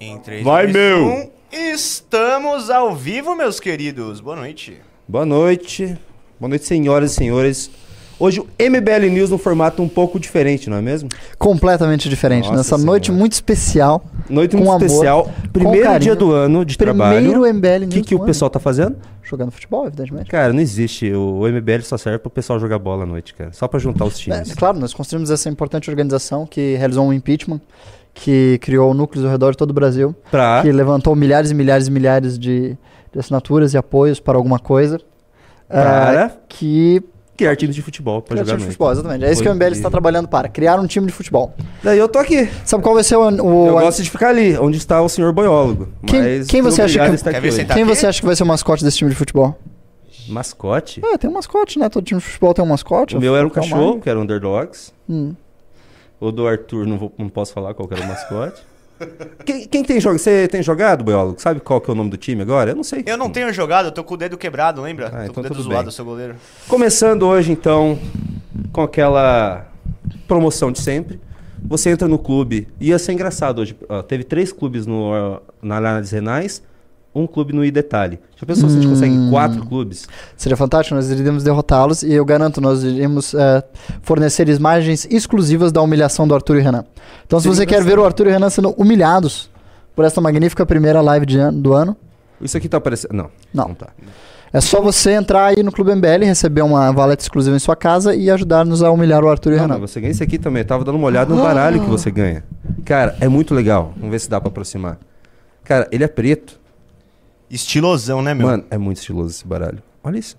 Em 0.00 0.18
3, 0.18 0.42
Vai, 0.42 0.66
2, 0.66 0.72
meu! 0.74 1.06
1, 1.06 1.30
Estamos 1.74 2.70
ao 2.70 2.94
vivo, 2.94 3.34
meus 3.36 3.60
queridos. 3.60 4.20
Boa 4.20 4.36
noite. 4.36 4.78
Boa 5.06 5.26
noite. 5.26 5.96
Boa 6.38 6.48
noite, 6.48 6.64
senhoras 6.64 7.12
e 7.12 7.14
senhores. 7.16 7.70
Hoje 8.18 8.38
o 8.40 8.46
MBL 8.58 9.06
News 9.10 9.30
num 9.30 9.38
formato 9.38 9.82
um 9.82 9.88
pouco 9.88 10.20
diferente, 10.20 10.68
não 10.70 10.76
é 10.76 10.82
mesmo? 10.82 11.08
Completamente 11.38 12.08
diferente. 12.08 12.44
Nossa 12.44 12.56
Nessa 12.56 12.68
Senhora. 12.76 12.86
noite 12.86 13.10
muito 13.12 13.32
especial. 13.32 14.04
Noite 14.28 14.56
muito 14.56 14.68
amor, 14.70 14.82
especial. 14.82 15.30
Primeiro 15.52 15.82
carinho. 15.82 16.00
dia 16.00 16.14
do 16.14 16.32
ano 16.32 16.64
de 16.64 16.76
Primeiro 16.76 16.98
trabalho. 16.98 17.54
MBL 17.54 17.68
O 17.68 17.78
News 17.80 17.94
que, 17.94 18.02
que 18.02 18.14
do 18.14 18.18
o 18.18 18.18
ano. 18.22 18.26
pessoal 18.26 18.50
tá 18.50 18.60
fazendo? 18.60 18.96
Jogando 19.22 19.50
futebol, 19.50 19.86
evidentemente. 19.86 20.30
Cara, 20.30 20.52
não 20.52 20.60
existe. 20.60 21.10
O 21.12 21.46
MBL 21.48 21.82
só 21.82 21.96
serve 21.96 22.18
pro 22.18 22.30
pessoal 22.30 22.58
jogar 22.60 22.78
bola 22.78 23.04
à 23.04 23.06
noite, 23.06 23.34
cara. 23.34 23.52
Só 23.52 23.66
pra 23.66 23.78
juntar 23.80 24.04
os 24.04 24.18
times. 24.18 24.50
É, 24.50 24.54
claro, 24.54 24.78
nós 24.78 24.92
construímos 24.94 25.30
essa 25.30 25.48
importante 25.48 25.88
organização 25.90 26.46
que 26.46 26.74
realizou 26.76 27.06
um 27.06 27.12
impeachment, 27.12 27.60
que 28.14 28.58
criou 28.60 28.92
núcleos 28.94 29.24
ao 29.24 29.30
redor 29.30 29.52
de 29.52 29.56
todo 29.56 29.70
o 29.70 29.74
Brasil, 29.74 30.14
Pra. 30.30 30.62
que 30.62 30.70
levantou 30.70 31.14
milhares 31.14 31.50
e 31.50 31.54
milhares 31.54 31.86
e 31.88 31.90
milhares 31.90 32.38
de, 32.38 32.76
de 33.12 33.18
assinaturas 33.18 33.74
e 33.74 33.78
apoios 33.78 34.20
para 34.20 34.36
alguma 34.36 34.58
coisa. 34.58 35.00
Para 35.68 36.26
ah, 36.26 36.30
que 36.48 37.02
criar 37.36 37.56
times 37.56 37.74
de 37.74 37.80
futebol 37.80 38.20
pra 38.20 38.34
criar 38.34 38.44
jogar 38.44 38.56
time 38.56 38.60
de 38.60 38.66
futebol, 38.72 38.92
exatamente. 38.92 39.24
É 39.24 39.32
isso 39.32 39.42
que 39.42 39.48
o 39.48 39.54
MBL 39.54 39.72
está 39.72 39.88
trabalhando 39.88 40.28
para, 40.28 40.48
criar 40.48 40.78
um 40.78 40.86
time 40.86 41.06
de 41.06 41.12
futebol. 41.12 41.54
Daí 41.82 41.98
eu 41.98 42.08
tô 42.08 42.18
aqui. 42.18 42.50
Sabe 42.64 42.82
qual 42.82 42.94
vai 42.94 43.04
ser 43.04 43.16
o... 43.16 43.22
o 43.22 43.66
Eu 43.68 43.72
gosto 43.74 44.02
de 44.02 44.10
ficar 44.10 44.28
ali, 44.28 44.58
onde 44.58 44.76
está 44.76 45.00
o 45.00 45.08
senhor 45.08 45.32
boiólogo. 45.32 45.88
Quem- 46.06 46.20
Mas 46.20 46.46
quem 46.46 46.60
você 46.60 46.82
acha 46.82 46.98
que-? 46.98 47.64
Quem 47.72 47.84
você 47.84 48.06
acha 48.06 48.20
que 48.20 48.26
vai 48.26 48.36
ser 48.36 48.42
o 48.42 48.46
mascote 48.46 48.84
desse 48.84 48.98
time 48.98 49.10
de 49.10 49.16
futebol? 49.16 49.56
Mascote? 50.28 51.00
É, 51.04 51.16
tem 51.16 51.30
um 51.30 51.32
mascote, 51.32 51.78
né? 51.78 51.88
Todo 51.88 52.04
time 52.04 52.20
de 52.20 52.26
futebol 52.26 52.52
tem 52.52 52.64
um 52.64 52.68
mascote. 52.68 53.16
O 53.16 53.20
meu 53.20 53.34
era 53.36 53.46
um 53.46 53.50
cachorro, 53.50 54.00
que 54.00 54.10
era 54.10 54.18
Underdogs. 54.18 54.92
Hum. 55.08 55.34
O 56.20 56.30
do 56.30 56.46
Arthur, 56.46 56.86
não, 56.86 56.98
vou- 56.98 57.12
não 57.18 57.28
posso 57.28 57.52
falar 57.52 57.72
qual 57.74 57.88
que 57.88 57.94
era 57.94 58.02
o 58.04 58.06
mascote. 58.06 58.62
quem, 59.46 59.66
quem 59.66 59.82
tem 59.82 59.98
jogado? 59.98 60.18
Você 60.18 60.46
tem 60.48 60.62
jogado, 60.62 61.02
biólogo? 61.02 61.40
Sabe 61.40 61.58
qual 61.60 61.80
que 61.80 61.90
é 61.90 61.92
o 61.92 61.96
nome 61.96 62.10
do 62.10 62.16
time 62.18 62.42
agora? 62.42 62.72
Eu 62.72 62.76
não 62.76 62.84
sei. 62.84 63.02
Eu 63.06 63.16
não 63.16 63.30
tenho 63.30 63.50
jogado, 63.52 63.86
eu 63.86 63.92
tô 63.92 64.04
com 64.04 64.12
o 64.14 64.16
dedo 64.16 64.36
quebrado, 64.36 64.82
lembra? 64.82 65.06
Ah, 65.06 65.10
tô 65.10 65.22
então 65.22 65.34
com 65.34 65.40
o 65.40 65.42
dedo 65.44 65.54
tudo 65.54 65.62
zoado, 65.62 65.78
bem. 65.78 65.86
eu 65.86 65.92
sou 65.92 66.04
goleiro. 66.04 66.34
Começando 66.68 67.22
hoje, 67.22 67.50
então, 67.50 67.98
com 68.72 68.82
aquela 68.82 69.66
promoção 70.28 70.70
de 70.70 70.80
sempre. 70.80 71.18
Você 71.62 71.90
entra 71.90 72.06
no 72.08 72.18
clube. 72.18 72.68
Ia 72.80 72.98
ser 72.98 73.12
engraçado 73.12 73.60
hoje. 73.60 73.76
ó, 73.88 74.02
teve 74.02 74.24
três 74.24 74.52
clubes 74.52 74.86
no, 74.86 75.40
na 75.62 75.76
Análise 75.78 76.14
Renais, 76.14 76.62
um 77.14 77.26
clube 77.26 77.52
no 77.52 77.64
iDetalhe. 77.64 78.18
Já 78.36 78.46
pensou 78.46 78.68
se 78.68 78.76
a 78.76 78.80
gente 78.80 78.88
consegue 78.90 79.12
Hum. 79.12 79.30
quatro 79.30 79.66
clubes? 79.66 80.06
Seria 80.36 80.56
fantástico, 80.56 80.94
nós 80.94 81.10
iríamos 81.10 81.42
derrotá-los 81.42 82.02
e 82.02 82.12
eu 82.12 82.24
garanto, 82.24 82.60
nós 82.60 82.84
iríamos 82.84 83.34
é, 83.34 83.64
fornecer 84.02 84.48
imagens 84.48 85.06
exclusivas 85.10 85.72
da 85.72 85.82
humilhação 85.82 86.26
do 86.28 86.34
Arthur 86.34 86.56
e 86.58 86.60
Renan. 86.60 86.84
Então, 87.26 87.38
se 87.40 87.44
Seria 87.44 87.56
você 87.56 87.66
quer 87.66 87.82
ver 87.82 87.98
o 87.98 88.04
Arthur 88.04 88.26
e 88.26 88.30
o 88.30 88.32
Renan 88.32 88.50
sendo 88.50 88.70
humilhados 88.70 89.50
por 89.94 90.04
esta 90.04 90.20
magnífica 90.20 90.64
primeira 90.64 91.00
live 91.00 91.26
do 91.52 91.72
ano, 91.72 91.96
Isso 92.40 92.56
aqui 92.56 92.68
tá 92.68 92.76
aparecendo. 92.76 93.12
Não. 93.12 93.30
Não. 93.52 93.74
tá. 93.74 93.88
é 94.52 94.60
só 94.60 94.80
você 94.80 95.10
entrar 95.10 95.46
aí 95.46 95.62
no 95.64 95.72
Clube 95.72 95.92
MBL, 95.94 96.24
receber 96.24 96.62
uma 96.62 96.92
valeta 96.92 97.22
exclusiva 97.22 97.54
em 97.56 97.58
sua 97.58 97.74
casa 97.76 98.14
e 98.14 98.30
ajudar-nos 98.30 98.82
a 98.84 98.90
humilhar 98.90 99.22
o 99.24 99.28
Arthur 99.28 99.50
e 99.50 99.54
o 99.54 99.56
Não, 99.58 99.62
Renan. 99.66 99.78
mas 99.80 99.90
você 99.90 100.00
ganha 100.00 100.12
esse 100.12 100.22
aqui 100.22 100.38
também. 100.38 100.62
Eu 100.62 100.66
tava 100.66 100.84
dando 100.84 100.94
uma 100.94 101.06
olhada 101.08 101.34
no 101.34 101.42
baralho 101.42 101.80
que 101.80 101.88
você 101.90 102.10
ganha. 102.10 102.44
Cara, 102.84 103.16
é 103.20 103.26
muito 103.28 103.52
legal. 103.52 103.92
Vamos 103.96 104.12
ver 104.12 104.20
se 104.20 104.30
dá 104.30 104.40
pra 104.40 104.48
aproximar. 104.48 104.96
Cara, 105.64 105.88
ele 105.92 106.04
é 106.04 106.08
preto. 106.08 106.59
Estilosão, 107.50 108.22
né, 108.22 108.32
meu? 108.32 108.46
Mano, 108.46 108.64
é 108.70 108.78
muito 108.78 108.98
estiloso 108.98 109.30
esse 109.30 109.46
baralho. 109.46 109.82
Olha 110.02 110.18
isso. 110.18 110.36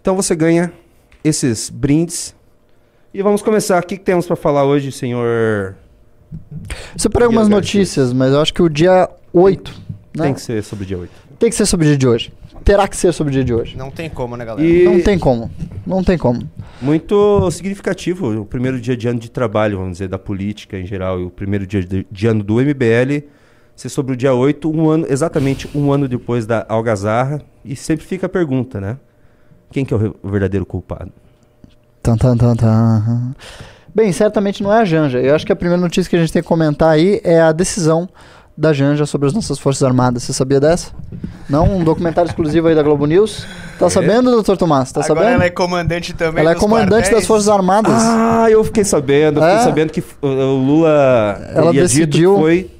Então 0.00 0.16
você 0.16 0.34
ganha 0.34 0.72
esses 1.22 1.70
brindes. 1.70 2.34
E 3.12 3.22
vamos 3.22 3.42
começar. 3.42 3.82
O 3.82 3.86
que, 3.86 3.96
que 3.96 4.04
temos 4.04 4.26
pra 4.26 4.36
falar 4.36 4.64
hoje, 4.64 4.90
senhor? 4.90 5.76
Separei 6.96 7.26
algumas 7.26 7.48
notícias, 7.48 8.12
mas 8.12 8.32
eu 8.32 8.40
acho 8.40 8.52
que 8.52 8.60
o 8.60 8.68
dia 8.68 9.08
8 9.32 9.84
né? 10.16 10.26
Tem 10.26 10.34
que 10.34 10.40
ser 10.40 10.62
sobre 10.62 10.84
o 10.84 10.86
dia 10.86 10.98
8. 10.98 11.10
tem 11.38 11.50
que 11.50 11.56
ser 11.56 11.66
sobre 11.66 11.86
o 11.86 11.88
dia 11.88 11.98
de 11.98 12.06
hoje. 12.06 12.32
Terá 12.62 12.88
que 12.88 12.96
ser 12.96 13.12
sobre 13.12 13.30
o 13.30 13.34
dia 13.34 13.44
de 13.44 13.52
hoje. 13.52 13.76
Não 13.76 13.90
tem 13.90 14.08
como, 14.08 14.36
né, 14.36 14.44
galera? 14.44 14.66
E 14.66 14.84
Não 14.84 15.02
tem 15.02 15.18
como. 15.18 15.50
Não 15.86 16.04
tem 16.04 16.16
como. 16.16 16.48
muito 16.80 17.50
significativo 17.50 18.40
o 18.40 18.46
primeiro 18.46 18.80
dia 18.80 18.96
de 18.96 19.06
ano 19.08 19.18
de 19.18 19.30
trabalho, 19.30 19.78
vamos 19.78 19.92
dizer, 19.92 20.08
da 20.08 20.18
política 20.18 20.78
em 20.78 20.86
geral, 20.86 21.20
e 21.20 21.24
o 21.24 21.30
primeiro 21.30 21.66
dia 21.66 21.82
de, 21.82 22.06
de 22.10 22.26
ano 22.26 22.42
do 22.42 22.54
MBL 22.54 23.26
ser 23.76 23.88
sobre 23.88 24.12
o 24.12 24.16
dia 24.16 24.32
8, 24.34 24.70
um 24.70 24.88
ano, 24.88 25.06
exatamente 25.08 25.68
um 25.74 25.92
ano 25.92 26.06
depois 26.08 26.46
da 26.46 26.64
Algazarra. 26.68 27.40
E 27.64 27.74
sempre 27.74 28.04
fica 28.06 28.26
a 28.26 28.28
pergunta, 28.28 28.80
né? 28.80 28.96
Quem 29.72 29.84
que 29.84 29.92
é 29.92 29.96
o, 29.96 30.14
verdadeiro 30.30 30.64
culpado? 30.66 31.10
Tan, 32.02 32.16
tan, 32.16 32.36
tan, 32.36 32.54
tan. 32.54 33.34
Bem, 33.94 34.12
certamente 34.12 34.62
não 34.62 34.72
é 34.72 34.80
a 34.80 34.84
Janja. 34.84 35.18
Eu 35.20 35.34
acho 35.34 35.46
que 35.46 35.52
a 35.52 35.56
primeira 35.56 35.80
notícia 35.80 36.08
que 36.10 36.16
a 36.16 36.18
gente 36.18 36.32
tem 36.32 36.42
que 36.42 36.48
comentar 36.48 36.90
aí 36.90 37.20
é 37.24 37.40
a 37.40 37.52
decisão 37.52 38.08
da 38.56 38.72
Janja 38.72 39.06
sobre 39.06 39.26
as 39.26 39.32
nossas 39.34 39.58
Forças 39.58 39.82
Armadas. 39.82 40.22
Você 40.22 40.32
sabia 40.32 40.60
dessa? 40.60 40.92
Não? 41.48 41.76
Um 41.78 41.82
documentário 41.82 42.28
exclusivo 42.28 42.68
aí 42.68 42.74
da 42.74 42.82
Globo 42.82 43.06
News? 43.06 43.46
Tá 43.78 43.86
É. 43.86 43.90
sabendo, 43.90 44.30
doutor 44.30 44.56
Tomás? 44.56 44.92
Tá 44.92 45.00
Agora 45.00 45.20
sabendo? 45.20 45.34
ela 45.34 45.44
é 45.44 45.50
comandante 45.50 46.12
também 46.12 46.42
Ela 46.42 46.52
é 46.52 46.54
comandante 46.54 46.90
das 47.02 47.08
quartéis. 47.08 47.26
Forças 47.26 47.48
Armadas. 47.48 47.92
Ah, 47.96 48.46
eu 48.50 48.62
fiquei 48.62 48.84
sabendo. 48.84 49.40
eu 49.40 49.44
É? 49.44 49.50
Fiquei 49.50 49.64
sabendo 49.64 49.90
que 49.92 50.00
f- 50.00 50.14
o 50.22 50.28
Lula 50.28 51.40
Ela 51.54 51.72
decidiu- 51.72 52.34
que 52.34 52.40
foi. 52.40 52.70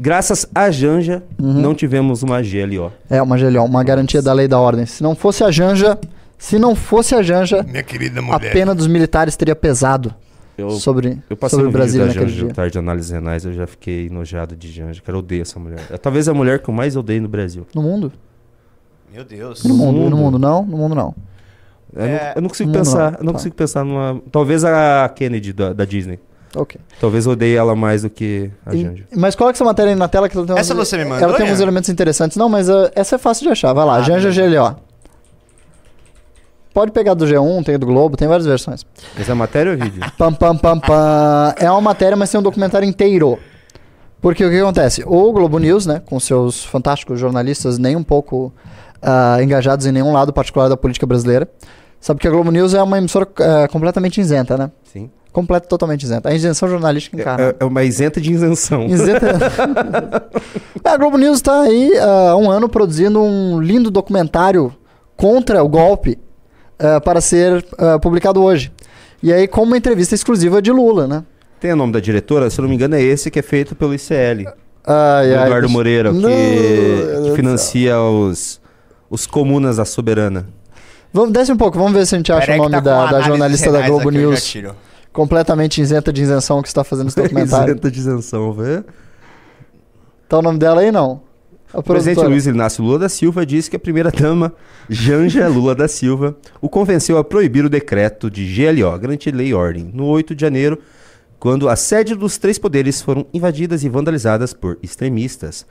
Graças 0.00 0.46
a 0.54 0.70
Janja, 0.70 1.22
Uhum. 1.40 1.54
não 1.54 1.74
tivemos 1.74 2.22
uma 2.22 2.40
GLO. 2.40 2.92
É, 3.10 3.20
uma 3.20 3.36
GLO, 3.36 3.64
uma 3.64 3.82
garantia 3.82 4.22
da 4.22 4.32
lei 4.32 4.46
da 4.46 4.58
ordem. 4.60 4.86
Se 4.86 5.02
não 5.02 5.14
fosse 5.16 5.42
a 5.42 5.50
Janja, 5.50 5.98
se 6.38 6.58
não 6.58 6.74
fosse 6.76 7.14
a 7.14 7.22
Janja, 7.22 7.62
Minha 7.64 7.82
querida 7.82 8.20
a 8.20 8.22
mulher. 8.22 8.52
pena 8.52 8.74
dos 8.74 8.86
militares 8.86 9.34
teria 9.36 9.56
pesado 9.56 10.14
Eu, 10.56 10.70
sobre, 10.70 11.18
eu 11.28 11.36
passei 11.36 11.56
sobre 11.56 11.68
o 11.68 11.72
Brasil 11.72 12.02
vídeo 12.04 12.14
da 12.14 12.20
naquele 12.20 12.30
Janja 12.32 12.44
dia. 12.46 12.54
tarde 12.54 12.72
de 12.72 12.78
análise 12.78 13.12
renais, 13.12 13.44
eu 13.44 13.52
já 13.52 13.66
fiquei 13.66 14.06
enojado 14.06 14.54
de 14.54 14.70
Janja. 14.70 15.02
Cara, 15.04 15.16
eu 15.16 15.20
odeio 15.20 15.42
essa 15.42 15.58
mulher. 15.58 15.80
É 15.90 15.96
talvez 15.98 16.28
a 16.28 16.34
mulher 16.34 16.60
que 16.60 16.68
eu 16.70 16.74
mais 16.74 16.94
odeio 16.96 17.20
no 17.22 17.28
Brasil. 17.28 17.66
No 17.74 17.82
mundo? 17.82 18.12
Meu 19.12 19.24
Deus. 19.24 19.64
No 19.64 19.74
mundo, 19.74 19.96
mundo. 19.98 20.10
no 20.10 20.16
mundo 20.16 20.38
não? 20.38 20.64
No 20.64 20.76
mundo 20.76 20.94
não. 20.94 21.14
Eu, 21.94 22.02
É, 22.04 22.08
não, 22.26 22.32
eu 22.36 22.42
não 22.42 22.48
consigo 22.50 22.70
não, 22.70 22.78
pensar. 22.78 23.12
não. 23.12 23.18
Eu 23.18 23.24
não 23.24 23.32
Tá. 23.32 23.38
consigo 23.38 23.54
pensar 23.56 23.84
numa. 23.84 24.20
Talvez 24.30 24.64
a 24.64 25.08
Kennedy 25.08 25.52
da, 25.52 25.72
da 25.72 25.84
Disney. 25.84 26.20
Ok. 26.56 26.80
Talvez 27.00 27.26
eu 27.26 27.32
odeie 27.32 27.54
ela 27.56 27.76
mais 27.76 28.02
do 28.02 28.10
que 28.10 28.50
a 28.64 28.74
E- 28.74 28.82
Janja. 28.82 29.04
mas 29.16 29.34
coloca 29.34 29.56
essa 29.56 29.64
matéria 29.64 29.92
aí 29.92 29.96
na 29.98 30.08
tela 30.08 30.28
que 30.28 30.36
ela 30.36 30.46
tem 30.46 30.56
Essa 30.58 30.72
uns- 30.74 30.78
você 30.88 30.96
me 30.96 31.04
mandou, 31.04 31.22
Ela 31.28 31.36
tem 31.36 31.46
uns 31.46 31.58
Ian? 31.58 31.62
elementos 31.64 31.88
interessantes. 31.90 32.36
Não, 32.36 32.48
mas 32.48 32.68
uh, 32.68 32.90
essa 32.94 33.16
é 33.16 33.18
fácil 33.18 33.44
de 33.46 33.52
achar. 33.52 33.72
Vai 33.72 33.84
lá, 33.84 33.96
Ah, 33.96 34.02
Janja. 34.02 34.30
GLO. 34.30 34.76
Pode 36.72 36.92
pegar 36.92 37.14
do 37.14 37.26
G1, 37.26 37.64
tem 37.64 37.78
do 37.78 37.86
Globo, 37.86 38.16
tem 38.16 38.28
várias 38.28 38.46
versões. 38.46 38.84
Mas 39.16 39.28
é 39.28 39.34
matéria 39.34 39.72
ou 39.72 39.78
vídeo? 39.78 40.00
Pam, 40.16 40.32
pam, 40.32 40.56
pam, 40.56 40.78
pam. 40.78 41.54
É 41.58 41.68
uma 41.70 41.80
matéria, 41.80 42.16
mas 42.16 42.30
tem 42.30 42.38
um 42.38 42.42
documentário 42.42 42.86
inteiro. 42.86 43.38
Porque 44.20 44.44
o 44.44 44.50
que 44.50 44.58
acontece? 44.60 45.02
O 45.06 45.32
Globo 45.32 45.58
News, 45.58 45.86
né, 45.86 46.02
com 46.04 46.18
seus 46.20 46.64
fantásticos 46.64 47.18
jornalistas, 47.18 47.78
nem 47.78 47.96
um 47.96 48.02
pouco 48.02 48.52
ah, 49.02 49.38
engajados 49.42 49.86
em 49.86 49.92
nenhum 49.92 50.12
lado 50.12 50.32
particular 50.32 50.68
da 50.68 50.76
política 50.76 51.06
brasileira, 51.06 51.48
sabe 52.00 52.20
que 52.20 52.28
a 52.28 52.30
Globo 52.30 52.50
News 52.50 52.74
é 52.74 52.82
uma 52.82 52.98
emissora 52.98 53.28
ah, 53.40 53.68
completamente 53.68 54.20
isenta, 54.20 54.56
né? 54.56 54.70
Sim. 54.84 55.10
Completa, 55.32 55.68
totalmente 55.68 56.02
isenta. 56.02 56.30
A 56.30 56.34
isenção 56.34 56.68
jornalística 56.68 57.16
encara. 57.16 57.56
É, 57.60 57.62
é 57.62 57.64
uma 57.64 57.84
isenta 57.84 58.20
de 58.20 58.32
isenção. 58.32 58.86
Isenta. 58.86 59.36
a 60.82 60.96
Globo 60.96 61.18
News 61.18 61.36
está 61.36 61.60
aí 61.60 61.92
há 61.98 62.36
um 62.36 62.50
ano 62.50 62.68
produzindo 62.68 63.20
um 63.20 63.60
lindo 63.60 63.90
documentário 63.90 64.74
contra 65.16 65.62
o 65.62 65.68
golpe 65.68 66.18
ah, 66.78 67.00
para 67.00 67.20
ser 67.20 67.64
publicado 68.00 68.42
hoje. 68.42 68.72
E 69.22 69.32
aí, 69.32 69.48
com 69.48 69.62
uma 69.62 69.76
entrevista 69.76 70.14
exclusiva 70.14 70.62
de 70.62 70.70
Lula, 70.70 71.06
né? 71.06 71.24
Tem 71.60 71.72
o 71.72 71.76
nome 71.76 71.92
da 71.92 71.98
diretora? 71.98 72.48
Se 72.50 72.60
eu 72.60 72.62
não 72.62 72.68
me 72.68 72.76
engano, 72.76 72.94
é 72.94 73.02
esse 73.02 73.30
que 73.30 73.38
é 73.38 73.42
feito 73.42 73.74
pelo 73.74 73.92
ICL. 73.92 74.48
Ai, 74.86 75.34
ai, 75.34 75.46
Eduardo 75.46 75.68
Moreira, 75.68 76.12
que, 76.12 77.24
que 77.24 77.36
financia 77.36 78.00
os, 78.00 78.60
os 79.10 79.26
comunas 79.26 79.76
da 79.76 79.84
soberana. 79.84 80.46
Vamos, 81.12 81.32
desce 81.32 81.52
um 81.52 81.56
pouco, 81.56 81.78
vamos 81.78 81.92
ver 81.92 82.06
se 82.06 82.14
a 82.14 82.18
gente 82.18 82.30
acha 82.30 82.46
Pera 82.46 82.58
o 82.58 82.62
nome 82.64 82.74
tá 82.76 82.80
da, 82.80 83.06
da 83.06 83.20
jornalista 83.22 83.72
da 83.72 83.86
Globo 83.86 84.10
News, 84.10 84.54
completamente 85.12 85.80
isenta 85.80 86.12
de 86.12 86.22
isenção 86.22 86.60
que 86.62 86.68
está 86.68 86.84
fazendo 86.84 87.08
esse 87.08 87.16
documentário. 87.20 87.72
Isenta 87.72 87.90
de 87.90 87.98
isenção, 87.98 88.52
vê? 88.52 88.84
tá 90.28 90.38
o 90.38 90.42
nome 90.42 90.58
dela 90.58 90.82
aí, 90.82 90.92
não? 90.92 91.22
O 91.72 91.82
presidente. 91.82 92.20
Luiz 92.20 92.46
Inácio 92.46 92.82
Lula 92.82 92.98
da 92.98 93.08
Silva 93.08 93.44
disse 93.44 93.68
que 93.68 93.76
a 93.76 93.78
primeira-dama, 93.78 94.54
Janja 94.88 95.48
Lula 95.48 95.74
da 95.74 95.86
Silva, 95.86 96.36
o 96.60 96.68
convenceu 96.68 97.18
a 97.18 97.24
proibir 97.24 97.64
o 97.64 97.68
decreto 97.68 98.30
de 98.30 98.46
GLO, 98.46 98.98
Garantia 98.98 99.30
de 99.30 99.36
Lei 99.36 99.52
Ordem, 99.52 99.90
no 99.92 100.06
8 100.06 100.34
de 100.34 100.40
janeiro, 100.40 100.78
quando 101.38 101.68
a 101.68 101.76
sede 101.76 102.14
dos 102.14 102.38
três 102.38 102.58
poderes 102.58 103.02
foram 103.02 103.26
invadidas 103.32 103.84
e 103.84 103.88
vandalizadas 103.88 104.54
por 104.54 104.78
extremistas. 104.82 105.66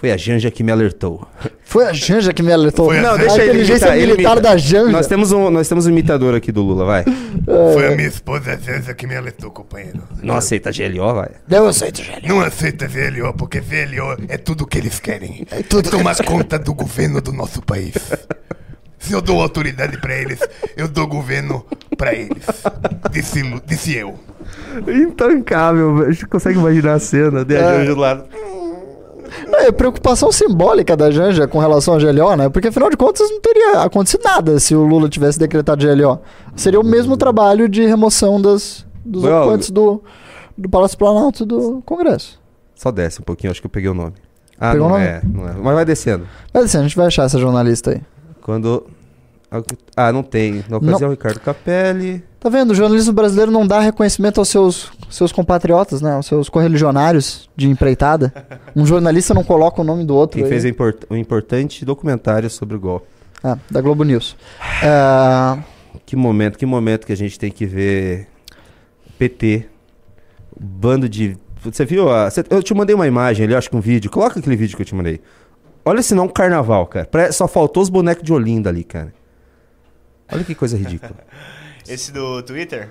Foi 0.00 0.12
a 0.12 0.16
Janja 0.16 0.48
que 0.50 0.62
me 0.62 0.70
alertou. 0.70 1.26
Foi 1.64 1.84
a 1.86 1.92
Janja 1.92 2.32
que 2.32 2.40
me 2.42 2.52
alertou. 2.52 2.86
Foi 2.86 2.98
a 2.98 3.02
Não, 3.02 3.10
Janja. 3.16 3.26
deixa 3.26 3.42
a 3.42 3.44
inteligência 3.46 3.74
imitar, 3.86 3.96
ele 3.98 4.12
militar 4.12 4.32
imita. 4.36 4.40
da 4.48 4.56
Janja. 4.56 4.92
Nós 4.92 5.06
temos, 5.08 5.32
um, 5.32 5.50
nós 5.50 5.68
temos 5.68 5.86
um 5.86 5.90
imitador 5.90 6.34
aqui 6.36 6.52
do 6.52 6.62
Lula, 6.62 6.84
vai. 6.84 7.04
Foi 7.74 7.92
a 7.92 7.96
minha 7.96 8.06
esposa 8.06 8.56
Zeza 8.56 8.94
que 8.94 9.06
me 9.08 9.16
alertou, 9.16 9.50
companheiro. 9.50 10.00
Não 10.22 10.36
aceita 10.36 10.70
GLO, 10.70 11.14
vai. 11.14 11.30
Eu 11.50 11.66
aceito, 11.66 12.02
Janja. 12.02 12.20
Não 12.28 12.40
aceita 12.40 12.86
VLO, 12.86 13.34
porque 13.34 13.60
VLO 13.60 14.16
é 14.28 14.36
tudo 14.38 14.66
que 14.66 14.78
eles 14.78 15.00
querem. 15.00 15.44
É 15.50 15.62
tudo 15.62 15.90
que 15.90 15.96
tomar 15.96 16.16
conta 16.24 16.58
do 16.58 16.72
governo 16.72 17.20
do 17.20 17.32
nosso 17.32 17.60
país. 17.60 17.94
Se 19.00 19.12
eu 19.12 19.20
dou 19.20 19.40
autoridade 19.40 19.98
pra 19.98 20.14
eles, 20.14 20.38
eu 20.76 20.86
dou 20.88 21.06
governo 21.06 21.64
pra 21.96 22.12
eles. 22.14 22.44
Disse, 23.10 23.42
disse 23.66 23.96
eu. 23.96 24.18
Intancável, 24.86 26.04
a 26.06 26.10
gente 26.10 26.26
consegue 26.26 26.58
imaginar 26.58 26.94
a 26.94 26.98
cena 27.00 27.44
de 27.44 27.56
a 27.56 27.58
É. 27.58 27.62
Janja 27.78 27.94
do 27.94 28.00
lado. 28.00 28.24
É 29.52 29.72
preocupação 29.72 30.30
simbólica 30.32 30.96
da 30.96 31.10
Janja 31.10 31.46
com 31.46 31.58
relação 31.58 31.94
ao 31.94 32.00
GLO, 32.00 32.36
né? 32.36 32.48
Porque 32.48 32.68
afinal 32.68 32.90
de 32.90 32.96
contas 32.96 33.30
não 33.30 33.40
teria 33.40 33.82
acontecido 33.82 34.22
nada 34.24 34.58
se 34.58 34.74
o 34.74 34.82
Lula 34.82 35.08
tivesse 35.08 35.38
decretado 35.38 35.84
GLO. 35.86 36.20
Seria 36.56 36.80
o 36.80 36.84
mesmo 36.84 37.16
trabalho 37.16 37.68
de 37.68 37.86
remoção 37.86 38.40
das, 38.40 38.86
dos 39.04 39.22
Bro. 39.22 39.36
ocupantes 39.40 39.70
do, 39.70 40.02
do 40.56 40.68
Palácio 40.68 40.96
Planalto 40.98 41.44
do 41.46 41.82
Congresso. 41.84 42.40
Só 42.74 42.90
desce 42.90 43.20
um 43.20 43.24
pouquinho, 43.24 43.50
acho 43.50 43.60
que 43.60 43.66
eu 43.66 43.70
peguei 43.70 43.90
o 43.90 43.94
nome. 43.94 44.14
Ah, 44.60 44.72
Pegou 44.72 44.88
não 44.88 44.96
o 44.96 44.98
nome? 44.98 45.10
é, 45.10 45.20
não 45.24 45.48
é. 45.48 45.52
Mas 45.52 45.74
vai 45.74 45.84
descendo. 45.84 46.26
Mas 46.52 46.64
assim, 46.64 46.78
a 46.78 46.82
gente 46.82 46.96
vai 46.96 47.06
achar 47.06 47.24
essa 47.24 47.38
jornalista 47.38 47.90
aí. 47.92 48.00
Quando. 48.42 48.86
Ah, 49.96 50.12
não 50.12 50.22
tem. 50.22 50.64
Na 50.68 50.76
ocasião, 50.78 51.10
Ricardo 51.10 51.40
Capelli. 51.40 52.24
Tá 52.40 52.48
vendo? 52.48 52.70
O 52.70 52.74
jornalismo 52.74 53.12
brasileiro 53.12 53.50
não 53.50 53.66
dá 53.66 53.80
reconhecimento 53.80 54.38
aos 54.38 54.48
seus, 54.48 54.92
seus 55.10 55.32
compatriotas, 55.32 56.00
né? 56.00 56.12
Aos 56.12 56.26
seus 56.26 56.48
correligionários 56.48 57.50
de 57.56 57.68
empreitada. 57.68 58.32
Um 58.76 58.86
jornalista 58.86 59.34
não 59.34 59.42
coloca 59.42 59.80
o 59.80 59.84
nome 59.84 60.04
do 60.04 60.14
outro. 60.14 60.36
Quem 60.36 60.44
aí. 60.44 60.48
fez 60.50 60.64
um 60.64 60.68
import- 60.68 61.04
um 61.10 61.16
importante 61.16 61.84
documentário 61.84 62.48
sobre 62.48 62.76
o 62.76 62.80
golpe. 62.80 63.06
Ah, 63.42 63.58
da 63.70 63.80
Globo 63.80 64.04
News. 64.04 64.36
É, 64.82 65.58
Que 66.06 66.14
momento, 66.16 66.56
que 66.58 66.64
momento 66.64 67.06
que 67.06 67.12
a 67.12 67.16
gente 67.16 67.38
tem 67.38 67.50
que 67.50 67.66
ver 67.66 68.28
PT, 69.18 69.66
bando 70.58 71.08
de. 71.08 71.36
Você 71.62 71.84
viu? 71.84 72.08
a- 72.10 72.28
Eu 72.50 72.62
te 72.62 72.72
mandei 72.72 72.94
uma 72.94 73.06
imagem 73.06 73.44
ali, 73.46 73.54
acho 73.54 73.68
que 73.68 73.76
um 73.76 73.80
vídeo. 73.80 74.10
Coloca 74.10 74.38
aquele 74.38 74.56
vídeo 74.56 74.76
que 74.76 74.82
eu 74.82 74.86
te 74.86 74.94
mandei. 74.94 75.20
Olha 75.84 76.02
se 76.02 76.14
não 76.14 76.24
um 76.26 76.28
carnaval, 76.28 76.86
cara. 76.86 77.32
Só 77.32 77.48
faltou 77.48 77.82
os 77.82 77.88
bonecos 77.88 78.22
de 78.22 78.32
Olinda 78.32 78.70
ali, 78.70 78.84
cara. 78.84 79.12
Olha 80.32 80.44
que 80.44 80.54
coisa 80.54 80.76
ridícula. 80.76 81.14
Esse 81.88 82.12
do 82.12 82.42
Twitter? 82.42 82.90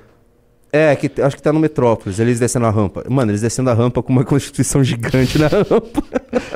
É, 0.71 0.93
que 0.95 1.09
acho 1.21 1.35
que 1.35 1.41
tá 1.41 1.53
no 1.53 1.59
Metrópolis, 1.59 2.19
eles 2.19 2.39
descendo 2.39 2.65
a 2.65 2.69
rampa. 2.69 3.03
Mano, 3.09 3.31
eles 3.31 3.41
descendo 3.41 3.69
a 3.69 3.73
rampa 3.73 4.03
com 4.03 4.11
uma 4.11 4.23
constituição 4.25 4.83
gigante 4.83 5.39
na 5.39 5.47
rampa. 5.47 6.03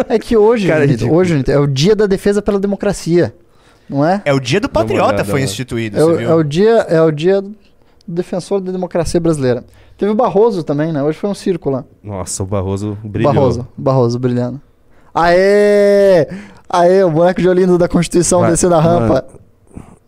é 0.09 0.19
que 0.19 0.35
hoje, 0.35 0.67
Cara, 0.67 0.81
Junito, 0.81 0.99
ridículo. 1.05 1.19
hoje 1.19 1.43
é 1.47 1.57
o 1.59 1.65
dia 1.67 1.95
da 1.95 2.05
defesa 2.07 2.41
pela 2.41 2.59
democracia. 2.59 3.33
Não 3.89 4.05
é? 4.05 4.21
É 4.25 4.33
o 4.33 4.39
dia 4.39 4.59
do 4.59 4.69
patriota 4.69 5.07
olhada 5.13 5.25
foi 5.25 5.39
lá. 5.39 5.45
instituído, 5.45 5.97
É 5.97 6.03
o, 6.03 6.07
você 6.11 6.17
viu? 6.17 6.29
é 6.29 6.35
o 6.35 6.43
dia, 6.43 6.69
é 6.89 7.01
o 7.01 7.11
dia 7.11 7.41
do 7.41 7.53
defensor 8.07 8.59
da 8.61 8.71
democracia 8.71 9.19
brasileira. 9.19 9.63
Teve 9.97 10.11
o 10.11 10.15
Barroso 10.15 10.63
também, 10.63 10.91
né? 10.91 11.01
Hoje 11.03 11.17
foi 11.17 11.29
um 11.29 11.33
circo 11.33 11.69
lá. 11.69 11.83
Nossa, 12.03 12.41
o 12.43 12.45
Barroso 12.45 12.97
brilhou. 13.03 13.33
Barroso, 13.33 13.67
Barroso 13.77 14.19
brilhando. 14.19 14.59
Aê! 15.13 16.27
Aê, 16.69 17.03
o 17.03 17.11
boneco 17.11 17.41
de 17.41 17.47
Olinda 17.49 17.77
da 17.77 17.87
Constituição 17.87 18.39
Vai, 18.41 18.51
descendo 18.51 18.75
a 18.75 18.79
rampa. 18.81 19.07
mano. 19.07 19.23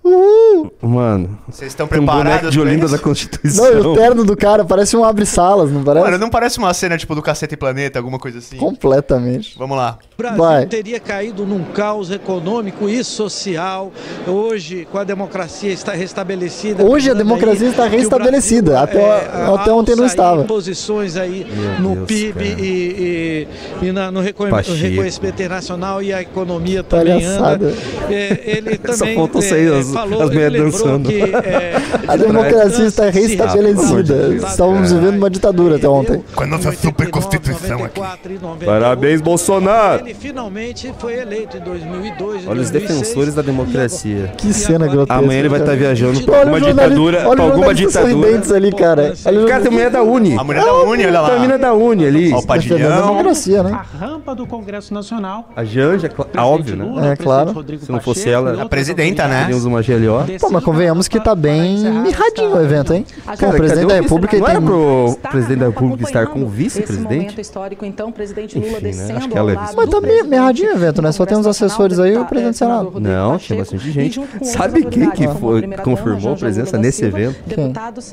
Uhul! 0.03 0.71
Mano, 0.81 1.39
Vocês 1.49 1.71
estão 1.71 1.87
tem 1.87 1.99
um 1.99 2.05
preparados 2.05 2.39
boneco 2.39 2.51
de 2.51 2.59
Olinda 2.59 2.87
da 2.89 2.99
Constituição. 2.99 3.63
Não, 3.65 3.73
e 3.73 3.87
o 3.87 3.93
terno 3.95 4.25
do 4.25 4.35
cara 4.35 4.65
parece 4.65 4.97
um 4.97 5.03
abre-salas, 5.03 5.71
não 5.71 5.81
parece? 5.83 6.05
Mano, 6.05 6.17
não 6.17 6.29
parece 6.29 6.57
uma 6.57 6.73
cena 6.73 6.97
tipo 6.97 7.15
do 7.15 7.21
Cacete 7.21 7.53
e 7.53 7.57
Planeta, 7.57 7.99
alguma 7.99 8.19
coisa 8.19 8.39
assim? 8.39 8.57
Completamente. 8.57 9.55
Vamos 9.57 9.77
lá. 9.77 9.97
O 10.13 10.17
Brasil 10.17 10.37
Vai. 10.37 10.65
teria 10.65 10.99
caído 10.99 11.45
num 11.45 11.63
caos 11.63 12.11
econômico 12.11 12.89
e 12.89 13.01
social. 13.03 13.91
Hoje, 14.27 14.85
com 14.91 14.97
a 14.97 15.03
democracia 15.05 15.71
está 15.71 15.93
restabelecida. 15.93 16.83
Hoje 16.83 17.09
a 17.09 17.13
democracia 17.13 17.65
aí 17.67 17.71
está 17.71 17.85
restabelecida, 17.87 18.71
Brasil, 18.71 18.99
até- 19.05 19.25
é, 19.41 19.55
até 19.55 19.71
ontem 19.71 19.95
não 19.95 20.05
estava. 20.05 20.43
Posições 20.43 21.15
aí 21.15 21.45
Meu 21.79 21.79
no 21.79 21.95
Deus, 21.95 22.07
PIB 22.07 22.49
cara. 22.49 22.61
e, 22.61 23.47
e, 23.81 23.87
e 23.87 23.91
na- 23.91 24.11
no 24.11 24.21
Pacheco. 24.49 24.73
reconhecimento 24.77 25.33
internacional 25.35 26.01
e 26.03 26.13
a 26.13 26.21
economia 26.21 26.83
também 26.83 27.21
Palhaçada. 27.21 27.67
anda. 27.67 27.73
É, 28.09 28.41
ele 28.57 28.79
Só 28.85 28.97
também 28.99 29.15
faltou 29.15 29.41
é, 29.41 29.45
sair 29.45 29.71
as- 29.73 29.92
falou, 29.93 30.21
as 30.23 30.29
lembrou 30.29 30.71
dançando. 30.71 31.09
que, 31.09 31.21
é, 31.21 31.73
A 32.07 32.15
democracia 32.15 32.85
está 32.85 33.09
restabelecida. 33.09 34.33
Estávamos 34.47 34.91
vivendo 34.91 35.17
uma 35.17 35.29
ditadura 35.29 35.75
até 35.77 35.87
ontem. 35.87 36.23
Com 36.35 36.43
a 36.43 36.47
nossa 36.47 36.69
89, 36.69 36.77
super 36.77 37.09
constituição 37.09 37.77
94 37.79 38.33
98. 38.41 38.65
Parabéns, 38.65 39.21
Bolsonaro! 39.21 40.03
Ele 40.03 40.13
finalmente 40.13 40.93
foi 40.99 41.19
eleito 41.19 41.57
em 41.57 41.61
2002. 41.61 42.43
em 42.43 42.47
Olha 42.47 42.61
os 42.61 42.69
2006, 42.69 42.71
defensores 42.99 43.35
da 43.35 43.41
democracia. 43.41 44.33
Que 44.37 44.53
cena 44.53 44.87
grotesca. 44.87 45.19
Amanhã 45.21 45.39
ele 45.39 45.49
vai 45.49 45.59
estar 45.59 45.71
cara. 45.71 45.77
viajando 45.83 46.17
Olha 46.17 46.25
pra 46.25 46.33
Olha 46.33 46.41
alguma 46.51 46.61
ditadura. 46.61 47.17
olha 47.27 47.35
Pra 47.35 47.45
alguma 47.45 47.73
ditadura. 47.73 48.55
ali, 48.55 48.71
cara. 48.71 49.13
Cara, 49.47 49.61
tem 49.61 49.71
mulher 49.71 49.89
da 49.89 50.01
Uni. 50.03 50.37
A 50.37 50.43
mulher 50.43 50.63
da 50.63 50.73
Uni, 50.73 51.05
olha 51.05 51.21
lá. 51.21 51.35
A 51.35 51.39
mina 51.39 51.57
da 51.57 51.73
Uni 51.73 52.05
ali. 52.05 52.33
Ó, 52.33 52.39
o 52.39 52.45
Padilhão. 52.45 53.07
democracia, 53.07 53.63
né? 53.63 53.71
A 53.71 53.97
rampa 54.05 54.35
do 54.35 54.45
Congresso 54.47 54.93
Nacional. 54.93 55.49
A 55.55 55.63
Janja, 55.63 56.09
Presidente 56.09 56.39
óbvio, 56.45 56.75
né? 56.75 57.11
É, 57.11 57.15
claro. 57.15 57.53
Se 57.79 57.91
não 57.91 57.99
fosse 57.99 58.29
ela- 58.29 58.61
A 58.61 58.65
presidenta, 58.67 59.27
né? 59.27 59.47
Uma 59.63 59.81
GLO. 59.83 60.39
Pô, 60.39 60.49
mas 60.49 60.63
convenhamos 60.63 61.07
que 61.07 61.19
tá 61.19 61.35
bem 61.35 61.77
mirradinho 62.01 62.55
o 62.55 62.61
evento, 62.61 62.93
hein? 62.93 63.05
Pô, 63.39 63.47
o 63.47 63.53
presidente 63.53 63.87
da 63.87 63.95
República 63.95 64.37
Não 64.37 64.45
tem... 64.45 64.55
era 64.55 64.61
pro 64.65 65.17
presidente 65.31 65.59
da 65.59 65.65
República 65.67 66.03
estar 66.03 66.27
com 66.27 66.43
o 66.43 66.47
vice-presidente? 66.47 67.39
histórico, 67.39 67.85
então, 67.85 68.11
presidente 68.11 68.57
Lula 68.57 68.67
Enfim, 68.73 68.75
né? 68.85 68.89
descendo 68.91 69.17
Acho 69.19 69.29
que 69.29 69.37
ela 69.37 69.51
é 69.51 69.55
lado 69.55 69.73
Mas 69.75 69.89
do 69.89 70.01
tá 70.01 70.07
mirradinho 70.07 70.71
o 70.71 70.73
evento, 70.73 71.01
né? 71.01 71.11
Só 71.11 71.25
tem 71.25 71.37
uns 71.37 71.47
assessores 71.47 71.99
aí 71.99 72.13
e 72.13 72.17
o 72.17 72.25
presidente 72.25 72.53
do 72.55 72.57
Senado. 72.57 72.99
Não, 72.99 73.37
tinha 73.37 73.59
bastante 73.59 73.91
gente. 73.91 74.21
Sabe 74.41 74.83
quem 74.85 75.09
que 75.11 75.27
foi- 75.27 75.67
confirmou 75.83 76.35
presença 76.35 76.77
nesse 76.77 77.05
evento? 77.05 77.35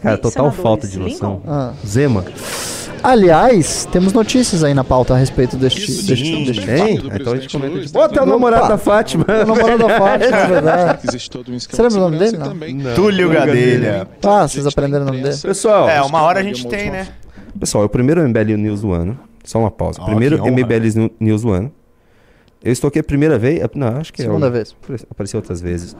Cara, 0.02 0.18
total 0.18 0.50
falta 0.50 0.86
de 0.86 0.98
noção. 0.98 1.42
Ah. 1.46 1.72
Zema. 1.86 2.24
Aliás, 3.02 3.86
temos 3.90 4.12
notícias 4.12 4.62
aí 4.62 4.74
na 4.74 4.84
pauta 4.84 5.14
a 5.14 5.16
respeito 5.16 5.56
deste... 5.56 5.80
deste, 6.02 6.44
deste... 6.44 6.66
Tem? 6.66 6.96
Então 6.96 7.32
a 7.32 7.36
gente 7.36 7.48
comenta 7.56 7.80
de. 7.80 7.90
Ó, 7.96 8.08
tem 8.08 8.22
o 8.22 8.26
namorado 8.26 8.68
da 8.68 8.78
Fátima. 8.78 9.24
O 9.28 9.46
namorado 9.46 9.78
da 9.78 9.88
Fátima, 9.98 10.36
é 10.36 10.46
verdade. 10.46 11.00
Existe 11.08 11.30
todo 11.30 11.50
um 11.52 11.58
Você 11.58 11.82
lembra 11.82 11.98
o 11.98 12.00
nome 12.00 12.18
de 12.18 12.24
dele, 12.24 12.36
não? 12.82 12.94
Túlio 12.94 13.30
Gadelha. 13.30 14.08
Ah, 14.22 14.46
vocês 14.46 14.66
aprenderam 14.66 15.04
o 15.04 15.06
nome 15.08 15.22
dele? 15.22 15.36
Pessoal, 15.36 15.88
É, 15.88 16.00
uma 16.02 16.22
hora 16.22 16.40
a 16.40 16.42
gente 16.42 16.66
tem, 16.66 16.90
né? 16.90 17.08
pessoal, 17.58 17.82
é 17.82 17.86
o 17.86 17.90
primeiro 17.90 18.26
MBL 18.28 18.56
News 18.56 18.80
do 18.82 18.92
ano. 18.92 19.18
Só 19.44 19.58
uma 19.58 19.70
pausa. 19.70 20.00
Primeiro 20.04 20.36
honra. 20.40 20.50
MBL 20.50 21.10
News 21.18 21.42
do 21.42 21.50
ano. 21.52 21.72
Eu 22.62 22.72
estou 22.72 22.88
aqui 22.88 22.98
a 22.98 23.04
primeira 23.04 23.38
vez. 23.38 23.60
Não, 23.74 23.88
acho 23.96 24.12
que 24.12 24.22
Segunda 24.22 24.46
é. 24.46 24.48
o- 24.50 24.52
vez. 24.52 24.76
Apareceu 25.10 25.38
outras 25.38 25.60
vezes. 25.62 25.96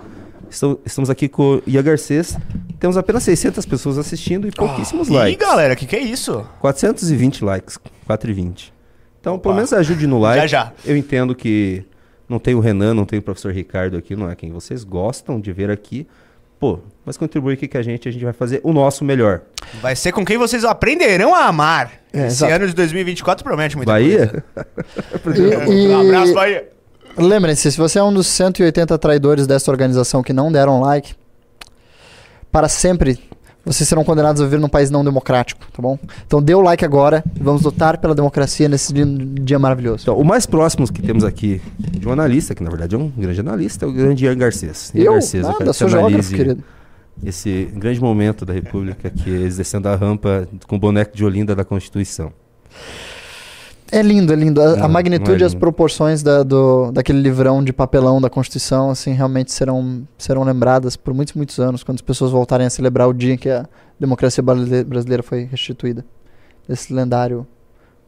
Estamos 0.51 1.09
aqui 1.09 1.29
com 1.29 1.57
o 1.57 1.63
Ian 1.67 1.83
Garcês. 1.83 2.37
Temos 2.79 2.97
apenas 2.97 3.23
600 3.23 3.65
pessoas 3.67 3.99
assistindo 3.99 4.49
e 4.49 4.51
pouquíssimos 4.51 5.09
Ih, 5.09 5.13
likes. 5.13 5.47
galera, 5.49 5.77
que 5.77 5.87
que 5.87 5.97
é 5.97 6.01
isso? 6.01 6.45
420 6.61 7.45
likes. 7.45 7.79
420. 8.07 8.73
Então, 9.21 9.35
Opa. 9.35 9.43
pelo 9.45 9.55
menos 9.55 9.73
ajude 9.73 10.07
no 10.07 10.19
like. 10.19 10.41
Já, 10.49 10.65
já. 10.67 10.73
Eu 10.85 10.97
entendo 10.97 11.35
que 11.35 11.85
não 12.29 12.39
tem 12.39 12.55
o 12.55 12.61
Renan, 12.61 12.95
não 12.95 13.05
tem 13.05 13.19
o 13.19 13.23
professor 13.23 13.53
Ricardo 13.53 13.97
aqui, 13.97 14.17
não 14.17 14.29
é 14.31 14.35
quem 14.35 14.51
vocês 14.51 14.83
gostam 14.83 15.41
de 15.41 15.53
ver 15.53 15.71
aqui. 15.71 16.07
Pô, 16.59 16.79
mas 17.07 17.17
contribui 17.17 17.55
aqui 17.55 17.67
com 17.67 17.79
a 17.79 17.83
gente, 17.83 18.07
a 18.09 18.13
gente 18.13 18.23
vai 18.25 18.35
fazer 18.35 18.61
o 18.63 18.73
nosso 18.73 19.03
melhor. 19.05 19.41
Vai 19.81 19.97
ser 19.97 20.13
com 20.13 20.25
quem 20.25 20.37
vocês 20.37 20.63
aprenderão 20.65 21.35
a 21.35 21.47
amar. 21.47 21.91
É, 22.13 22.27
Esse 22.27 22.45
exato. 22.45 22.53
ano 22.53 22.67
de 22.67 22.75
2024 22.75 23.43
promete 23.43 23.77
muita 23.77 23.93
Bahia? 23.93 24.45
coisa. 25.23 25.65
E- 25.73 25.89
Um 25.89 26.01
abraço, 26.01 26.33
e- 26.33 26.35
Bahia. 26.35 26.69
Lembrem-se, 27.21 27.71
se 27.71 27.77
você 27.77 27.99
é 27.99 28.03
um 28.03 28.13
dos 28.13 28.27
180 28.27 28.97
traidores 28.99 29.47
desta 29.47 29.71
organização 29.71 30.23
que 30.23 30.33
não 30.33 30.51
deram 30.51 30.81
like, 30.81 31.15
para 32.51 32.69
sempre 32.69 33.19
vocês 33.65 33.87
serão 33.87 34.03
condenados 34.03 34.41
a 34.41 34.45
viver 34.45 34.59
num 34.59 34.71
país 34.71 34.91
não 34.91 35.05
democrático, 35.05 35.67
tá 35.71 35.83
bom? 35.83 35.99
Então 36.27 36.43
dê 36.43 36.55
o 36.55 36.63
like 36.63 36.83
agora 36.83 37.23
e 37.39 37.43
vamos 37.43 37.63
lutar 37.63 37.99
pela 37.99 38.15
democracia 38.15 38.69
nesse 38.69 38.93
dia, 38.93 39.05
dia 39.07 39.59
maravilhoso. 39.59 40.05
Então, 40.05 40.19
o 40.19 40.25
mais 40.25 40.47
próximo 40.47 40.91
que 40.91 41.03
temos 41.03 41.25
aqui 41.25 41.61
de 41.79 42.09
um 42.09 42.13
analista, 42.13 42.55
que 42.55 42.63
na 42.63 42.71
verdade 42.71 42.95
é 42.95 42.99
um 42.99 43.11
grande 43.11 43.41
analista, 43.41 43.85
é 43.85 43.89
o 43.89 43.93
grande 43.93 44.25
Ian 44.25 44.37
Garcês. 44.37 44.91
Ian 44.95 45.05
Eu? 45.05 45.13
Garcês, 45.13 45.43
Nada, 45.43 45.59
quero 45.59 45.71
que 45.71 45.77
sou 45.77 45.89
você 45.89 45.97
geógrafo, 45.97 46.31
querido. 46.35 46.65
Esse 47.23 47.71
grande 47.75 48.01
momento 48.01 48.47
da 48.47 48.55
República, 48.55 49.11
que 49.11 49.29
é 49.29 49.35
eles 49.35 49.59
descendo 49.59 49.89
a 49.89 49.95
rampa 49.95 50.49
com 50.67 50.77
o 50.77 50.79
boneco 50.79 51.15
de 51.15 51.23
Olinda 51.23 51.55
da 51.55 51.65
Constituição. 51.65 52.33
É 53.93 54.03
lindo, 54.03 54.33
é 54.33 54.37
lindo. 54.37 54.61
A, 54.61 54.85
a 54.85 54.89
magnitude 54.89 55.43
é 55.43 55.45
e 55.45 55.45
as 55.47 55.55
proporções 55.55 56.23
da, 56.23 56.43
do, 56.43 56.91
daquele 56.93 57.21
livrão 57.21 57.63
de 57.63 57.73
papelão 57.73 58.21
da 58.21 58.31
Constituição, 58.31 58.91
assim, 58.91 59.13
realmente 59.13 59.53
serão, 59.53 60.03
serão 60.17 60.45
lembradas 60.45 60.97
por 60.97 61.13
muitos, 61.15 61.35
muitos 61.35 61.59
anos, 61.59 61.83
quando 61.83 61.97
as 61.97 62.03
pessoas 62.03 62.31
voltarem 62.31 62.67
a 62.67 62.71
celebrar 62.71 63.09
o 63.09 63.13
dia 63.13 63.35
em 63.35 63.39
que 63.39 63.49
a 63.51 63.67
democracia 63.99 64.43
brasile- 64.43 64.85
brasileira 64.85 65.23
foi 65.23 65.45
restituída. 65.45 66.05
Esse 66.69 66.93
lendário 66.93 67.47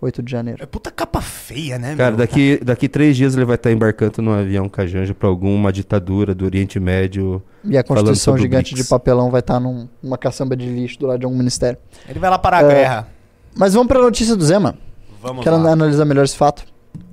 8 0.01 0.23
de 0.23 0.31
janeiro. 0.33 0.63
É 0.63 0.67
puta 0.67 0.91
capa 0.91 1.21
feia, 1.21 1.79
né, 1.79 1.95
Cara, 1.97 2.11
meu? 2.11 2.19
daqui, 2.19 2.61
daqui 2.65 2.89
três 2.89 3.17
dias 3.17 3.35
ele 3.37 3.45
vai 3.45 3.55
estar 3.57 3.71
embarcando 3.73 4.21
num 4.23 4.33
avião 4.33 4.69
cajanja 4.69 5.15
pra 5.15 5.29
alguma 5.29 5.73
ditadura 5.73 6.35
do 6.35 6.45
Oriente 6.45 6.79
Médio. 6.81 7.43
E 7.65 7.77
a 7.79 7.83
Constituição 7.85 8.37
gigante 8.39 8.75
de 8.75 8.83
papelão 8.85 9.31
vai 9.31 9.41
estar 9.41 9.59
num- 9.61 9.89
numa 10.03 10.19
caçamba 10.19 10.57
de 10.57 10.67
lixo 10.67 10.99
do 10.99 11.07
lado 11.07 11.21
de 11.21 11.25
algum 11.25 11.37
ministério. 11.39 11.79
Ele 12.09 12.19
vai 12.19 12.31
lá 12.31 12.39
para 12.39 12.59
a 12.59 12.63
É. 12.63 12.69
guerra. 12.75 13.09
Mas 13.55 13.75
vamos 13.75 13.89
pra 13.89 14.01
notícia 14.01 14.35
do 14.35 14.45
Zema. 14.45 14.77
Vamos 15.23 15.45
Quero 15.45 15.57
lá. 15.63 15.71
analisar 15.73 16.05
melhor 16.05 16.25
esse 16.25 16.37
fato. 16.37 16.65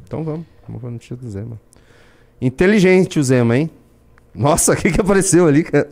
Então 0.07 0.23
vamos, 0.23 0.45
vamos 0.67 0.81
pra 0.81 0.89
notícia 0.89 1.15
do 1.15 1.29
Zema. 1.29 1.59
Inteligente 2.41 3.19
o 3.19 3.23
Zema, 3.23 3.57
hein? 3.57 3.69
Nossa, 4.33 4.73
o 4.73 4.75
que 4.75 4.91
que 4.91 5.01
apareceu 5.01 5.47
ali, 5.47 5.63
cara? 5.63 5.87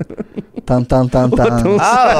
Tan, 0.65 0.83
tan, 0.83 1.07
tan, 1.07 1.29
tan. 1.31 1.45
Ah, 1.79 2.17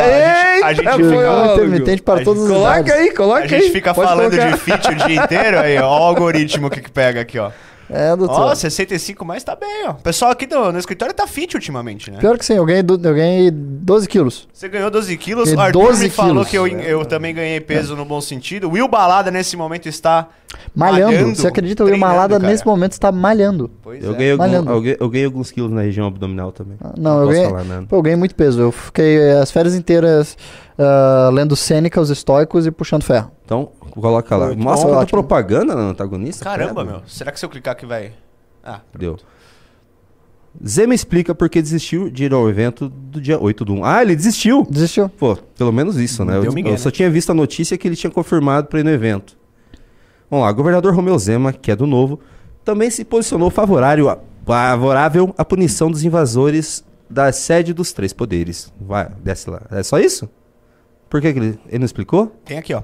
a 0.64 0.74
gente- 0.74 0.88
a 0.88 0.92
gente 0.98 1.04
fica- 1.10 1.54
intermitente 1.54 2.02
para 2.02 2.22
A 2.22 2.24
todos 2.24 2.44
os 2.44 2.50
Coloca 2.50 2.70
lados. 2.70 2.92
aí, 2.92 3.14
coloca 3.14 3.40
A 3.40 3.44
aí. 3.44 3.50
gente 3.50 3.72
fica 3.72 3.94
Pode 3.94 4.08
falando 4.10 4.32
colocar. 4.32 4.52
de 4.52 4.58
fit 4.60 4.88
o 4.92 4.96
dia 5.08 5.24
inteiro 5.24 5.60
aí, 5.60 5.78
ó. 5.80 5.88
Ó 5.88 6.00
o 6.00 6.04
algoritmo 6.04 6.70
que, 6.70 6.82
que 6.82 6.92
pega 6.92 7.22
aqui, 7.22 7.40
ó. 7.40 7.52
É, 7.90 8.16
doutor. 8.16 8.40
Ó, 8.42 8.56
65 8.56 9.24
mais 9.24 9.44
tá 9.44 9.56
bem, 9.56 9.88
ó. 9.88 9.92
O 9.92 9.96
pessoal 9.96 10.32
aqui 10.32 10.46
do- 10.46 10.72
no 10.74 10.78
escritório 10.80 11.14
tá 11.14 11.26
fit 11.26 11.56
ultimamente, 11.56 12.12
né? 12.12 12.18
Pior 12.20 12.38
que 12.38 12.46
sim, 12.46 12.54
eu 12.54 12.66
ganhei, 12.66 12.84
do- 12.84 12.96
eu 12.96 13.14
ganhei 13.16 13.50
12 13.52 14.08
quilos. 14.08 14.48
Você 14.52 14.68
ganhou 14.68 14.92
12 14.92 15.16
quilos, 15.18 15.52
o 15.54 15.60
Arthur 15.60 15.80
12 15.88 16.04
me 16.06 16.10
falou 16.10 16.46
quilos. 16.46 16.50
que 16.50 16.58
eu, 16.58 16.68
eu 17.00 17.06
também 17.06 17.34
ganhei 17.34 17.62
peso 17.62 17.96
no 17.96 18.04
bom 18.04 18.20
sentido. 18.20 18.70
Will 18.70 18.88
Balada 18.90 19.32
nesse 19.32 19.56
momento 19.56 19.88
está 19.88 20.28
Malhando. 20.76 21.14
malhando, 21.14 21.36
Você 21.36 21.48
acredita? 21.48 21.84
O 21.84 21.88
Will 21.88 22.00
cara. 22.00 22.40
nesse 22.40 22.66
momento 22.66 22.92
está 22.92 23.12
malhando. 23.12 23.72
Pois 23.82 24.04
Eu 24.04 24.12
é. 24.12 24.18
ganhei, 24.18 24.32
algum- 24.32 24.44
Malhando. 24.44 24.72
eu, 24.72 24.82
ganhei, 24.82 24.98
eu 25.00 25.10
ganhei 25.10 25.26
alguns 25.26 25.52
quilos 25.52 25.72
na 25.72 25.82
região 25.82 26.08
abdominal 26.08 26.52
também. 26.52 26.78
Ah, 26.84 26.94
Não, 26.98 27.22
eu 27.22 27.28
posso 27.28 27.54
ganhei, 27.54 27.86
pô, 27.88 27.96
eu 27.96 28.02
ganhei 28.02 28.18
muito 28.18 28.36
peso. 28.36 28.60
Eu 28.62 28.72
fiquei 28.72 29.32
as 29.32 29.50
férias 29.50 29.74
inteiras 29.76 30.38
ah, 30.78 31.30
lendo 31.32 31.56
Sêneca, 31.56 32.00
os 32.02 32.10
estoicos 32.10 32.66
e 32.68 32.72
puxando 32.72 33.04
ferro. 33.04 33.32
Então, 33.46 33.70
coloca 34.02 34.36
lá. 34.36 34.48
Muito 34.48 34.60
Mostra 34.64 34.88
bom, 34.88 34.94
quanta 34.94 35.02
ótimo. 35.04 35.20
propaganda 35.22 35.76
no 35.76 35.82
antagonista. 35.90 36.44
Caramba, 36.44 36.84
credo. 36.84 36.98
meu. 37.00 37.02
Será 37.08 37.32
que 37.32 37.40
se 37.40 37.46
eu 37.46 37.50
clicar 37.50 37.74
aqui 37.74 37.86
vai... 37.86 38.14
Ah, 38.64 38.82
Deu. 38.98 39.18
Zema 40.66 40.94
explica 40.96 41.36
por 41.36 41.50
que 41.50 41.62
desistiu 41.62 42.10
de 42.10 42.26
ir 42.26 42.34
ao 42.34 42.50
evento 42.50 42.90
do 42.90 43.22
dia 43.22 43.40
8 43.40 43.64
do 43.64 43.74
1. 43.76 43.86
Ah, 43.86 44.02
ele 44.02 44.16
desistiu! 44.16 44.66
Desistiu? 44.70 45.08
Pô, 45.08 45.36
pelo 45.56 45.72
menos 45.72 45.98
isso, 45.98 46.26
né? 46.26 46.34
Deu 46.34 46.46
Eu, 46.46 46.54
migué, 46.54 46.70
eu 46.70 46.74
né? 46.74 46.78
só 46.80 46.90
tinha 46.90 47.10
visto 47.10 47.30
a 47.30 47.34
notícia 47.34 47.78
que 47.78 47.88
ele 47.88 47.96
tinha 47.96 48.10
confirmado 48.10 48.68
para 48.68 48.80
ir 48.80 48.84
no 48.84 48.90
evento. 48.90 49.38
Vamos 50.30 50.46
lá, 50.46 50.52
governador 50.52 50.94
Romeu 50.96 51.18
Zema, 51.20 51.54
que 51.54 51.72
é 51.72 51.76
do 51.76 51.86
Novo, 51.86 52.20
também 52.66 52.90
se 52.90 53.06
posicionou 53.06 53.50
favorável, 53.52 54.10
a- 54.10 54.18
favorável 54.46 55.34
à 55.38 55.46
punição 55.46 55.92
dos 55.92 56.04
invasores 56.04 56.84
da 57.10 57.32
sede 57.32 57.72
dos 57.72 57.94
três 57.94 58.12
poderes. 58.12 58.74
Vai, 58.82 59.10
desce 59.24 59.50
lá. 59.50 59.62
É 59.72 59.84
só 59.84 60.00
isso? 60.00 60.28
Por 61.10 61.22
que, 61.22 61.32
que 61.34 61.40
ele, 61.40 61.60
ele 61.68 61.80
não 61.80 61.86
explicou? 61.86 62.36
tem 62.44 62.58
aqui, 62.58 62.74
ó. 62.74 62.82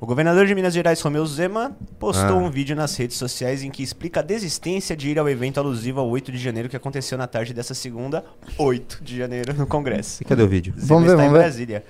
O 0.00 0.06
governador 0.06 0.46
de 0.46 0.54
Minas 0.54 0.72
Gerais, 0.72 1.00
Romeu 1.00 1.26
Zema, 1.26 1.72
postou 1.98 2.36
Ah. 2.38 2.42
um 2.42 2.48
vídeo 2.48 2.76
nas 2.76 2.94
redes 2.96 3.16
sociais 3.16 3.64
em 3.64 3.70
que 3.70 3.82
explica 3.82 4.20
a 4.20 4.22
desistência 4.22 4.96
de 4.96 5.08
ir 5.10 5.18
ao 5.18 5.28
evento 5.28 5.58
alusivo 5.58 5.98
ao 5.98 6.08
8 6.08 6.30
de 6.30 6.38
janeiro 6.38 6.68
que 6.68 6.76
aconteceu 6.76 7.18
na 7.18 7.26
tarde 7.26 7.52
dessa 7.52 7.74
segunda, 7.74 8.24
8 8.56 9.02
de 9.02 9.16
janeiro, 9.18 9.52
no 9.54 9.66
Congresso. 9.66 10.22
E 10.22 10.24
cadê 10.24 10.42
o 10.42 10.48
vídeo? 10.48 10.72
Zema 10.76 10.86
Vamos 10.86 11.04
ver, 11.04 11.10
está 11.10 11.16
vamos 11.24 11.30
em 11.30 11.32
ver. 11.32 11.38
Brasília. 11.44 11.84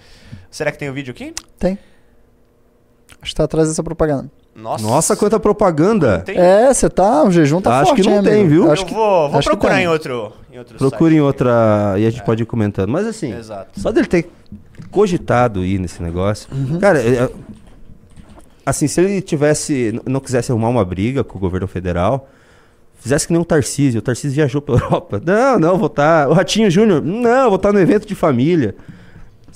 Será 0.50 0.72
que 0.72 0.78
tem 0.78 0.88
o 0.88 0.94
vídeo 0.94 1.10
aqui? 1.10 1.34
Tem. 1.58 1.78
Acho 3.20 3.32
que 3.32 3.36
tá 3.36 3.44
atrás 3.44 3.68
dessa 3.68 3.82
propaganda. 3.82 4.30
Nossa, 4.56 4.84
Nossa, 4.84 5.16
quanta 5.16 5.38
propaganda! 5.38 6.20
Tem? 6.20 6.36
É, 6.36 6.72
você 6.72 6.88
tá. 6.88 7.22
O 7.24 7.30
jejum 7.30 7.60
tá 7.60 7.76
Acho 7.80 7.90
forte, 7.90 8.02
que 8.02 8.08
não 8.08 8.16
hein, 8.16 8.22
tem, 8.24 8.32
amigo? 8.40 8.48
viu? 8.48 8.60
Eu 8.62 8.66
Eu 8.68 8.72
Acho 8.72 8.86
que, 8.86 8.94
vou, 8.94 9.28
vou 9.28 9.38
acho 9.38 9.48
que 9.50 9.56
procurar 9.56 9.74
tem. 9.76 9.84
em 9.84 9.88
outro, 9.88 10.32
em 10.52 10.58
outro 10.58 10.78
Procure 10.78 11.14
em 11.14 11.18
site. 11.18 11.24
outra 11.26 11.94
e 11.98 12.06
a 12.06 12.10
gente 12.10 12.24
pode 12.24 12.42
ir 12.42 12.46
comentando. 12.46 12.90
Mas 12.90 13.06
assim, 13.06 13.32
Exato. 13.34 13.78
só 13.78 13.92
dele 13.92 14.06
ter 14.08 14.28
cogitado 14.90 15.64
ir 15.64 15.78
nesse 15.78 16.02
negócio. 16.02 16.48
Uhum. 16.52 16.78
Cara, 16.80 17.00
é- 17.00 17.24
é- 17.24 17.30
assim, 18.68 18.86
se 18.86 19.00
ele 19.00 19.20
tivesse, 19.20 20.00
não 20.06 20.20
quisesse 20.20 20.50
arrumar 20.52 20.68
uma 20.68 20.84
briga 20.84 21.24
com 21.24 21.38
o 21.38 21.40
governo 21.40 21.66
federal, 21.66 22.28
fizesse 22.98 23.26
que 23.26 23.32
nem 23.32 23.40
o 23.40 23.44
Tarcísio. 23.44 23.98
O 23.98 24.02
Tarcísio 24.02 24.34
viajou 24.34 24.60
pra 24.60 24.74
Europa. 24.80 25.20
Não, 25.24 25.58
não, 25.58 25.78
vou 25.78 25.86
estar. 25.86 26.28
O 26.28 26.32
Ratinho 26.32 26.70
Júnior, 26.70 27.02
não, 27.02 27.48
vou 27.48 27.56
estar 27.56 27.72
no 27.72 27.80
evento 27.80 28.06
de 28.06 28.14
família. 28.14 28.74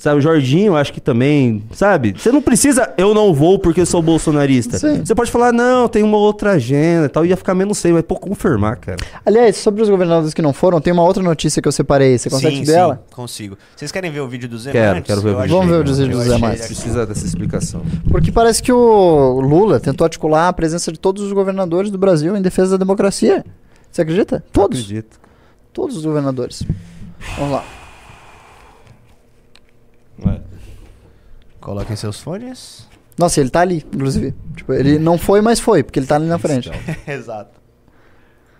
Sabe, 0.03 0.17
o 0.17 0.21
Jorginho, 0.21 0.75
acho 0.75 0.91
que 0.91 0.99
também, 0.99 1.63
sabe? 1.71 2.13
Você 2.17 2.29
não 2.29 2.41
precisa, 2.41 2.93
eu 2.97 3.13
não 3.13 3.33
vou 3.33 3.57
porque 3.57 3.79
eu 3.79 3.85
sou 3.85 4.01
bolsonarista. 4.01 4.77
Sim. 4.77 4.97
Você 4.97 5.15
pode 5.15 5.31
falar, 5.31 5.53
não, 5.53 5.87
tem 5.87 6.03
uma 6.03 6.17
outra 6.17 6.51
agenda 6.51 7.05
e 7.05 7.07
tal, 7.07 7.25
ia 7.25 7.37
ficar 7.37 7.55
menos 7.55 7.77
sei, 7.77 7.93
mas 7.93 8.01
pô, 8.01 8.17
confirmar, 8.17 8.75
cara. 8.75 8.97
Aliás, 9.25 9.55
sobre 9.55 9.81
os 9.81 9.87
governadores 9.87 10.33
que 10.33 10.41
não 10.41 10.51
foram, 10.51 10.81
tem 10.81 10.91
uma 10.91 11.03
outra 11.03 11.23
notícia 11.23 11.61
que 11.61 11.69
eu 11.69 11.71
separei. 11.71 12.17
Você 12.17 12.29
consegue 12.29 12.57
sim, 12.57 12.63
ver 12.65 12.73
ela? 12.73 12.95
sim, 12.95 13.15
consigo. 13.15 13.57
Vocês 13.77 13.93
querem 13.93 14.11
ver 14.11 14.19
o 14.19 14.27
vídeo 14.27 14.49
do 14.49 14.57
Zema 14.57 14.73
Quero, 14.73 15.01
quero 15.03 15.21
ver 15.21 15.35
o 15.35 15.37
vídeo. 15.37 15.55
Vamos 15.55 15.71
ver 15.71 15.89
o 15.89 15.95
vídeo 15.95 16.37
do 16.37 16.45
aqui. 16.47 16.57
Precisa 16.57 17.05
dessa 17.05 17.25
explicação. 17.25 17.81
Porque 18.11 18.29
parece 18.29 18.61
que 18.61 18.73
o 18.73 19.39
Lula 19.39 19.79
tentou 19.79 20.03
articular 20.03 20.49
a 20.49 20.53
presença 20.53 20.91
de 20.91 20.99
todos 20.99 21.23
os 21.23 21.31
governadores 21.31 21.89
do 21.89 21.97
Brasil 21.97 22.35
em 22.35 22.41
defesa 22.41 22.71
da 22.71 22.83
democracia. 22.83 23.45
Você 23.89 24.01
acredita? 24.01 24.43
Todos. 24.51 24.81
Acredito. 24.81 25.17
Todos 25.71 25.95
os 25.95 26.03
governadores. 26.03 26.61
Vamos 27.37 27.53
lá. 27.53 27.63
Coloquem 31.59 31.95
seus 31.95 32.19
fones. 32.19 32.87
Nossa, 33.17 33.39
ele 33.39 33.49
tá 33.49 33.61
ali, 33.61 33.85
inclusive. 33.93 34.33
Tipo, 34.55 34.73
ele 34.73 34.97
não 34.99 35.17
foi, 35.17 35.39
mas 35.41 35.59
foi, 35.59 35.83
porque 35.83 35.99
ele 35.99 36.07
tá 36.07 36.15
ali 36.15 36.25
na 36.25 36.37
frente. 36.37 36.71
Exato. 37.07 37.61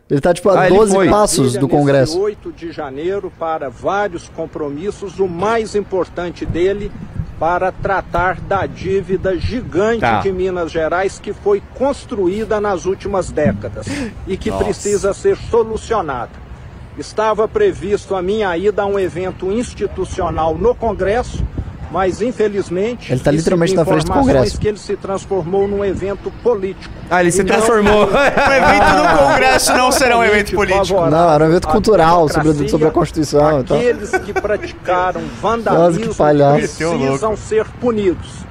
Ele 0.10 0.22
tá, 0.22 0.34
tipo, 0.34 0.50
a 0.50 0.62
Ah, 0.62 0.68
ele 0.68 0.78
12 0.78 0.94
foi. 0.94 1.10
passos 1.10 1.54
do 1.58 1.68
Congresso. 1.68 2.20
8 2.20 2.52
de 2.52 2.72
janeiro 2.72 3.32
para 3.40 3.70
vários 3.70 4.30
compromissos, 4.30 5.20
o 5.20 5.28
mais 5.28 5.76
importante 5.76 6.46
dele 6.46 6.92
para 7.40 7.72
tratar 7.72 8.40
da 8.40 8.66
dívida 8.66 9.36
gigante 9.38 10.02
Tá. 10.02 10.20
de 10.22 10.32
Minas 10.32 10.72
Gerais 10.72 11.20
que 11.20 11.34
foi 11.34 11.62
construída 11.76 12.62
nas 12.62 12.86
últimas 12.86 13.32
décadas 13.32 13.88
e 14.28 14.38
que 14.38 14.52
precisa 14.52 15.14
ser 15.14 15.36
solucionada. 15.36 16.32
Estava 16.98 17.48
previsto 17.48 18.16
a 18.16 18.22
minha 18.22 18.56
ida 18.58 18.84
a 18.84 18.86
um 18.86 19.00
evento 19.00 19.52
institucional 19.52 20.56
no 20.56 20.76
Congresso, 20.76 21.44
mas 21.92 22.22
infelizmente 22.22 23.12
Ele 23.12 23.20
tá 23.20 23.32
recebi 23.32 23.38
literalmente 23.38 23.74
na 23.76 23.84
frente 23.86 24.04
do 24.06 24.12
informações 24.12 24.34
Congresso. 24.34 24.60
que 24.60 24.68
ele 24.68 24.78
se 24.78 24.96
transformou 24.96 25.68
num 25.68 25.84
evento 25.84 26.32
político. 26.44 26.94
Ah, 27.10 27.22
ele 27.22 27.32
se 27.32 27.42
Então, 27.42 27.56
transformou. 27.58 28.06
O 28.06 28.10
evento 28.14 28.96
do 28.96 29.18
Congresso 29.28 29.74
não 29.74 29.92
será 29.92 30.18
um 30.18 30.24
evento 30.24 30.54
político. 30.54 31.06
Não, 31.10 31.34
era 31.34 31.44
um 31.44 31.48
evento 31.48 31.68
cultural, 31.68 32.30
sobre 32.30 32.70
sobre 32.70 32.88
a 32.88 32.92
Constituição 32.92 33.62
e 33.62 33.64
tal. 33.64 33.78
Aqueles 33.78 34.10
que 34.12 34.34
praticaram 34.34 35.22
Nossa, 35.42 35.42
vandalismo 35.42 36.14
que 36.14 36.58
precisam 36.60 37.36
ser 37.36 37.66
punidos. 37.80 38.44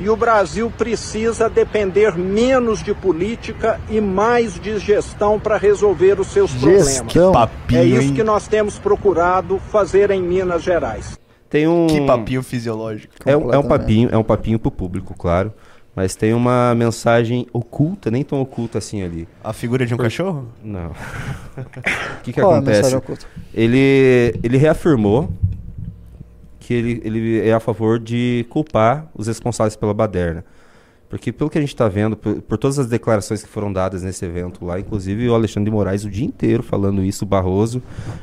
E 0.00 0.08
o 0.08 0.16
Brasil 0.16 0.70
precisa 0.76 1.48
depender 1.50 2.16
menos 2.16 2.82
de 2.82 2.94
política 2.94 3.78
e 3.90 4.00
mais 4.00 4.58
de 4.58 4.78
gestão 4.78 5.38
para 5.38 5.56
resolver 5.58 6.18
os 6.18 6.28
seus 6.28 6.50
problemas. 6.52 6.86
Gestão. 6.88 7.32
Papinho, 7.32 7.80
É 7.80 7.84
isso 7.84 8.00
hein? 8.08 8.14
que 8.14 8.22
nós 8.22 8.48
temos 8.48 8.78
procurado 8.78 9.58
fazer 9.70 10.10
em 10.10 10.22
Minas 10.22 10.62
Gerais. 10.62 11.18
Tem 11.50 11.68
um. 11.68 11.86
Que 11.86 12.00
papinho 12.06 12.42
fisiológico. 12.42 13.12
É, 13.26 13.36
um- 13.36 13.52
é 13.52 13.58
um 13.58 13.62
papinho, 13.68 14.08
é 14.10 14.16
um 14.16 14.24
papinho 14.24 14.58
pro 14.58 14.70
público, 14.70 15.14
claro. 15.16 15.52
Mas 15.94 16.16
tem 16.16 16.32
uma 16.32 16.74
mensagem 16.74 17.46
oculta, 17.52 18.10
nem 18.10 18.24
tão 18.24 18.40
oculta 18.40 18.78
assim 18.78 19.02
ali. 19.02 19.28
A 19.44 19.52
figura 19.52 19.84
de 19.84 19.92
um 19.92 19.98
cachorro? 19.98 20.48
Não. 20.64 20.92
O 21.54 22.22
que, 22.24 22.32
que 22.32 22.40
Qual 22.40 22.52
a 22.52 22.56
acontece? 22.56 22.76
mensagem 22.78 22.98
oculta? 22.98 23.26
Ele, 23.52 24.34
ele 24.42 24.56
reafirmou 24.56 25.28
que 26.62 26.72
ele, 26.72 27.02
ele 27.04 27.40
é 27.40 27.52
a 27.52 27.58
favor 27.58 27.98
de 27.98 28.46
culpar 28.48 29.10
os 29.14 29.26
responsáveis 29.26 29.74
pela 29.74 29.92
baderna. 29.92 30.44
Porque 31.08 31.32
pelo 31.32 31.50
que 31.50 31.58
a 31.58 31.60
gente 31.60 31.74
está 31.74 31.88
vendo, 31.88 32.16
por, 32.16 32.40
por 32.40 32.56
todas 32.56 32.78
as 32.78 32.86
declarações 32.86 33.42
que 33.42 33.48
foram 33.48 33.72
dadas 33.72 34.02
nesse 34.02 34.24
evento 34.24 34.64
lá, 34.64 34.78
inclusive 34.78 35.28
o 35.28 35.34
Alexandre 35.34 35.70
de 35.70 35.74
Moraes 35.74 36.04
o 36.04 36.10
dia 36.10 36.24
inteiro 36.24 36.62
falando 36.62 37.02
isso, 37.02 37.24
o 37.24 37.28
Barroso, 37.28 37.82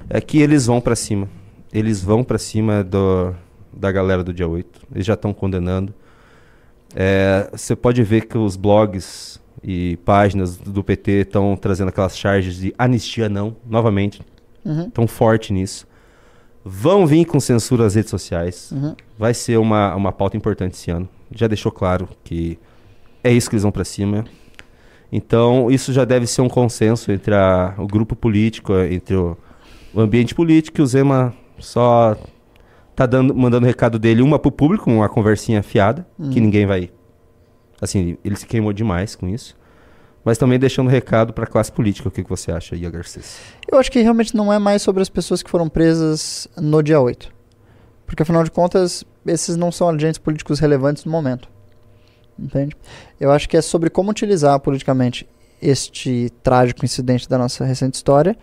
é 0.10 0.22
que 0.22 0.42
eles 0.42 0.66
vão 0.66 0.80
para 0.80 0.96
cima. 0.96 1.28
Eles 1.72 2.02
vão 2.02 2.24
para 2.24 2.38
cima 2.38 2.84
do, 2.84 3.34
da 3.72 3.92
galera 3.92 4.24
do 4.24 4.34
dia 4.34 4.48
8. 4.48 4.88
Eles 4.96 5.06
já 5.06 5.14
estão 5.14 5.34
condenando. 5.34 5.94
É, 6.96 7.50
Você 7.52 7.76
pode 7.76 8.02
ver 8.02 8.26
que 8.26 8.38
os 8.38 8.56
blogs 8.56 9.40
e 9.62 9.98
páginas 10.06 10.58
do 10.58 10.84
PT 10.84 11.12
estão 11.12 11.56
trazendo 11.58 11.90
aquelas 11.90 12.18
charges 12.18 12.56
de 12.56 12.74
anistia 12.78 13.28
não, 13.28 13.56
novamente. 13.68 14.22
Uhum. 14.66 14.88
Estão 14.88 15.06
forte 15.06 15.54
nisso. 15.54 15.89
Vão 16.64 17.06
vir 17.08 17.26
com 17.26 17.40
censura 17.40 17.86
às 17.86 17.96
redes 17.96 18.10
sociais. 18.12 18.72
Uhum. 18.72 18.96
Vai 19.18 19.34
ser 19.34 19.58
uma, 19.58 19.96
uma 19.96 20.12
pauta 20.12 20.36
importante 20.38 20.74
esse 20.74 20.92
ano. 20.92 21.08
Já 21.34 21.48
deixou 21.48 21.72
claro 21.72 22.08
que 22.24 22.60
é 23.24 23.32
isso 23.32 23.50
que 23.50 23.56
eles 23.56 23.64
vão 23.64 23.72
para 23.72 23.86
cima. 23.86 24.26
Então, 25.12 25.72
isso 25.72 25.92
já 25.92 26.06
deve 26.06 26.28
ser 26.28 26.42
um 26.42 26.50
consenso 26.50 27.12
entre 27.12 27.34
a- 27.34 27.74
o 27.78 27.88
grupo 27.88 28.16
político, 28.16 28.74
entre 28.78 29.16
o, 29.16 29.36
o 29.94 30.00
ambiente 30.02 30.36
político, 30.36 30.80
e 30.80 30.84
o 30.84 30.86
Zema 30.86 31.34
só 31.58 32.16
tá 32.96 33.06
dando, 33.06 33.34
mandando 33.34 33.66
recado 33.66 33.98
dele, 33.98 34.22
uma 34.22 34.38
pro 34.38 34.52
público, 34.52 34.90
uma 34.92 35.10
conversinha 35.10 35.64
fiada, 35.64 36.06
que 36.32 36.40
ninguém 36.40 36.66
vai. 36.66 36.92
Assim, 37.82 38.18
ele 38.24 38.36
se 38.36 38.46
queimou 38.46 38.74
demais 38.74 39.16
com 39.16 39.28
isso. 39.28 39.56
Mas 40.24 40.38
também 40.38 40.60
deixando 40.60 40.90
recado 40.90 41.34
para 41.34 41.46
a 41.46 41.48
classe 41.48 41.72
política. 41.72 42.10
O 42.10 42.12
que, 42.12 42.24
que 42.24 42.30
você 42.30 42.52
acha, 42.52 42.76
Ia 42.76 42.90
Garcês? 42.90 43.40
Eu 43.72 43.80
acho 43.80 43.92
que 43.92 44.02
realmente 44.02 44.36
não 44.36 44.52
é 44.52 44.60
mais 44.60 44.82
sobre 44.82 45.02
as 45.02 45.10
pessoas 45.10 45.42
que 45.42 45.50
foram 45.50 45.70
presas 45.70 46.48
no 46.58 46.84
dia 46.84 47.00
8. 47.00 47.32
Porque 48.06 48.24
afinal 48.24 48.44
de 48.44 48.52
contas, 48.52 49.04
esses 49.26 49.56
não 49.56 49.72
são 49.72 49.90
agentes 49.90 50.18
políticos 50.18 50.60
relevantes 50.60 51.06
no 51.06 51.12
momento. 51.12 51.48
Entende? 52.38 52.76
Eu 53.20 53.32
acho 53.32 53.48
que 53.48 53.58
é 53.58 53.62
sobre 53.62 53.90
como 53.90 54.12
utilizar 54.12 54.60
politicamente 54.60 55.28
este 55.62 56.32
trágico 56.42 56.86
incidente 56.86 57.28
da 57.28 57.38
nossa 57.38 57.66
recente 57.66 57.96
história 57.96 58.38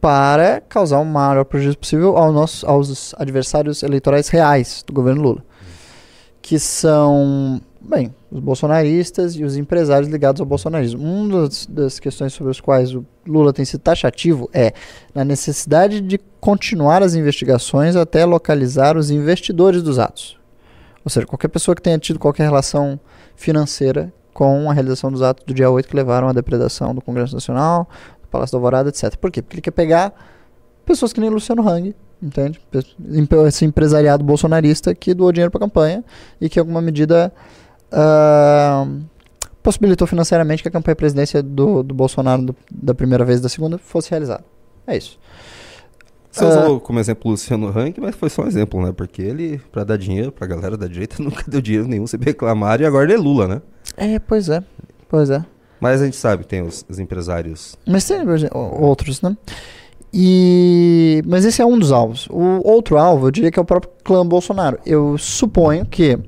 para 0.00 0.60
causar 0.60 0.98
o 0.98 1.04
maior 1.04 1.44
prejuízo 1.44 1.78
possível 1.78 2.16
ao 2.16 2.32
nosso, 2.32 2.66
aos 2.66 3.14
adversários 3.14 3.84
eleitorais 3.84 4.28
reais 4.28 4.82
do 4.84 4.92
governo 4.92 5.22
Lula. 5.22 5.44
Que 6.40 6.58
são, 6.58 7.60
bem, 7.84 8.14
os 8.30 8.40
bolsonaristas 8.40 9.34
e 9.34 9.44
os 9.44 9.56
empresários 9.56 10.10
ligados 10.10 10.40
ao 10.40 10.46
bolsonarismo. 10.46 11.02
Uma 11.02 11.42
das, 11.42 11.66
das 11.66 11.98
questões 11.98 12.32
sobre 12.32 12.50
as 12.50 12.60
quais 12.60 12.94
o 12.94 13.04
Lula 13.26 13.52
tem 13.52 13.64
sido 13.64 13.80
taxativo 13.80 14.48
é 14.52 14.72
na 15.14 15.24
necessidade 15.24 16.00
de 16.00 16.18
continuar 16.40 17.02
as 17.02 17.14
investigações 17.14 17.96
até 17.96 18.24
localizar 18.24 18.96
os 18.96 19.10
investidores 19.10 19.82
dos 19.82 19.98
atos. 19.98 20.38
Ou 21.04 21.10
seja, 21.10 21.26
qualquer 21.26 21.48
pessoa 21.48 21.74
que 21.74 21.82
tenha 21.82 21.98
tido 21.98 22.18
qualquer 22.18 22.44
relação 22.44 22.98
financeira 23.34 24.12
com 24.32 24.70
a 24.70 24.72
realização 24.72 25.10
dos 25.10 25.20
atos 25.20 25.44
do 25.44 25.52
dia 25.52 25.70
8 25.70 25.88
que 25.88 25.96
levaram 25.96 26.28
à 26.28 26.32
depredação 26.32 26.94
do 26.94 27.02
Congresso 27.02 27.34
Nacional, 27.34 27.88
do 28.22 28.28
Palácio 28.28 28.52
da 28.52 28.58
Alvorada, 28.58 28.88
etc. 28.88 29.16
Por 29.16 29.30
quê? 29.30 29.42
Porque 29.42 29.56
ele 29.56 29.62
quer 29.62 29.72
pegar 29.72 30.14
pessoas 30.86 31.12
que 31.12 31.20
nem 31.20 31.28
Luciano 31.28 31.68
Hang, 31.68 31.94
entende? 32.22 32.60
Esse 33.46 33.64
empresariado 33.64 34.24
bolsonarista 34.24 34.94
que 34.94 35.12
doou 35.12 35.32
dinheiro 35.32 35.50
para 35.50 35.58
a 35.58 35.68
campanha 35.68 36.04
e 36.40 36.48
que, 36.48 36.58
em 36.58 36.60
alguma 36.60 36.80
medida, 36.80 37.32
ah, 37.92 38.86
possibilitou 39.62 40.06
financeiramente 40.06 40.62
que 40.62 40.68
a 40.68 40.72
campanha 40.72 40.92
à 40.94 40.96
presidência 40.96 41.42
do, 41.42 41.82
do 41.82 41.94
Bolsonaro 41.94 42.42
do- 42.42 42.56
da 42.70 42.94
primeira 42.94 43.24
vez 43.24 43.38
e 43.38 43.42
da 43.42 43.48
segunda 43.48 43.78
fosse 43.78 44.10
realizada. 44.10 44.44
É 44.86 44.96
isso. 44.96 45.18
Você 46.30 46.44
Ah. 46.44 46.48
usou 46.48 46.80
como 46.80 46.98
exemplo 46.98 47.28
o 47.28 47.30
Luciano 47.32 47.70
Rank, 47.70 47.98
mas 47.98 48.14
foi 48.16 48.30
só 48.30 48.42
um 48.42 48.46
exemplo, 48.46 48.82
né? 48.84 48.90
Porque 48.90 49.20
ele, 49.20 49.60
pra 49.70 49.84
dar 49.84 49.98
dinheiro 49.98 50.32
pra 50.32 50.46
galera 50.46 50.76
da 50.76 50.86
direita, 50.88 51.16
nunca 51.22 51.44
deu 51.46 51.60
dinheiro 51.60 51.86
nenhum, 51.86 52.06
se 52.06 52.16
reclamaram, 52.16 52.82
e 52.82 52.86
agora 52.86 53.04
ele 53.04 53.12
é 53.14 53.18
Lula, 53.18 53.46
né? 53.46 53.62
É, 53.96 54.18
pois 54.18 54.48
é. 54.48 54.62
Pois 55.08 55.28
é. 55.30 55.44
Mas 55.78 56.00
a 56.00 56.04
gente 56.06 56.16
sabe, 56.16 56.44
tem 56.46 56.62
os, 56.62 56.84
os 56.88 56.98
empresários. 56.98 57.76
Mas 57.86 58.04
tem 58.04 58.16
outros, 58.52 59.20
né? 59.20 59.36
E... 60.14 61.22
Mas 61.26 61.44
esse 61.44 61.60
é 61.62 61.66
um 61.66 61.78
dos 61.78 61.90
alvos. 61.90 62.26
O 62.30 62.60
outro 62.68 62.98
alvo, 62.98 63.26
eu 63.26 63.30
diria 63.30 63.50
que 63.50 63.58
é 63.58 63.62
o 63.62 63.64
próprio 63.64 63.90
clã 64.04 64.26
Bolsonaro. 64.26 64.78
Eu 64.86 65.16
suponho 65.18 65.84
que 65.86 66.18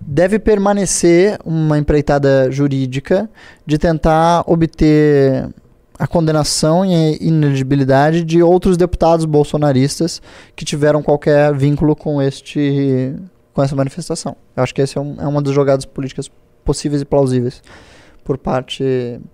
deve 0.00 0.38
permanecer 0.38 1.38
uma 1.44 1.78
empreitada 1.78 2.50
jurídica 2.50 3.28
de 3.64 3.78
tentar 3.78 4.44
obter 4.46 5.48
a 5.98 6.06
condenação 6.06 6.84
e 6.84 7.16
ineligibilidade 7.20 8.22
de 8.22 8.42
outros 8.42 8.76
deputados 8.76 9.24
bolsonaristas 9.24 10.20
que 10.54 10.64
tiveram 10.64 11.02
qualquer 11.02 11.54
vínculo 11.54 11.96
com 11.96 12.20
este 12.20 13.14
com 13.54 13.62
essa 13.62 13.74
manifestação. 13.74 14.36
Eu 14.54 14.62
acho 14.62 14.74
que 14.74 14.82
esse 14.82 14.98
é, 14.98 15.00
um, 15.00 15.16
é 15.18 15.26
uma 15.26 15.40
das 15.40 15.54
jogadas 15.54 15.86
políticas 15.86 16.30
possíveis 16.62 17.00
e 17.00 17.06
plausíveis 17.06 17.62
por 18.22 18.36
parte 18.36 18.84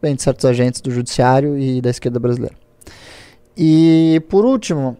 bem, 0.01 0.15
de 0.15 0.23
certos 0.23 0.45
agentes 0.45 0.81
do 0.81 0.93
judiciário 0.93 1.59
e 1.59 1.81
da 1.81 1.91
esquerda 1.91 2.21
brasileira. 2.21 2.55
E 3.57 4.23
por 4.29 4.45
último, 4.45 4.97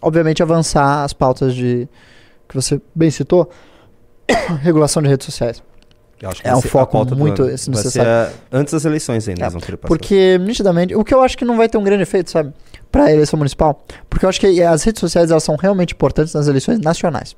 obviamente 0.00 0.42
avançar 0.42 1.02
as 1.02 1.12
pautas 1.12 1.54
de 1.54 1.88
que 2.52 2.56
você 2.62 2.80
bem 2.94 3.10
citou, 3.10 3.50
regulação 4.60 5.02
de 5.02 5.08
redes 5.08 5.26
sociais. 5.26 5.62
É 6.44 6.54
um 6.54 6.62
foco 6.62 7.04
muito 7.16 7.42
necessário. 7.44 8.08
a- 8.08 8.30
antes 8.56 8.72
das 8.72 8.84
eleições 8.84 9.26
ainda, 9.28 9.44
É, 9.44 9.50
vão 9.50 9.60
querer 9.60 9.76
passar. 9.76 9.88
Porque, 9.88 10.38
nitidamente, 10.38 10.94
o 10.94 11.02
que 11.02 11.12
eu 11.12 11.20
acho 11.20 11.36
que 11.36 11.44
não 11.44 11.56
vai 11.56 11.68
ter 11.68 11.78
um 11.78 11.82
grande 11.82 12.04
efeito, 12.04 12.30
sabe? 12.30 12.52
Para 12.92 13.04
a 13.06 13.12
eleição 13.12 13.36
municipal. 13.36 13.84
Porque 14.08 14.24
eu 14.24 14.28
acho 14.28 14.38
que 14.38 14.62
as 14.62 14.84
redes 14.84 15.00
sociais 15.00 15.32
elas 15.32 15.42
são 15.42 15.56
realmente 15.56 15.94
importantes 15.94 16.32
nas 16.32 16.46
eleições 16.46 16.78
nacionais. 16.78 17.34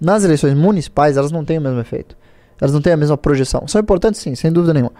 Nas 0.00 0.22
eleições 0.22 0.54
municipais, 0.54 1.16
elas 1.16 1.32
não 1.32 1.44
têm 1.44 1.58
o 1.58 1.60
mesmo 1.60 1.80
efeito. 1.80 2.16
Elas 2.60 2.72
não 2.72 2.80
têm 2.80 2.92
a 2.92 2.96
mesma 2.96 3.16
projeção. 3.16 3.66
São 3.66 3.80
importantes, 3.80 4.20
sim, 4.20 4.34
sem 4.36 4.52
dúvida 4.52 4.72
nenhuma. 4.72 4.92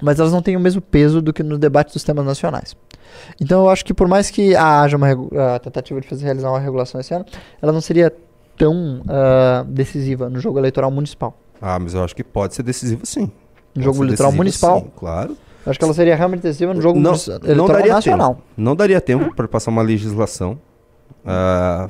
Mas 0.00 0.18
elas 0.18 0.32
não 0.32 0.40
têm 0.40 0.56
o 0.56 0.60
mesmo 0.60 0.80
peso 0.80 1.20
do 1.20 1.30
que 1.32 1.42
no 1.42 1.58
debate 1.58 1.92
dos 1.92 2.02
temas 2.02 2.24
nacionais. 2.24 2.74
Então 3.40 3.64
eu 3.64 3.70
acho 3.70 3.84
que 3.84 3.92
por 3.94 4.08
mais 4.08 4.30
que 4.30 4.54
haja 4.56 4.96
uma 4.96 5.08
a 5.54 5.58
tentativa 5.58 6.00
de 6.00 6.08
fazer 6.08 6.24
realizar 6.24 6.50
uma 6.50 6.58
regulação 6.60 7.00
esse 7.00 7.12
ano, 7.14 7.24
ela 7.60 7.72
não 7.72 7.80
seria 7.80 8.12
tão 8.56 9.02
ah, 9.08 9.64
decisiva 9.66 10.28
no 10.28 10.38
jogo 10.40 10.58
eleitoral 10.58 10.90
municipal. 10.90 11.36
Ah, 11.60 11.78
mas 11.78 11.94
eu 11.94 12.02
acho 12.04 12.14
que 12.14 12.24
pode 12.24 12.54
ser 12.54 12.62
decisivo 12.62 13.04
sim. 13.06 13.30
No 13.74 13.82
jogo 13.82 14.02
eleitoral 14.04 14.32
municipal. 14.32 14.80
sim, 14.80 14.90
claro. 14.96 15.36
Eu 15.64 15.70
acho 15.70 15.78
que 15.78 15.84
ela 15.84 15.94
seria 15.94 16.16
realmente 16.16 16.42
decisiva 16.42 16.74
no 16.74 16.82
jogo 16.82 16.98
Não- 16.98 17.12
munici- 17.12 17.30
não 17.30 17.36
eleitoral 17.38 17.68
daria 17.76 17.92
nacional. 17.94 18.34
tempo. 18.34 18.42
Não 18.56 18.74
daria 18.76 19.00
tempo 19.00 19.34
para 19.34 19.46
passar 19.48 19.70
uma 19.70 19.80
legislação 19.82 20.58
ah, 21.24 21.88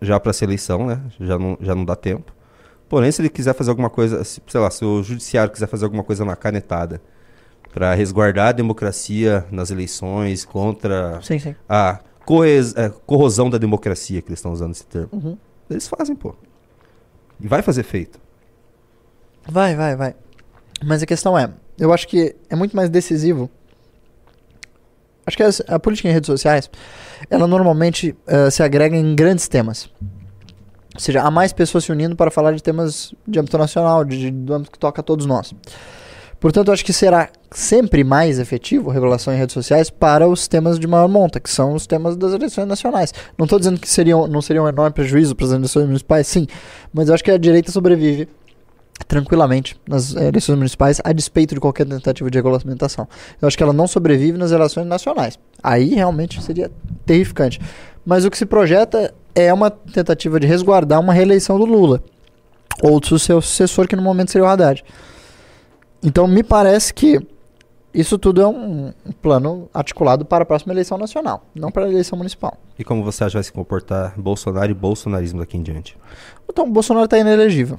já 0.00 0.20
para 0.20 0.30
essa 0.30 0.44
eleição, 0.44 0.86
né? 0.86 1.00
Já 1.20 1.38
não, 1.38 1.56
já 1.60 1.74
não 1.74 1.84
dá 1.84 1.96
tempo. 1.96 2.32
Porém, 2.88 3.10
se 3.10 3.22
ele 3.22 3.30
quiser 3.30 3.54
fazer 3.54 3.70
alguma 3.70 3.88
coisa, 3.90 4.22
se- 4.24 4.40
sei 4.46 4.60
lá, 4.60 4.70
se 4.70 4.84
o 4.84 5.02
judiciário 5.02 5.50
quiser 5.50 5.66
fazer 5.66 5.84
alguma 5.86 6.04
coisa 6.04 6.24
na 6.24 6.36
canetada 6.36 7.00
para 7.74 7.92
resguardar 7.92 8.48
a 8.48 8.52
democracia 8.52 9.44
nas 9.50 9.70
eleições 9.70 10.44
contra 10.44 11.20
Sim, 11.22 11.38
sim. 11.40 11.54
a 11.68 11.98
é, 12.76 12.88
corrosão 13.04 13.50
da 13.50 13.58
democracia, 13.58 14.22
que 14.22 14.28
eles 14.28 14.38
estão 14.38 14.52
usando 14.52 14.70
esse 14.72 14.86
termo, 14.86 15.08
Uhum. 15.12 15.36
eles 15.68 15.88
fazem, 15.88 16.14
pô. 16.14 16.34
E 17.40 17.48
vai 17.48 17.60
fazer 17.62 17.82
feito. 17.82 18.18
Vai, 19.46 19.74
vai, 19.74 19.96
vai. 19.96 20.14
Mas 20.84 21.02
a 21.02 21.06
questão 21.06 21.36
é, 21.36 21.50
eu 21.76 21.92
acho 21.92 22.06
que 22.06 22.36
é 22.48 22.54
muito 22.54 22.76
mais 22.76 22.88
decisivo. 22.88 23.50
Acho 25.26 25.36
que 25.36 25.42
as- 25.42 25.62
a, 25.66 25.78
política 25.78 26.08
em 26.08 26.12
redes 26.12 26.26
sociais, 26.28 26.70
ela 27.28 27.46
normalmente 27.46 28.14
eh, 28.26 28.50
se 28.50 28.62
agrega 28.62 28.96
em 28.96 29.14
grandes 29.16 29.48
temas. 29.48 29.90
Ou 30.94 31.00
seja, 31.00 31.22
há 31.22 31.30
mais 31.30 31.52
pessoas 31.52 31.84
se 31.84 31.90
unindo 31.90 32.14
para 32.14 32.30
falar 32.30 32.52
de 32.52 32.62
temas 32.62 33.12
de 33.26 33.38
âmbito 33.38 33.58
nacional, 33.58 34.04
de, 34.04 34.16
de- 34.18 34.30
do 34.30 34.54
âmbito 34.54 34.70
que 34.70 34.78
toca 34.78 35.00
a 35.00 35.04
todos 35.04 35.26
nós. 35.26 35.52
Portanto, 36.44 36.70
acho 36.70 36.84
que 36.84 36.92
será 36.92 37.30
sempre 37.50 38.04
mais 38.04 38.38
efetivo 38.38 38.90
regulação 38.90 39.32
em 39.32 39.38
redes 39.38 39.54
sociais 39.54 39.88
para 39.88 40.28
os 40.28 40.46
temas 40.46 40.78
de 40.78 40.86
maior 40.86 41.08
monta, 41.08 41.40
que 41.40 41.48
são 41.48 41.72
os 41.72 41.86
temas 41.86 42.18
das 42.18 42.34
eleições 42.34 42.66
nacionais. 42.66 43.14
Não 43.38 43.44
estou 43.44 43.58
dizendo 43.58 43.80
que 43.80 43.88
seriam, 43.88 44.26
não 44.26 44.42
seria 44.42 44.62
um 44.62 44.68
enorme 44.68 44.92
prejuízo 44.92 45.34
para 45.34 45.46
as 45.46 45.52
eleições 45.52 45.86
municipais, 45.86 46.26
sim, 46.26 46.46
mas 46.92 47.08
acho 47.08 47.24
que 47.24 47.30
a 47.30 47.38
direita 47.38 47.72
sobrevive 47.72 48.28
tranquilamente 49.08 49.74
nas 49.88 50.14
eleições 50.14 50.56
municipais, 50.56 51.00
a 51.02 51.14
despeito 51.14 51.54
de 51.54 51.60
qualquer 51.62 51.86
tentativa 51.86 52.30
de 52.30 52.36
regulamentação. 52.36 53.08
Eu 53.40 53.48
acho 53.48 53.56
que 53.56 53.62
ela 53.62 53.72
não 53.72 53.88
sobrevive 53.88 54.36
nas 54.36 54.52
eleições 54.52 54.86
nacionais. 54.86 55.38
Aí 55.62 55.94
realmente 55.94 56.42
seria 56.42 56.70
terrificante. 57.06 57.58
Mas 58.04 58.26
o 58.26 58.30
que 58.30 58.36
se 58.36 58.44
projeta 58.44 59.14
é 59.34 59.50
uma 59.50 59.70
tentativa 59.70 60.38
de 60.38 60.46
resguardar 60.46 61.00
uma 61.00 61.14
reeleição 61.14 61.58
do 61.58 61.64
Lula. 61.64 62.02
Ou 62.82 63.00
do 63.00 63.18
seu 63.18 63.40
sucessor, 63.40 63.88
que 63.88 63.96
no 63.96 64.02
momento 64.02 64.30
seria 64.30 64.46
o 64.46 64.50
Haddad. 64.50 64.84
Então 66.04 66.28
me 66.28 66.42
parece 66.42 66.92
que 66.92 67.18
isso 67.94 68.18
tudo 68.18 68.42
é 68.42 68.46
um, 68.46 68.92
um 69.06 69.12
plano 69.22 69.70
articulado 69.72 70.24
para 70.24 70.42
a 70.42 70.46
próxima 70.46 70.74
eleição 70.74 70.98
nacional, 70.98 71.46
não 71.54 71.70
para 71.70 71.86
a 71.86 71.88
eleição 71.88 72.18
municipal. 72.18 72.58
E 72.78 72.84
como 72.84 73.02
você 73.02 73.24
acha 73.24 73.30
que 73.30 73.36
vai 73.36 73.44
se 73.44 73.52
comportar 73.52 74.12
Bolsonaro 74.20 74.70
e 74.70 74.74
bolsonarismo 74.74 75.38
daqui 75.38 75.56
em 75.56 75.62
diante? 75.62 75.96
Então, 76.50 76.66
o 76.66 76.70
Bolsonaro 76.70 77.04
está 77.04 77.18
inelegível. 77.18 77.78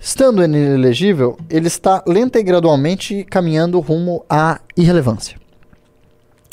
Estando 0.00 0.42
inelegível, 0.42 1.36
ele 1.50 1.68
está 1.68 2.02
lenta 2.06 2.38
e 2.38 2.42
gradualmente 2.42 3.24
caminhando 3.24 3.78
rumo 3.78 4.24
à 4.28 4.60
irrelevância. 4.76 5.38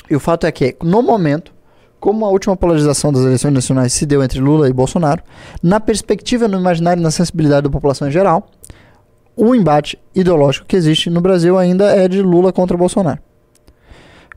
E 0.10 0.15
o 0.15 0.19
fato 0.19 0.45
é 0.45 0.52
que, 0.52 0.76
no 0.84 1.02
momento, 1.02 1.54
como 1.99 2.26
a 2.26 2.30
última 2.30 2.56
polarização 2.58 3.13
das 3.13 3.23
eleições 3.23 3.54
nacionais 3.54 3.93
se 3.93 4.06
deu 4.06 4.21
entre 4.21 4.39
Lula 4.39 4.67
e 4.69 4.73
Bolsonaro, 4.73 5.23
na 5.62 5.80
perspectiva, 5.80 6.49
no 6.49 6.60
imaginário 6.60 6.99
e 6.99 7.04
na 7.04 7.12
sensibilidade 7.12 7.63
da 7.63 7.69
população 7.69 8.10
em 8.10 8.12
geral, 8.12 8.49
o 9.36 9.56
embate 9.56 10.00
ideológico 10.13 10.65
que 10.65 10.76
existe 10.76 11.10
no 11.10 11.22
Brasil 11.22 11.58
ainda 11.58 11.86
é 11.86 12.08
de 12.08 12.22
Lula 12.22 12.52
contra 12.52 12.78
Bolsonaro. 12.78 13.19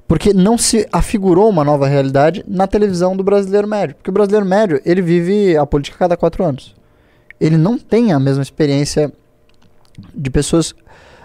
Porque 0.09 0.33
não 0.33 0.57
se 0.57 0.87
afigurou 0.93 1.49
uma 1.49 1.65
nova 1.65 1.87
realidade 1.87 2.45
na 2.47 2.67
televisão 2.67 3.17
do 3.17 3.25
brasileiro 3.25 3.67
médio. 3.67 3.97
Porque 3.97 4.11
o 4.11 4.13
brasileiro 4.13 4.47
médio, 4.47 4.81
ele 4.85 5.03
vive 5.03 5.57
a 5.57 5.67
política 5.67 5.97
a 5.97 5.99
cada 5.99 6.17
quatro 6.17 6.45
anos. 6.45 6.75
Ele 7.41 7.57
não 7.57 7.77
tem 7.77 8.13
a 8.13 8.21
mesma 8.21 8.43
experiência 8.43 9.13
de 10.15 10.31
pessoas 10.31 10.75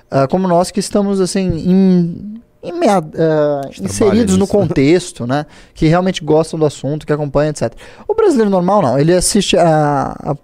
ah, 0.10 0.28
como 0.28 0.46
nós 0.46 0.72
que 0.72 0.80
estamos, 0.82 1.22
assim, 1.22 1.48
em, 1.70 2.42
em 2.64 2.72
mea- 2.74 3.04
ah, 3.18 3.62
inseridos 3.82 4.36
no 4.38 4.42
nisso. 4.46 4.52
contexto, 4.52 5.26
né? 5.28 5.46
Que 5.74 5.88
realmente 5.88 6.24
gostam 6.24 6.60
do 6.60 6.66
assunto, 6.66 7.06
que 7.06 7.14
acompanham, 7.14 7.50
etc. 7.50 7.74
O 8.08 8.14
brasileiro 8.14 8.50
normal, 8.50 8.82
não. 8.82 9.00
Ele 9.00 9.14
assiste 9.14 9.58
a, 9.58 10.16
a 10.20 10.36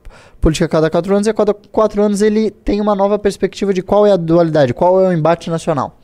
política 0.42 0.66
a 0.66 0.70
cada 0.70 0.90
quatro 0.90 1.14
anos 1.14 1.28
e 1.28 1.30
a 1.30 1.34
cada 1.34 1.54
quatro 1.54 2.02
anos 2.02 2.22
ele 2.22 2.50
tem 2.52 2.80
uma 2.82 2.96
nova 2.96 3.20
perspectiva 3.20 3.74
de 3.74 3.82
qual 3.82 4.06
é 4.06 4.12
a 4.12 4.18
dualidade, 4.18 4.74
qual 4.74 5.00
é 5.02 5.08
o 5.08 5.14
embate 5.14 5.50
nacional. 5.50 5.98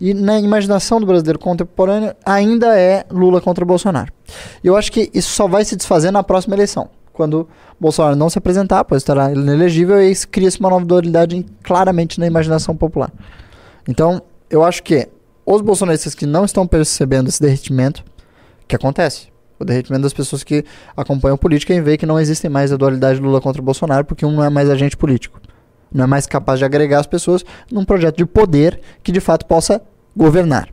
E 0.00 0.14
na 0.14 0.40
imaginação 0.40 0.98
do 0.98 1.06
brasileiro 1.06 1.38
contemporâneo 1.38 2.14
ainda 2.24 2.78
é 2.78 3.04
Lula 3.10 3.40
contra 3.40 3.64
Bolsonaro. 3.64 4.10
E 4.64 4.66
eu 4.66 4.74
acho 4.76 4.90
que 4.90 5.10
isso 5.12 5.30
só 5.30 5.46
vai 5.46 5.64
se 5.64 5.76
desfazer 5.76 6.10
na 6.10 6.22
próxima 6.22 6.56
eleição. 6.56 6.88
Quando 7.12 7.46
Bolsonaro 7.78 8.16
não 8.16 8.30
se 8.30 8.38
apresentar, 8.38 8.82
pois 8.84 9.02
estará 9.02 9.30
inelegível, 9.30 10.02
e 10.02 10.14
cria-se 10.26 10.58
uma 10.58 10.70
nova 10.70 10.86
dualidade 10.86 11.44
claramente 11.62 12.18
na 12.18 12.26
imaginação 12.26 12.74
popular. 12.74 13.12
Então, 13.86 14.22
eu 14.48 14.64
acho 14.64 14.82
que 14.82 15.06
os 15.56 15.62
bolsonaristas 15.62 16.14
que 16.14 16.26
não 16.26 16.44
estão 16.44 16.66
percebendo 16.66 17.28
esse 17.28 17.40
derretimento, 17.40 18.04
que 18.68 18.76
acontece, 18.76 19.28
o 19.58 19.64
derretimento 19.64 20.02
das 20.02 20.12
pessoas 20.12 20.42
que 20.42 20.64
acompanham 20.96 21.36
política 21.36 21.74
e 21.74 21.80
veem 21.80 21.98
que 21.98 22.06
não 22.06 22.18
existe 22.18 22.48
mais 22.48 22.72
a 22.72 22.76
dualidade 22.76 23.20
Lula 23.20 23.40
contra 23.40 23.60
Bolsonaro, 23.60 24.04
porque 24.04 24.24
um 24.24 24.32
não 24.32 24.44
é 24.44 24.48
mais 24.48 24.70
agente 24.70 24.96
político. 24.96 25.40
Não 25.92 26.04
é 26.04 26.06
mais 26.06 26.26
capaz 26.26 26.58
de 26.58 26.64
agregar 26.64 27.00
as 27.00 27.06
pessoas 27.06 27.44
num 27.70 27.84
projeto 27.84 28.16
de 28.16 28.24
poder 28.24 28.80
que 29.02 29.12
de 29.12 29.20
fato 29.20 29.44
possa 29.44 29.82
governar. 30.16 30.68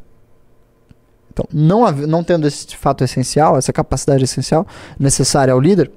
Então, 1.32 1.46
não, 1.52 1.92
não 1.92 2.24
tendo 2.24 2.48
esse 2.48 2.76
fato 2.76 3.04
essencial, 3.04 3.58
essa 3.58 3.74
capacidade 3.74 4.24
essencial 4.24 4.66
necessária 4.98 5.54
ao 5.54 5.60
líder, 5.60 5.92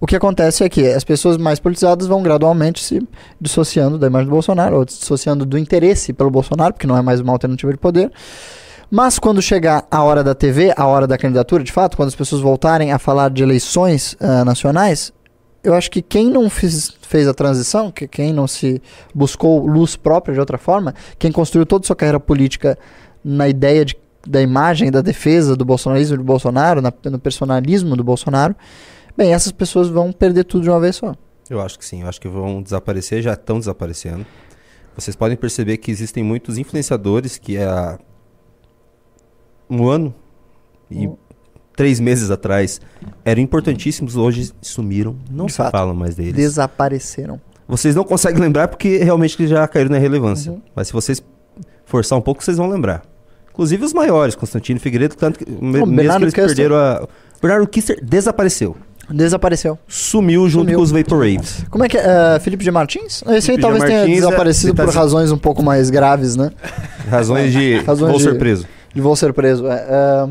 o 0.00 0.06
que 0.06 0.16
acontece 0.16 0.64
é 0.64 0.68
que 0.68 0.86
as 0.86 1.04
pessoas 1.04 1.36
mais 1.36 1.58
politizadas 1.58 2.06
vão 2.06 2.22
gradualmente 2.22 2.82
se 2.82 3.00
dissociando 3.40 3.98
da 3.98 4.06
imagem 4.06 4.26
do 4.26 4.32
Bolsonaro, 4.32 4.76
ou 4.76 4.84
dissociando 4.84 5.44
do 5.46 5.58
interesse 5.58 6.12
pelo 6.12 6.30
Bolsonaro, 6.30 6.74
porque 6.74 6.86
não 6.86 6.96
é 6.96 7.02
mais 7.02 7.20
uma 7.20 7.32
alternativa 7.32 7.72
de 7.72 7.78
poder. 7.78 8.10
Mas 8.90 9.18
quando 9.18 9.42
chegar 9.42 9.84
a 9.90 10.02
hora 10.02 10.22
da 10.22 10.34
TV, 10.34 10.72
a 10.76 10.86
hora 10.86 11.06
da 11.06 11.18
candidatura, 11.18 11.64
de 11.64 11.72
fato, 11.72 11.96
quando 11.96 12.08
as 12.08 12.14
pessoas 12.14 12.40
voltarem 12.40 12.92
a 12.92 12.98
falar 12.98 13.30
de 13.30 13.42
eleições 13.42 14.16
ah, 14.20 14.44
nacionais, 14.44 15.12
eu 15.64 15.74
acho 15.74 15.90
que 15.90 16.00
quem 16.00 16.30
não 16.30 16.48
fiz- 16.48 16.92
fez 17.02 17.26
a 17.26 17.34
transição, 17.34 17.90
que 17.90 18.06
quem 18.06 18.32
não 18.32 18.46
se 18.46 18.80
buscou 19.12 19.66
luz 19.66 19.96
própria 19.96 20.32
de 20.34 20.38
outra 20.38 20.56
forma, 20.56 20.94
quem 21.18 21.32
construiu 21.32 21.66
toda 21.66 21.84
a 21.84 21.86
sua 21.88 21.96
carreira 21.96 22.20
política 22.20 22.78
na 23.24 23.48
ideia 23.48 23.84
de, 23.84 23.96
da 24.24 24.40
imagem, 24.40 24.92
da 24.92 25.00
defesa 25.00 25.56
do 25.56 25.64
bolsonarismo 25.64 26.16
de 26.16 26.22
Bolsonaro, 26.22 26.80
na- 26.80 26.92
no 27.06 27.18
personalismo 27.18 27.96
do 27.96 28.04
Bolsonaro, 28.04 28.54
bem, 29.16 29.32
essas 29.32 29.52
pessoas 29.52 29.88
vão 29.88 30.12
perder 30.12 30.44
tudo 30.44 30.62
de 30.64 30.70
uma 30.70 30.80
vez 30.80 30.96
só. 30.96 31.14
Eu 31.48 31.60
acho 31.60 31.78
que 31.78 31.84
sim, 31.84 32.02
eu 32.02 32.08
acho 32.08 32.20
que 32.20 32.28
vão 32.28 32.60
desaparecer, 32.62 33.22
já 33.22 33.32
estão 33.34 33.58
desaparecendo. 33.58 34.26
Vocês 34.96 35.14
podem 35.14 35.36
perceber 35.36 35.76
que 35.76 35.90
existem 35.90 36.22
muitos 36.24 36.58
influenciadores 36.58 37.38
que 37.38 37.58
há 37.58 37.98
um 39.68 39.88
ano 39.88 40.14
e 40.90 41.06
Hum. 41.06 41.16
três 41.76 42.00
meses 42.00 42.30
atrás 42.30 42.80
eram 43.24 43.40
importantíssimos, 43.42 44.16
hoje 44.16 44.52
sumiram, 44.62 45.16
não 45.30 45.46
De 45.46 45.52
se 45.52 45.58
fato. 45.58 45.72
fala 45.72 45.92
mais 45.92 46.14
deles. 46.14 46.32
Desapareceram. 46.34 47.40
Vocês 47.68 47.94
não 47.94 48.04
conseguem 48.04 48.40
lembrar 48.40 48.68
porque 48.68 48.98
realmente 48.98 49.36
eles 49.40 49.50
já 49.50 49.66
caíram 49.66 49.90
na 49.90 49.98
relevância. 49.98 50.52
Uhum. 50.52 50.62
Mas 50.74 50.86
se 50.88 50.92
vocês 50.92 51.22
forçar 51.84 52.16
um 52.18 52.22
pouco, 52.22 52.42
vocês 52.42 52.56
vão 52.56 52.68
lembrar. 52.68 53.02
Inclusive 53.50 53.84
os 53.84 53.92
maiores, 53.92 54.34
Constantino 54.34 54.78
Figueiredo, 54.78 55.16
tanto 55.16 55.38
que, 55.38 55.50
me- 55.50 55.72
mesmo 55.72 55.86
Bernardo 55.96 56.18
que 56.20 56.24
eles 56.24 56.34
Kister. 56.34 56.46
perderam 56.48 56.76
a... 56.76 57.08
Bernardo 57.42 57.66
Kister 57.68 57.98
desapareceu. 58.04 58.76
Desapareceu. 59.10 59.78
Sumiu 59.86 60.48
junto 60.48 60.64
Sumiu. 60.64 60.78
com 60.78 60.82
os 60.84 60.90
Vaporwaves. 60.90 61.64
Como 61.70 61.84
é 61.84 61.88
que 61.88 61.96
é? 61.96 62.36
Uh, 62.36 62.40
Felipe 62.40 62.64
de 62.64 62.70
Martins? 62.70 63.22
Esse 63.22 63.30
aí 63.30 63.40
Felipe 63.40 63.56
de 63.56 63.62
talvez 63.62 63.84
tenha 63.84 64.00
é- 64.00 64.06
desaparecido 64.06 64.74
tá 64.74 64.84
por 64.84 64.92
razões 64.94 65.30
um 65.30 65.38
pouco 65.38 65.62
mais 65.62 65.90
graves, 65.90 66.34
né? 66.36 66.50
Razões 67.08 67.52
de... 67.52 67.76
Razões 67.86 68.10
vou 68.10 68.18
de- 68.18 68.24
ser 68.24 68.38
preso. 68.38 68.66
De 68.94 69.00
vou 69.00 69.14
ser 69.16 69.32
preso. 69.32 69.66
É, 69.66 69.74
é, 69.88 70.28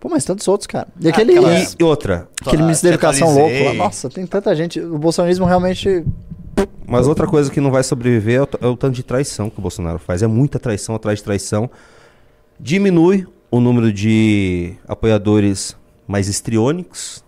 Pô, 0.00 0.08
mas 0.08 0.24
tantos 0.24 0.46
outros, 0.48 0.66
cara. 0.66 0.86
E 1.00 1.08
aquele, 1.08 1.32
aquela- 1.32 1.54
E 1.78 1.82
outra, 1.84 2.28
aquele 2.40 2.62
Ah, 2.62 2.64
ministro 2.66 2.88
da 2.88 2.94
educação 2.94 3.34
louco 3.34 3.64
lá. 3.64 3.74
Nossa, 3.74 4.08
tem 4.08 4.24
tanta 4.26 4.54
gente. 4.54 4.80
O 4.80 4.96
bolsonarismo 4.98 5.44
realmente. 5.44 6.04
Mas 6.86 7.06
outra 7.06 7.26
coisa 7.26 7.50
que 7.50 7.60
não 7.60 7.70
vai 7.70 7.82
sobreviver 7.82 8.36
é 8.36 8.42
o, 8.42 8.48
é 8.62 8.66
o 8.68 8.76
tanto 8.76 8.94
de 8.94 9.02
traição 9.02 9.50
que 9.50 9.58
o 9.58 9.62
Bolsonaro 9.62 9.98
faz. 9.98 10.22
É 10.22 10.26
muita 10.26 10.58
traição 10.58 10.94
atrás 10.94 11.18
de 11.18 11.24
traição. 11.24 11.68
Diminui 12.60 13.26
o 13.50 13.60
número 13.60 13.92
de 13.92 14.74
apoiadores 14.86 15.76
mais 16.06 16.28
estriônicos. 16.28 17.24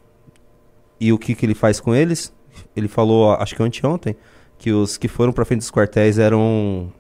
E 1.01 1.13
o 1.13 1.19
que, 1.19 1.35
que 1.35 1.47
ele 1.47 1.55
faz 1.55 1.81
com 1.81 1.95
eles? 1.95 2.33
Ele 2.77 2.87
falou, 2.89 3.33
acho 3.33 3.57
que 3.57 3.63
anteontem, 3.63 4.15
que 4.59 4.71
os 4.71 4.97
que 4.99 5.09
foram 5.09 5.33
pra 5.33 5.45
frente 5.45 5.61
dos 5.61 5.71
quartéis 5.71 6.19
eram. 6.19 6.93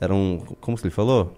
Eram. 0.00 0.42
Como 0.60 0.76
que 0.76 0.82
ele 0.84 0.90
falou? 0.94 1.32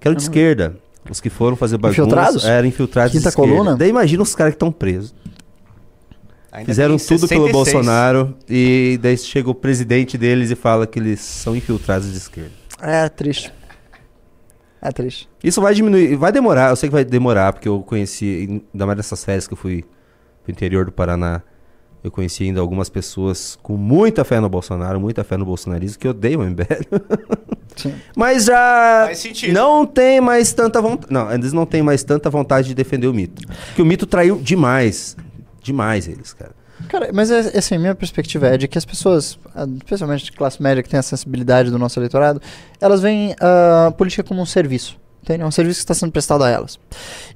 Que 0.00 0.08
eram 0.08 0.16
de 0.16 0.22
esquerda. 0.22 0.76
Os 1.10 1.20
que 1.20 1.28
foram 1.28 1.56
fazer 1.56 1.76
bagunça 1.78 2.00
Infiltrados? 2.00 2.44
eram 2.44 2.66
infiltrados 2.68 3.12
de 3.12 3.18
Quinta 3.18 3.28
esquerda. 3.28 3.50
coluna? 3.52 3.76
Daí 3.76 3.88
imagina 3.90 4.22
os 4.22 4.34
caras 4.34 4.52
que 4.52 4.56
estão 4.56 4.70
presos. 4.70 5.14
Ainda 6.50 6.66
Fizeram 6.66 6.96
tudo 6.96 7.26
pelo 7.26 7.46
66. 7.46 7.52
Bolsonaro 7.52 8.36
e 8.48 8.98
daí 9.02 9.16
chega 9.16 9.50
o 9.50 9.54
presidente 9.54 10.16
deles 10.18 10.50
e 10.50 10.54
fala 10.54 10.86
que 10.86 10.98
eles 10.98 11.20
são 11.20 11.56
infiltrados 11.56 12.10
de 12.10 12.18
esquerda. 12.18 12.52
É 12.80 13.08
triste. 13.08 13.52
É 14.80 14.92
triste. 14.92 15.28
Isso 15.42 15.60
vai 15.60 15.74
diminuir, 15.74 16.14
vai 16.16 16.30
demorar, 16.30 16.70
eu 16.70 16.76
sei 16.76 16.88
que 16.88 16.92
vai 16.92 17.04
demorar, 17.04 17.52
porque 17.52 17.68
eu 17.68 17.80
conheci, 17.82 18.62
ainda 18.72 18.86
mais 18.86 18.96
nessas 18.96 19.24
férias 19.24 19.46
que 19.46 19.54
eu 19.54 19.56
fui 19.56 19.84
pro 20.42 20.52
interior 20.52 20.84
do 20.84 20.92
Paraná, 20.92 21.42
eu 22.02 22.10
conheci 22.10 22.44
ainda 22.44 22.60
algumas 22.60 22.88
pessoas 22.88 23.56
com 23.62 23.76
muita 23.76 24.24
fé 24.24 24.40
no 24.40 24.48
Bolsonaro, 24.48 25.00
muita 25.00 25.22
fé 25.22 25.36
no 25.36 25.44
bolsonarismo, 25.44 25.98
que 25.98 26.08
odeiam 26.08 26.40
o 26.40 26.44
MBL. 26.44 26.64
Sim. 27.76 27.94
Mas 28.16 28.44
já 28.44 29.08
não 29.52 29.86
tem 29.86 30.20
mais 30.20 30.52
tanta 30.52 30.82
vontade. 30.82 31.12
Não, 31.12 31.32
eles 31.32 31.52
não 31.52 31.64
têm 31.64 31.80
mais 31.80 32.02
tanta 32.02 32.28
vontade 32.28 32.68
de 32.68 32.74
defender 32.74 33.06
o 33.06 33.14
mito. 33.14 33.46
Porque 33.66 33.80
o 33.80 33.86
mito 33.86 34.04
traiu 34.04 34.36
demais. 34.36 35.16
Demais 35.62 36.08
eles, 36.08 36.32
cara. 36.32 36.52
Cara, 36.88 37.10
mas 37.14 37.30
é, 37.30 37.56
assim, 37.56 37.78
minha 37.78 37.94
perspectiva 37.94 38.48
é 38.48 38.58
de 38.58 38.66
que 38.66 38.76
as 38.76 38.84
pessoas, 38.84 39.38
ah, 39.54 39.64
especialmente 39.76 40.24
de 40.24 40.32
classe 40.32 40.60
média 40.60 40.82
que 40.82 40.88
tem 40.88 40.98
a 40.98 41.02
sensibilidade 41.02 41.70
do 41.70 41.78
nosso 41.78 41.98
eleitorado, 41.98 42.42
elas 42.80 43.00
veem 43.00 43.34
a 43.40 43.92
política 43.96 44.22
como 44.24 44.42
um 44.42 44.46
serviço. 44.46 45.00
Entende? 45.22 45.42
É 45.42 45.46
um 45.46 45.50
serviço 45.52 45.78
que 45.78 45.84
está 45.84 45.94
sendo 45.94 46.10
prestado 46.10 46.42
a 46.42 46.50
elas. 46.50 46.78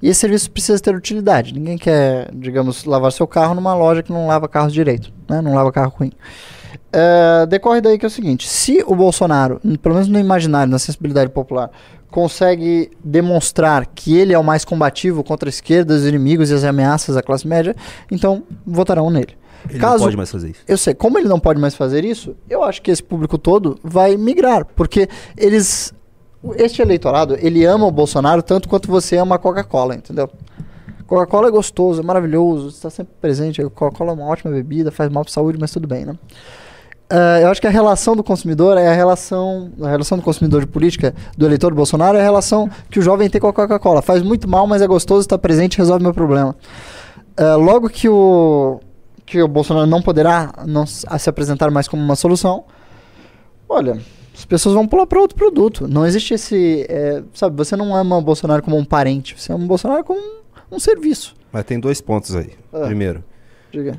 E 0.03 0.09
esse 0.09 0.18
serviço 0.20 0.51
precisa 0.51 0.79
ter 0.81 0.94
utilidade. 0.94 1.55
Ninguém 1.55 1.79
quer, 1.79 2.29
digamos, 2.35 2.85
lavar 2.85 3.12
seu 3.12 3.27
carro 3.29 3.55
numa 3.55 3.75
loja 3.75 4.03
que 4.03 4.12
não 4.12 4.27
lava 4.27 4.49
carro 4.49 4.68
direito, 4.70 5.12
né? 5.29 5.40
não 5.40 5.55
lava 5.55 5.70
carro 5.70 5.92
ruim. 5.96 6.11
É, 6.92 7.46
decorre 7.46 7.81
daí 7.81 7.99
que 7.99 8.05
é 8.05 8.09
o 8.09 8.11
seguinte: 8.11 8.49
se 8.49 8.83
o 8.87 8.94
Bolsonaro, 8.94 9.61
pelo 9.83 9.94
menos 9.94 10.09
no 10.09 10.18
imaginário, 10.18 10.70
na 10.70 10.79
sensibilidade 10.79 11.31
popular, 11.31 11.70
consegue 12.11 12.90
demonstrar 13.05 13.87
que 13.87 14.16
ele 14.16 14.33
é 14.33 14.38
o 14.38 14.44
mais 14.44 14.64
combativo 14.64 15.22
contra 15.22 15.49
a 15.49 15.51
esquerda, 15.51 15.94
os 15.94 16.07
inimigos 16.07 16.51
e 16.51 16.55
as 16.55 16.64
ameaças 16.64 17.16
à 17.16 17.22
classe 17.22 17.46
média, 17.46 17.75
então 18.11 18.42
votarão 18.66 19.11
nele. 19.11 19.37
Ele 19.68 19.79
Caso- 19.79 19.99
não 19.99 20.05
pode 20.05 20.16
mais 20.16 20.31
fazer 20.31 20.51
isso. 20.51 20.61
Eu 20.66 20.79
sei, 20.79 20.94
como 20.94 21.18
ele 21.18 21.29
não 21.29 21.40
pode 21.40 21.61
mais 21.61 21.75
fazer 21.75 22.05
isso, 22.05 22.37
eu 22.49 22.62
acho 22.62 22.81
que 22.81 22.90
esse 22.90 23.03
público 23.03 23.37
todo 23.37 23.79
vai 23.83 24.16
migrar, 24.16 24.64
porque 24.64 25.09
eles 25.37 25.92
este 26.57 26.83
eleitorado, 26.83 27.37
ele 27.40 27.64
ama 27.64 27.87
o 27.87 27.90
Bolsonaro 27.90 28.42
tanto 28.42 28.68
quanto 28.68 28.88
você 28.88 29.16
ama 29.16 29.35
a 29.35 29.38
Coca-Cola, 29.38 29.94
entendeu? 29.94 30.31
Coca-Cola 31.07 31.49
é 31.49 31.51
gostoso, 31.51 32.01
é 32.01 32.05
maravilhoso, 32.05 32.68
está 32.68 32.90
sempre 32.90 33.14
presente. 33.20 33.62
Coca-Cola 33.62 34.11
é 34.11 34.14
uma 34.14 34.27
ótima 34.27 34.51
bebida, 34.51 34.90
faz 34.90 35.11
mal 35.11 35.25
para 35.25 35.33
saúde, 35.33 35.59
mas 35.61 35.70
tudo 35.70 35.87
bem, 35.87 36.05
né? 36.05 36.16
Ah, 37.09 37.40
eu 37.40 37.49
acho 37.49 37.61
que 37.61 37.66
a 37.66 37.70
relação 37.70 38.16
do 38.16 38.25
consumidor 38.25 38.77
é 38.77 38.88
a 38.88 38.92
relação, 38.92 39.70
a 39.81 39.88
relação 39.88 40.18
do 40.18 40.25
consumidor 40.25 40.62
de 40.62 40.66
política 40.66 41.14
do 41.38 41.46
eleitor 41.46 41.70
do 41.70 41.77
Bolsonaro 41.77 42.18
é 42.18 42.20
a 42.20 42.25
relação 42.25 42.68
que 42.90 42.99
o 42.99 43.03
jovem 43.03 43.31
tem 43.31 43.40
com 43.40 43.46
a 43.46 43.53
Coca-Cola. 43.53 44.03
Faz 44.03 44.22
muito 44.22 44.49
mal, 44.49 44.66
mas 44.66 44.83
é 44.83 44.87
gostoso, 44.87 45.20
está 45.20 45.38
presente, 45.38 45.79
resolve 45.79 46.03
meu 46.03 46.12
problema. 46.12 46.57
Ah, 47.37 47.55
logo 47.55 47.88
que 47.88 48.09
o 48.09 48.81
que 49.25 49.42
o 49.42 49.49
Bolsonaro 49.49 49.87
não 49.87 50.01
poderá 50.01 50.53
não 50.66 50.87
se 50.87 51.29
apresentar 51.29 51.68
mais 51.68 51.88
como 51.88 52.01
uma 52.01 52.14
solução, 52.14 52.64
olha, 53.68 53.99
as 54.37 54.44
pessoas 54.44 54.75
vão 54.75 54.87
pular 54.87 55.07
para 55.07 55.20
outro 55.20 55.37
produto. 55.37 55.88
Não 55.88 56.05
existe 56.07 56.35
esse, 56.35 56.85
é, 56.88 57.22
sabe? 57.33 57.57
Você 57.57 57.75
não 57.77 57.94
ama 57.94 58.16
o 58.18 58.22
Bolsonaro 58.22 58.62
como 58.62 58.77
um 58.77 58.85
parente, 58.85 59.35
você 59.38 59.53
ama 59.53 59.64
o 59.64 59.66
Bolsonaro 59.66 60.05
como 60.05 60.20
um, 60.20 60.77
um 60.77 60.79
serviço. 60.79 61.35
Mas 61.53 61.64
tem 61.64 61.81
dois 61.81 62.01
pontos 62.01 62.35
aí. 62.37 62.51
Ah. 62.72 62.81
Primeiro, 62.87 63.25
Diga. 63.72 63.99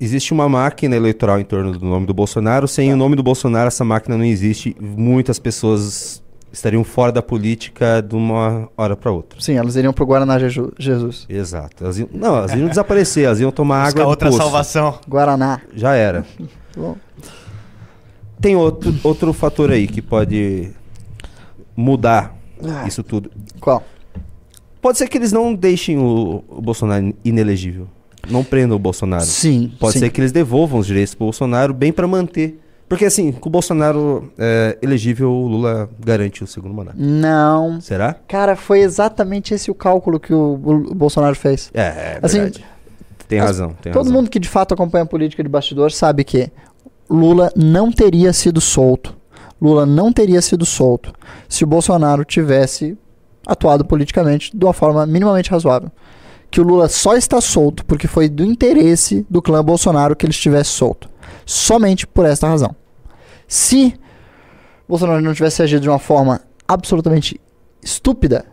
existe 0.00 0.32
uma 0.32 0.48
máquina 0.48 0.96
eleitoral 0.96 1.38
em 1.38 1.44
torno 1.44 1.72
do 1.78 1.84
nome 1.84 2.06
do 2.06 2.14
Bolsonaro. 2.14 2.66
Sem 2.66 2.92
o 2.92 2.96
nome 2.96 3.14
do 3.16 3.22
Bolsonaro, 3.22 3.68
essa 3.68 3.84
máquina 3.84 4.16
não 4.16 4.24
existe. 4.24 4.74
Muitas 4.80 5.38
pessoas 5.38 6.22
estariam 6.50 6.84
fora 6.84 7.10
da 7.12 7.22
política 7.22 8.02
de 8.02 8.14
uma 8.14 8.68
hora 8.76 8.94
para 8.96 9.10
outra. 9.10 9.40
Sim, 9.40 9.54
elas 9.56 9.74
iriam 9.76 9.92
pro 9.92 10.04
Guaraná 10.06 10.38
Jeju- 10.38 10.72
Jesus. 10.78 11.26
Exato. 11.28 11.84
Elas 11.84 11.98
iam, 11.98 12.08
não, 12.12 12.36
elas 12.36 12.52
iam 12.54 12.68
desaparecer, 12.68 13.24
elas 13.24 13.40
iam 13.40 13.50
tomar 13.50 13.84
Buscar 13.84 14.00
água 14.00 14.10
outra 14.10 14.28
poço. 14.28 14.38
salvação. 14.42 14.98
Guaraná. 15.08 15.60
Já 15.74 15.94
era. 15.94 16.24
Bom. 16.76 16.96
Tem 18.42 18.54
outro, 18.56 18.94
outro 19.04 19.32
fator 19.32 19.70
aí 19.70 19.86
que 19.86 20.02
pode 20.02 20.70
mudar 21.76 22.36
Ah. 22.62 22.86
isso 22.86 23.02
tudo. 23.02 23.30
Qual? 23.60 23.82
Pode 24.80 24.98
ser 24.98 25.08
que 25.08 25.16
eles 25.16 25.32
não 25.32 25.54
deixem 25.54 25.96
o, 25.98 26.42
o 26.48 26.60
Bolsonaro 26.60 27.14
inelegível. 27.24 27.86
Não 28.28 28.44
prendam 28.44 28.76
o 28.76 28.80
Bolsonaro. 28.80 29.24
Sim. 29.24 29.72
Pode 29.78 29.94
sim. 29.94 29.98
ser 30.00 30.10
que 30.10 30.20
eles 30.20 30.32
devolvam 30.32 30.80
os 30.80 30.86
direitos 30.86 31.14
pro 31.14 31.26
Bolsonaro 31.26 31.72
bem 31.72 31.92
pra 31.92 32.06
manter. 32.06 32.58
Porque 32.88 33.04
assim, 33.06 33.32
com 33.32 33.48
o 33.48 33.52
Bolsonaro 33.52 34.30
é, 34.36 34.76
elegível, 34.82 35.30
o 35.30 35.46
Lula 35.48 35.88
garante 35.98 36.44
o 36.44 36.46
segundo 36.46 36.74
mandato. 36.74 36.96
Não. 36.98 37.80
Será? 37.80 38.14
Cara, 38.28 38.54
foi 38.54 38.80
exatamente 38.80 39.54
esse 39.54 39.70
o 39.70 39.74
cálculo 39.74 40.20
que 40.20 40.34
o, 40.34 40.54
o 40.54 40.94
Bolsonaro 40.94 41.34
fez. 41.34 41.70
É, 41.72 41.80
é 41.80 42.18
Assim, 42.22 42.40
verdade. 42.40 42.64
tem 43.26 43.38
razão. 43.38 43.68
Tem 43.80 43.92
Todo 43.92 44.02
razão. 44.06 44.12
mundo 44.12 44.28
que 44.28 44.38
de 44.38 44.48
fato 44.48 44.74
acompanha 44.74 45.04
a 45.04 45.06
política 45.06 45.42
de 45.42 45.48
bastidor 45.48 45.90
sabe 45.90 46.22
que 46.22 46.50
Lula 47.12 47.52
não 47.54 47.92
teria 47.92 48.32
sido 48.32 48.58
solto. 48.58 49.14
Lula 49.60 49.84
não 49.84 50.10
teria 50.10 50.40
sido 50.40 50.64
solto 50.64 51.12
se 51.46 51.62
o 51.62 51.66
Bolsonaro 51.66 52.24
tivesse 52.24 52.96
atuado 53.46 53.84
politicamente 53.84 54.56
de 54.56 54.64
uma 54.64 54.72
forma 54.72 55.04
minimamente 55.04 55.50
razoável. 55.50 55.92
Que 56.50 56.58
o 56.58 56.64
Lula 56.64 56.88
só 56.88 57.14
está 57.14 57.38
solto 57.40 57.84
porque 57.84 58.08
foi 58.08 58.30
do 58.30 58.42
interesse 58.42 59.26
do 59.28 59.42
clã 59.42 59.62
Bolsonaro 59.62 60.16
que 60.16 60.24
ele 60.24 60.32
estivesse 60.32 60.70
solto. 60.70 61.10
Somente 61.44 62.06
por 62.06 62.24
esta 62.24 62.48
razão. 62.48 62.74
Se 63.46 63.94
Bolsonaro 64.88 65.20
não 65.20 65.34
tivesse 65.34 65.62
agido 65.62 65.82
de 65.82 65.90
uma 65.90 65.98
forma 65.98 66.40
absolutamente 66.66 67.38
estúpida, 67.82 68.46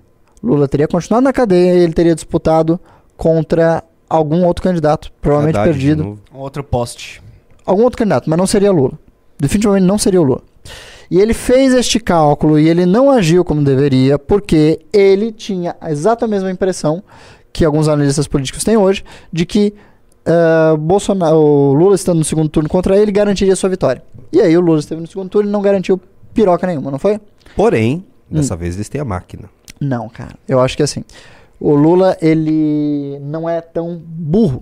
Lula 0.44 0.68
teria 0.68 0.88
continuado 0.88 1.24
na 1.24 1.32
cadeia 1.32 1.76
e 1.76 1.80
ele 1.80 1.94
teria 1.94 2.14
disputado 2.14 2.78
contra 3.16 3.84
algum 4.10 4.46
outro 4.46 4.64
candidato, 4.64 5.12
provavelmente 5.22 5.58
Haddad 5.58 5.72
perdido. 5.72 6.20
Um 6.34 6.40
outro 6.40 6.64
poste. 6.64 7.22
Algum 7.70 7.84
outro 7.84 7.98
candidato, 7.98 8.30
mas 8.30 8.38
não 8.38 8.48
seria 8.48 8.72
Lula. 8.72 8.94
Definitivamente 9.40 9.86
não 9.86 9.98
seria 9.98 10.22
o 10.22 10.24
Lula. 10.24 10.42
E 11.10 11.20
ele 11.20 11.34
fez 11.34 11.74
este 11.74 12.00
cálculo 12.00 12.60
e 12.60 12.68
ele 12.70 12.86
não 12.86 13.10
agiu 13.10 13.44
como 13.44 13.64
deveria, 13.64 14.20
porque 14.20 14.80
ele 14.94 15.32
tinha 15.32 15.76
a 15.82 15.92
exata 15.92 16.28
mesma 16.28 16.52
impressão 16.52 17.02
que 17.52 17.66
alguns 17.66 17.88
analistas 17.88 18.28
políticos 18.28 18.64
têm 18.64 18.78
hoje, 18.78 19.04
de 19.34 19.46
que 19.46 19.74
ah, 20.26 20.76
Bolsonaro, 20.78 21.36
o 21.38 21.74
Lula 21.74 21.96
estando 21.96 22.20
no 22.20 22.24
segundo 22.24 22.50
turno 22.50 22.70
contra 22.70 22.96
ele 22.98 23.12
garantiria 23.12 23.56
sua 23.56 23.70
vitória. 23.70 24.04
E 24.32 24.40
aí 24.40 24.56
o 24.56 24.62
Lula 24.62 24.80
esteve 24.80 25.02
no 25.02 25.08
segundo 25.08 25.30
turno 25.30 25.50
e 25.50 25.52
não 25.52 25.62
garantiu 25.62 26.00
piroca 26.34 26.68
nenhuma, 26.68 26.92
não 26.92 27.00
foi? 27.00 27.20
Porém, 27.56 28.06
Hum. 28.32 28.36
dessa 28.36 28.56
vez 28.56 28.76
eles 28.76 28.88
têm 28.88 29.02
a 29.02 29.06
máquina. 29.06 29.50
Não, 29.82 30.08
cara. 30.08 30.36
Eu 30.48 30.60
acho 30.60 30.78
que 30.78 30.84
assim, 30.84 31.04
o 31.60 31.74
Lula 31.74 32.16
ele 32.22 33.18
não 33.22 33.50
é 33.50 33.60
tão 33.60 34.00
burro 34.06 34.62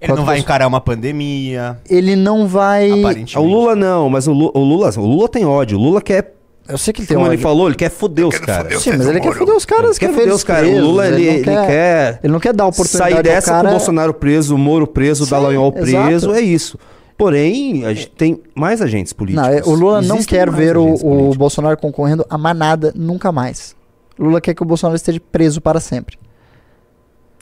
Ele 0.00 0.14
não 0.14 0.24
vai 0.24 0.38
encarar 0.38 0.66
uma 0.66 0.80
pandemia, 0.80 1.78
Ele 1.88 2.16
não 2.16 2.46
vai. 2.46 2.90
O 3.36 3.42
Lula 3.42 3.76
não, 3.76 4.08
mas 4.08 4.26
o 4.26 4.32
Lula, 4.32 4.52
o 4.54 4.60
Lula, 4.60 4.90
o 4.96 5.06
Lula 5.06 5.28
tem 5.28 5.44
ódio. 5.44 5.78
O 5.78 5.82
Lula 5.82 6.00
quer, 6.00 6.34
Eu 6.66 6.78
sei 6.78 6.92
que 6.92 7.00
ele 7.00 7.06
tem 7.06 7.16
como 7.16 7.26
ele 7.26 7.34
ódio. 7.34 7.42
falou, 7.42 7.66
ele 7.68 7.76
quer 7.76 7.90
foder 7.90 8.26
os 8.26 8.38
caras. 8.38 8.82
Sim, 8.82 8.96
mas 8.96 9.06
ele 9.06 9.20
quer 9.20 9.34
foder 9.34 9.54
os 9.54 9.64
caras, 9.66 9.98
Quer 9.98 10.08
ver 10.08 10.14
foder 10.20 10.34
os 10.34 10.42
caras. 10.44 10.70
O 10.70 10.80
Lula, 10.80 11.06
ele, 11.06 11.26
não 11.26 11.32
ele 11.34 11.44
quer, 11.44 11.66
quer 11.66 12.20
Ele 12.22 12.32
não 12.32 12.40
quer 12.40 12.54
dar 12.54 12.66
oportunidade 12.66 13.12
sair 13.12 13.22
dessa 13.22 13.50
cara... 13.50 13.62
com 13.62 13.68
o 13.68 13.70
Bolsonaro 13.72 14.14
preso, 14.14 14.54
o 14.54 14.58
Moro 14.58 14.86
preso, 14.86 15.24
o 15.24 15.26
Dallagnol 15.26 15.70
preso, 15.72 16.10
exato. 16.10 16.34
é 16.34 16.40
isso. 16.40 16.78
Porém, 17.18 17.84
a 17.84 17.92
gente 17.92 18.08
tem 18.12 18.40
mais 18.54 18.80
agentes 18.80 19.12
políticos. 19.12 19.66
Não, 19.66 19.72
o 19.72 19.76
Lula 19.76 20.00
não 20.00 20.16
Existem 20.16 20.38
quer 20.38 20.46
mais 20.46 20.58
ver 20.58 20.78
o, 20.78 20.94
o. 20.94 21.34
Bolsonaro 21.34 21.76
concorrendo 21.76 22.24
a 22.30 22.38
manada 22.38 22.92
nunca 22.96 23.30
mais. 23.30 23.76
Lula 24.18 24.40
quer 24.40 24.54
que 24.54 24.62
o 24.62 24.64
Bolsonaro 24.64 24.96
esteja 24.96 25.20
preso 25.30 25.60
para 25.60 25.80
sempre. 25.80 26.16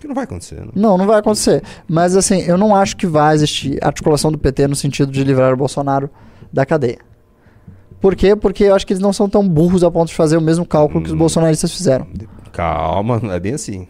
Que 0.00 0.06
não 0.06 0.14
vai 0.14 0.24
acontecer, 0.24 0.60
né? 0.60 0.68
Não, 0.74 0.96
não 0.96 1.06
vai 1.06 1.18
acontecer. 1.18 1.62
Mas 1.88 2.16
assim, 2.16 2.40
eu 2.42 2.56
não 2.56 2.74
acho 2.74 2.96
que 2.96 3.06
vai 3.06 3.34
existir 3.34 3.78
articulação 3.84 4.30
do 4.30 4.38
PT 4.38 4.68
no 4.68 4.76
sentido 4.76 5.10
de 5.10 5.24
livrar 5.24 5.52
o 5.52 5.56
Bolsonaro 5.56 6.08
da 6.52 6.64
cadeia. 6.64 6.98
Por 8.00 8.14
quê? 8.14 8.36
Porque 8.36 8.64
eu 8.64 8.74
acho 8.76 8.86
que 8.86 8.92
eles 8.92 9.02
não 9.02 9.12
são 9.12 9.28
tão 9.28 9.46
burros 9.48 9.82
a 9.82 9.90
ponto 9.90 10.08
de 10.08 10.14
fazer 10.14 10.36
o 10.36 10.40
mesmo 10.40 10.64
cálculo 10.64 11.00
que 11.02 11.08
os 11.08 11.14
Hum. 11.14 11.18
bolsonaristas 11.18 11.72
fizeram. 11.74 12.06
Calma, 12.52 13.18
não 13.20 13.30
é 13.32 13.40
bem 13.40 13.54
assim. 13.54 13.88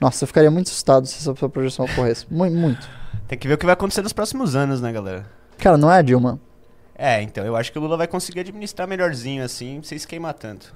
Nossa, 0.00 0.22
eu 0.24 0.28
ficaria 0.28 0.50
muito 0.50 0.68
assustado 0.68 1.06
se 1.06 1.28
essa 1.28 1.48
projeção 1.48 1.84
ocorresse. 1.86 2.26
Muito, 2.30 2.56
muito. 2.56 2.88
Tem 3.26 3.36
que 3.38 3.48
ver 3.48 3.54
o 3.54 3.58
que 3.58 3.64
vai 3.66 3.72
acontecer 3.72 4.02
nos 4.02 4.12
próximos 4.12 4.54
anos, 4.54 4.80
né, 4.80 4.92
galera? 4.92 5.26
Cara, 5.58 5.76
não 5.76 5.90
é 5.90 5.98
a 5.98 6.02
Dilma. 6.02 6.38
É, 6.96 7.20
então, 7.22 7.44
eu 7.44 7.56
acho 7.56 7.72
que 7.72 7.78
o 7.78 7.82
Lula 7.82 7.96
vai 7.96 8.06
conseguir 8.06 8.40
administrar 8.40 8.86
melhorzinho 8.86 9.42
assim, 9.44 9.80
sem 9.82 9.98
se 9.98 10.06
queimar 10.06 10.34
tanto. 10.34 10.72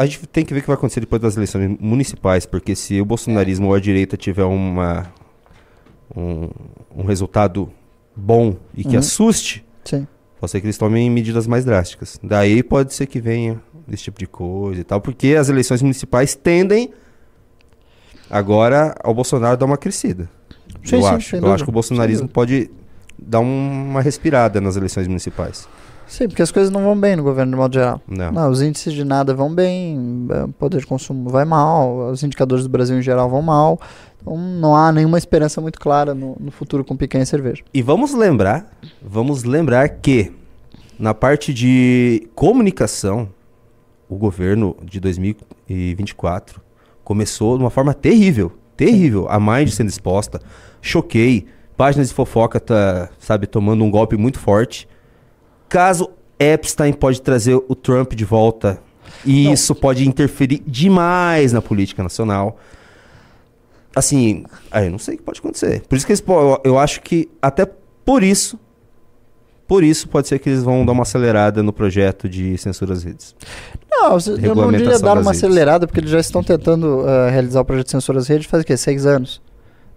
A 0.00 0.06
gente 0.06 0.26
tem 0.28 0.44
que 0.46 0.54
ver 0.54 0.60
o 0.60 0.62
que 0.62 0.66
vai 0.68 0.76
acontecer 0.76 1.00
depois 1.00 1.20
das 1.20 1.36
eleições 1.36 1.76
municipais, 1.78 2.46
porque 2.46 2.74
se 2.74 2.98
o 3.00 3.04
bolsonarismo 3.04 3.66
ou 3.68 3.74
a 3.74 3.78
direita 3.80 4.16
tiver 4.16 4.44
uma, 4.44 5.12
um, 6.16 6.48
um 6.96 7.04
resultado 7.04 7.70
bom 8.16 8.56
e 8.74 8.82
que 8.82 8.94
Uhum. 8.94 8.98
assuste, 9.00 9.62
Sim. 9.84 10.06
pode 10.40 10.52
ser 10.52 10.60
que 10.62 10.66
eles 10.66 10.78
tomem 10.78 11.10
medidas 11.10 11.46
mais 11.46 11.66
drásticas. 11.66 12.18
Daí 12.22 12.62
pode 12.62 12.94
ser 12.94 13.04
que 13.06 13.20
venha 13.20 13.60
esse 13.92 14.04
tipo 14.04 14.18
de 14.18 14.26
coisa 14.26 14.80
e 14.80 14.84
tal, 14.84 15.02
porque 15.02 15.34
as 15.38 15.50
eleições 15.50 15.82
municipais 15.82 16.34
tendem 16.34 16.94
agora 18.30 18.94
ao 19.04 19.12
Bolsonaro 19.12 19.56
dar 19.58 19.66
uma 19.66 19.76
crescida. 19.76 20.30
Sim, 20.82 20.96
eu 20.96 21.02
sim, 21.02 21.08
acho. 21.08 21.36
Eu 21.36 21.40
dúvida, 21.40 21.54
acho 21.56 21.64
que 21.64 21.70
o 21.70 21.72
bolsonarismo 21.74 22.26
pode 22.26 22.70
dar 23.18 23.40
um- 23.40 23.88
uma 23.90 24.00
respirada 24.00 24.62
nas 24.62 24.76
eleições 24.76 25.06
municipais. 25.06 25.68
Sim, 26.10 26.26
porque 26.26 26.42
as 26.42 26.50
coisas 26.50 26.72
não 26.72 26.82
vão 26.82 26.98
bem 26.98 27.14
no 27.14 27.22
governo 27.22 27.52
de 27.52 27.56
modo 27.56 27.72
geral. 27.72 28.02
Não. 28.08 28.32
Não, 28.32 28.50
os 28.50 28.60
índices 28.60 28.92
de 28.92 29.04
nada 29.04 29.32
vão 29.32 29.54
bem, 29.54 30.26
eh, 30.28 30.42
o 30.42 30.48
poder 30.48 30.80
de 30.80 30.86
consumo 30.86 31.30
vai 31.30 31.44
mal, 31.44 32.10
os 32.10 32.24
indicadores 32.24 32.64
do 32.64 32.68
Brasil 32.68 32.98
em 32.98 33.02
geral 33.02 33.30
vão 33.30 33.40
mal. 33.40 33.80
Então 34.20 34.36
não 34.36 34.74
há 34.74 34.90
nenhuma 34.90 35.16
esperança 35.16 35.60
muito 35.60 35.78
clara 35.78 36.12
no, 36.12 36.36
no 36.40 36.50
futuro 36.50 36.84
com 36.84 36.96
picanha 36.96 37.22
e 37.22 37.26
cerveja. 37.26 37.62
E 37.72 37.80
vamos 37.80 38.12
lembrar, 38.12 38.68
vamos 39.00 39.44
lembrar 39.44 39.88
que 39.88 40.32
na 40.98 41.14
parte 41.14 41.54
de 41.54 42.28
comunicação, 42.34 43.28
o 44.08 44.16
governo 44.16 44.76
de 44.82 44.98
2024 44.98 46.60
começou 47.04 47.56
de 47.56 47.62
uma 47.62 47.70
forma 47.70 47.94
terrível, 47.94 48.50
terrível. 48.76 49.28
A 49.28 49.38
Mind 49.38 49.68
sendo 49.68 49.88
exposta, 49.88 50.40
choquei, 50.82 51.46
páginas 51.76 52.08
de 52.08 52.14
fofoca 52.14 52.58
tá, 52.58 53.10
sabe, 53.20 53.46
tomando 53.46 53.84
um 53.84 53.90
golpe 53.92 54.16
muito 54.16 54.40
forte. 54.40 54.88
Caso 55.70 56.10
Epstein 56.38 56.92
pode 56.92 57.22
trazer 57.22 57.54
o 57.54 57.74
Trump 57.76 58.12
de 58.12 58.24
volta, 58.24 58.82
e 59.24 59.44
Não. 59.44 59.52
isso 59.52 59.74
pode 59.74 60.06
interferir 60.06 60.62
demais 60.66 61.52
na 61.52 61.62
política 61.62 62.02
nacional. 62.02 62.58
Assim, 63.94 64.44
aí 64.70 64.86
eu 64.86 64.90
não 64.90 64.98
sei 64.98 65.14
o 65.14 65.18
que 65.18 65.22
pode 65.22 65.38
acontecer. 65.38 65.82
Por 65.88 65.96
isso 65.96 66.04
que 66.06 66.12
eles, 66.12 66.22
eu, 66.26 66.60
eu 66.64 66.78
acho 66.78 67.00
que 67.02 67.28
até 67.40 67.66
por 68.04 68.22
isso, 68.22 68.58
por 69.66 69.84
isso 69.84 70.08
pode 70.08 70.26
ser 70.26 70.38
que 70.40 70.48
eles 70.48 70.62
vão 70.64 70.84
dar 70.84 70.92
uma 70.92 71.02
acelerada 71.02 71.62
no 71.62 71.72
projeto 71.72 72.28
de 72.28 72.58
censura 72.58 72.92
às 72.92 73.04
redes. 73.04 73.34
Não, 73.88 74.16
eu 74.42 74.54
não 74.54 74.72
diria 74.72 74.98
dar 74.98 75.12
uma 75.12 75.30
redes. 75.30 75.38
acelerada, 75.38 75.86
porque 75.86 76.00
eles 76.00 76.10
já 76.10 76.20
estão 76.20 76.42
tentando 76.42 77.06
eh, 77.06 77.30
realizar 77.30 77.60
o 77.60 77.64
projeto 77.64 77.86
de 77.86 77.92
censura 77.92 78.18
às 78.18 78.26
redes 78.26 78.46
faz 78.46 78.62
o 78.62 78.66
quê? 78.66 78.76
Seis 78.76 79.06
anos. 79.06 79.40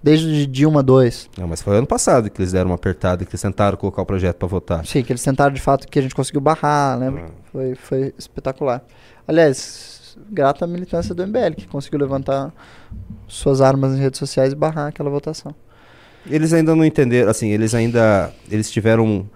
Desde 0.04 0.46
Dilma 0.46 0.84
2. 0.84 1.30
Não, 1.38 1.48
mas 1.48 1.62
foi 1.62 1.78
ano 1.78 1.88
passado 1.88 2.30
que 2.30 2.42
eles 2.42 2.52
deram 2.52 2.72
uma 2.72 2.76
apertada, 2.76 3.24
que 3.24 3.32
eles 3.32 3.42
tentaram 3.42 3.78
colocar 3.78 4.02
o 4.02 4.06
projeto 4.06 4.36
para 4.36 4.48
votar. 4.50 4.86
Sim, 4.86 5.02
que 5.02 5.14
eles 5.14 5.24
tentaram 5.24 5.54
de 5.54 5.62
fato 5.62 5.88
que 5.88 5.98
a 5.98 6.02
gente 6.02 6.14
conseguiu 6.14 6.42
barrar, 6.42 7.00
lembra? 7.00 7.32
Foi, 7.52 7.74
foi 7.74 8.14
espetacular. 8.18 8.84
Aliás, 9.26 10.18
grato 10.30 10.66
à 10.66 10.68
militância 10.68 11.16
do 11.16 11.26
MBL, 11.26 11.56
que 11.56 11.68
conseguiu 11.68 12.00
levantar 12.00 12.54
suas 13.28 13.62
armas 13.62 13.96
em 13.96 14.00
redes 14.00 14.20
sociais 14.20 14.52
e 14.52 14.56
barrar 14.56 14.88
aquela 14.88 15.10
votação. 15.10 15.56
Eles 16.30 16.52
ainda 16.52 16.76
não 16.76 16.84
entenderam, 16.84 17.32
assim, 17.32 17.50
eles 17.50 17.74
ainda 17.74 18.34
eles 18.50 18.70
tiveram 18.70 19.30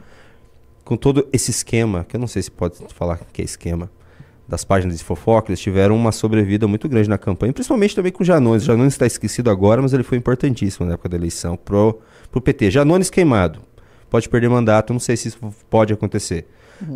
com 0.83 0.97
todo 0.97 1.27
esse 1.31 1.51
esquema, 1.51 2.05
que 2.07 2.15
eu 2.15 2.19
não 2.19 2.27
sei 2.27 2.41
se 2.41 2.51
pode 2.51 2.77
falar 2.93 3.19
que 3.31 3.41
é 3.41 3.45
esquema, 3.45 3.89
das 4.47 4.63
páginas 4.63 4.97
de 4.97 5.03
fofoca, 5.03 5.49
eles 5.51 5.59
tiveram 5.59 5.95
uma 5.95 6.11
sobrevida 6.11 6.67
muito 6.67 6.87
grande 6.87 7.09
na 7.09 7.17
campanha, 7.17 7.51
principalmente 7.51 7.95
também 7.95 8.11
com 8.11 8.23
o 8.23 8.25
Janones. 8.25 8.63
O 8.63 8.65
Janones 8.67 8.93
está 8.93 9.05
esquecido 9.05 9.49
agora, 9.49 9.81
mas 9.81 9.93
ele 9.93 10.03
foi 10.03 10.17
importantíssimo 10.17 10.85
na 10.85 10.93
época 10.93 11.09
da 11.09 11.17
eleição 11.17 11.57
pro, 11.57 11.99
pro 12.31 12.39
PT. 12.39 12.71
Janones 12.71 13.09
queimado. 13.09 13.59
Pode 14.09 14.29
perder 14.29 14.49
mandato, 14.49 14.93
não 14.93 14.99
sei 14.99 15.17
se 15.17 15.27
isso 15.27 15.39
pode 15.69 15.91
acontecer. 15.91 16.47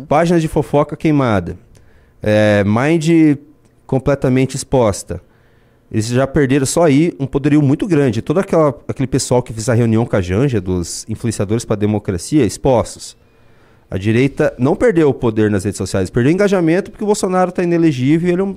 Páginas 0.08 0.40
de 0.40 0.48
fofoca 0.48 0.96
queimada. 0.96 1.58
É, 2.22 2.64
Mind 2.64 3.36
completamente 3.86 4.56
exposta. 4.56 5.20
Eles 5.90 6.06
já 6.06 6.26
perderam 6.26 6.64
só 6.64 6.84
aí 6.84 7.14
um 7.20 7.26
poderio 7.26 7.60
muito 7.60 7.86
grande. 7.86 8.22
Todo 8.22 8.40
aquela, 8.40 8.74
aquele 8.88 9.06
pessoal 9.06 9.42
que 9.42 9.52
fez 9.52 9.68
a 9.68 9.74
reunião 9.74 10.06
com 10.06 10.16
a 10.16 10.22
Janja, 10.22 10.58
dos 10.58 11.04
influenciadores 11.06 11.66
para 11.66 11.74
a 11.74 11.78
democracia, 11.78 12.46
expostos. 12.46 13.14
A 13.92 13.98
direita 13.98 14.54
não 14.58 14.74
perdeu 14.74 15.10
o 15.10 15.14
poder 15.14 15.50
nas 15.50 15.64
redes 15.64 15.76
sociais, 15.76 16.08
perdeu 16.08 16.32
engajamento 16.32 16.90
porque 16.90 17.04
o 17.04 17.06
Bolsonaro 17.06 17.50
está 17.50 17.62
inelegível 17.62 18.30
e 18.30 18.32
ele 18.32 18.40
é 18.40 18.44
um. 18.44 18.56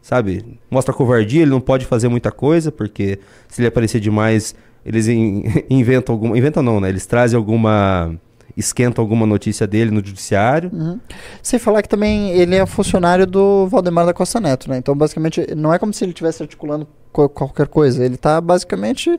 Sabe? 0.00 0.58
Mostra 0.70 0.94
covardia, 0.94 1.42
ele 1.42 1.50
não 1.50 1.60
pode 1.60 1.84
fazer 1.84 2.08
muita 2.08 2.30
coisa, 2.30 2.70
porque 2.70 3.18
se 3.48 3.60
ele 3.60 3.66
aparecer 3.68 3.98
demais, 4.00 4.54
eles 4.84 5.08
in- 5.08 5.42
inventam 5.68 6.14
alguma. 6.14 6.38
Inventam 6.38 6.62
não, 6.62 6.80
né? 6.80 6.88
Eles 6.88 7.04
trazem 7.06 7.36
alguma. 7.36 8.14
Esquentam 8.56 9.02
alguma 9.02 9.26
notícia 9.26 9.66
dele 9.66 9.90
no 9.90 9.96
judiciário. 9.96 10.70
Uhum. 10.72 10.98
Sem 11.42 11.58
falar 11.58 11.82
que 11.82 11.88
também 11.88 12.30
ele 12.30 12.54
é 12.54 12.64
funcionário 12.64 13.26
do 13.26 13.66
Valdemar 13.66 14.06
da 14.06 14.14
Costa 14.14 14.40
Neto, 14.40 14.70
né? 14.70 14.78
Então, 14.78 14.96
basicamente, 14.96 15.54
não 15.54 15.74
é 15.74 15.78
como 15.78 15.92
se 15.92 16.04
ele 16.04 16.12
estivesse 16.12 16.42
articulando 16.42 16.86
co- 17.12 17.28
qualquer 17.28 17.66
coisa. 17.66 18.02
Ele 18.04 18.14
está 18.14 18.40
basicamente 18.40 19.18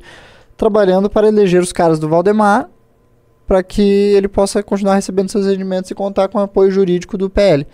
trabalhando 0.56 1.08
para 1.08 1.28
eleger 1.28 1.62
os 1.62 1.71
caras 1.71 2.00
do 2.00 2.08
Valdemar 2.10 2.67
para 3.47 3.63
que 3.63 3.81
ele 3.81 4.27
possa 4.27 4.62
continuar 4.62 4.95
recebendo 4.95 5.29
seus 5.29 5.45
rendimentos 5.45 5.89
e 5.89 5.95
contar 5.95 6.27
com 6.27 6.38
o 6.38 6.41
apoio 6.41 6.69
jurídico 6.69 7.17
do 7.17 7.29
PL. 7.29 7.65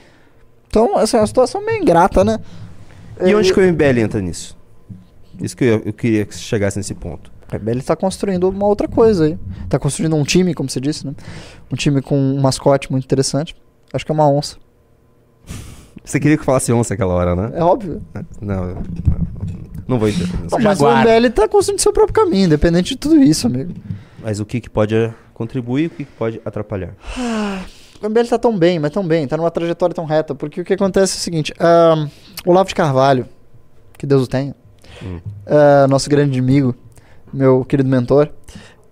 Então, 0.68 1.00
essa 1.00 1.18
é 1.18 1.20
uma 1.20 1.28
situação 1.28 1.64
meio 1.66 1.82
ingrata, 1.82 2.24
né? 2.24 2.40
E 3.22 3.34
onde 3.36 3.54
que 3.54 3.60
o 3.60 3.64
MBL 3.64 4.00
entra 4.00 4.22
nisso? 4.22 4.58
Isso 5.42 5.58
que 5.58 5.64
eu, 5.66 5.82
eu 5.86 5.94
queria 5.94 6.26
que 6.26 6.34
você 6.36 6.42
chegasse 6.42 6.78
nesse 6.78 6.94
ponto. 6.94 7.32
O 7.48 7.60
PL 7.60 7.80
está 7.80 7.96
construindo 7.96 8.50
uma 8.50 8.66
outra 8.68 8.88
coisa 8.88 9.26
aí. 9.26 9.38
Está 9.64 9.78
construindo 9.80 10.16
um 10.16 10.24
time, 10.24 10.54
como 10.54 10.70
você 10.70 10.80
disse, 10.80 11.06
né? 11.06 11.14
Um 11.72 11.76
time 11.76 12.02
com 12.02 12.18
um 12.18 12.40
mascote 12.40 12.92
muito 12.92 13.04
interessante. 13.06 13.56
Acho 13.92 14.06
que 14.06 14.12
é 14.12 14.16
uma 14.16 14.28
onça. 14.30 14.58
Você 16.04 16.20
queria 16.20 16.36
que 16.38 16.42
eu 16.42 16.46
falasse 16.46 16.72
onça 16.74 16.94
aquela 16.94 17.14
hora, 17.14 17.36
né? 17.36 17.52
É 17.56 17.64
óbvio. 17.64 18.02
Não, 18.42 18.64
eu- 18.70 18.76
não, 18.76 19.28
não 19.88 20.00
vou 20.00 20.10
interferir. 20.10 20.44
nisso. 20.44 20.56
Não, 20.56 20.64
mas 20.64 20.80
o 20.80 20.84
Jaguar. 20.84 21.06
MBL 21.06 21.28
está 21.28 21.48
construindo 21.48 21.80
seu 21.80 21.94
próprio 21.94 22.14
caminho, 22.14 22.46
independente 22.46 22.90
de 22.90 22.98
tudo 22.98 23.16
isso, 23.24 23.48
amigo. 23.48 23.74
Mas 24.24 24.40
o 24.40 24.46
que, 24.46 24.62
que 24.62 24.70
pode 24.70 24.96
eh, 24.96 25.14
contribuir 25.34 25.84
e 25.84 25.88
o 25.88 25.90
que, 25.90 26.06
que 26.06 26.12
pode 26.12 26.42
atrapalhar? 26.46 26.96
O 28.02 28.10
MBL 28.10 28.28
tá 28.30 28.38
tão 28.38 28.58
bem, 28.58 28.80
mas 28.80 28.92
tão 28.92 29.06
bem, 29.06 29.28
tá 29.28 29.36
numa 29.38 29.52
trajetória 29.52 29.94
tão 29.94 30.06
reta, 30.06 30.34
porque 30.34 30.62
o 30.62 30.66
que 30.66 30.74
acontece 30.74 31.16
é 31.16 31.18
o 31.18 31.20
seguinte, 31.20 31.54
ahn, 31.60 32.08
Olavo 32.46 32.70
de 32.70 32.76
Carvalho, 32.76 33.28
que 33.98 34.06
Deus 34.06 34.24
o 34.24 34.28
tenha, 34.28 34.56
Hum. 35.04 35.20
ah, 35.48 35.88
nosso 35.90 36.10
grande 36.10 36.40
amigo, 36.40 36.76
meu 37.34 37.66
querido 37.66 37.90
mentor, 37.90 38.30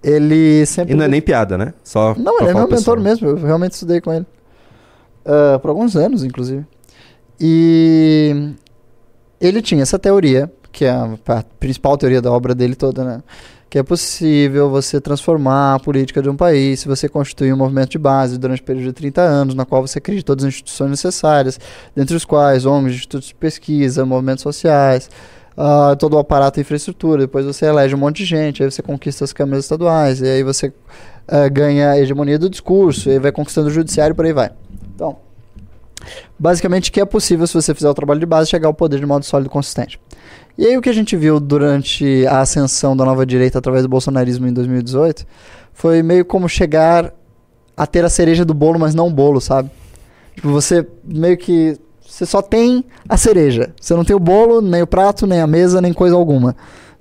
ele 0.03 0.65
sempre... 0.65 0.93
E 0.93 0.97
não 0.97 1.05
é 1.05 1.07
nem 1.07 1.21
piada, 1.21 1.57
né? 1.57 1.73
Só 1.83 2.15
Não, 2.15 2.39
ele 2.39 2.49
é 2.49 2.53
meu 2.53 2.67
mentor 2.67 2.99
mesmo, 2.99 3.29
eu 3.29 3.35
realmente 3.35 3.73
estudei 3.73 4.01
com 4.01 4.11
ele. 4.11 4.25
Ah, 5.25 5.59
por 5.61 5.69
alguns 5.69 5.95
anos, 5.95 6.23
inclusive. 6.23 6.65
E 7.39 8.53
ele 9.39 9.61
tinha 9.61 9.81
essa 9.81 9.97
teoria, 9.97 10.51
que 10.71 10.85
é 10.85 10.91
a, 10.91 11.17
a 11.27 11.43
principal 11.59 11.97
teoria 11.97 12.21
da 12.21 12.31
obra 12.31 12.53
dele 12.55 12.75
toda, 12.75 13.03
né? 13.03 13.23
Que 13.71 13.79
é 13.79 13.83
possível 13.83 14.69
você 14.69 14.99
transformar 14.99 15.75
a 15.75 15.79
política 15.79 16.21
de 16.21 16.29
um 16.29 16.35
país 16.35 16.81
se 16.81 16.89
você 16.89 17.07
constituir 17.07 17.53
um 17.53 17.57
movimento 17.57 17.91
de 17.91 17.97
base 17.97 18.37
durante 18.37 18.61
um 18.61 18.65
período 18.65 18.87
de 18.87 18.91
30 18.91 19.21
anos, 19.21 19.55
na 19.55 19.63
qual 19.63 19.87
você 19.87 20.01
cria 20.01 20.21
todas 20.21 20.43
as 20.43 20.49
instituições 20.49 20.91
necessárias, 20.91 21.57
dentre 21.95 22.13
os 22.13 22.25
quais 22.25 22.65
ONGs, 22.65 22.95
institutos 22.95 23.29
de 23.29 23.35
pesquisa, 23.35 24.05
movimentos 24.05 24.41
sociais, 24.41 25.09
ah, 25.55 25.95
todo 25.97 26.15
o 26.15 26.17
aparato 26.17 26.59
e 26.59 26.61
infraestrutura. 26.61 27.21
Depois 27.21 27.45
você 27.45 27.65
elege 27.65 27.95
um 27.95 27.97
monte 27.97 28.17
de 28.17 28.25
gente, 28.25 28.61
aí 28.61 28.69
você 28.69 28.81
conquista 28.81 29.23
as 29.23 29.31
câmaras 29.31 29.63
estaduais, 29.63 30.19
e 30.19 30.27
aí 30.27 30.43
você 30.43 30.73
ah, 31.25 31.47
ganha 31.47 31.91
a 31.91 31.97
hegemonia 31.97 32.37
do 32.37 32.49
discurso, 32.49 33.07
e 33.07 33.13
aí 33.13 33.19
vai 33.19 33.31
conquistando 33.31 33.69
o 33.69 33.71
judiciário 33.71 34.13
por 34.13 34.25
aí 34.25 34.33
vai. 34.33 34.51
Então, 34.93 35.15
Basicamente, 36.37 36.91
que 36.91 36.99
é 36.99 37.05
possível, 37.05 37.45
se 37.47 37.53
você 37.53 37.73
fizer 37.73 37.89
o 37.89 37.93
trabalho 37.93 38.19
de 38.19 38.25
base, 38.25 38.49
chegar 38.49 38.67
ao 38.67 38.73
poder 38.73 38.99
de 38.99 39.05
modo 39.05 39.25
sólido 39.25 39.47
e 39.47 39.49
consistente. 39.49 39.99
E 40.57 40.65
aí, 40.65 40.77
o 40.77 40.81
que 40.81 40.89
a 40.89 40.93
gente 40.93 41.15
viu 41.15 41.39
durante 41.39 42.25
a 42.27 42.41
ascensão 42.41 42.95
da 42.95 43.05
nova 43.05 43.25
direita 43.25 43.59
através 43.59 43.83
do 43.83 43.89
bolsonarismo 43.89 44.47
em 44.47 44.53
2018 44.53 45.25
foi 45.73 46.03
meio 46.03 46.25
como 46.25 46.47
chegar 46.49 47.13
a 47.75 47.87
ter 47.87 48.03
a 48.05 48.09
cereja 48.09 48.45
do 48.45 48.53
bolo, 48.53 48.79
mas 48.79 48.93
não 48.93 49.07
o 49.07 49.11
bolo, 49.11 49.39
sabe? 49.41 49.71
Tipo, 50.35 50.49
você 50.49 50.87
meio 51.03 51.37
que. 51.37 51.77
Você 52.05 52.25
só 52.25 52.41
tem 52.41 52.83
a 53.07 53.15
cereja. 53.15 53.73
Você 53.79 53.95
não 53.95 54.03
tem 54.03 54.15
o 54.15 54.19
bolo, 54.19 54.61
nem 54.61 54.81
o 54.81 54.87
prato, 54.87 55.25
nem 55.25 55.39
a 55.39 55.47
mesa, 55.47 55.81
nem 55.81 55.93
coisa 55.93 56.15
alguma. 56.15 56.55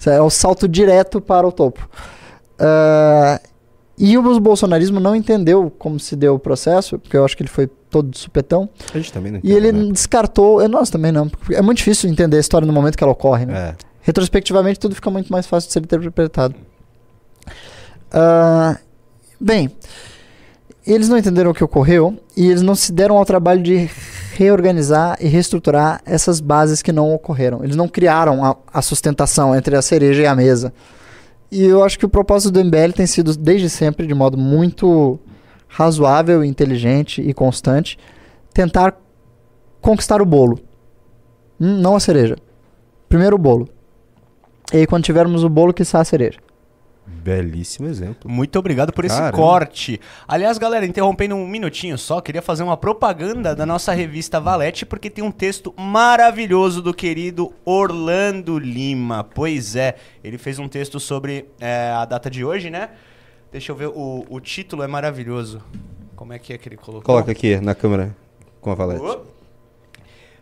É 0.07 0.21
o 0.21 0.31
salto 0.31 0.69
direto 0.69 1.21
para 1.21 1.47
o 1.47 1.53
topo. 1.53 1.89
Ah, 2.59 3.41
e 4.03 4.17
o 4.17 4.41
bolsonarismo 4.41 4.99
não 4.99 5.15
entendeu 5.15 5.71
como 5.79 6.01
se 6.01 6.17
deu 6.17 6.35
o 6.35 6.39
processo, 6.39 6.99
porque 6.99 7.17
eu 7.17 7.25
acho 7.25 7.37
que 7.37 7.43
ele 7.43 7.51
foi 7.51 7.67
todo 7.67 8.09
de 8.09 8.19
supetão. 8.19 8.69
A 8.95 8.97
gente 8.97 9.13
também 9.13 9.31
não 9.33 9.41
E 9.45 9.53
ele 9.53 9.71
né? 9.73 9.93
descartou. 9.93 10.61
é, 10.63 10.67
Nós 10.69 10.89
também 10.89 11.13
não. 11.13 11.29
porque 11.29 11.55
É 11.55 11.61
muito 11.61 11.79
difícil 11.79 12.09
entender 12.09 12.39
a 12.39 12.41
história 12.41 12.67
no 12.67 12.73
momento 12.73 12.97
que 12.97 13.05
ela 13.05 13.13
ocorre, 13.13 13.45
né? 13.45 13.71
É. 13.71 13.75
Retrospectivamente, 14.01 14.81
tudo 14.81 14.95
fica 14.95 15.11
muito 15.11 15.31
mais 15.31 15.47
fácil 15.47 15.69
de 15.69 15.75
ser 15.75 15.81
interpretado. 15.81 16.55
Ah, 18.11 18.79
bem, 19.39 19.71
eles 20.87 21.09
não 21.09 21.19
entenderam 21.19 21.51
o 21.51 21.55
que 21.55 21.63
ocorreu 21.63 22.19
e 22.37 22.49
eles 22.51 22.63
não 22.63 22.75
se 22.75 22.93
deram 22.93 23.19
ao 23.19 23.25
trabalho 23.25 23.63
de 23.63 23.89
reorganizar 24.35 25.19
e 25.21 25.29
reestruturar 25.29 26.01
essas 26.07 26.41
bases 26.41 26.81
que 26.81 26.93
não 26.93 27.13
ocorreram. 27.13 27.63
Eles 27.63 27.77
não 27.77 27.87
criaram 27.87 28.43
a, 28.45 28.57
a 28.73 28.81
sustentação 28.81 29.55
entre 29.55 29.77
a 29.77 29.83
cereja 29.83 30.23
e 30.23 30.27
a 30.27 30.35
mesa. 30.35 30.73
E 31.51 31.65
eu 31.65 31.83
acho 31.83 31.99
que 31.99 32.07
o 32.07 32.09
propósito 32.09 32.53
do 32.53 32.65
MBL 32.65 32.93
tem 32.95 33.07
sido, 33.07 33.37
desde 33.37 33.69
sempre, 33.69 34.07
de 34.07 34.15
modo 34.15 34.39
muito 34.39 35.19
razoável, 35.67 36.45
inteligente 36.45 37.21
e 37.21 37.35
constante, 37.35 37.99
tentar 38.53 38.97
conquistar 39.81 40.23
o 40.23 40.27
bolo. 40.27 40.61
Hum, 41.61 41.81
não 41.81 41.97
a 41.97 42.01
cereja. 42.01 42.37
Primeiro 43.09 43.37
o 43.37 43.39
bolo. 43.39 43.69
E 44.73 44.79
aí, 44.79 44.87
quando 44.87 45.05
tivermos 45.05 45.43
o 45.43 45.49
bolo, 45.49 45.75
que 45.75 45.83
a 46.01 46.05
cereja. 46.05 46.39
Belíssimo 47.23 47.87
exemplo. 47.87 48.31
Muito 48.31 48.59
obrigado 48.59 48.93
por 48.93 49.05
esse 49.05 49.17
Caramba. 49.17 49.37
corte. 49.37 50.01
Aliás, 50.27 50.57
galera, 50.57 50.87
interrompendo 50.87 51.35
um 51.35 51.47
minutinho 51.47 51.99
só, 51.99 52.21
queria 52.21 52.41
fazer 52.41 52.63
uma 52.63 52.77
propaganda 52.77 53.55
da 53.55 53.67
nossa 53.67 53.93
revista 53.93 54.41
Valete, 54.41 54.87
porque 54.87 55.11
tem 55.11 55.23
um 55.23 55.31
texto 55.31 55.75
maravilhoso 55.77 56.81
do 56.81 56.95
querido 56.95 57.53
Orlando 57.65 58.59
Lima. 58.59 59.23
Pois 59.23 59.77
é, 59.77 59.97
ele 60.25 60.39
fez 60.39 60.59
um 60.59 60.69
texto 60.69 60.99
sobre 60.99 61.47
é, 61.61 61.93
a 61.95 62.05
data 62.05 62.31
de 62.31 62.45
hoje, 62.45 62.71
né? 62.71 62.91
Deixa 63.53 63.73
eu 63.73 63.77
ver, 63.77 63.89
o, 63.89 64.25
o 64.31 64.41
título 64.41 64.83
é 64.83 64.87
maravilhoso. 64.87 65.63
Como 66.17 66.33
é 66.33 66.39
que 66.39 66.53
é 66.53 66.59
que 66.59 66.69
ele 66.69 66.77
colocou? 66.77 67.03
Coloca 67.03 67.33
aqui 67.33 67.61
na 67.61 67.75
câmera 67.75 68.17
com 68.61 68.71
a 68.71 68.75
valete. 68.75 69.03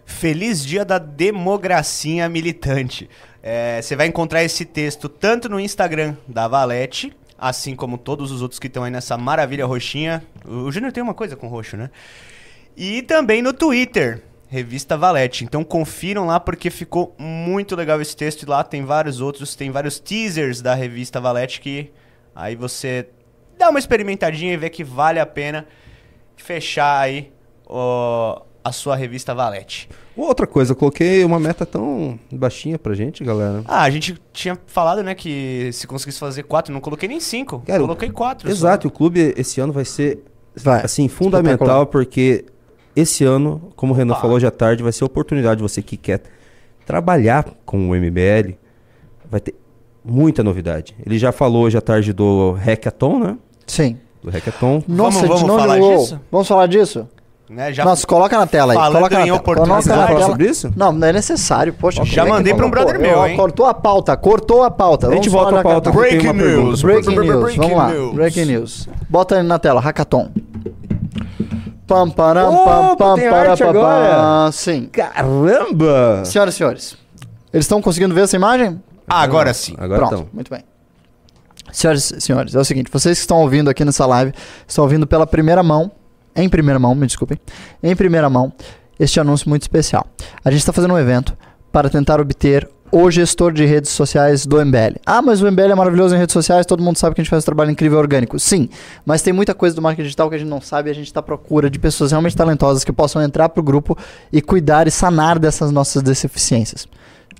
Feliz 0.04 0.64
Dia 0.64 0.84
da 0.84 0.98
Democracia 0.98 2.28
Militante. 2.28 3.08
É, 3.42 3.80
Você 3.80 3.94
vai 3.94 4.06
encontrar 4.06 4.42
esse 4.42 4.64
texto 4.64 5.08
tanto 5.08 5.48
no 5.48 5.60
Instagram 5.60 6.16
da 6.26 6.48
Valete, 6.48 7.16
assim 7.38 7.76
como 7.76 7.96
todos 7.96 8.32
os 8.32 8.42
outros 8.42 8.58
que 8.58 8.66
estão 8.66 8.84
aí 8.84 8.90
nessa 8.90 9.16
maravilha 9.16 9.64
roxinha. 9.64 10.22
O 10.44 10.68
o 10.68 10.72
Júnior 10.72 10.92
tem 10.92 11.02
uma 11.02 11.14
coisa 11.14 11.36
com 11.36 11.46
roxo, 11.48 11.76
né? 11.76 11.90
E 12.76 13.02
também 13.02 13.42
no 13.42 13.52
Twitter, 13.52 14.22
Revista 14.48 14.96
Valete. 14.96 15.44
Então 15.44 15.62
confiram 15.62 16.26
lá 16.26 16.40
porque 16.40 16.70
ficou 16.70 17.14
muito 17.18 17.76
legal 17.76 18.00
esse 18.00 18.16
texto. 18.16 18.42
E 18.42 18.46
lá 18.46 18.64
tem 18.64 18.84
vários 18.84 19.20
outros, 19.20 19.54
tem 19.54 19.70
vários 19.70 19.98
teasers 20.00 20.60
da 20.60 20.74
Revista 20.74 21.20
Valete 21.20 21.60
que 21.60 21.92
aí 22.34 22.56
você 22.56 23.08
dá 23.58 23.68
uma 23.70 23.78
experimentadinha 23.78 24.54
e 24.54 24.56
vê 24.56 24.70
que 24.70 24.84
vale 24.84 25.20
a 25.20 25.26
pena 25.26 25.66
fechar 26.36 27.00
aí 27.00 27.32
ó, 27.66 28.42
a 28.68 28.72
sua 28.72 28.94
revista 28.94 29.34
Valete. 29.34 29.88
Outra 30.16 30.46
coisa, 30.46 30.72
eu 30.72 30.76
coloquei 30.76 31.24
uma 31.24 31.40
meta 31.40 31.64
tão 31.64 32.18
baixinha 32.30 32.78
pra 32.78 32.94
gente, 32.94 33.24
galera. 33.24 33.62
Ah, 33.66 33.82
a 33.82 33.90
gente 33.90 34.16
tinha 34.32 34.58
falado, 34.66 35.02
né, 35.02 35.14
que 35.14 35.70
se 35.72 35.86
conseguisse 35.86 36.18
fazer 36.18 36.42
quatro, 36.42 36.72
não 36.72 36.80
coloquei 36.80 37.08
nem 37.08 37.20
cinco. 37.20 37.62
Cara, 37.66 37.80
coloquei 37.80 38.10
quatro. 38.10 38.50
Exato, 38.50 38.86
e 38.86 38.88
o 38.88 38.90
clube 38.90 39.34
esse 39.36 39.60
ano 39.60 39.72
vai 39.72 39.84
ser 39.84 40.22
Vai. 40.54 40.84
assim 40.84 41.08
fundamental 41.08 41.86
porque 41.86 42.44
esse 42.94 43.24
ano, 43.24 43.72
como 43.76 43.92
o 43.92 43.96
Renan 43.96 44.12
Opa. 44.12 44.22
falou 44.22 44.36
hoje 44.36 44.46
à 44.46 44.50
tarde, 44.50 44.82
vai 44.82 44.92
ser 44.92 45.04
a 45.04 45.06
oportunidade 45.06 45.56
de 45.56 45.62
você 45.62 45.80
que 45.80 45.96
quer 45.96 46.20
trabalhar 46.84 47.44
com 47.64 47.90
o 47.90 47.94
MBL, 47.94 48.54
vai 49.30 49.40
ter 49.40 49.54
muita 50.04 50.42
novidade. 50.42 50.96
Ele 51.04 51.18
já 51.18 51.30
falou 51.30 51.64
hoje 51.64 51.76
à 51.76 51.80
tarde 51.80 52.12
do 52.12 52.52
Hackathon, 52.52 53.18
né? 53.18 53.38
Sim. 53.66 53.98
Do 54.22 54.30
Hackathon. 54.30 54.82
Nossa, 54.88 55.26
vamos 55.26 55.42
de 55.42 55.46
novo. 55.46 55.60
falar 55.60 55.78
disso? 55.78 56.20
Vamos 56.30 56.48
falar 56.48 56.66
disso? 56.66 57.08
Né, 57.50 57.72
já 57.72 57.82
Nossa, 57.82 58.06
coloca 58.06 58.36
na 58.36 58.46
tela 58.46 58.74
aí. 58.74 58.78
Coloca 58.78 59.24
na 59.24 59.34
oportunidade. 59.34 59.88
Coloca 59.88 60.02
na 60.02 60.06
tela. 60.06 60.26
sobre 60.26 60.46
isso? 60.46 60.70
Não, 60.76 60.92
não 60.92 61.08
é 61.08 61.12
necessário. 61.14 61.72
Poxa, 61.72 62.04
Já 62.04 62.26
é 62.26 62.28
mandei 62.28 62.54
pra 62.54 62.66
um 62.66 62.70
brother 62.70 62.96
Pô, 62.96 63.00
meu, 63.00 63.26
hein? 63.26 63.36
Cortou 63.36 63.64
a 63.64 63.72
pauta, 63.72 64.14
cortou 64.16 64.62
a 64.62 64.70
pauta. 64.70 65.08
A 65.08 65.14
gente 65.14 65.30
Vamos 65.30 65.44
volta 65.50 65.60
à 65.60 65.62
pauta 65.62 65.90
Breaking 65.90 66.32
news. 66.34 66.82
Breaking 66.82 67.18
news, 67.18 67.56
vamos 67.56 67.76
lá. 67.76 67.90
Breaking 68.12 68.44
news. 68.44 68.88
Bota 69.08 69.36
aí 69.36 69.42
na 69.42 69.58
tela, 69.58 69.80
hackathon. 69.80 70.30
Pam, 71.86 72.10
param, 72.10 72.54
pam, 72.64 72.96
pam, 72.96 73.16
para, 73.16 73.56
pam. 73.56 74.52
Sim. 74.52 74.90
Caramba! 74.92 76.22
Senhoras 76.26 76.52
e 76.52 76.56
senhores, 76.58 76.98
eles 77.50 77.64
estão 77.64 77.80
conseguindo 77.80 78.14
ver 78.14 78.24
essa 78.24 78.36
imagem? 78.36 78.78
Ah, 79.08 79.22
agora 79.22 79.54
sim. 79.54 79.74
Agora 79.78 80.00
Pronto, 80.00 80.14
então. 80.14 80.28
muito 80.34 80.50
bem. 80.50 80.62
Senhoras 81.72 82.10
e 82.10 82.20
senhores, 82.20 82.54
é 82.54 82.58
o 82.58 82.64
seguinte, 82.64 82.90
vocês 82.92 83.16
que 83.16 83.22
estão 83.22 83.38
ouvindo 83.40 83.70
aqui 83.70 83.86
nessa 83.86 84.04
live, 84.04 84.34
estão 84.66 84.84
ouvindo 84.84 85.06
pela 85.06 85.26
primeira 85.26 85.62
mão, 85.62 85.90
em 86.38 86.48
primeira 86.48 86.78
mão, 86.78 86.94
me 86.94 87.06
desculpem, 87.06 87.38
em 87.82 87.94
primeira 87.96 88.30
mão, 88.30 88.52
este 88.98 89.20
anúncio 89.20 89.48
muito 89.48 89.62
especial. 89.62 90.06
A 90.44 90.50
gente 90.50 90.60
está 90.60 90.72
fazendo 90.72 90.94
um 90.94 90.98
evento 90.98 91.36
para 91.70 91.90
tentar 91.90 92.20
obter 92.20 92.68
o 92.90 93.10
gestor 93.10 93.52
de 93.52 93.66
redes 93.66 93.90
sociais 93.90 94.46
do 94.46 94.64
MBL. 94.64 94.96
Ah, 95.04 95.20
mas 95.20 95.42
o 95.42 95.50
MBL 95.50 95.72
é 95.72 95.74
maravilhoso 95.74 96.14
em 96.14 96.18
redes 96.18 96.32
sociais, 96.32 96.64
todo 96.64 96.82
mundo 96.82 96.96
sabe 96.96 97.14
que 97.14 97.20
a 97.20 97.24
gente 97.24 97.30
faz 97.30 97.44
um 97.44 97.46
trabalho 97.46 97.70
incrível 97.70 97.98
orgânico. 97.98 98.38
Sim, 98.38 98.68
mas 99.04 99.20
tem 99.20 99.32
muita 99.32 99.54
coisa 99.54 99.76
do 99.76 99.82
marketing 99.82 100.04
digital 100.04 100.30
que 100.30 100.36
a 100.36 100.38
gente 100.38 100.48
não 100.48 100.60
sabe 100.60 100.88
e 100.88 100.92
a 100.92 100.94
gente 100.94 101.06
está 101.06 101.20
à 101.20 101.22
procura 101.22 101.68
de 101.68 101.78
pessoas 101.78 102.12
realmente 102.12 102.34
talentosas 102.34 102.84
que 102.84 102.92
possam 102.92 103.20
entrar 103.22 103.48
para 103.50 103.60
o 103.60 103.62
grupo 103.62 103.96
e 104.32 104.40
cuidar 104.40 104.86
e 104.86 104.90
sanar 104.90 105.38
dessas 105.38 105.70
nossas 105.70 106.02
deficiências. 106.02 106.88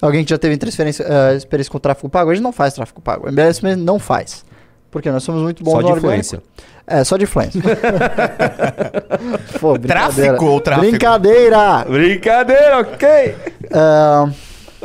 Alguém 0.01 0.23
que 0.23 0.31
já 0.31 0.39
teve 0.39 0.55
eh, 0.55 1.35
experiência 1.35 1.73
com 1.73 1.79
tráfego 1.79 2.09
pago, 2.09 2.31
a 2.31 2.35
gente 2.35 2.43
não 2.43 2.53
faz 2.53 2.75
tráfego 2.75 3.01
pago. 3.01 3.27
O 3.27 3.33
MBL 3.33 3.77
não 3.77 3.99
faz. 3.99 4.45
Porque 4.91 5.11
nós 5.11 5.23
somos 5.23 5.43
muito 5.43 5.63
bons 5.63 5.73
Só 5.73 5.77
no 5.81 5.87
de 5.87 5.93
orgânico. 5.93 6.07
influência. 6.09 6.43
É, 6.87 7.05
só 7.05 7.17
de 7.19 7.25
influência. 7.25 7.61
Pô. 9.61 9.79
Tráfico 9.79 10.47
ou 10.47 10.61
tráfego? 10.61 10.89
Brincadeira! 10.89 11.85
Brincadeira, 11.89 12.79
ok? 12.81 13.35
Ah, 13.73 14.29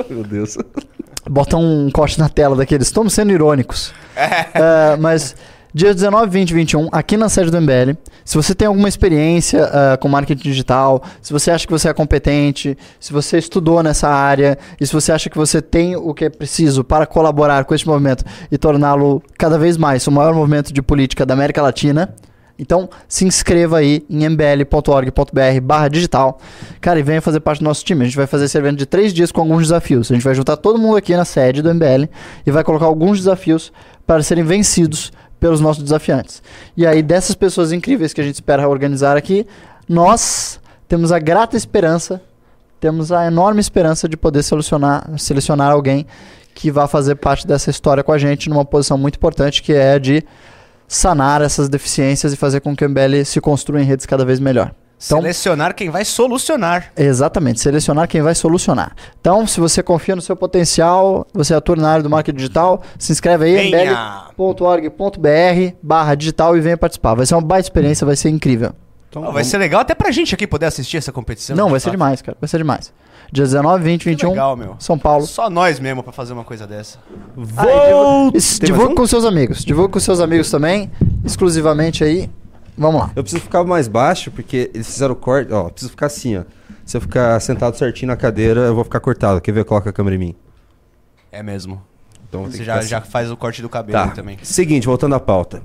Meu 0.10 0.24
Deus. 0.24 0.58
bota 1.30 1.58
um 1.58 1.89
corte 1.92 2.20
na 2.20 2.30
tela 2.30 2.56
daqueles. 2.56 2.88
Estamos 2.88 3.13
sendo 3.13 3.32
irônicos. 3.32 3.94
Ah, 4.54 4.98
mas 5.00 5.36
dia 5.73 5.91
19, 5.91 6.29
20 6.29 6.49
e 6.51 6.53
21, 6.53 6.89
aqui 6.91 7.17
na 7.17 7.27
sede 7.27 7.49
do 7.49 7.59
MBL, 7.59 7.97
se 8.23 8.36
você 8.36 8.53
tem 8.53 8.67
alguma 8.67 8.88
experiência 8.88 9.65
ah, 9.65 9.97
com 9.97 10.07
marketing 10.07 10.43
digital, 10.43 11.01
se 11.19 11.33
você 11.33 11.49
acha 11.49 11.65
que 11.65 11.71
você 11.71 11.89
é 11.89 11.93
competente, 11.93 12.77
se 12.99 13.12
você 13.12 13.39
estudou 13.39 13.81
nessa 13.81 14.07
área 14.07 14.57
e 14.79 14.86
se 14.86 14.93
você 14.93 15.12
acha 15.12 15.31
que 15.31 15.38
você 15.38 15.62
tem 15.63 15.95
o 15.95 16.13
que 16.13 16.25
é 16.25 16.29
preciso 16.29 16.83
para 16.83 17.07
colaborar 17.07 17.65
com 17.65 17.73
este 17.73 17.88
movimento 17.88 18.23
e 18.51 18.57
torná-lo 18.57 19.23
cada 19.36 19.57
vez 19.57 19.75
mais 19.75 20.05
o 20.05 20.12
maior 20.12 20.36
movimento 20.36 20.71
de 20.71 20.81
política 20.81 21.25
da 21.25 21.33
América 21.33 21.62
Latina, 21.62 22.13
então 22.57 22.88
se 23.07 23.25
inscreva 23.25 23.79
aí 23.79 24.05
em 24.07 24.25
mbl.org.br 24.25 25.62
barra 25.63 25.88
digital. 25.88 26.39
Cara, 26.79 26.99
e 26.99 27.03
venha 27.03 27.19
fazer 27.19 27.39
parte 27.39 27.59
do 27.59 27.65
nosso 27.65 27.83
time. 27.83 28.03
A 28.03 28.05
gente 28.05 28.15
vai 28.15 28.27
fazer 28.27 28.45
esse 28.45 28.57
evento 28.57 28.77
de 28.77 28.86
três 28.86 29.12
dias 29.12 29.31
com 29.31 29.41
alguns 29.41 29.63
desafios. 29.63 30.12
A 30.12 30.13
gente 30.13 30.23
vai 30.23 30.36
juntar 30.36 30.55
todo 30.57 30.77
mundo 30.77 30.97
aqui 30.97 31.15
na 31.15 31.25
sede 31.25 31.63
do 31.63 31.73
MBL 31.73 32.05
e 32.45 32.51
vai 32.51 32.63
colocar 32.63 32.86
alguns 32.86 33.17
desafios 33.17 33.73
para 34.05 34.21
serem 34.21 34.43
vencidos 34.43 35.12
pelos 35.43 35.60
nossos 35.60 35.84
desafiantes. 35.84 36.41
E 36.77 36.88
aí, 36.88 37.03
dessas 37.03 37.36
pessoas 37.36 37.73
incríveis 37.73 38.13
que 38.13 38.21
a 38.21 38.23
gente 38.23 38.36
espera 38.36 38.65
organizar 38.65 39.17
aqui, 39.17 39.45
nós 39.89 40.58
temos 40.88 41.12
a 41.12 41.19
grata 41.19 41.58
esperança, 41.58 42.21
temos 42.79 43.12
a 43.12 43.27
enorme 43.27 43.60
esperança 43.60 44.08
de 44.08 44.15
poder 44.15 44.41
selecionar, 44.41 45.06
selecionar 45.17 45.69
alguém 45.69 46.08
que 46.56 46.71
vá 46.71 46.88
fazer 46.88 47.15
parte 47.15 47.45
dessa 47.45 47.69
história 47.69 48.01
com 48.01 48.13
a 48.13 48.17
gente 48.17 48.49
numa 48.49 48.63
posição 48.63 48.97
muito 48.97 49.15
importante 49.15 49.62
que 49.62 49.73
é 49.73 49.95
a 49.95 49.97
de 49.97 50.23
sanar 50.88 51.41
essas 51.41 51.67
deficiências 51.67 52.32
e 52.32 52.38
fazer 52.38 52.62
com 52.62 52.73
que 52.73 52.86
o 52.86 52.89
MBL 52.89 53.25
se 53.25 53.41
construa 53.41 53.82
em 53.82 53.84
redes 53.84 54.06
cada 54.06 54.23
vez 54.23 54.39
melhor. 54.39 54.73
Então- 55.06 55.20
Selecionar 55.22 55.76
quem 55.76 55.89
vai 55.89 56.06
solucionar. 56.06 56.92
Exatamente, 56.96 57.60
selecionar 57.60 58.08
quem 58.08 58.22
vai 58.22 58.34
solucionar. 58.34 58.95
Então, 59.20 59.45
se 59.45 59.60
você 59.60 59.84
confia 59.84 60.16
no 60.16 60.22
seu 60.22 60.36
potencial, 60.36 61.28
você 61.34 61.54
atua 61.54 61.76
na 61.76 61.89
área 61.89 62.04
do 62.04 62.10
marketing 62.10 62.38
digital, 62.38 62.82
se 62.97 63.12
inscreve 63.12 63.45
aí, 63.45 63.70
Venha! 63.72 64.28
mbl.org.br 64.38 65.76
barra 65.82 66.16
digital 66.16 66.56
e 66.58 66.62
venha 66.62 66.78
participar. 66.78 67.14
Vai 67.16 67.26
ser 67.26 67.36
uma 67.36 67.41
baita 67.41 67.66
experiência, 67.68 68.06
vai 68.06 68.16
ser 68.16 68.30
incrível. 68.30 68.72
Então, 69.10 69.22
Ó, 69.22 69.26
vai 69.26 69.34
vamos- 69.36 69.47
ser 69.47 69.58
legal 69.60 69.82
até 69.82 69.93
pra 69.93 70.10
gente 70.12 70.34
aqui 70.34 70.47
poder 70.47 70.66
assistir 70.68 70.97
essa 70.97 71.12
competição. 71.12 71.56
Não, 71.56 71.70
vai 71.70 71.80
ser 71.80 71.86
fato. 71.86 71.91
demais, 71.93 72.22
cara. 72.22 72.38
Vai 72.41 72.47
ser 72.47 72.58
demais. 72.58 72.91
Dia 73.32 73.43
19, 73.43 73.84
20, 73.84 74.04
Que 74.04 74.10
21, 74.10 74.30
legal, 74.30 74.56
meu. 74.56 74.76
São 74.80 74.97
Paulo. 74.97 75.26
Só 75.26 75.49
nós 75.49 75.80
mesmo 75.80 76.01
pra 76.04 76.12
fazer 76.12 76.34
uma 76.34 76.43
coisa 76.43 76.66
dessa. 76.68 76.97
Ah, 77.58 77.64
e 78.34 78.38
divulga- 78.39 78.66
divulga 78.66 78.91
um? 78.91 78.95
com 78.95 79.08
seus 79.08 79.26
amigos. 79.26 79.64
Divulga 79.66 79.91
com 79.93 79.99
seus 79.99 80.20
amigos 80.20 80.49
também, 80.49 80.91
exclusivamente 81.26 82.04
aí. 82.04 82.30
Vamos 82.78 83.01
lá. 83.01 83.11
Eu 83.15 83.24
preciso 83.24 83.43
ficar 83.43 83.63
mais 83.63 83.88
baixo, 83.88 84.32
porque 84.32 84.71
eles 84.74 84.88
fizeram 84.88 85.13
o 85.13 85.15
corte. 85.17 85.51
Ó, 85.53 85.67
eu 85.67 85.71
preciso 85.71 85.91
ficar 85.91 86.07
assim, 86.07 86.38
ó. 86.38 86.43
Se 86.86 86.97
eu 86.97 87.01
ficar 87.01 87.39
sentado 87.39 87.78
certinho 87.78 88.07
na 88.07 88.15
cadeira, 88.17 88.61
eu 88.61 88.76
vou 88.76 88.84
ficar 88.84 88.99
cortado. 88.99 89.39
Quer 89.39 89.51
ver? 89.51 89.63
Coloca 89.65 89.89
a 89.89 89.93
câmera 89.93 90.15
em 90.15 90.19
mim. 90.19 90.36
É 91.32 91.41
mesmo. 91.43 91.82
Então 92.28 92.45
Você 92.45 92.57
que 92.57 92.63
já, 92.63 92.74
ficar 92.76 92.86
já 92.88 92.97
assim. 92.97 93.11
faz 93.11 93.32
o 93.32 93.38
corte 93.38 93.61
do 93.61 93.69
cabelo 93.69 93.93
Tá. 93.99 94.05
aí 94.05 94.11
também. 94.11 94.38
Seguinte, 94.41 94.88
voltando 94.88 95.13
à 95.13 95.19
pauta. 95.19 95.61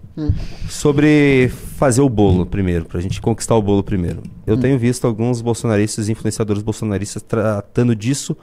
Sobre 0.68 1.48
fazer 1.76 2.02
o 2.02 2.08
bolo 2.08 2.44
primeiro, 2.44 2.84
pra 2.84 3.00
gente 3.00 3.20
conquistar 3.20 3.54
o 3.54 3.62
bolo 3.62 3.82
primeiro. 3.82 4.22
Eu 4.46 4.56
tenho 4.56 4.78
visto 4.78 5.06
alguns 5.06 5.40
bolsonaristas, 5.40 6.08
influenciadores 6.08 6.62
bolsonaristas 6.62 7.22
tratando 7.22 7.94
disso 7.96 8.36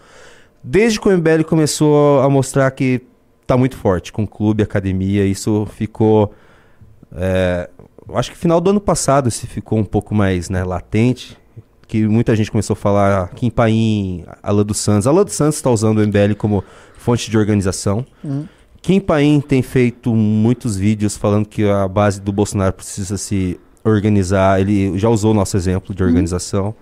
desde 0.64 1.00
que 1.00 1.08
o 1.08 1.12
MBL 1.16 1.44
começou 1.48 2.20
a 2.22 2.30
mostrar 2.30 2.72
que 2.72 3.02
tá 3.46 3.56
muito 3.56 3.78
forte 3.78 4.12
com 4.12 4.26
clube, 4.26 4.64
academia. 4.64 5.24
Isso 5.26 5.68
ficou. 5.76 6.34
é, 7.16 7.70
acho 8.14 8.32
que 8.32 8.38
final 8.38 8.62
do 8.62 8.70
ano 8.70 8.82
passado 8.82 9.30
isso 9.30 9.48
ficou 9.48 9.80
um 9.80 9.86
pouco 9.86 10.14
mais 10.14 10.50
né, 10.50 10.64
latente. 10.64 11.38
Que 11.88 12.08
muita 12.08 12.36
gente 12.36 12.50
começou 12.50 12.74
a 12.74 12.78
falar 12.78 13.30
Kim 13.30 13.50
Paim, 13.50 14.26
Alan 14.42 14.66
dos 14.66 14.78
Santos. 14.78 15.06
Alan 15.06 15.24
dos 15.24 15.36
Santos 15.36 15.58
está 15.58 15.70
usando 15.70 16.00
o 16.00 16.08
MBL 16.08 16.36
como 16.38 16.64
fonte 16.98 17.30
de 17.30 17.38
organização. 17.38 18.06
Kim 18.82 19.00
Paim 19.00 19.40
tem 19.40 19.62
feito 19.62 20.14
muitos 20.14 20.78
vídeos 20.78 21.16
falando 21.16 21.48
que 21.48 21.68
a 21.68 21.88
base 21.88 22.20
do 22.20 22.32
Bolsonaro 22.32 22.74
precisa 22.74 23.18
se 23.18 23.60
organizar. 23.84 24.60
Ele 24.60 24.98
já 24.98 25.10
usou 25.10 25.32
o 25.32 25.34
nosso 25.34 25.56
exemplo 25.56 25.94
de 25.94 26.04
organização. 26.04 26.76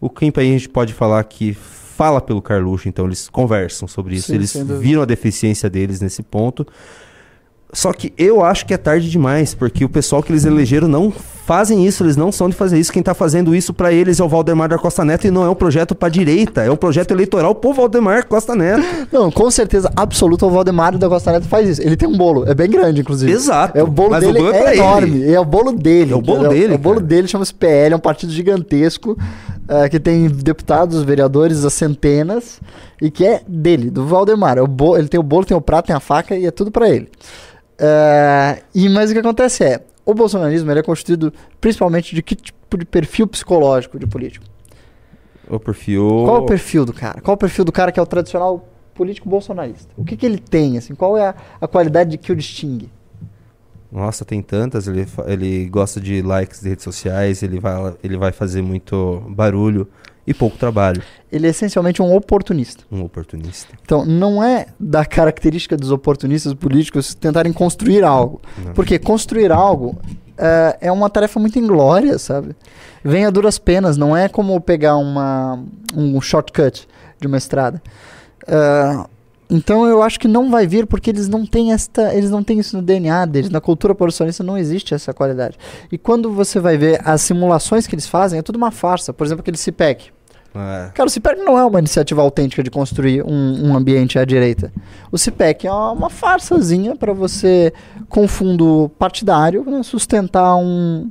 O 0.00 0.08
Kim 0.08 0.30
Paim 0.30 0.50
a 0.50 0.52
gente 0.52 0.68
pode 0.68 0.92
falar 0.92 1.22
que 1.24 1.54
fala 1.54 2.20
pelo 2.20 2.42
Carluxo, 2.42 2.88
então 2.88 3.06
eles 3.06 3.28
conversam 3.28 3.88
sobre 3.88 4.16
isso. 4.16 4.26
Sim, 4.26 4.34
eles 4.34 4.54
viram 4.80 5.02
a 5.02 5.06
deficiência 5.06 5.70
deles 5.70 6.00
nesse 6.00 6.22
ponto. 6.22 6.66
Só 7.72 7.92
que 7.92 8.12
eu 8.16 8.42
acho 8.44 8.64
que 8.64 8.72
é 8.72 8.76
tarde 8.76 9.10
demais, 9.10 9.52
porque 9.54 9.84
o 9.84 9.88
pessoal 9.88 10.22
que 10.22 10.32
eles 10.32 10.44
elegeram 10.44 10.88
não 10.88 11.10
fazem 11.10 11.84
isso, 11.86 12.02
eles 12.04 12.16
não 12.16 12.32
são 12.32 12.48
de 12.48 12.56
fazer 12.56 12.78
isso. 12.78 12.92
Quem 12.92 13.02
tá 13.02 13.12
fazendo 13.12 13.54
isso 13.54 13.74
pra 13.74 13.92
eles 13.92 14.18
é 14.18 14.24
o 14.24 14.28
Valdemar 14.28 14.68
da 14.68 14.78
Costa 14.78 15.04
Neto 15.04 15.26
e 15.26 15.30
não 15.30 15.44
é 15.44 15.50
um 15.50 15.54
projeto 15.54 15.94
pra 15.94 16.08
direita, 16.08 16.62
é 16.62 16.70
um 16.70 16.76
projeto 16.76 17.10
eleitoral 17.10 17.54
pro 17.54 17.72
Valdemar 17.74 18.26
Costa 18.26 18.54
Neto. 18.54 18.82
Não, 19.12 19.30
com 19.30 19.50
certeza 19.50 19.90
absoluta 19.94 20.46
o 20.46 20.50
Valdemar 20.50 20.96
da 20.96 21.08
Costa 21.08 21.32
Neto 21.32 21.46
faz 21.48 21.68
isso. 21.68 21.82
Ele 21.82 21.96
tem 21.96 22.08
um 22.08 22.16
bolo, 22.16 22.48
é 22.48 22.54
bem 22.54 22.70
grande, 22.70 23.00
inclusive. 23.00 23.30
Exato, 23.30 23.76
É 23.76 23.82
o 23.82 23.86
bolo 23.86 24.10
mas 24.10 24.24
o 24.24 24.26
dele 24.32 24.38
bolo 24.38 24.50
é 24.52 24.56
é, 24.58 24.62
pra 24.62 24.70
ele. 24.72 24.80
enorme. 24.80 25.32
É 25.32 25.40
o 25.40 25.44
bolo 25.44 25.72
dele. 25.72 26.12
É 26.12 26.16
o 26.16 26.22
bolo 26.22 26.48
dele, 26.48 26.72
É 26.72 26.76
o 26.76 26.78
bolo 26.78 27.00
dele, 27.00 27.28
chama-se 27.28 27.52
PL, 27.54 27.92
é 27.92 27.96
um 27.96 28.00
partido 28.00 28.32
gigantesco, 28.32 29.16
eh, 29.68 29.88
que 29.88 30.00
tem 30.00 30.28
deputados, 30.28 31.02
vereadores 31.02 31.64
a 31.64 31.70
centenas, 31.70 32.60
e 33.02 33.10
que 33.10 33.24
é 33.26 33.42
dele, 33.46 33.90
do 33.90 34.06
Valdemar. 34.06 34.56
É 34.58 34.62
o 34.62 34.66
bo- 34.66 34.96
ele 34.96 35.08
tem 35.08 35.20
o 35.20 35.22
bolo, 35.22 35.44
tem 35.44 35.56
o 35.56 35.60
prato, 35.60 35.86
tem 35.86 35.94
a 35.96 36.00
faca 36.00 36.34
e 36.36 36.46
é 36.46 36.50
tudo 36.50 36.70
pra 36.70 36.88
ele. 36.88 37.08
Eh, 37.78 38.62
e 38.74 38.88
mas 38.88 39.10
o 39.10 39.12
que 39.12 39.18
acontece 39.18 39.64
é, 39.64 39.84
o 40.04 40.14
bolsonarismo 40.14 40.70
ele 40.70 40.80
é 40.80 40.82
constituído 40.82 41.32
principalmente 41.60 42.14
de 42.14 42.22
que 42.22 42.34
tipo 42.34 42.78
de 42.78 42.84
perfil 42.84 43.26
psicológico 43.26 43.98
de 43.98 44.06
político? 44.06 44.44
O 45.48 45.60
perfil. 45.60 46.08
Qual 46.24 46.36
é 46.36 46.40
o 46.40 46.46
perfil 46.46 46.84
do 46.84 46.92
cara? 46.92 47.20
Qual 47.20 47.34
é 47.34 47.36
o 47.36 47.38
perfil 47.38 47.64
do 47.64 47.72
cara 47.72 47.92
que 47.92 48.00
é 48.00 48.02
o 48.02 48.06
tradicional 48.06 48.68
político 48.94 49.28
bolsonarista? 49.28 49.92
O 49.96 50.04
que, 50.04 50.16
que 50.16 50.26
ele 50.26 50.38
tem, 50.38 50.76
assim? 50.76 50.94
Qual 50.94 51.16
é 51.16 51.28
a, 51.28 51.34
a 51.60 51.68
qualidade 51.68 52.18
que 52.18 52.32
o 52.32 52.36
distingue? 52.36 52.90
Nossa, 53.92 54.24
tem 54.24 54.42
tantas. 54.42 54.88
Ele, 54.88 55.06
ele 55.26 55.68
gosta 55.68 56.00
de 56.00 56.20
likes 56.20 56.60
de 56.60 56.70
redes 56.70 56.82
sociais, 56.82 57.42
ele 57.42 57.60
vai, 57.60 57.94
ele 58.02 58.16
vai 58.16 58.32
fazer 58.32 58.62
muito 58.62 59.22
barulho 59.28 59.88
e 60.26 60.34
pouco 60.34 60.56
trabalho. 60.58 61.02
Ele 61.30 61.46
é 61.46 61.50
essencialmente 61.50 62.02
um 62.02 62.14
oportunista. 62.14 62.84
Um 62.90 63.02
oportunista. 63.02 63.74
Então, 63.84 64.04
não 64.04 64.42
é 64.42 64.66
da 64.78 65.04
característica 65.04 65.76
dos 65.76 65.90
oportunistas 65.90 66.52
políticos 66.54 67.14
tentarem 67.14 67.52
construir 67.52 68.02
algo. 68.02 68.40
Porque 68.74 68.98
construir 68.98 69.52
algo 69.52 69.96
é, 70.36 70.78
é 70.82 70.92
uma 70.92 71.08
tarefa 71.08 71.38
muito 71.38 71.58
inglória, 71.58 72.18
sabe? 72.18 72.56
Vem 73.04 73.24
a 73.24 73.30
duras 73.30 73.58
penas, 73.58 73.96
não 73.96 74.16
é 74.16 74.28
como 74.28 74.60
pegar 74.60 74.96
uma, 74.96 75.62
um 75.94 76.20
shortcut 76.20 76.86
de 77.20 77.26
uma 77.26 77.36
estrada. 77.36 77.80
É, 78.46 79.06
então 79.48 79.86
eu 79.86 80.02
acho 80.02 80.18
que 80.18 80.26
não 80.26 80.50
vai 80.50 80.66
vir 80.66 80.86
porque 80.86 81.10
eles 81.10 81.28
não 81.28 81.46
têm 81.46 81.72
esta, 81.72 82.12
eles 82.14 82.30
não 82.30 82.42
têm 82.42 82.58
isso 82.58 82.76
no 82.76 82.82
DNA 82.82 83.26
deles, 83.26 83.50
na 83.50 83.60
cultura 83.60 83.94
bolsonarista 83.94 84.42
não 84.42 84.58
existe 84.58 84.92
essa 84.92 85.14
qualidade. 85.14 85.56
E 85.90 85.96
quando 85.96 86.32
você 86.32 86.58
vai 86.58 86.76
ver 86.76 87.00
as 87.04 87.22
simulações 87.22 87.86
que 87.86 87.94
eles 87.94 88.06
fazem, 88.06 88.38
é 88.38 88.42
tudo 88.42 88.56
uma 88.56 88.70
farsa. 88.70 89.12
Por 89.12 89.24
exemplo, 89.24 89.42
aquele 89.42 89.56
CIPEC. 89.56 90.15
É. 90.58 90.90
Cara, 90.94 91.06
o 91.06 91.10
CIPEC 91.10 91.42
não 91.42 91.58
é 91.58 91.64
uma 91.64 91.78
iniciativa 91.78 92.22
autêntica 92.22 92.62
de 92.62 92.70
construir 92.70 93.22
um, 93.24 93.68
um 93.68 93.76
ambiente 93.76 94.18
à 94.18 94.24
direita. 94.24 94.72
O 95.12 95.18
CIPEC 95.18 95.66
é 95.66 95.72
uma 95.72 96.08
farsazinha 96.10 96.96
para 96.96 97.12
você, 97.12 97.72
com 98.08 98.26
fundo 98.26 98.90
partidário, 98.98 99.64
né, 99.68 99.82
sustentar 99.82 100.56
um, 100.56 101.10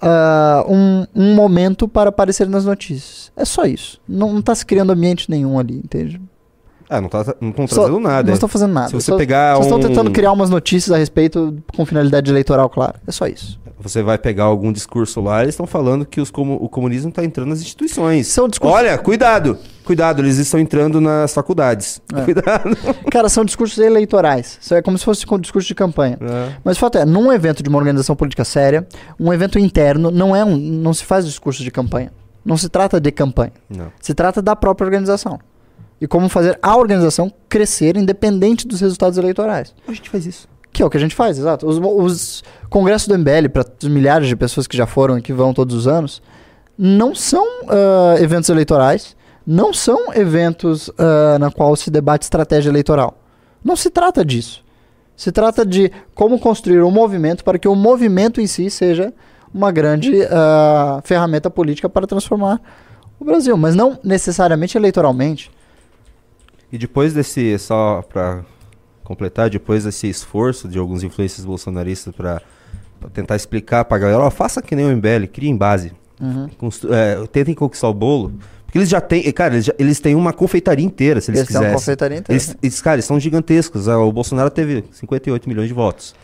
ah, 0.00 0.64
um, 0.68 1.06
um 1.14 1.34
momento 1.34 1.88
para 1.88 2.10
aparecer 2.10 2.48
nas 2.48 2.64
notícias. 2.64 3.32
É 3.36 3.44
só 3.44 3.64
isso. 3.64 4.00
Não, 4.08 4.32
não 4.32 4.42
tá 4.42 4.54
se 4.54 4.64
criando 4.64 4.92
ambiente 4.92 5.30
nenhum 5.30 5.58
ali, 5.58 5.76
entende? 5.76 6.20
Ah, 6.88 7.00
não 7.00 7.08
tá 7.08 7.34
não 7.40 7.50
estão 7.50 7.66
trazendo 7.66 7.98
nada. 8.00 8.28
Não 8.28 8.34
estão 8.34 8.48
fazendo 8.48 8.72
nada. 8.72 8.88
Se 8.88 8.94
você 8.94 9.10
Só- 9.10 9.16
pegar 9.16 9.56
só 9.56 9.62
estão 9.62 9.78
um- 9.78 9.82
tentando 9.82 10.10
criar 10.12 10.30
umas 10.30 10.48
notícias 10.50 10.94
a 10.94 10.98
respeito 10.98 11.56
com 11.76 11.84
finalidade 11.84 12.30
eleitoral, 12.30 12.68
claro. 12.70 12.94
É 13.06 13.10
só 13.10 13.26
isso. 13.26 13.58
Você 13.78 14.02
vai 14.02 14.16
pegar 14.16 14.44
algum 14.44 14.72
discurso 14.72 15.20
lá, 15.20 15.42
eles 15.42 15.52
estão 15.54 15.66
falando 15.66 16.06
que 16.06 16.20
os 16.20 16.30
comu- 16.30 16.58
o 16.60 16.68
comunismo 16.68 17.10
está 17.10 17.22
entrando 17.24 17.48
nas 17.50 17.60
instituições. 17.60 18.26
São 18.26 18.48
discursos- 18.48 18.76
Olha, 18.78 18.96
cuidado! 18.98 19.58
Cuidado, 19.84 20.20
eles 20.22 20.38
estão 20.38 20.58
entrando 20.58 21.00
nas 21.00 21.32
faculdades. 21.32 22.00
É. 22.12 22.22
Cuidado. 22.24 22.76
Cara, 23.10 23.28
são 23.28 23.44
discursos 23.44 23.78
eleitorais. 23.78 24.58
Isso 24.60 24.74
é 24.74 24.82
como 24.82 24.98
se 24.98 25.04
fosse 25.04 25.24
um 25.30 25.38
discurso 25.38 25.68
de 25.68 25.74
campanha. 25.76 26.18
É. 26.20 26.52
Mas 26.64 26.76
o 26.76 26.80
fato 26.80 26.98
é, 26.98 27.04
num 27.04 27.32
evento 27.32 27.62
de 27.62 27.68
uma 27.68 27.78
organização 27.78 28.16
política 28.16 28.44
séria, 28.44 28.84
um 29.20 29.32
evento 29.32 29.58
interno 29.58 30.10
não 30.10 30.34
é 30.34 30.44
um, 30.44 30.56
não 30.56 30.92
se 30.92 31.04
faz 31.04 31.24
discurso 31.24 31.62
de 31.62 31.70
campanha. 31.70 32.12
Não 32.44 32.56
se 32.56 32.68
trata 32.68 32.98
de 32.98 33.12
campanha. 33.12 33.52
Não. 33.70 33.92
Se 34.00 34.12
trata 34.14 34.40
da 34.42 34.56
própria 34.56 34.86
organização. 34.86 35.38
E 36.00 36.06
como 36.06 36.28
fazer 36.28 36.58
a 36.60 36.76
organização 36.76 37.32
crescer 37.48 37.96
independente 37.96 38.66
dos 38.66 38.80
resultados 38.80 39.18
eleitorais. 39.18 39.72
A 39.86 39.92
gente 39.92 40.10
faz 40.10 40.26
isso. 40.26 40.48
Que 40.76 40.82
é 40.82 40.84
o 40.84 40.90
que 40.90 40.98
a 40.98 41.00
gente 41.00 41.14
faz, 41.14 41.38
exato. 41.38 41.66
Os, 41.66 41.78
os 41.78 42.44
congressos 42.68 43.08
do 43.08 43.18
MBL, 43.18 43.48
para 43.50 43.64
milhares 43.84 44.28
de 44.28 44.36
pessoas 44.36 44.66
que 44.66 44.76
já 44.76 44.86
foram 44.86 45.16
e 45.16 45.22
que 45.22 45.32
vão 45.32 45.54
todos 45.54 45.74
os 45.74 45.88
anos, 45.88 46.20
não 46.76 47.14
são 47.14 47.46
ah, 47.66 48.16
eventos 48.20 48.50
eleitorais, 48.50 49.16
não 49.46 49.72
são 49.72 50.12
eventos 50.12 50.90
ah, 50.98 51.38
na 51.38 51.50
qual 51.50 51.74
se 51.76 51.90
debate 51.90 52.24
estratégia 52.24 52.68
eleitoral. 52.68 53.16
Não 53.64 53.74
se 53.74 53.88
trata 53.88 54.22
disso. 54.22 54.62
Se 55.16 55.32
trata 55.32 55.64
de 55.64 55.90
como 56.14 56.38
construir 56.38 56.82
um 56.82 56.90
movimento 56.90 57.42
para 57.42 57.58
que 57.58 57.66
o 57.66 57.74
movimento 57.74 58.38
em 58.38 58.46
si 58.46 58.68
seja 58.68 59.14
uma 59.54 59.72
grande 59.72 60.24
ah, 60.30 61.00
ferramenta 61.04 61.48
política 61.48 61.88
para 61.88 62.06
transformar 62.06 62.60
o 63.18 63.24
Brasil, 63.24 63.56
mas 63.56 63.74
não 63.74 63.98
necessariamente 64.04 64.76
eleitoralmente. 64.76 65.50
E 66.70 66.76
depois 66.76 67.14
desse, 67.14 67.58
só 67.58 68.02
pra 68.06 68.44
completar, 69.06 69.48
depois 69.48 69.84
desse 69.84 70.08
esforço 70.08 70.68
de 70.68 70.78
alguns 70.78 71.02
influencers 71.02 71.44
bolsonaristas 71.44 72.14
pra 72.14 72.40
tentar 73.12 73.36
explicar 73.36 73.84
pra 73.84 73.98
galera, 73.98 74.20
ó, 74.20 74.30
faça 74.30 74.60
que 74.60 74.74
nem 74.74 74.84
o 74.86 74.90
MBL, 74.90 75.26
criem 75.32 75.56
base. 75.56 75.92
Uhum. 76.20 76.48
Constru- 76.58 76.92
é, 76.92 77.26
tentem 77.28 77.54
conquistar 77.54 77.88
o 77.88 77.94
bolo. 77.94 78.32
Porque 78.64 78.78
eles 78.78 78.88
já 78.88 79.00
têm, 79.00 79.30
cara, 79.32 79.54
eles, 79.54 79.66
já- 79.66 79.74
eles 79.78 80.00
têm 80.00 80.14
uma 80.14 80.32
confeitaria 80.32 80.84
inteira, 80.84 81.20
se 81.20 81.30
eles, 81.30 81.40
Eles 81.40 81.52
têm 81.52 81.60
uma 81.60 81.74
confeitaria 81.74 82.18
inteira. 82.18 82.42
Eles, 82.42 82.56
eles, 82.62 82.82
cara, 82.82 82.96
eles 82.96 83.04
são 83.04 83.20
gigantescos. 83.20 83.88
Ah, 83.88 83.98
O 83.98 84.10
Bolsonaro 84.10 84.50
teve 84.50 84.84
58 84.92 85.48
milhões 85.48 85.68
de 85.68 85.74
votos. 85.74 86.14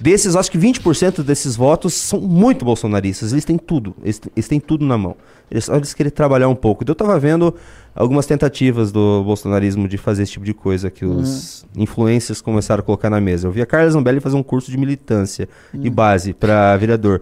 Desses, 0.00 0.34
acho 0.34 0.50
que 0.50 0.58
20% 0.58 1.22
desses 1.22 1.54
votos 1.54 1.94
são 1.94 2.20
muito 2.20 2.64
bolsonaristas. 2.64 3.32
Eles 3.32 3.44
têm 3.44 3.56
tudo. 3.56 3.94
Eles, 4.02 4.20
eles 4.34 4.48
têm 4.48 4.58
tudo 4.58 4.84
na 4.84 4.98
mão. 4.98 5.16
Eles 5.50 5.66
só 5.66 5.76
eles 5.76 5.94
querem 5.94 6.10
trabalhar 6.10 6.48
um 6.48 6.54
pouco. 6.54 6.84
Eu 6.86 6.94
tava 6.94 7.18
vendo 7.18 7.54
algumas 7.94 8.26
tentativas 8.26 8.90
do 8.90 9.22
bolsonarismo 9.22 9.86
de 9.86 9.98
fazer 9.98 10.22
esse 10.22 10.32
tipo 10.32 10.44
de 10.44 10.54
coisa 10.54 10.90
que 10.90 11.04
os 11.04 11.64
influencers 11.76 12.40
começaram 12.40 12.80
a 12.80 12.82
colocar 12.82 13.10
na 13.10 13.20
mesa. 13.20 13.46
Eu 13.46 13.52
vi 13.52 13.60
a 13.60 13.66
Carla 13.66 13.90
Zambelli 13.90 14.18
fazer 14.18 14.36
um 14.36 14.42
curso 14.42 14.70
de 14.70 14.78
militância 14.78 15.48
e 15.74 15.90
base 15.90 16.32
para 16.32 16.76
vereador. 16.78 17.20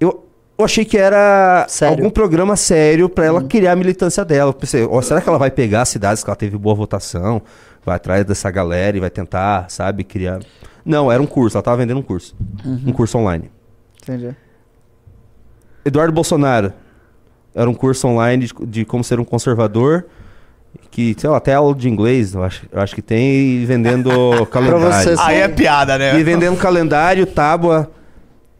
Eu, 0.00 0.26
eu 0.58 0.64
achei 0.64 0.84
que 0.84 0.98
era 0.98 1.66
Sério? 1.68 1.98
algum 1.98 2.10
programa 2.10 2.56
sério 2.56 3.08
para 3.08 3.26
ela 3.26 3.42
criar 3.44 3.72
a 3.72 3.76
militância 3.76 4.24
dela. 4.24 4.50
Eu 4.50 4.54
pensei, 4.54 4.84
ó, 4.84 5.00
será 5.00 5.20
que 5.20 5.28
ela 5.28 5.38
vai 5.38 5.50
pegar 5.50 5.82
as 5.82 5.88
cidades 5.88 6.24
que 6.24 6.28
ela 6.28 6.36
teve 6.36 6.58
boa 6.58 6.74
votação, 6.74 7.40
vai 7.84 7.96
atrás 7.96 8.24
dessa 8.24 8.50
galera 8.50 8.96
e 8.96 9.00
vai 9.00 9.10
tentar, 9.10 9.70
sabe, 9.70 10.02
criar. 10.02 10.40
Não, 10.86 11.10
era 11.10 11.20
um 11.22 11.26
curso, 11.26 11.56
ela 11.56 11.62
tava 11.64 11.78
vendendo 11.78 11.98
um 11.98 12.02
curso. 12.02 12.34
Um 12.64 12.92
curso 12.92 13.18
online. 13.18 13.50
Entendi. 14.02 14.34
Eduardo 15.84 16.12
Bolsonaro. 16.12 16.72
Era 17.54 17.68
um 17.68 17.74
curso 17.74 18.06
online 18.06 18.46
de, 18.46 18.52
de 18.66 18.84
como 18.84 19.02
ser 19.02 19.18
um 19.18 19.24
conservador. 19.24 20.06
Que, 20.90 21.14
sei 21.18 21.28
lá, 21.28 21.38
até 21.38 21.54
aula 21.54 21.74
de 21.74 21.88
inglês, 21.88 22.34
eu 22.34 22.44
acho, 22.44 22.66
eu 22.70 22.80
acho 22.80 22.94
que 22.94 23.02
tem, 23.02 23.62
e 23.62 23.66
vendendo 23.66 24.10
calendário. 24.50 24.80
vocês- 24.92 25.18
Aí 25.18 25.40
é 25.40 25.48
piada, 25.48 25.98
né? 25.98 26.18
E 26.18 26.22
vendendo 26.22 26.56
calendário, 26.56 27.26
tábua. 27.26 27.90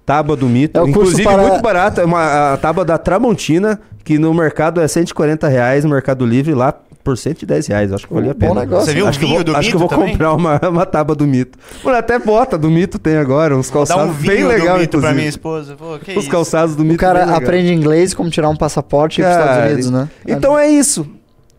Tábua 0.07 0.37
do 0.37 0.47
mito. 0.47 0.79
É 0.79 0.83
o 0.83 0.89
Inclusive, 0.89 1.25
para- 1.25 1.43
muito 1.49 1.61
barato. 1.61 2.01
É 2.01 2.05
uma 2.05 2.53
a 2.55 2.57
tábua 2.57 2.85
da 2.85 2.97
Tramontina, 2.97 3.81
que 4.05 4.19
no 4.19 4.33
mercado 4.33 4.81
é 4.81 4.87
140 4.87 5.49
reais, 5.49 5.83
no 5.85 5.91
Mercado 5.91 6.25
Livre, 6.25 6.55
lá 6.55 6.73
por 7.03 7.19
110 7.19 7.67
reais. 7.67 7.93
Acho 7.93 8.07
que 8.07 8.15
valia 8.15 8.31
a 8.31 8.35
Bom 8.35 8.39
pena. 8.41 8.61
negócio. 8.61 8.87
Você 8.87 8.95
viu 8.95 9.05
o 9.05 9.09
acho 9.09 9.19
vinho 9.19 9.35
vou, 9.35 9.45
do 9.45 9.57
Acho 9.57 9.69
que 9.71 9.77
eu 9.77 9.81
mito 9.81 9.89
vou 9.91 9.99
também? 9.99 10.13
comprar 10.15 10.33
uma, 10.33 10.61
uma 10.71 10.87
tábua 10.87 11.15
do 11.17 11.27
mito. 11.27 11.59
Mano, 11.85 11.99
até 11.99 12.19
bota 12.21 12.57
do 12.57 12.71
mito 12.71 12.99
tem 13.01 13.17
agora, 13.17 13.57
uns 13.57 13.69
calçados 13.71 14.15
um 14.15 14.27
bem 14.27 14.43
do 14.43 14.49
legal, 14.49 14.79
mito 14.79 14.91
pra 14.91 14.99
inclusive. 14.99 15.15
minha 15.15 15.29
esposa. 15.29 15.75
Pô, 15.77 15.99
que 15.99 16.13
Os 16.13 16.19
isso? 16.23 16.31
calçados 16.31 16.77
do 16.77 16.83
mito 16.85 16.95
O 16.95 16.99
cara 16.99 17.25
aprende 17.37 17.73
inglês, 17.73 18.15
como 18.15 18.31
tirar 18.31 18.49
um 18.49 18.57
passaporte 18.57 19.21
e 19.21 19.23
ir 19.23 19.25
pros 19.25 19.37
Estados 19.37 19.57
Cara, 19.57 19.71
Unidos, 19.73 19.91
né? 19.91 20.09
Então 20.27 20.57
é 20.59 20.69
isso. 20.69 21.05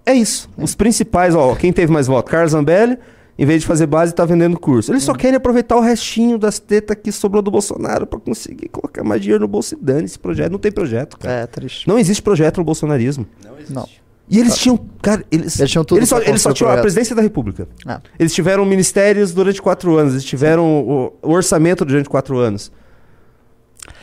É 0.05 0.13
isso. 0.13 0.49
Os 0.57 0.73
principais, 0.73 1.35
ó, 1.35 1.53
quem 1.53 1.73
teve 1.73 1.91
mais 1.91 2.07
voto? 2.07 2.31
Carlos 2.31 2.51
Zambelli, 2.53 2.97
em 3.37 3.45
vez 3.45 3.61
de 3.61 3.67
fazer 3.67 3.85
base, 3.85 4.13
tá 4.15 4.25
vendendo 4.25 4.59
curso. 4.59 4.91
Eles 4.91 5.03
só 5.03 5.13
querem 5.13 5.35
aproveitar 5.37 5.75
o 5.75 5.79
restinho 5.79 6.37
das 6.39 6.57
tetas 6.59 6.97
que 7.01 7.11
sobrou 7.11 7.41
do 7.41 7.51
Bolsonaro 7.51 8.07
pra 8.07 8.19
conseguir 8.19 8.67
colocar 8.69 9.03
mais 9.03 9.21
dinheiro 9.21 9.41
no 9.41 9.47
bolso 9.47 9.75
e 9.75 9.77
dane 9.79 10.05
esse 10.05 10.17
projeto. 10.17 10.51
Não 10.51 10.59
tem 10.59 10.71
projeto, 10.71 11.17
cara. 11.17 11.41
É, 11.41 11.45
triste. 11.47 11.87
Não 11.87 11.99
existe 11.99 12.21
projeto 12.21 12.57
no 12.57 12.63
bolsonarismo. 12.63 13.27
Não. 13.69 13.87
E 14.29 14.39
eles 14.39 14.57
tinham, 14.57 14.77
cara, 15.01 15.23
eles, 15.31 15.57
Eles 15.57 15.71
tinham 15.71 15.85
tudo 15.85 15.99
eles 15.99 16.09
só, 16.09 16.19
eles 16.19 16.41
só 16.41 16.51
tinham 16.51 16.69
a 16.71 16.77
presidência 16.77 17.15
da 17.15 17.21
República. 17.21 17.65
Ah. 17.85 18.01
Eles 18.19 18.33
tiveram 18.33 18.65
ministérios 18.65 19.33
durante 19.33 19.61
quatro 19.61 19.95
anos, 19.95 20.13
eles 20.13 20.25
tiveram 20.25 20.65
o, 20.85 21.13
o 21.21 21.31
orçamento 21.31 21.85
durante 21.85 22.09
quatro 22.09 22.37
anos. 22.37 22.69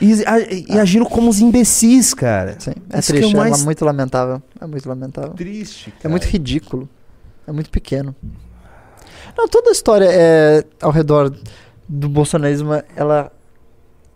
E, 0.00 0.24
a- 0.26 0.40
e 0.40 0.78
agiram 0.78 1.04
como 1.04 1.28
os 1.28 1.40
imbecis, 1.40 2.14
cara. 2.14 2.56
Sim, 2.58 2.72
é 2.90 2.98
Isso 3.00 3.12
triste, 3.12 3.34
é 3.34 3.36
é, 3.36 3.40
mais 3.40 3.64
muito 3.64 3.84
lamentável. 3.84 4.42
É 4.58 4.66
muito 4.66 4.88
lamentável. 4.88 5.32
triste. 5.34 5.92
É 6.02 6.08
muito 6.08 6.24
ridículo. 6.24 6.88
É 7.46 7.52
muito 7.52 7.68
pequeno. 7.70 8.14
Não, 9.36 9.48
toda 9.48 9.70
a 9.70 9.72
história 9.72 10.08
é, 10.10 10.64
ao 10.80 10.90
redor 10.90 11.34
do 11.88 12.08
bolsonarismo, 12.08 12.72
ela 12.96 13.32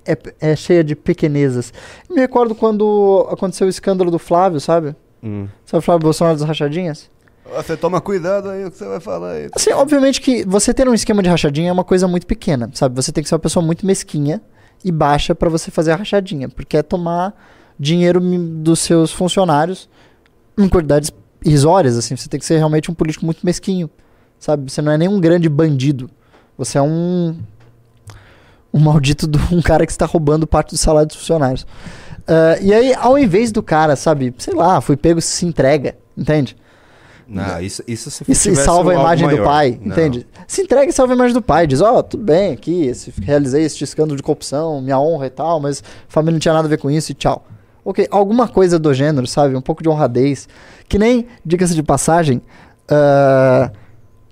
é, 0.07 0.17
é 0.41 0.57
cheia 0.57 0.83
de 0.83 0.97
pequenezas. 0.97 1.73
Me 2.09 2.21
recordo 2.21 2.55
quando 2.55 3.29
aconteceu 3.31 3.67
o 3.67 3.71
escândalo 3.71 4.11
do 4.11 4.19
Flávio, 4.19 4.61
sabe? 4.61 4.97
Hum. 5.23 5.49
Sabe 5.67 5.79
o 5.79 5.83
Flávio 5.83 6.05
Bolsonaro 6.05 6.39
das 6.39 6.47
rachadinhas? 6.47 7.11
Você 7.57 7.77
toma 7.77 8.01
cuidado 8.01 8.51
aí 8.51 8.65
o 8.65 8.71
que 8.71 8.77
você 8.77 8.87
vai 8.87 9.01
falar 9.01 9.33
aí. 9.33 9.49
Assim, 9.55 9.73
obviamente 9.73 10.21
que 10.21 10.45
você 10.45 10.73
ter 10.75 10.89
um 10.89 10.95
esquema 10.95 11.23
de 11.23 11.29
rachadinha 11.29 11.71
é 11.71 11.73
uma 11.73 11.85
coisa 11.85 12.07
muito 12.07 12.27
pequena, 12.27 12.71
sabe? 12.75 12.95
Você 12.95 13.11
tem 13.11 13.23
que 13.23 13.29
ser 13.29 13.35
uma 13.35 13.41
pessoa 13.41 13.65
muito 13.65 13.87
mesquinha 13.87 14.41
e 14.85 14.93
baixa 14.93 15.35
pra 15.35 15.49
você 15.49 15.71
fazer 15.71 15.93
a 15.93 15.97
rachadinha, 15.97 16.49
porque 16.49 16.77
é 16.77 16.83
tomar 16.83 17.35
dinheiro 17.79 18.21
dos 18.21 18.81
seus 18.81 19.13
funcionários 19.13 19.89
em 20.59 20.69
quantidades 20.69 21.11
irrisórias, 21.45 21.97
assim. 21.97 22.17
Você 22.17 22.29
tem 22.29 22.39
que 22.39 22.47
ser 22.47 22.59
realmente 22.59 22.91
um 22.91 22.95
político 22.95 23.25
muito 23.25 23.45
mesquinho, 23.45 23.89
sabe? 24.39 24.71
Você 24.71 24.81
não 24.83 24.93
é 24.93 24.99
nem 24.99 25.09
um 25.09 25.21
grande 25.21 25.49
bandido. 25.49 26.11
Você 26.57 26.79
é 26.79 26.83
um 26.83 27.37
um 28.73 28.79
maldito 28.81 29.27
de 29.27 29.39
um 29.55 29.63
cara 29.63 29.87
que 29.87 29.93
está 29.93 30.05
roubando 30.05 30.47
parte 30.47 30.71
do 30.71 30.77
salário 30.79 31.09
dos 31.09 31.17
funcionários. 31.17 31.67
Ah, 32.27 32.59
e 32.61 32.73
aí, 32.73 32.95
ao 32.95 33.19
invés 33.19 33.51
do 33.51 33.63
cara, 33.63 33.97
sabe, 33.97 34.35
sei 34.39 34.55
lá, 34.55 34.81
foi 34.81 34.97
pego 34.97 35.21
se 35.23 35.47
entrega, 35.47 35.97
entende? 36.17 36.55
Não, 37.27 37.61
isso, 37.61 37.83
isso 37.87 38.11
se 38.11 38.25
E, 38.29 38.35
salva 38.57 38.93
a 38.93 38.95
imagem 38.95 39.29
do 39.29 39.35
maior. 39.35 39.45
pai, 39.47 39.79
Não. 39.83 39.93
entende? 39.93 40.27
Se 40.47 40.63
entrega 40.63 40.89
e 40.89 40.93
salva 40.93 41.13
a 41.13 41.17
imagem 41.17 41.35
do 41.35 41.43
pai. 41.43 41.67
Diz, 41.67 41.81
ó, 41.83 42.03
tudo 42.03 42.25
bem 42.25 42.53
aqui, 42.53 42.87
esse- 42.87 43.13
realizei 43.23 43.65
este 43.65 43.85
escândalo 43.85 44.17
de 44.17 44.23
corrupção, 44.23 44.81
minha 44.81 44.99
honra 44.99 45.27
e 45.27 45.31
tal, 45.31 45.61
mas 45.61 45.83
a 45.83 46.11
família 46.13 46.33
não 46.33 46.39
tinha 46.41 46.55
nada 46.55 46.67
a 46.67 46.71
ver 46.71 46.79
com 46.79 46.91
isso 46.91 47.13
e 47.13 47.15
tchau. 47.15 47.45
Ok, 47.85 48.07
alguma 48.11 48.49
coisa 48.49 48.79
do 48.79 48.93
gênero, 48.95 49.27
sabe? 49.27 49.55
Um 49.57 49.61
pouco 49.63 49.83
de 49.83 49.89
honradez. 49.91 50.49
Que 50.89 50.99
nem, 50.99 51.27
diga-se 51.45 51.75
de 51.75 51.83
passagem, 51.83 52.41
ah, 52.91 53.71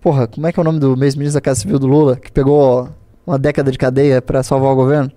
porra, 0.07 0.29
como 0.29 0.47
é 0.47 0.53
que 0.53 0.61
é 0.61 0.63
o 0.63 0.65
nome 0.65 0.79
do 0.79 0.93
ex-ministro 1.03 1.35
da 1.35 1.41
Casa 1.41 1.63
Civil 1.63 1.81
do 1.81 1.89
Lula, 1.89 2.15
que 2.15 2.31
pegou 2.31 2.89
uma 3.27 3.37
década 3.37 3.73
de 3.73 3.77
cadeia 3.77 4.23
pra 4.23 4.41
salvar 4.41 4.71
o 4.71 4.77
governo? 4.77 5.11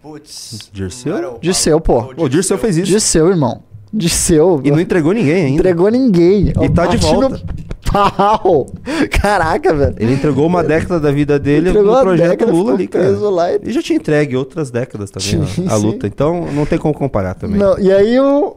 Putz. 0.00 0.70
Dirceu? 0.72 1.10
não 1.10 1.18
era 1.18 1.30
o 1.32 1.38
Dirceu, 1.40 1.80
pô. 1.80 2.14
O 2.16 2.28
Dirceu 2.28 2.56
fez 2.56 2.76
isso. 2.76 2.92
Disseu, 2.92 3.28
irmão. 3.28 3.60
Disseu. 3.92 4.60
E 4.62 4.70
não 4.70 4.78
entregou 4.78 5.12
ninguém 5.12 5.46
ainda. 5.46 5.58
entregou 5.58 5.88
ninguém. 5.90 6.52
E 6.62 6.68
tá 6.68 6.86
de 6.86 6.96
volta. 6.96 7.42
Pau! 7.90 8.66
Caraca, 9.20 9.74
velho. 9.74 9.96
Ele 9.98 10.12
entregou 10.14 10.46
uma 10.46 10.62
década 10.62 11.00
da 11.00 11.10
vida 11.10 11.36
dele 11.36 11.70
Entregou 11.70 11.92
no 11.92 12.00
projeto 12.02 12.30
década, 12.30 12.52
Lula 12.52 12.74
ali, 12.74 12.86
cara. 12.86 13.10
lá 13.30 13.50
e- 13.50 13.56
Ele 13.56 13.72
já 13.72 13.82
tinha 13.82 13.96
entregue 13.96 14.36
outras 14.36 14.70
décadas 14.70 15.10
também 15.10 15.44
Sim, 15.44 15.66
a, 15.66 15.72
a 15.72 15.76
luta. 15.76 16.06
Então 16.06 16.46
não 16.52 16.64
tem 16.66 16.78
como 16.78 16.94
comparar 16.94 17.34
também. 17.34 17.58
Não, 17.58 17.76
e 17.80 17.90
aí 17.90 18.20
o. 18.20 18.56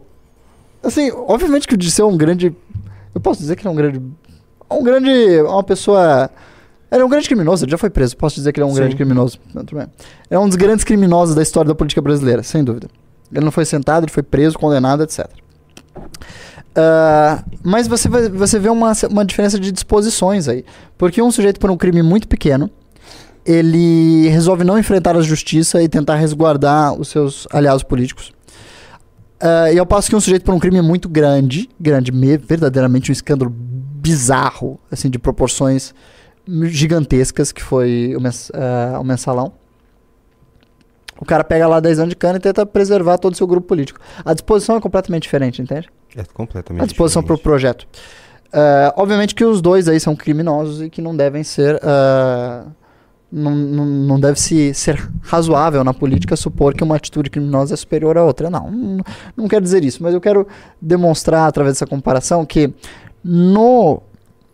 Assim, 0.84 1.10
obviamente 1.12 1.68
que 1.68 1.74
o 1.74 1.78
Disseu 1.78 2.08
é 2.08 2.12
um 2.12 2.18
grande. 2.18 2.56
Eu 3.16 3.20
posso 3.20 3.40
dizer 3.40 3.56
que 3.56 3.64
ele 3.64 3.70
é 3.70 3.72
um 3.72 3.76
grande. 3.76 4.00
Um 4.72 4.84
grande. 4.84 5.42
Uma 5.42 5.64
pessoa. 5.64 6.30
Ele 6.92 7.02
é 7.02 7.06
um 7.06 7.10
grande 7.10 7.28
criminoso, 7.28 7.66
ele 7.66 7.72
já 7.72 7.78
foi 7.78 7.90
preso. 7.90 8.16
Posso 8.16 8.36
dizer 8.36 8.54
que 8.54 8.60
ele 8.60 8.64
é 8.64 8.68
um 8.68 8.70
Sim. 8.72 8.76
grande 8.78 8.96
criminoso. 8.96 9.38
É 10.30 10.40
um 10.40 10.48
dos 10.48 10.56
grandes 10.56 10.86
criminosos 10.86 11.36
da 11.36 11.42
história 11.44 11.68
da 11.68 11.76
política 11.76 12.02
brasileira, 12.02 12.42
sem 12.44 12.64
dúvida. 12.64 12.88
Ele 13.32 13.44
não 13.44 13.52
foi 13.52 13.66
sentado, 13.66 14.06
ele 14.06 14.12
foi 14.12 14.24
preso, 14.24 14.58
condenado, 14.58 15.04
etc. 15.04 15.28
Ah, 16.76 17.44
mas 17.64 17.88
você, 17.88 18.08
vai- 18.08 18.30
você 18.30 18.60
vê 18.60 18.70
uma, 18.70 18.94
uma 19.10 19.26
diferença 19.26 19.60
de 19.60 19.72
disposições 19.72 20.48
aí. 20.48 20.64
Porque 20.98 21.22
um 21.22 21.32
sujeito 21.32 21.60
por 21.60 21.70
um 21.72 21.78
crime 21.78 22.02
muito 22.02 22.28
pequeno, 22.28 22.70
ele 23.46 24.28
resolve 24.30 24.64
não 24.64 24.78
enfrentar 24.78 25.16
a 25.18 25.22
justiça 25.22 25.82
e 25.82 25.90
tentar 25.90 26.16
resguardar 26.16 26.94
os 26.94 27.08
seus 27.10 27.48
aliados 27.52 27.84
políticos. 27.84 28.32
Ah, 29.40 29.72
e 29.72 29.78
ao 29.80 29.86
passo 29.86 30.10
que 30.10 30.16
um 30.16 30.22
sujeito 30.22 30.44
por 30.44 30.54
um 30.54 30.60
crime 30.60 30.82
muito 30.82 31.10
grande, 31.10 31.70
grande, 31.80 32.12
me- 32.12 32.38
verdadeiramente 32.38 33.12
um 33.12 33.14
escândalo 33.14 33.54
bizarro, 34.02 34.80
assim, 34.92 35.10
de 35.10 35.18
proporções 35.18 35.94
gigantescas, 36.66 37.52
que 37.52 37.62
foi 37.62 38.14
o, 38.16 38.22
mens 38.22 38.52
ah, 38.54 39.00
o 39.00 39.04
mensalão. 39.04 39.54
O 41.20 41.26
cara 41.26 41.44
pega 41.44 41.68
lá 41.68 41.80
10 41.80 42.00
anos 42.00 42.10
de 42.10 42.16
cana 42.16 42.38
e 42.38 42.40
tenta 42.40 42.66
preservar 42.66 43.18
todo 43.18 43.34
o 43.34 43.36
seu 43.36 43.48
grupo 43.48 43.68
político. 43.68 44.00
A 44.24 44.34
disposição 44.34 44.78
é 44.78 44.82
completamente 44.82 45.24
diferente, 45.24 45.62
entende? 45.62 45.90
É 46.16 46.24
completamente 46.24 46.84
A 46.84 46.86
disposição 46.86 47.24
para 47.24 47.34
o 47.34 47.40
projeto. 47.40 47.88
Ah, 48.54 48.94
obviamente 48.96 49.34
que 49.34 49.44
os 49.44 49.62
dois 49.62 49.88
aí 49.88 50.00
são 50.00 50.16
criminosos 50.16 50.82
e 50.82 50.90
que 50.90 51.02
não 51.02 51.16
devem 51.16 51.44
ser. 51.44 51.80
ah, 51.84 52.66
não, 53.30 53.54
não, 53.54 53.86
não 53.86 54.20
deve 54.20 54.40
se 54.40 54.74
ser 54.74 55.06
razoável 55.22 55.84
na 55.84 55.94
política 55.94 56.36
supor 56.38 56.74
que 56.74 56.84
uma 56.84 56.96
atitude 56.96 57.30
criminosa 57.30 57.74
é 57.74 57.78
superior 57.78 58.18
à 58.18 58.24
outra. 58.24 58.50
Não, 58.50 58.72
não, 58.72 59.04
não 59.36 59.48
quero 59.48 59.62
dizer 59.62 59.84
isso, 59.84 60.02
mas 60.02 60.14
eu 60.14 60.22
quero 60.22 60.48
demonstrar 60.82 61.48
através 61.48 61.76
dessa 61.76 61.86
comparação 61.86 62.46
que 62.46 62.74
no 63.28 64.02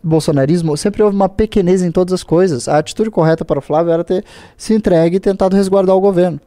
bolsonarismo 0.02 0.76
sempre 0.76 1.02
houve 1.02 1.16
uma 1.16 1.28
pequenez 1.28 1.82
em 1.82 1.90
todas 1.90 2.12
as 2.12 2.22
coisas. 2.22 2.68
A 2.68 2.78
atitude 2.78 3.10
correta 3.10 3.44
para 3.44 3.58
o 3.58 3.62
Flávio 3.62 3.92
era 3.92 4.04
ter 4.04 4.24
se 4.56 4.74
entregue 4.74 5.16
e 5.16 5.20
tentado 5.20 5.56
resguardar 5.56 5.96
o 5.96 6.00
governo. 6.00 6.40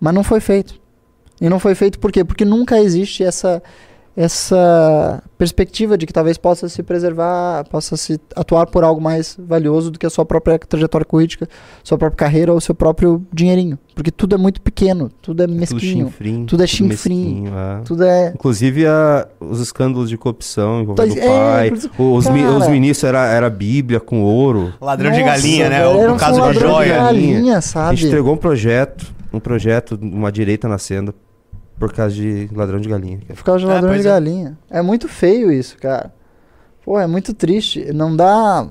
Mas 0.00 0.12
não 0.12 0.24
foi 0.24 0.40
feito. 0.40 0.74
E 1.40 1.48
não 1.48 1.58
foi 1.58 1.74
feito 1.74 1.98
por 1.98 2.12
quê? 2.12 2.24
Porque 2.24 2.44
nunca 2.44 2.80
existe 2.80 3.24
essa 3.24 3.62
essa 4.16 5.22
perspectiva 5.36 5.98
de 5.98 6.06
que 6.06 6.12
talvez 6.12 6.38
possa 6.38 6.68
se 6.68 6.82
preservar, 6.82 7.64
possa 7.68 7.96
se 7.96 8.18
atuar 8.34 8.66
por 8.66 8.84
algo 8.84 9.00
mais 9.00 9.36
valioso 9.38 9.90
do 9.90 9.98
que 9.98 10.06
a 10.06 10.10
sua 10.10 10.24
própria 10.24 10.58
trajetória 10.58 11.04
política, 11.04 11.48
sua 11.82 11.98
própria 11.98 12.16
carreira 12.16 12.52
ou 12.52 12.60
seu 12.60 12.74
próprio 12.74 13.24
dinheirinho. 13.32 13.78
Porque 13.94 14.10
tudo 14.10 14.34
é 14.34 14.38
muito 14.38 14.60
pequeno, 14.60 15.10
tudo 15.22 15.42
é 15.42 15.46
Tudo 15.46 15.56
mesquinho, 15.58 16.06
chinfrim. 16.06 16.46
tudo 16.46 16.62
é 16.62 16.66
chinfrim. 16.66 17.44
é. 17.46 17.82
tudo 17.84 18.02
é 18.04 18.28
Inclusive 18.34 18.86
a- 18.86 19.28
os 19.40 19.60
escândalos 19.60 20.08
de 20.08 20.16
corrupção 20.16 20.80
envolvendo 20.82 21.14
Tá- 21.14 21.20
o 21.20 21.24
é, 21.24 21.70
pai. 21.70 21.72
os, 21.98 22.28
mi- 22.28 22.44
os 22.44 22.68
ministros 22.68 23.04
era, 23.08 23.26
era 23.26 23.48
Bíblia 23.50 24.00
com 24.00 24.22
ouro. 24.22 24.72
Ladrão 24.80 25.10
de 25.12 25.18
Nossa, 25.20 25.30
galinha, 25.32 25.68
né? 25.70 25.86
O, 25.86 26.00
era 26.00 26.10
o 26.10 26.14
um 26.14 26.18
caso 26.18 26.34
de 26.34 26.40
ladrão 26.40 26.60
de 26.60 26.66
joia. 26.88 26.96
galinha, 26.96 27.58
A 27.58 27.60
sabe? 27.60 27.96
gente 27.96 28.06
entregou 28.08 28.34
um 28.34 28.36
projeto, 28.36 29.06
um 29.32 29.38
projeto, 29.38 29.98
uma 30.02 30.32
direita 30.32 30.66
nascendo 30.68 31.14
por 31.78 31.92
causa 31.92 32.14
de 32.14 32.48
ladrão 32.52 32.80
de 32.80 32.88
galinha. 32.88 33.18
cara. 33.18 33.34
Por 33.34 33.44
causa 33.44 33.60
de 33.60 33.70
É, 33.70 33.74
ladrão 33.74 33.90
de 33.90 33.96
pois 33.96 34.06
é. 34.06 34.08
galinha. 34.08 34.58
É 34.70 34.80
muito 34.82 35.08
feio 35.08 35.50
isso, 35.52 35.76
cara. 35.78 36.12
Pô, 36.84 36.98
é 37.00 37.06
muito 37.06 37.32
triste. 37.34 37.92
Não 37.92 38.14
dá. 38.14 38.66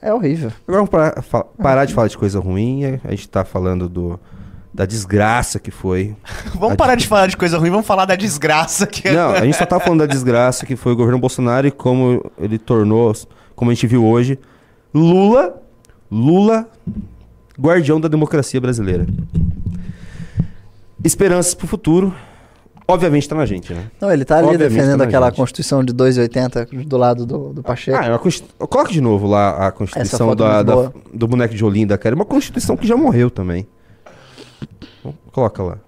É 0.00 0.12
horrível. 0.12 0.50
Agora 0.66 0.78
vamos 0.84 0.90
parar, 0.90 1.22
fa- 1.22 1.44
parar 1.44 1.84
de 1.84 1.94
falar 1.94 2.08
de 2.08 2.18
coisa 2.18 2.40
ruim. 2.40 2.84
A 3.04 3.10
gente 3.10 3.28
tá 3.28 3.44
falando 3.44 3.88
do, 3.88 4.18
da 4.74 4.84
desgraça 4.84 5.60
que 5.60 5.70
foi. 5.70 6.16
Vamos 6.58 6.76
parar 6.76 6.96
de 6.96 7.06
falar 7.06 7.28
de 7.28 7.36
coisa 7.36 7.56
ruim, 7.58 7.70
vamos 7.70 7.86
falar 7.86 8.04
da 8.04 8.16
desgraça 8.16 8.86
que 8.86 9.06
é. 9.08 9.12
Não, 9.12 9.30
a 9.32 9.44
gente 9.44 9.56
só 9.56 9.64
tá 9.66 9.78
falando 9.78 10.00
da 10.00 10.06
desgraça 10.12 10.64
que 10.66 10.74
foi 10.74 10.92
o 10.92 10.96
governo 10.96 11.18
Bolsonaro 11.20 11.66
e 11.66 11.70
como 11.70 12.24
ele 12.38 12.58
tornou, 12.58 13.12
como 13.54 13.70
a 13.70 13.74
gente 13.74 13.86
viu 13.86 14.04
hoje, 14.04 14.38
Lula, 14.94 15.62
Lula, 16.10 16.68
guardião 17.60 18.00
da 18.00 18.08
democracia 18.08 18.60
brasileira. 18.60 19.06
Esperanças 21.04 21.54
pro 21.54 21.66
futuro, 21.66 22.14
obviamente 22.86 23.28
tá 23.28 23.34
na 23.34 23.44
gente, 23.46 23.72
né? 23.74 23.90
Não, 24.00 24.10
ele 24.12 24.24
tá 24.24 24.38
ali 24.38 24.48
Obviamente 24.48 24.72
defendendo 24.74 24.98
tá 24.98 25.04
aquela 25.04 25.26
gente. 25.26 25.36
Constituição 25.36 25.82
de 25.84 25.92
2,80 25.92 26.84
do 26.86 26.96
lado 26.96 27.26
do, 27.26 27.52
do 27.52 27.62
Pacheco. 27.62 27.98
Ah, 27.98 28.06
é. 28.06 28.66
Coloca 28.66 28.92
de 28.92 29.00
novo 29.00 29.26
lá 29.26 29.66
a 29.68 29.72
Constituição 29.72 30.28
foto 30.28 30.38
da, 30.38 30.62
da- 30.62 30.92
do 31.12 31.26
boneco 31.28 31.54
de 31.54 31.64
Olinda, 31.64 31.98
cara. 31.98 32.14
É 32.14 32.16
uma 32.16 32.24
Constituição 32.24 32.76
que 32.76 32.86
já 32.86 32.96
morreu 32.96 33.30
também. 33.30 33.66
Coloca 35.32 35.62
lá. 35.62 35.78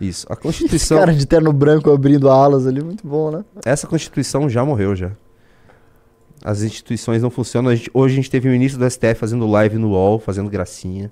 Isso. 0.00 0.26
A 0.28 0.34
Esse 0.34 0.42
Constituição. 0.42 0.98
cara 0.98 1.14
de 1.14 1.24
terno 1.26 1.52
branco 1.52 1.90
abrindo 1.90 2.28
alas 2.28 2.66
ali, 2.66 2.82
muito 2.82 3.06
bom, 3.06 3.30
né? 3.30 3.44
Essa 3.64 3.86
Constituição 3.86 4.48
já 4.48 4.64
morreu 4.64 4.94
já. 4.94 5.12
As 6.48 6.62
instituições 6.62 7.20
não 7.22 7.28
funcionam. 7.28 7.72
A 7.72 7.74
gente- 7.74 7.90
hoje 7.92 8.12
a 8.14 8.16
gente 8.16 8.30
teve 8.30 8.48
o 8.48 8.52
ministro 8.52 8.78
do 8.78 8.86
STF 8.88 9.16
fazendo 9.18 9.44
live 9.48 9.78
no 9.78 9.88
UOL, 9.90 10.20
fazendo 10.20 10.48
gracinha. 10.48 11.10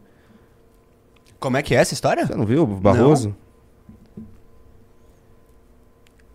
Como 1.40 1.56
é 1.56 1.62
que 1.62 1.74
é 1.74 1.78
essa 1.78 1.92
história? 1.92 2.24
Você 2.24 2.36
não 2.36 2.46
viu, 2.46 2.62
o 2.62 2.66
Barroso? 2.68 3.34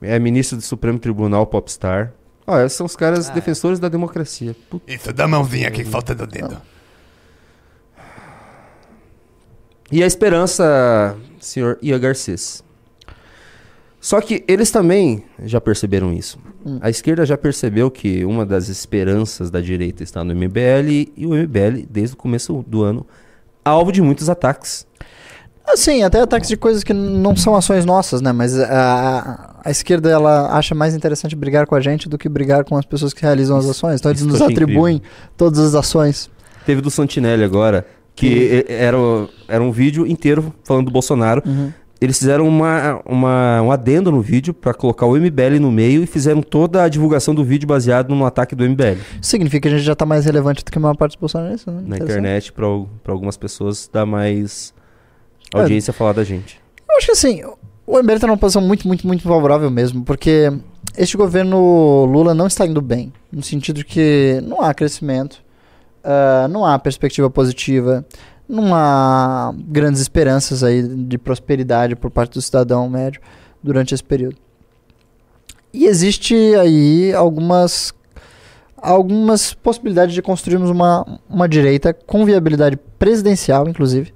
É 0.02 0.20
ministro 0.20 0.58
do 0.58 0.62
Supremo 0.64 1.00
Tribunal 1.00 1.48
Popstar. 1.48 2.12
Ó, 2.46 2.60
esses 2.60 2.78
são 2.78 2.86
os 2.86 2.96
caras 2.98 3.30
defensores 3.30 3.80
da 3.80 3.88
democracia. 3.88 4.54
Puta. 4.70 4.92
Isso, 4.92 5.14
dá 5.14 5.24
a 5.24 5.28
mãozinha 5.30 5.70
aqui 5.70 5.84
que 5.86 5.90
falta 5.90 6.14
do 6.14 6.28
dedo. 6.28 6.62
E 9.92 10.04
a 10.04 10.06
esperança, 10.08 11.16
senhor 11.40 11.78
Ian 11.82 12.00
Garcês. 12.00 12.64
Só 14.00 14.22
que 14.22 14.44
eles 14.48 14.72
também 14.72 15.24
já 15.44 15.60
perceberam 15.60 16.14
isso. 16.14 16.40
A 16.82 16.90
esquerda 16.90 17.26
já 17.26 17.38
percebeu 17.38 17.92
que 17.92 18.24
uma 18.24 18.46
das 18.46 18.70
esperanças 18.70 19.50
da 19.50 19.60
direita 19.60 20.04
está 20.04 20.24
no 20.24 20.34
MBL 20.34 21.10
e 21.16 21.26
o 21.26 21.34
MBL, 21.34 21.86
desde 21.90 22.16
o 22.16 22.18
começo 22.18 22.64
do 22.68 22.84
ano, 22.84 23.06
alvo 23.64 23.92
de 23.92 24.02
muitos 24.02 24.30
ataques. 24.30 24.88
Assim, 25.68 26.02
até 26.02 26.20
ataques 26.20 26.50
de 26.50 26.58
coisas 26.58 26.84
que 26.84 26.94
não 26.94 27.36
são 27.36 27.56
ações 27.56 27.86
nossas, 27.86 28.22
né? 28.22 28.32
Mas 28.32 28.60
a, 28.60 29.56
a 29.64 29.70
esquerda, 29.70 30.10
ela 30.10 30.52
acha 30.58 30.74
mais 30.74 30.96
interessante 30.96 31.36
brigar 31.36 31.68
com 31.68 31.76
a 31.76 31.80
gente 31.80 32.10
do 32.10 32.18
que 32.18 32.28
brigar 32.28 32.64
com 32.64 32.76
as 32.76 32.86
pessoas 32.86 33.14
que 33.14 33.22
realizam 33.22 33.58
as 33.58 33.68
ações. 33.68 34.00
Então 34.00 34.12
eles 34.12 34.22
isso 34.22 34.30
nos 34.30 34.42
atribuem 34.42 35.02
todas 35.38 35.60
as 35.60 35.76
ações. 35.76 36.30
Teve 36.66 36.82
do 36.82 36.90
Santinelli 36.90 37.44
agora, 37.44 37.86
que 38.16 38.66
era, 38.68 38.98
era 39.48 39.64
um 39.64 39.72
vídeo 39.72 40.08
inteiro 40.08 40.54
falando 40.64 40.86
do 40.86 40.92
Bolsonaro. 40.92 41.44
Eles 42.02 42.18
fizeram 42.18 42.48
uma, 42.48 43.02
uma- 43.06 43.62
um 43.62 43.72
adendo 43.72 44.10
no 44.12 44.22
vídeo 44.22 44.54
pra 44.54 44.74
colocar 44.74 45.06
o 45.06 45.18
MBL 45.18 45.60
no 45.60 45.70
meio 45.72 46.02
e 46.02 46.06
fizeram 46.06 46.42
toda 46.42 46.84
a 46.84 46.88
divulgação 46.90 47.36
do 47.36 47.44
vídeo 47.44 47.68
baseado 47.68 48.16
no 48.16 48.26
ataque 48.26 48.56
do 48.56 48.64
MBL 48.64 48.98
Significa 49.22 49.68
que 49.68 49.68
a 49.68 49.78
gente 49.78 49.86
já 49.86 49.96
tá 49.96 50.06
mais 50.06 50.24
relevante 50.26 50.64
do 50.64 50.72
que 50.72 50.78
a 50.78 50.82
maior 50.82 50.96
parte 50.96 51.12
dos 51.14 51.20
bolsonaristas, 51.20 51.74
né? 51.74 51.82
na 51.86 51.98
internet 51.98 52.54
pra 52.54 52.66
algumas 53.12 53.36
pessoas 53.36 53.90
dar 53.92 54.06
mais 54.06 54.74
audiência 55.54 55.92
a 55.92 55.94
falar 55.94 56.14
da 56.14 56.24
gente. 56.24 56.62
Eu 56.90 56.96
acho 56.98 57.08
que 57.08 57.12
assim, 57.12 57.42
o 57.86 57.98
MBL 58.02 58.20
tá 58.20 58.28
numa 58.28 58.38
posição 58.38 58.62
muito, 58.62 58.88
muito, 58.88 59.06
muito 59.06 59.24
favorável 59.24 59.70
mesmo, 59.70 60.04
porque 60.06 60.52
este 60.98 61.18
governo 61.18 62.06
Lula 62.06 62.34
não 62.34 62.48
está 62.48 62.66
indo 62.66 62.82
bem, 62.82 63.12
no 63.32 63.44
sentido 63.44 63.78
de 63.78 63.84
que 63.86 64.40
não 64.44 64.62
há 64.62 64.74
crescimento, 64.74 65.42
ah, 66.04 66.48
não 66.50 66.66
há 66.66 66.78
perspectiva 66.80 67.30
positiva, 67.30 68.06
não 68.50 68.74
há 68.74 69.54
grandes 69.68 70.02
esperanças 70.02 70.64
aí 70.64 70.82
de 70.82 71.18
prosperidade 71.18 71.96
por 71.96 72.10
parte 72.10 72.34
do 72.34 72.42
cidadão 72.42 72.90
médio 72.90 73.22
durante 73.64 73.94
esse 73.94 74.04
período. 74.04 74.36
E 75.72 75.86
existe 75.86 76.34
aí 76.56 77.14
algumas 77.14 77.94
algumas 78.82 79.54
possibilidades 79.54 80.16
de 80.16 80.22
construirmos 80.22 80.70
uma, 80.70 81.20
uma 81.30 81.48
direita 81.50 81.94
com 81.94 82.26
viabilidade 82.26 82.78
presidencial, 82.98 83.68
inclusive, 83.68 84.14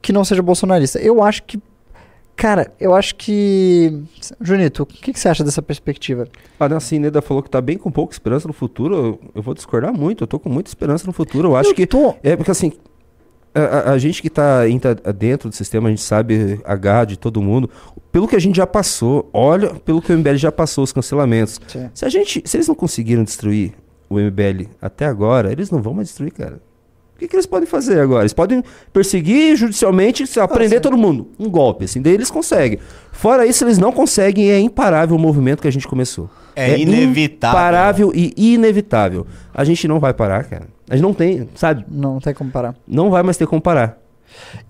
que 0.00 0.12
não 0.12 0.24
seja 0.24 0.42
bolsonarista. 0.42 0.98
Eu 0.98 1.22
acho 1.22 1.42
que. 1.44 1.60
Cara, 2.34 2.72
eu 2.80 2.94
acho 2.94 3.14
que. 3.16 4.02
Junito, 4.40 4.82
o 4.82 4.86
que, 4.86 5.12
que 5.12 5.18
você 5.20 5.28
acha 5.28 5.44
dessa 5.44 5.62
perspectiva? 5.62 6.26
A 6.58 6.68
Nancy 6.68 6.98
Neda 6.98 7.22
falou 7.22 7.42
que 7.42 7.48
tá 7.50 7.60
bem 7.60 7.78
com 7.78 7.90
pouca 7.90 8.12
esperança 8.12 8.46
no 8.48 8.52
futuro. 8.54 8.94
Eu, 8.94 9.20
eu 9.36 9.42
vou 9.42 9.54
discordar 9.54 9.92
muito. 9.92 10.24
Eu 10.24 10.26
tô 10.28 10.38
com 10.38 10.48
muita 10.48 10.68
esperança 10.68 11.06
no 11.06 11.12
futuro. 11.12 11.48
Eu 11.50 11.56
acho 11.56 11.70
Eu 11.70 11.74
que. 11.74 11.86
tô- 11.86 12.14
É 12.22 12.34
porque 12.36 12.50
assim. 12.50 12.72
A, 13.58 13.92
a- 13.92 13.98
gente 13.98 14.20
que 14.22 14.28
tá 14.30 14.68
entra 14.68 14.94
dentro 14.94 15.48
do 15.48 15.54
sistema, 15.54 15.88
a 15.88 15.90
gente 15.90 16.02
sabe 16.02 16.60
a 16.64 16.76
garra 16.76 17.04
de 17.06 17.16
todo 17.18 17.40
mundo. 17.40 17.70
Pelo 18.12 18.28
que 18.28 18.36
a 18.36 18.38
gente 18.38 18.56
já 18.56 18.66
passou, 18.66 19.28
olha 19.32 19.74
pelo 19.74 20.00
que 20.02 20.12
o 20.12 20.16
MBL 20.18 20.36
já 20.36 20.52
passou, 20.52 20.84
os 20.84 20.92
cancelamentos. 20.92 21.60
Sim. 21.68 21.88
Se 21.94 22.04
a 22.04 22.08
gente. 22.08 22.42
Se 22.44 22.56
eles 22.56 22.68
não 22.68 22.74
conseguiram 22.74 23.24
destruir 23.24 23.72
o 24.08 24.18
MBL 24.18 24.68
até 24.80 25.06
agora, 25.06 25.50
eles 25.52 25.70
não 25.70 25.80
vão 25.82 25.94
mais 25.94 26.08
destruir, 26.08 26.32
cara. 26.32 26.60
O 27.14 27.18
que, 27.18 27.26
que 27.28 27.34
eles 27.34 27.46
podem 27.46 27.66
fazer 27.66 27.98
agora? 27.98 28.22
Eles 28.22 28.34
podem 28.34 28.62
perseguir 28.92 29.56
judicialmente, 29.56 30.26
se 30.26 30.38
aprender 30.38 30.80
todo 30.80 30.98
mundo. 30.98 31.28
Um 31.38 31.48
golpe, 31.48 31.86
assim, 31.86 32.02
daí 32.02 32.12
eles 32.12 32.30
conseguem. 32.30 32.78
Fora 33.10 33.46
isso, 33.46 33.64
eles 33.64 33.78
não 33.78 33.90
conseguem, 33.90 34.50
é 34.50 34.60
imparável 34.60 35.16
o 35.16 35.18
movimento 35.18 35.62
que 35.62 35.68
a 35.68 35.72
gente 35.72 35.88
começou. 35.88 36.28
É 36.54 36.78
inevitável. 36.78 37.58
Imparável 37.58 38.12
e 38.14 38.34
inevitável. 38.36 39.26
A 39.54 39.64
gente 39.64 39.88
não 39.88 39.98
vai 39.98 40.12
parar, 40.12 40.44
cara. 40.44 40.66
A 40.88 40.94
gente 40.94 41.02
não 41.02 41.14
tem, 41.14 41.48
sabe? 41.54 41.84
Não 41.90 42.20
tem 42.20 42.32
como 42.34 42.50
parar. 42.50 42.74
Não 42.86 43.10
vai 43.10 43.22
mais 43.22 43.36
ter 43.36 43.46
como 43.46 43.60
parar. 43.60 43.98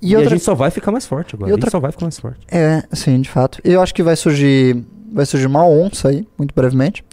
E, 0.00 0.10
E, 0.10 0.14
a 0.14 0.18
outra. 0.18 0.30
gente 0.34 0.44
só 0.44 0.54
vai 0.54 0.70
ficar 0.70 0.90
mais 0.92 1.06
forte 1.06 1.34
agora. 1.34 1.50
E 1.50 1.52
A 1.52 1.54
outra- 1.54 1.66
gente 1.66 1.72
só 1.72 1.80
vai 1.80 1.90
ficar 1.92 2.04
mais 2.06 2.18
forte. 2.18 2.40
É, 2.48 2.82
sim, 2.92 3.20
de 3.20 3.28
fato. 3.28 3.60
Eu 3.64 3.80
acho 3.82 3.92
que 3.94 4.02
vai 4.02 4.16
surgir. 4.16 4.84
Vai 5.12 5.24
surgir 5.26 5.46
uma 5.46 5.66
onça 5.66 6.08
aí, 6.08 6.26
muito 6.38 6.54
brevemente. 6.54 7.04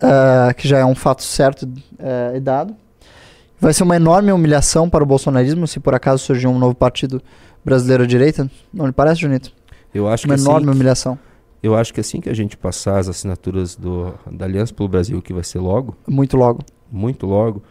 ah, 0.00 0.52
que 0.56 0.68
já 0.68 0.78
é 0.78 0.84
um 0.84 0.94
fato 0.94 1.22
certo 1.22 1.66
eh, 1.98 2.32
e 2.36 2.40
dado. 2.40 2.74
Vai 3.58 3.72
ser 3.72 3.84
uma 3.84 3.96
enorme 3.96 4.30
humilhação 4.32 4.90
para 4.90 5.02
o 5.02 5.06
bolsonarismo 5.06 5.66
se 5.66 5.80
por 5.80 5.94
acaso 5.94 6.22
surgir 6.22 6.46
um 6.46 6.58
novo 6.58 6.74
partido 6.74 7.22
brasileiro 7.64 8.02
à 8.02 8.06
direita. 8.06 8.50
Não 8.72 8.84
lhe 8.86 8.92
parece, 8.92 9.20
Junito? 9.22 9.50
Eu 9.94 10.06
acho 10.08 10.26
Uma 10.26 10.34
que 10.34 10.40
enorme 10.42 10.68
assim, 10.68 10.76
humilhação. 10.76 11.18
eu 11.62 11.74
acho 11.74 11.94
que 11.94 12.00
assim 12.00 12.20
que 12.20 12.28
a 12.28 12.34
gente 12.34 12.54
passar 12.56 12.98
as 12.98 13.08
assinaturas 13.08 13.76
do, 13.76 14.12
da 14.30 14.44
Aliança 14.44 14.74
pelo 14.74 14.88
Brasil, 14.88 15.22
que 15.22 15.32
vai 15.32 15.44
ser 15.44 15.60
logo, 15.60 15.96
Muito 16.06 16.36
logo. 16.36 16.60
muito 16.92 17.24
logo, 17.26 17.62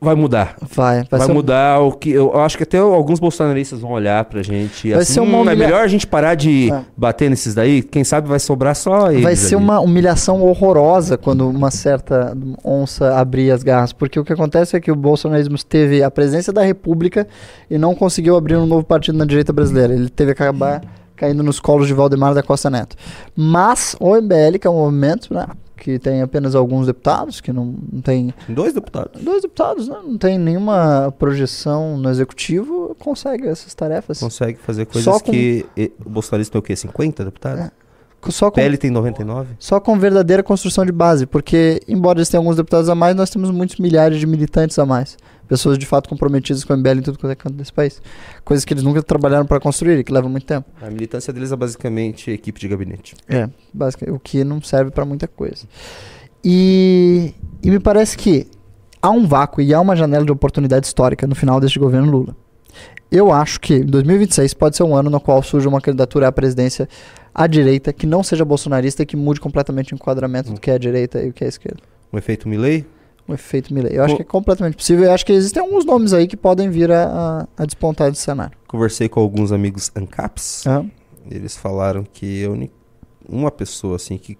vai 0.00 0.14
mudar. 0.14 0.56
Vai. 0.60 0.96
Vai, 0.98 1.06
Vai, 1.10 1.20
ser 1.20 1.30
um- 1.30 1.34
mudar 1.34 1.80
o 1.80 1.92
que. 1.92 2.10
Eu 2.10 2.38
acho 2.40 2.56
que 2.56 2.62
até 2.62 2.78
alguns 2.78 3.18
bolsonaristas 3.18 3.80
vão 3.80 3.90
olhar 3.92 4.24
pra 4.26 4.42
gente. 4.42 4.90
Vai 4.90 5.00
assim, 5.02 5.14
ser 5.14 5.20
uma 5.20 5.38
"Hum, 5.38 5.40
humilha- 5.42 5.52
É 5.52 5.56
melhor 5.66 5.82
a 5.82 5.86
gente 5.88 6.06
parar 6.06 6.34
de 6.34 6.70
É. 6.72 6.82
bater 6.96 7.28
nesses 7.30 7.54
daí. 7.54 7.82
Quem 7.82 8.04
sabe 8.04 8.28
vai 8.28 8.38
sobrar 8.38 8.74
só 8.76 9.10
eles. 9.10 9.22
Vai 9.22 9.34
ser 9.36 9.56
ali." 9.56 9.64
uma 9.64 9.80
humilhação 9.80 10.42
horrorosa 10.42 11.18
quando 11.18 11.48
uma 11.48 11.70
certa 11.70 12.36
onça 12.64 13.14
abrir 13.18 13.50
as 13.50 13.62
garras, 13.62 13.92
porque 13.92 14.18
o 14.20 14.24
que 14.24 14.32
acontece 14.32 14.76
é 14.76 14.80
que 14.80 14.90
o 14.92 14.96
bolsonarismo 14.96 15.56
teve 15.68 16.02
a 16.02 16.10
presença 16.10 16.52
da 16.52 16.62
República 16.62 17.26
e 17.70 17.76
não 17.78 17.94
conseguiu 17.94 18.36
abrir 18.36 18.56
um 18.56 18.66
novo 18.66 18.84
partido 18.84 19.18
na 19.18 19.24
direita 19.24 19.52
brasileira. 19.52 19.92
Ele 19.94 20.08
teve 20.08 20.34
que 20.34 20.42
acabar 20.42 20.82
caindo 21.16 21.42
nos 21.42 21.58
colos 21.58 21.88
de 21.88 21.94
Valdemar 21.94 22.32
da 22.32 22.42
Costa 22.44 22.70
Neto. 22.70 22.94
Mas 23.34 23.96
o 23.98 24.14
MBL, 24.16 24.58
que 24.60 24.66
é 24.68 24.70
um 24.70 24.74
movimento 24.74 25.34
né, 25.34 25.46
que 25.78 25.98
tem 25.98 26.20
apenas 26.20 26.54
alguns 26.54 26.86
deputados, 26.86 27.40
que 27.40 27.52
não, 27.52 27.74
não 27.92 28.02
tem 28.02 28.34
Dois 28.48 28.74
deputados. 28.74 29.22
dois 29.22 29.42
deputados, 29.42 29.88
né, 29.88 29.96
não 30.04 30.18
tem 30.18 30.38
nenhuma 30.38 31.14
projeção 31.18 31.96
no 31.96 32.10
executivo, 32.10 32.94
consegue 32.98 33.46
essas 33.46 33.72
tarefas. 33.74 34.20
Consegue 34.20 34.58
fazer 34.58 34.84
coisas 34.86 35.04
Só 35.04 35.20
que. 35.20 35.64
O 36.04 36.10
bolsonarista 36.10 36.52
tem 36.52 36.58
o 36.58 36.62
quê? 36.62 36.76
50 36.76 37.24
deputados? 37.24 37.60
É. 37.64 37.70
Só 38.30 38.50
com 38.50 38.56
PL 38.56 38.76
tem 38.76 38.90
99? 38.90 39.54
Só 39.60 39.78
com 39.78 39.96
verdadeira 39.98 40.42
construção 40.42 40.84
de 40.84 40.90
base, 40.90 41.24
porque, 41.24 41.80
embora 41.86 42.18
eles 42.18 42.28
tenham 42.28 42.42
alguns 42.42 42.56
deputados 42.56 42.88
a 42.88 42.94
mais, 42.94 43.14
nós 43.14 43.30
temos 43.30 43.50
muitos 43.50 43.78
milhares 43.78 44.18
de 44.18 44.26
militantes 44.26 44.76
a 44.78 44.84
mais. 44.84 45.16
Pessoas 45.48 45.78
de 45.78 45.86
fato 45.86 46.08
comprometidas 46.08 46.62
com 46.62 46.74
o 46.74 46.76
MBL 46.76 46.98
em 46.98 47.02
tudo 47.02 47.18
quanto 47.18 47.32
é 47.32 47.34
canto 47.34 47.54
desse 47.54 47.72
país. 47.72 48.02
Coisas 48.44 48.64
que 48.64 48.74
eles 48.74 48.84
nunca 48.84 49.02
trabalharam 49.02 49.46
para 49.46 49.58
construir 49.58 49.98
e 49.98 50.04
que 50.04 50.12
levam 50.12 50.30
muito 50.30 50.46
tempo. 50.46 50.68
A 50.80 50.90
militância 50.90 51.32
deles 51.32 51.50
é 51.50 51.56
basicamente 51.56 52.30
equipe 52.30 52.60
de 52.60 52.68
gabinete. 52.68 53.14
É, 53.28 53.48
basicamente, 53.72 54.14
o 54.14 54.20
que 54.20 54.44
não 54.44 54.60
serve 54.60 54.90
para 54.90 55.04
muita 55.04 55.26
coisa. 55.26 55.66
E, 56.44 57.34
e 57.62 57.70
me 57.70 57.80
parece 57.80 58.16
que 58.16 58.46
há 59.00 59.10
um 59.10 59.26
vácuo 59.26 59.62
e 59.62 59.72
há 59.72 59.80
uma 59.80 59.96
janela 59.96 60.24
de 60.24 60.32
oportunidade 60.32 60.86
histórica 60.86 61.26
no 61.26 61.34
final 61.34 61.58
deste 61.60 61.78
governo 61.78 62.10
Lula. 62.10 62.36
Eu 63.10 63.32
acho 63.32 63.58
que 63.60 63.80
2026 63.80 64.52
pode 64.52 64.76
ser 64.76 64.82
um 64.82 64.94
ano 64.94 65.08
no 65.08 65.18
qual 65.18 65.42
surja 65.42 65.68
uma 65.68 65.80
candidatura 65.80 66.28
à 66.28 66.32
presidência 66.32 66.86
à 67.34 67.46
direita 67.46 67.92
que 67.92 68.06
não 68.06 68.22
seja 68.22 68.44
bolsonarista 68.44 69.02
e 69.02 69.06
que 69.06 69.16
mude 69.16 69.40
completamente 69.40 69.92
o 69.92 69.94
enquadramento 69.94 70.52
do 70.52 70.60
que 70.60 70.70
é 70.70 70.74
a 70.74 70.78
direita 70.78 71.22
e 71.22 71.30
o 71.30 71.32
que 71.32 71.44
é 71.44 71.46
a 71.46 71.48
esquerda. 71.48 71.80
Um 72.12 72.18
efeito 72.18 72.48
Milley? 72.48 72.84
O 73.28 73.34
efeito 73.34 73.72
Milley. 73.74 73.94
Eu 73.94 74.02
acho 74.04 74.16
que 74.16 74.22
é 74.22 74.24
completamente 74.24 74.74
possível. 74.76 75.04
Eu 75.04 75.12
acho 75.12 75.24
que 75.26 75.32
existem 75.32 75.62
alguns 75.62 75.84
nomes 75.84 76.12
aí 76.14 76.26
que 76.26 76.36
podem 76.36 76.70
vir 76.70 76.90
a, 76.90 77.46
a, 77.56 77.62
a 77.62 77.66
despontar 77.66 78.10
desse 78.10 78.22
cenário. 78.22 78.56
Conversei 78.66 79.06
com 79.08 79.20
alguns 79.20 79.52
amigos 79.52 79.92
ANCAPs. 79.94 80.66
Ah, 80.66 80.82
Eles 81.30 81.54
falaram 81.56 82.04
que 82.10 82.46
uni- 82.46 82.72
uma 83.28 83.50
pessoa 83.50 83.96
assim 83.96 84.16
que 84.16 84.38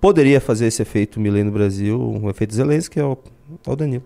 poderia 0.00 0.40
fazer 0.40 0.66
esse 0.66 0.80
efeito 0.82 1.20
Milley 1.20 1.44
no 1.44 1.52
Brasil, 1.52 2.00
um 2.00 2.28
efeito 2.30 2.54
Zelensky, 2.54 2.98
é 2.98 3.04
o, 3.04 3.18
é 3.66 3.70
o 3.70 3.76
Danilo. 3.76 4.04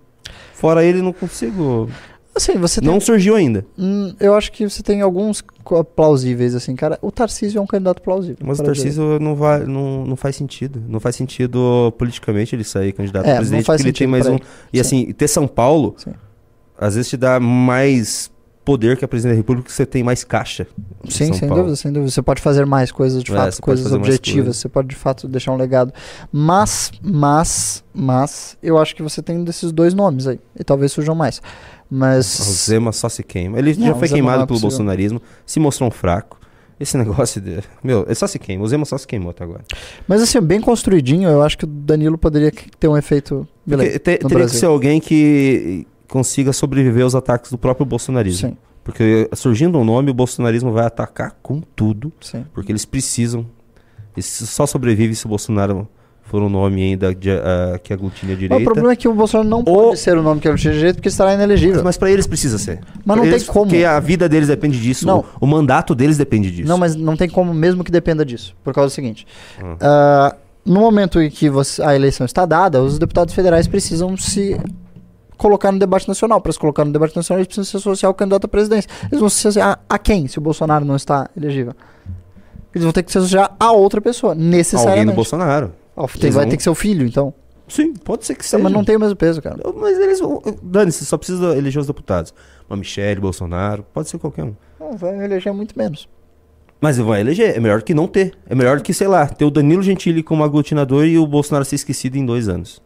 Fora 0.52 0.84
ele, 0.84 1.00
não 1.02 1.12
consigo. 1.12 1.88
Assim, 2.36 2.58
você 2.58 2.80
tem. 2.80 2.90
Não 2.90 2.98
surgiu 2.98 3.36
ainda. 3.36 3.64
Hum, 3.78 4.12
eu 4.18 4.34
acho 4.34 4.50
que 4.50 4.68
você 4.68 4.82
tem 4.82 5.00
alguns 5.02 5.42
plausíveis, 5.94 6.54
assim, 6.54 6.74
cara. 6.74 6.98
O 7.00 7.12
Tarcísio 7.12 7.58
é 7.58 7.60
um 7.62 7.66
candidato 7.66 8.02
plausível. 8.02 8.38
Mas 8.44 8.58
o 8.58 8.64
Tarcísio 8.64 9.20
não, 9.20 9.36
vai, 9.36 9.60
não, 9.64 10.04
não 10.04 10.16
faz 10.16 10.34
sentido. 10.34 10.82
Não 10.88 10.98
faz 10.98 11.14
sentido 11.14 11.94
politicamente 11.96 12.54
ele 12.56 12.64
sair 12.64 12.92
candidato 12.92 13.26
É, 13.26 13.32
a 13.32 13.36
presidente, 13.36 13.64
porque 13.66 13.82
ele 13.82 13.92
tem 13.92 14.06
mais 14.08 14.26
um. 14.26 14.34
ele. 14.34 14.42
E 14.72 14.76
Sim. 14.78 14.80
assim, 14.80 15.12
ter 15.12 15.28
São 15.28 15.46
Paulo, 15.46 15.94
Sim. 15.96 16.12
às 16.76 16.96
vezes 16.96 17.08
te 17.10 17.16
dá 17.16 17.38
mais 17.38 18.32
poder 18.64 18.96
que 18.96 19.04
a 19.04 19.08
presidente 19.08 19.34
da 19.34 19.36
República, 19.36 19.64
porque 19.64 19.76
você 19.76 19.84
tem 19.84 20.02
mais 20.02 20.24
caixa. 20.24 20.66
Sim, 21.08 21.26
São 21.26 21.34
sem 21.34 21.48
Paulo. 21.48 21.64
dúvida, 21.64 21.76
sem 21.76 21.92
dúvida. 21.92 22.10
Você 22.10 22.22
pode 22.22 22.40
fazer 22.40 22.64
mais 22.64 22.90
coisas, 22.90 23.22
de 23.22 23.30
É, 23.30 23.36
fato, 23.36 23.60
coisas 23.60 23.92
objetivas. 23.92 24.44
coisas. 24.44 24.56
Você 24.56 24.68
pode, 24.70 24.88
de 24.88 24.96
fato, 24.96 25.28
deixar 25.28 25.52
um 25.52 25.56
legado. 25.56 25.92
Mas, 26.32 26.90
mas, 27.02 27.84
mas, 27.92 28.56
eu 28.62 28.78
acho 28.78 28.96
que 28.96 29.02
você 29.02 29.20
tem 29.22 29.36
um 29.38 29.44
desses 29.44 29.70
dois 29.70 29.92
nomes 29.92 30.26
aí. 30.26 30.40
E 30.58 30.64
talvez 30.64 30.92
surjam 30.92 31.14
mais. 31.14 31.42
O 31.90 31.94
Mas. 31.96 32.26
Zema 32.66 32.92
só 32.92 33.08
se 33.08 33.22
queima. 33.22 33.58
Ele 33.58 33.74
Não, 33.74 33.86
já 33.86 33.92
o 33.92 33.98
foi 33.98 34.08
não 34.08 34.14
queimado 34.14 34.42
é 34.42 34.46
pelo 34.46 34.60
bolsonarismo, 34.60 35.20
se 35.46 35.60
mostrou 35.60 35.88
um 35.88 35.92
fraco. 35.92 36.38
Esse 36.80 36.96
negócio 36.98 37.40
de. 37.40 37.60
Meu, 37.82 38.02
ele 38.04 38.14
só 38.14 38.26
se 38.26 38.38
queima. 38.38 38.64
O 38.64 38.66
Zema 38.68 38.84
só 38.84 38.98
se 38.98 39.06
queimou 39.06 39.30
até 39.30 39.44
agora. 39.44 39.62
Mas 40.08 40.20
assim, 40.22 40.40
bem 40.40 40.60
construidinho, 40.60 41.28
eu 41.28 41.40
acho 41.42 41.56
que 41.56 41.64
o 41.64 41.68
Danilo 41.68 42.18
poderia 42.18 42.50
que- 42.50 42.68
ter 42.78 42.88
um 42.88 42.96
efeito 42.96 43.46
beleza, 43.64 43.92
te- 43.92 43.98
teria 44.00 44.18
que 44.18 44.34
Brasil. 44.34 44.58
ser 44.60 44.66
alguém 44.66 45.00
que 45.00 45.86
consiga 46.08 46.52
sobreviver 46.52 47.04
aos 47.04 47.14
ataques 47.14 47.50
do 47.50 47.58
próprio 47.58 47.86
bolsonarismo. 47.86 48.50
Sim, 48.50 48.56
Porque 48.82 49.28
surgindo 49.34 49.78
um 49.78 49.84
nome, 49.84 50.10
o 50.10 50.14
bolsonarismo 50.14 50.72
vai 50.72 50.84
atacar 50.84 51.36
com 51.42 51.60
tudo. 51.60 52.12
sim. 52.20 52.44
Porque 52.52 52.72
eles 52.72 52.84
precisam. 52.84 53.46
Eles 54.16 54.26
só 54.26 54.66
sobrevivem 54.66 55.14
se 55.14 55.26
o 55.26 55.28
Bolsonaro 55.28 55.88
for 56.34 56.42
um 56.42 56.48
nome 56.48 56.82
ainda 56.82 57.14
de, 57.14 57.30
ah, 57.30 57.78
que 57.82 57.92
aglutine 57.92 58.32
a 58.32 58.34
Mas 58.34 58.38
direita. 58.40 58.62
o 58.62 58.64
problema 58.64 58.92
é 58.92 58.96
que 58.96 59.06
o 59.06 59.14
Bolsonaro 59.14 59.48
não 59.48 59.62
pode 59.62 59.98
ser 59.98 60.18
o 60.18 60.22
nome 60.22 60.40
que 60.40 60.48
ele 60.48 60.58
tinha 60.58 60.72
direito 60.74 60.96
porque 60.96 61.08
estará 61.08 61.32
inelegível. 61.34 61.82
Mas 61.84 61.96
pra 61.96 62.10
eles 62.10 62.26
precisa 62.26 62.58
ser. 62.58 62.80
Mas 63.04 63.04
Pra 63.04 63.16
não 63.16 63.22
tem 63.22 63.32
eles- 63.32 63.46
como. 63.48 63.66
Porque 63.66 63.84
a 63.84 64.00
vida 64.00 64.28
deles 64.28 64.48
depende 64.48 64.80
disso. 64.80 65.06
Não. 65.06 65.20
O, 65.40 65.44
o 65.44 65.46
mandato 65.46 65.94
deles 65.94 66.18
depende 66.18 66.50
disso. 66.50 66.68
Não, 66.68 66.76
mas 66.76 66.96
não 66.96 67.16
tem 67.16 67.28
como 67.28 67.54
mesmo 67.54 67.84
que 67.84 67.92
dependa 67.92 68.24
disso. 68.24 68.56
Por 68.64 68.74
causa 68.74 68.88
do 68.90 68.92
seguinte. 68.92 69.26
Hum. 69.62 69.76
ah, 69.80 70.34
no 70.66 70.80
momento 70.80 71.20
em 71.20 71.30
que 71.30 71.48
você- 71.48 71.80
a 71.82 71.94
eleição 71.94 72.24
está 72.24 72.44
dada, 72.44 72.82
os 72.82 72.98
deputados 72.98 73.32
federais 73.34 73.68
precisam 73.68 74.16
se 74.16 74.58
colocar 75.36 75.70
no 75.70 75.78
debate 75.78 76.08
nacional. 76.08 76.40
Para 76.40 76.52
se 76.52 76.58
colocar 76.58 76.84
no 76.84 76.92
debate 76.92 77.14
nacional, 77.14 77.38
eles 77.40 77.46
precisam 77.46 77.64
se 77.64 77.76
associar 77.76 78.08
ao 78.10 78.14
candidato 78.14 78.46
à 78.46 78.48
presidência. 78.48 78.88
Eles 79.10 79.20
vão 79.20 79.28
se 79.28 79.38
associar 79.46 79.78
a, 79.88 79.94
a 79.94 79.98
quem, 79.98 80.26
se 80.26 80.38
o 80.38 80.40
Bolsonaro 80.40 80.84
não 80.84 80.96
está 80.96 81.28
elegível? 81.36 81.74
Eles 82.74 82.82
vão 82.82 82.92
ter 82.92 83.04
que 83.04 83.12
se 83.12 83.18
associar 83.18 83.54
a 83.60 83.70
outra 83.70 84.00
pessoa, 84.00 84.32
Alguém 84.32 84.48
necessariamente. 84.48 85.06
do 85.06 85.12
Bolsonaro. 85.14 85.70
Tem- 86.20 86.30
vai 86.30 86.42
vão- 86.44 86.50
ter 86.50 86.56
que 86.56 86.62
ser 86.62 86.70
o 86.70 86.74
filho, 86.74 87.06
então. 87.06 87.32
Sim, 87.68 87.94
pode 87.94 88.26
ser 88.26 88.34
que 88.34 88.42
Tá, 88.42 88.48
seja. 88.50 88.62
mas 88.62 88.72
não 88.72 88.84
tem 88.84 88.96
o 88.96 89.00
mesmo 89.00 89.16
peso, 89.16 89.40
cara. 89.40 89.56
Mas 89.76 89.98
eles. 89.98 90.20
Dane-se, 90.62 91.04
só 91.06 91.16
precisa 91.16 91.56
eleger 91.56 91.80
os 91.80 91.86
deputados. 91.86 92.34
Uma 92.68 92.76
Michelle, 92.76 93.20
Bolsonaro, 93.20 93.84
pode 93.92 94.08
ser 94.10 94.18
qualquer 94.18 94.44
um. 94.44 94.54
Não, 94.78 94.96
vai 94.96 95.24
eleger 95.24 95.52
muito 95.52 95.76
menos. 95.78 96.08
Mas 96.80 96.98
vai 96.98 97.20
eleger, 97.20 97.56
é 97.56 97.60
melhor 97.60 97.80
que 97.82 97.94
não 97.94 98.06
ter. 98.06 98.36
É 98.46 98.54
melhor 98.54 98.80
que, 98.82 98.92
sei 98.92 99.06
lá, 99.08 99.26
ter 99.26 99.44
o 99.46 99.50
Danilo 99.50 99.82
Gentili 99.82 100.22
como 100.22 100.44
aglutinador 100.44 101.06
e 101.06 101.16
o 101.16 101.26
Bolsonaro 101.26 101.64
ser 101.64 101.76
esquecido 101.76 102.16
em 102.16 102.26
dois 102.26 102.48
anos. 102.48 102.82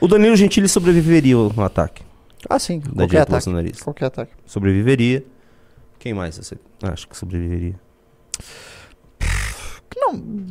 O 0.00 0.08
Danilo 0.08 0.34
Gentili 0.34 0.68
sobreviveria 0.68 1.36
no 1.36 1.62
ataque 1.62 2.02
Ah, 2.50 2.58
sim. 2.58 2.80
da 2.80 3.04
Qualquer 3.04 3.20
ataque. 3.20 3.82
Qualquer 3.82 4.04
ataque. 4.06 4.32
Sobreviveria. 4.44 5.24
Quem 6.00 6.12
mais 6.12 6.36
você 6.36 6.56
acha 6.82 7.06
que 7.06 7.16
sobreviveria? 7.16 7.74
Não, 9.96 10.46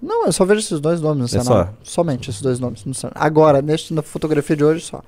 não, 0.00 0.26
eu 0.26 0.32
só 0.32 0.44
vejo 0.44 0.60
esses 0.60 0.80
dois 0.80 1.00
nomes 1.00 1.32
no 1.32 1.40
É 1.40 1.42
cenário. 1.44 1.76
Somente 1.82 2.30
esses 2.30 2.40
dois 2.42 2.58
nomes 2.60 2.84
no 2.84 2.94
cenário. 2.94 3.20
Agora, 3.20 3.60
neste, 3.62 3.92
na 3.92 4.02
fotografia 4.02 4.56
de 4.56 4.64
hoje 4.64 4.84
só. 4.84 5.02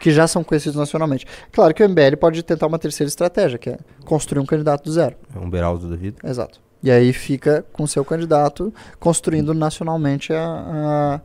Que 0.00 0.10
já 0.10 0.26
são 0.26 0.42
conhecidos 0.42 0.76
nacionalmente. 0.76 1.26
Claro 1.52 1.74
que 1.74 1.84
o 1.84 1.88
MBL 1.88 2.16
pode 2.18 2.42
tentar 2.42 2.66
uma 2.66 2.78
terceira 2.78 3.08
estratégia, 3.08 3.58
que 3.58 3.68
é 3.70 3.78
construir 4.06 4.40
um 4.40 4.46
candidato 4.46 4.84
do 4.84 4.90
zero. 4.92 5.14
É 5.34 5.38
um 5.38 5.48
Beraldo 5.50 5.88
da 5.88 5.94
vida. 5.96 6.16
Exato. 6.28 6.58
E 6.82 6.90
aí 6.90 7.12
fica 7.12 7.64
com 7.72 7.86
seu 7.86 8.02
candidato 8.04 8.72
construindo 8.98 9.52
nacionalmente 9.52 10.32
a. 10.32 10.42
a- 10.42 11.20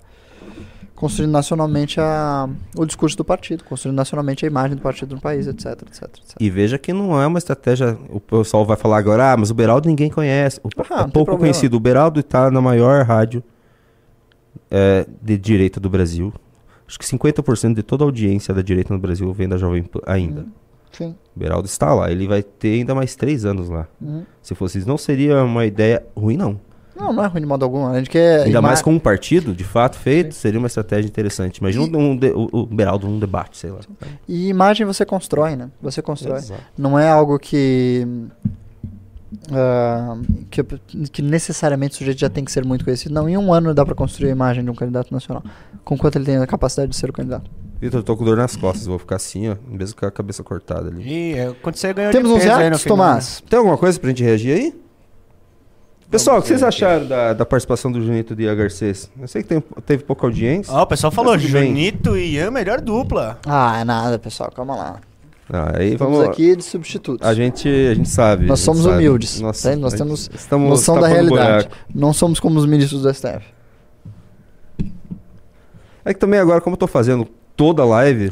construindo 0.96 1.32
nacionalmente 1.32 2.00
a, 2.00 2.48
o 2.78 2.86
discurso 2.86 3.18
do 3.18 3.26
partido, 3.26 3.64
construindo 3.64 3.96
nacionalmente 3.98 4.46
a 4.46 4.48
imagem 4.48 4.78
do 4.78 4.82
partido 4.82 5.16
no 5.16 5.22
país, 5.22 5.46
etc, 5.46 5.66
etc, 5.86 6.04
etc. 6.04 6.36
E 6.40 6.50
veja 6.50 6.78
que 6.78 6.94
não 6.94 7.22
é 7.22 7.28
uma 7.28 7.38
estratégia. 7.38 7.98
O 8.10 8.20
pessoal 8.20 8.66
vai 8.66 8.78
falar 8.78 8.98
agora, 8.98 9.34
ah, 9.34 9.38
mas 9.38 9.52
o 9.52 9.54
Beraldo 9.54 9.88
ninguém 9.90 10.10
conhece. 10.10 10.60
O, 10.64 10.70
Ah, 10.90 11.02
é 11.02 11.04
pouco 11.04 11.12
problema. 11.12 11.40
conhecido. 11.40 11.76
O 11.76 11.80
Beraldo 11.80 12.22
está 12.22 12.50
na 12.50 12.62
maior 12.62 13.04
rádio 13.06 13.44
é, 14.72 15.06
de 15.22 15.38
direita 15.38 15.80
do 15.80 15.90
Brasil. 15.90 16.34
Acho 16.88 17.00
que 17.00 17.06
50% 17.06 17.74
de 17.74 17.84
toda 17.84 18.04
a 18.04 18.06
audiência 18.06 18.54
da 18.54 18.62
direita 18.62 18.94
no 18.94 19.00
Brasil 19.00 19.32
vem 19.34 19.50
da 19.50 19.58
Jovem 19.58 19.84
Pan 19.84 20.00
ainda. 20.06 20.46
Sim. 20.92 21.16
O 21.36 21.40
Beraldo 21.40 21.66
está 21.66 21.94
lá. 21.94 22.10
Ele 22.10 22.28
vai 22.28 22.42
ter 22.42 22.76
ainda 22.76 22.96
mais 22.96 23.16
três 23.16 23.44
anos 23.44 23.70
lá. 23.70 23.88
Uhum. 24.00 24.24
Se 24.42 24.56
fosse 24.56 24.78
isso, 24.78 24.88
não 24.88 24.98
seria 24.98 25.44
uma 25.44 25.66
ideia 25.66 26.06
ruim, 26.16 26.38
não. 26.38 26.60
Não, 26.96 27.12
não 27.12 27.24
é 27.24 27.28
ruim 27.28 27.42
de 27.42 27.48
modo 27.48 27.64
algum. 27.66 27.86
A 27.88 27.98
gente 27.98 28.10
quer. 28.10 28.44
Ainda 28.46 28.62
mais 28.62 28.82
com 28.82 28.92
um 28.92 29.00
partido, 29.00 29.54
de 29.54 29.64
fato, 29.64 29.98
feito, 29.98 30.34
seria 30.34 30.58
uma 30.58 30.68
estratégia 30.68 31.08
interessante. 31.08 31.58
Imagina 31.58 31.98
um 31.98 32.16
de- 32.16 32.32
o, 32.32 32.48
o 32.54 32.66
Beraldo 32.66 33.08
num 33.08 33.20
debate, 33.20 33.58
sei 33.58 33.70
lá. 33.72 33.80
E 34.28 34.48
imagem 34.48 34.86
você 34.86 35.06
constrói, 35.06 35.56
né? 35.56 35.70
Você 35.82 36.02
constrói. 36.02 36.38
Exato. 36.38 36.62
Não 36.78 36.98
é 36.98 37.10
algo 37.10 37.38
que, 37.38 38.08
ah, 39.52 40.18
que. 40.50 40.64
que 41.12 41.22
necessariamente 41.22 41.96
o 41.96 41.98
sujeito 41.98 42.20
já 42.20 42.30
tem 42.30 42.44
que 42.46 42.52
ser 42.52 42.64
muito 42.66 42.84
conhecido. 42.86 43.14
Não, 43.14 43.28
em 43.28 43.38
um 43.38 43.54
ano 43.54 43.74
dá 43.74 43.86
pra 43.86 43.96
construir 43.96 44.30
a 44.30 44.32
imagem 44.32 44.64
de 44.64 44.70
um 44.70 44.76
candidato 44.76 45.12
nacional. 45.14 45.44
Com 45.84 45.98
quanto 45.98 46.16
ele 46.18 46.26
tem 46.26 46.38
a 46.38 46.48
capacidade 46.48 46.90
de 46.92 46.96
ser 46.96 47.10
o 47.10 47.14
candidato. 47.14 47.50
Vitor, 47.80 48.00
eu 48.00 48.04
tô 48.04 48.16
com 48.16 48.24
dor 48.24 48.38
nas 48.38 48.56
costas, 48.56 48.88
vou 48.88 48.98
ficar 48.98 49.18
assim, 49.18 49.50
ó, 49.50 49.56
mesmo 49.68 50.00
com 50.00 50.06
a 50.06 50.12
cabeça 50.12 50.42
cortada 50.44 50.88
ali. 50.90 51.04
E 51.06 51.34
é, 51.34 51.54
quando 51.62 51.76
você 51.76 51.94
ganhou 51.94 52.12
Temos 52.12 52.32
uns 52.32 52.42
reacts, 52.44 52.82
final, 52.84 52.98
Tomás? 52.98 53.44
Tem 53.50 53.60
alguma 53.60 53.78
coisa 53.78 54.00
pra 54.00 54.10
gente 54.10 54.24
reagir 54.24 54.52
aí? 54.54 54.85
Pessoal, 56.10 56.38
o 56.38 56.42
que 56.42 56.48
vocês 56.48 56.62
acharam 56.64 57.06
da, 57.08 57.34
da 57.34 57.46
participação 57.46 57.92
do 57.92 58.02
Junito 58.02 58.36
de 58.36 58.54
Garcês? 58.56 59.10
Eu 59.20 59.28
sei 59.28 59.42
que 59.42 59.50
tem- 59.50 59.64
teve 59.86 60.04
pouca 60.04 60.26
audiência. 60.28 60.72
Ó, 60.72 60.84
o 60.84 60.88
pessoal 60.88 61.12
falou, 61.12 61.34
Mas 61.34 61.42
tudo 61.42 61.52
bem. 61.54 61.68
Junito 61.68 62.16
e 62.16 62.36
Ian, 62.36 62.52
melhor 62.52 62.80
dupla. 62.80 63.40
Ah, 63.46 63.80
é 63.80 63.84
nada, 63.84 64.18
pessoal. 64.20 64.52
Calma 64.52 64.76
lá. 64.76 65.00
Ah, 65.52 65.74
aí 65.78 65.94
Estamos 65.94 66.18
vamos. 66.18 66.30
aqui 66.32 66.56
de 66.56 66.64
substitutos. 66.64 67.28
A 67.28 67.34
gente, 67.34 67.68
a 67.68 67.94
gente 67.96 68.10
sabe. 68.10 68.46
Nós 68.46 68.60
gente 68.60 68.66
somos 68.66 68.84
sabe. 68.84 68.96
humildes. 68.96 69.40
Nós, 69.42 69.62
tá? 69.62 69.76
Nós 69.76 69.94
a 69.94 69.98
gente- 69.98 70.06
temos 70.06 70.30
estamos 70.34 70.70
noção 70.70 70.96
da 70.96 71.02
tapando 71.02 71.16
realidade. 71.36 71.68
buraco. 71.68 71.76
Não 71.94 72.14
somos 72.14 72.40
como 72.40 72.60
os 72.60 72.66
ministros 72.66 73.02
do 73.02 73.10
STF. 73.14 73.46
É 76.04 76.14
que 76.14 76.20
também 76.20 76.40
agora, 76.40 76.62
como 76.62 76.76
eu 76.76 76.78
tô 76.80 76.88
fazendo 76.88 77.28
toda 77.58 77.82
a 77.82 77.86
live, 77.86 78.32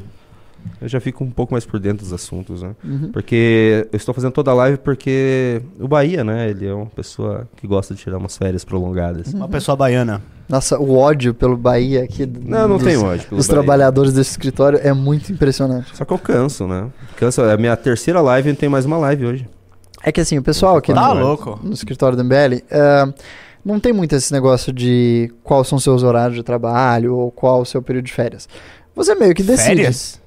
eu 0.82 0.88
já 0.88 0.99
fico 0.99 1.24
um 1.24 1.30
pouco 1.32 1.53
mais 1.53 1.66
por 1.66 1.80
dentro 1.80 2.03
dos 2.03 2.14
assuntos, 2.14 2.61
né? 2.61 2.76
Uhum. 2.84 3.11
Porque 3.11 3.88
eu 3.91 3.97
estou 3.97 4.14
fazendo 4.14 4.32
toda 4.32 4.51
a 4.51 4.53
live 4.53 4.78
porque 4.78 5.61
o 5.80 5.88
Bahia, 5.88 6.24
né? 6.24 6.49
Ele 6.49 6.68
é 6.68 6.74
uma 6.74 6.86
pessoa 6.88 7.47
que 7.57 7.66
gosta 7.68 7.93
de 7.93 8.01
tirar 8.01 8.18
umas 8.18 8.38
férias 8.38 8.64
prolongadas. 8.66 9.34
Uma 9.34 9.47
pessoa 9.47 9.76
baiana. 9.76 10.22
Nossa, 10.47 10.78
o 10.78 10.97
ódio 10.97 11.34
pelo 11.34 11.55
Bahia 11.55 12.03
aqui. 12.03 12.26
Não, 12.26 12.68
não 12.68 12.78
dos, 12.78 12.84
tem 12.86 12.97
ódio 12.97 13.28
pelo 13.28 13.41
Bahia. 13.41 13.49
trabalhadores 13.49 14.14
desse 14.14 14.32
escritório 14.32 14.80
é 14.84 14.93
muito 14.93 15.32
impressionante. 15.32 15.95
Só 15.95 16.03
que 16.05 16.11
eu 16.11 16.20
canso, 16.20 16.68
né? 16.68 16.89
Canso. 17.16 17.41
É 17.41 17.53
a 17.53 17.57
minha 17.57 17.76
terceira 17.78 18.20
live 18.22 18.49
e 18.49 18.53
tem 18.55 18.68
mais 18.70 18.86
uma 18.86 18.97
live 18.97 19.26
hoje. 19.26 19.47
É 20.03 20.11
que 20.11 20.20
assim, 20.20 20.38
o 20.38 20.43
pessoal 20.43 20.76
aqui 20.76 20.93
Tá 20.93 21.14
no, 21.16 21.22
louco. 21.22 21.57
no 21.64 21.72
escritório 21.74 22.18
do 22.18 22.24
MBL 22.26 22.61
é, 22.70 23.14
não 23.64 23.80
tem 23.80 23.93
muito 23.93 24.14
esse 24.16 24.34
negócio 24.34 24.74
de 24.74 25.32
quais 25.43 25.66
são 25.68 25.80
seus 25.80 26.03
horários 26.03 26.36
de 26.36 26.43
trabalho 26.43 27.16
ou 27.16 27.32
qual 27.32 27.61
o 27.61 27.66
seu 27.66 27.82
período 27.82 28.05
de 28.05 28.11
férias. 28.14 28.49
Você 28.93 29.16
meio 29.16 29.34
que 29.34 29.41
decide. 29.41 29.70
Férias? 29.70 30.22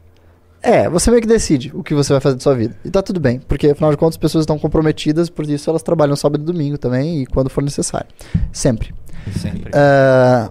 É, 0.67 0.89
você 0.89 1.11
meio 1.11 1.23
que 1.23 1.29
decide 1.29 1.71
o 1.73 1.83
que 1.83 1.95
você 1.95 2.13
vai 2.13 2.21
fazer 2.21 2.35
da 2.35 2.41
sua 2.41 2.57
vida. 2.57 2.77
E 2.85 2.91
tá 2.91 3.01
tudo 3.01 3.21
bem, 3.21 3.39
porque 3.39 3.69
afinal 3.69 3.93
de 3.93 3.97
contas 3.97 4.15
as 4.15 4.19
pessoas 4.19 4.43
estão 4.43 4.59
comprometidas, 4.59 5.31
por 5.31 5.49
isso 5.49 5.71
elas 5.71 5.81
trabalham 5.81 6.17
sábado 6.17 6.43
e 6.43 6.45
domingo 6.45 6.77
também 6.77 7.23
e 7.23 7.27
quando 7.27 7.49
for 7.49 7.63
necessário. 7.63 8.09
Sempre. 8.53 8.93
Sempre. 9.41 9.71
É, 9.73 10.51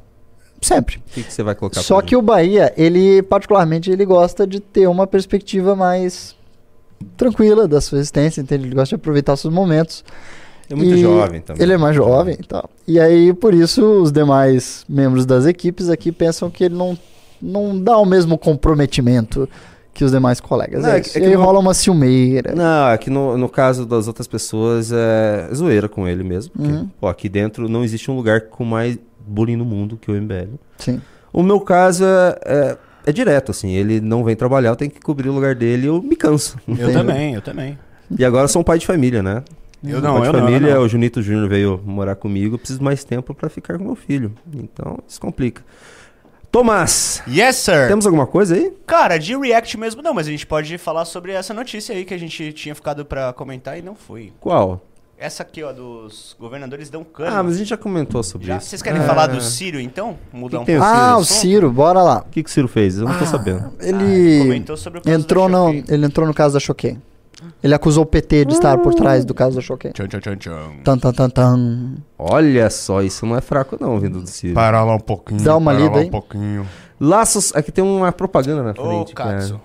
sempre. 0.62 0.98
O 0.98 1.12
que, 1.12 1.24
que 1.24 1.34
você 1.34 1.44
vai 1.44 1.54
colocar 1.54 1.82
Só 1.82 2.02
que 2.02 2.16
o 2.16 2.22
Bahia, 2.22 2.74
ele 2.78 3.22
particularmente, 3.24 3.92
ele 3.92 4.06
gosta 4.06 4.48
de 4.48 4.62
ter 4.62 4.88
uma 4.88 5.06
perspectiva 5.06 5.76
mais 5.76 6.34
tranquila 7.18 7.68
da 7.68 7.82
sua 7.82 7.98
existência, 7.98 8.40
entende? 8.40 8.68
Ele 8.68 8.76
gosta 8.76 8.96
de 8.96 9.02
aproveitar 9.02 9.34
os 9.34 9.42
seus 9.42 9.54
momentos. 9.54 10.04
É 10.70 10.76
muito 10.76 10.96
E 10.96 11.02
jovem 11.02 11.42
também. 11.42 11.62
Ele 11.62 11.74
é 11.74 11.78
mais 11.78 11.94
jovem 11.94 12.38
e 12.40 12.44
tal. 12.44 12.70
E 12.88 13.02
aí, 13.02 13.34
por 13.34 13.54
isso, 13.54 13.84
os 14.02 14.14
demais 14.14 14.86
membros 14.88 15.26
das 15.26 15.46
equipes 15.46 15.90
aqui 15.90 16.10
pensam 16.10 16.50
que 16.50 16.64
ele 16.64 16.76
não, 16.76 16.98
não 17.42 17.78
dá 17.78 17.98
o 17.98 18.06
mesmo 18.06 18.38
comprometimento 18.38 19.48
que 19.96 20.04
os 20.04 20.12
demais 20.12 20.40
colegas. 20.40 20.84
Não, 20.84 20.90
é 20.92 20.98
é 20.98 21.02
que- 21.02 21.10
é 21.18 21.22
que 21.22 21.26
aí 21.28 21.34
rola 21.34 21.58
uma 21.58 21.74
ciumeira. 21.74 22.54
Não, 22.54 22.90
é 22.90 22.98
que 22.98 23.10
no, 23.10 23.36
no 23.38 23.50
caso 23.50 23.86
das 23.86 24.08
outras 24.08 24.28
pessoas 24.28 24.92
é 24.92 25.50
zoeira 25.56 25.88
com 25.90 26.08
ele 26.08 26.24
mesmo. 26.24 26.52
Porque, 26.52 26.72
Uhum. 26.72 26.90
pô, 27.00 27.08
aqui 27.08 27.28
dentro 27.30 27.68
não 27.68 27.84
existe 27.84 28.12
um 28.12 28.16
lugar 28.16 28.42
com 28.42 28.64
mais 28.66 29.00
bullying 29.26 29.56
no 29.56 29.66
mundo 29.66 29.98
que 30.00 30.12
o 30.12 30.14
MBL. 30.14 30.50
Sim. 30.78 31.02
O 31.34 31.42
meu 31.42 31.60
caso 31.60 32.04
é, 32.06 32.40
é, 32.46 32.78
é 33.08 33.12
direto, 33.12 33.52
assim. 33.52 33.72
Ele 33.72 34.00
não 34.02 34.24
vem 34.24 34.36
trabalhar, 34.36 34.70
eu 34.70 34.76
tenho 34.76 34.92
que 34.92 35.00
cobrir 35.00 35.30
o 35.30 35.34
lugar 35.34 35.56
dele 35.56 35.86
e 35.86 35.88
eu 35.88 36.02
me 36.02 36.16
canso. 36.16 36.58
Eu 36.68 36.92
também, 36.94 37.34
eu 37.36 37.42
também. 37.42 37.80
E 38.20 38.24
agora 38.24 38.44
eu 38.44 38.48
sou 38.50 38.62
um 38.62 38.66
pai 38.66 38.78
de 38.78 38.86
família, 38.86 39.24
né? 39.24 39.44
Eu 39.84 40.02
não, 40.02 40.14
pai 40.20 40.22
de 40.24 40.28
eu 40.28 40.34
não, 40.34 40.40
eu 40.40 40.46
família, 40.46 40.76
não. 40.76 40.82
o 40.84 40.88
Junito 40.90 41.22
Júnior 41.22 41.48
veio 41.48 41.80
morar 41.86 42.16
comigo, 42.16 42.56
eu 42.56 42.60
preciso 42.60 42.84
mais 42.84 43.04
tempo 43.04 43.34
pra 43.34 43.50
ficar 43.50 43.78
com 43.78 43.84
meu 43.86 43.96
filho. 43.96 44.32
Então, 44.54 45.00
isso 45.08 45.22
complica. 45.22 45.62
Tomás, 46.56 47.22
Yes, 47.28 47.58
sir. 47.58 47.90
temos 47.90 48.06
alguma 48.06 48.26
coisa 48.26 48.56
aí? 48.56 48.72
Cara, 48.88 49.18
de 49.18 49.36
react 49.36 49.78
mesmo 49.78 50.02
não, 50.02 50.14
mas 50.14 50.26
a 50.26 50.32
gente 50.32 50.48
pode 50.48 50.78
falar 50.78 51.04
sobre 51.04 51.34
essa 51.34 51.54
notícia 51.54 51.94
aí 51.94 52.06
que 52.06 52.14
a 52.14 52.18
gente 52.18 52.54
tinha 52.54 52.74
ficado 52.74 53.04
pra 53.04 53.34
comentar 53.34 53.78
e 53.78 53.82
não 53.82 53.94
foi. 53.94 54.32
Qual? 54.40 54.80
Essa 55.18 55.44
aqui, 55.44 55.62
ó, 55.62 55.74
dos 55.74 56.34
governadores 56.40 56.90
dão 56.90 57.04
cano. 57.04 57.36
Ah, 57.36 57.44
mas 57.44 57.56
a 57.56 57.58
gente 57.58 57.68
já 57.68 57.76
comentou 57.76 58.24
sobre 58.24 58.48
Já? 58.48 58.56
isso. 58.56 58.68
Vocês 58.70 58.82
querem 58.82 59.02
Ah, 59.02 59.06
falar 59.06 59.28
do 59.28 59.42
Círio, 59.42 59.82
então? 59.82 60.18
Mudar 60.32 60.60
Que 60.60 60.64
um 60.64 60.66
tem 60.66 60.78
o 60.78 60.80
pouco. 60.80 60.94
Ah, 60.96 61.08
Ciro? 61.10 61.20
o 61.20 61.26
Ciro, 61.26 61.72
bora 61.72 62.02
lá. 62.02 62.20
O 62.26 62.30
que, 62.32 62.42
que 62.42 62.50
o 62.50 62.54
Ciro 62.54 62.70
fez? 62.70 63.00
Eu 63.00 63.06
não 63.10 63.18
tô 63.18 63.26
Ah, 63.26 63.28
sabendo. 63.28 63.74
Ele 63.82 64.40
Comentou 64.40 64.78
sobre 64.78 65.00
o 65.00 65.02
caso 65.02 65.14
entrou, 65.20 65.50
do 65.50 65.52
no, 65.52 65.70
ele 65.90 66.06
entrou 66.06 66.26
no 66.26 66.34
caso 66.34 66.54
da 66.54 66.60
Choquei. 66.62 66.98
Ele 67.64 67.74
acusou 67.74 68.04
o 68.04 68.06
PT 68.06 68.46
de 68.46 68.54
estar 68.54 68.78
por 68.78 68.94
trás 68.94 69.26
do 69.26 69.34
caso 69.34 69.56
da 69.56 69.62
Choquei. 69.62 69.92
Tchan, 69.92 70.08
tchan, 70.08 70.20
tchan, 70.20 70.38
tchan. 70.38 70.72
Tan, 70.84 70.98
tan, 70.98 71.14
tan, 71.14 71.30
tan. 71.30 71.96
Olha 72.18 72.70
só, 72.70 73.02
isso 73.02 73.26
não 73.26 73.36
é 73.36 73.42
fraco 73.42 73.78
não, 73.80 74.00
vindo 74.00 74.22
do 74.22 74.28
Ciro. 74.28 74.54
Para 74.54 74.84
lá 74.84 74.96
um 74.96 75.00
pouquinho. 75.00 75.42
Dá 75.42 75.56
uma 75.56 75.72
para 75.72 75.82
lida 75.82 75.96
lá 75.96 76.02
aí. 76.02 76.08
um 76.08 76.12
pouquinho. 76.12 76.68
Laços, 77.00 77.56
aqui 77.56 77.72
tem 77.72 77.84
uma 77.84 78.12
propaganda 78.12 78.64
na 78.64 78.72
Ô, 78.72 78.86
frente, 78.86 79.14
cara. 79.14 79.38
Katsu. 79.40 79.62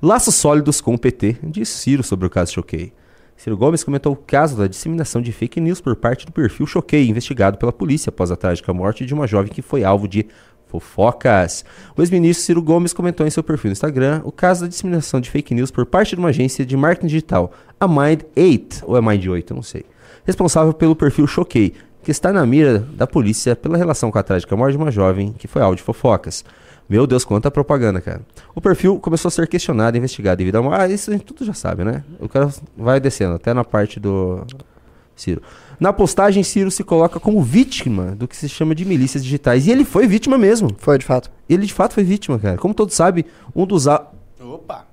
Laços 0.00 0.34
sólidos 0.34 0.80
com 0.80 0.94
o 0.94 0.98
PT, 0.98 1.36
diz 1.44 1.68
Ciro 1.68 2.02
sobre 2.02 2.26
o 2.26 2.30
caso 2.30 2.52
Choquei. 2.52 2.92
Ciro 3.36 3.56
Gomes 3.56 3.82
comentou 3.82 4.12
o 4.12 4.16
caso 4.16 4.56
da 4.56 4.66
disseminação 4.66 5.20
de 5.20 5.32
fake 5.32 5.60
news 5.60 5.80
por 5.80 5.96
parte 5.96 6.26
do 6.26 6.32
perfil 6.32 6.66
Choquei, 6.66 7.08
investigado 7.08 7.58
pela 7.58 7.72
polícia 7.72 8.10
após 8.10 8.30
a 8.30 8.36
trágica 8.36 8.72
morte 8.72 9.04
de 9.04 9.14
uma 9.14 9.26
jovem 9.26 9.52
que 9.52 9.62
foi 9.62 9.84
alvo 9.84 10.06
de 10.06 10.26
fofocas. 10.72 11.64
O 11.96 12.00
ex-ministro 12.00 12.44
Ciro 12.44 12.62
Gomes 12.62 12.94
comentou 12.94 13.26
em 13.26 13.30
seu 13.30 13.42
perfil 13.42 13.68
no 13.68 13.72
Instagram 13.72 14.22
o 14.24 14.32
caso 14.32 14.62
da 14.62 14.68
disseminação 14.68 15.20
de 15.20 15.30
fake 15.30 15.54
news 15.54 15.70
por 15.70 15.84
parte 15.84 16.14
de 16.14 16.20
uma 16.20 16.30
agência 16.30 16.64
de 16.64 16.76
marketing 16.76 17.08
digital, 17.08 17.52
a 17.78 17.86
Mind8, 17.86 18.84
ou 18.86 18.96
é 18.96 19.00
Mind8, 19.00 19.50
eu 19.50 19.56
não 19.56 19.62
sei, 19.62 19.84
responsável 20.24 20.72
pelo 20.72 20.96
perfil 20.96 21.26
Choquei, 21.26 21.74
que 22.02 22.10
está 22.10 22.32
na 22.32 22.44
mira 22.46 22.78
da 22.78 23.06
polícia 23.06 23.54
pela 23.54 23.76
relação 23.76 24.10
com 24.10 24.18
a 24.18 24.22
trágica 24.22 24.56
morte 24.56 24.72
de 24.72 24.82
uma 24.82 24.90
jovem 24.90 25.32
que 25.32 25.46
foi 25.46 25.62
alvo 25.62 25.76
de 25.76 25.82
fofocas. 25.82 26.44
Meu 26.88 27.06
Deus, 27.06 27.24
quanta 27.24 27.50
propaganda, 27.50 28.00
cara. 28.00 28.22
O 28.54 28.60
perfil 28.60 28.98
começou 28.98 29.28
a 29.28 29.30
ser 29.30 29.46
questionado 29.46 29.96
e 29.96 29.98
investigado 29.98 30.38
devido 30.38 30.56
a... 30.56 30.82
Ah, 30.82 30.88
isso 30.88 31.10
a 31.10 31.12
gente 31.12 31.24
tudo 31.24 31.44
já 31.44 31.54
sabe, 31.54 31.84
né? 31.84 32.02
O 32.18 32.28
cara 32.28 32.50
vai 32.76 32.98
descendo, 32.98 33.34
até 33.34 33.54
na 33.54 33.64
parte 33.64 34.00
do 34.00 34.44
Ciro. 35.22 35.42
Na 35.80 35.92
postagem, 35.92 36.42
Ciro 36.42 36.70
se 36.70 36.84
coloca 36.84 37.18
como 37.20 37.42
vítima 37.42 38.14
do 38.16 38.28
que 38.28 38.36
se 38.36 38.48
chama 38.48 38.74
de 38.74 38.84
milícias 38.84 39.22
digitais. 39.24 39.66
E 39.66 39.70
ele 39.70 39.84
foi 39.84 40.06
vítima 40.06 40.36
mesmo. 40.36 40.70
Foi, 40.78 40.98
de 40.98 41.04
fato. 41.04 41.30
Ele 41.48 41.64
de 41.66 41.72
fato 41.72 41.94
foi 41.94 42.04
vítima, 42.04 42.38
cara. 42.38 42.56
Como 42.58 42.74
todos 42.74 42.94
sabem, 42.94 43.24
um 43.54 43.64
dos... 43.66 43.88
a- 43.88 44.06
Opa! 44.40 44.86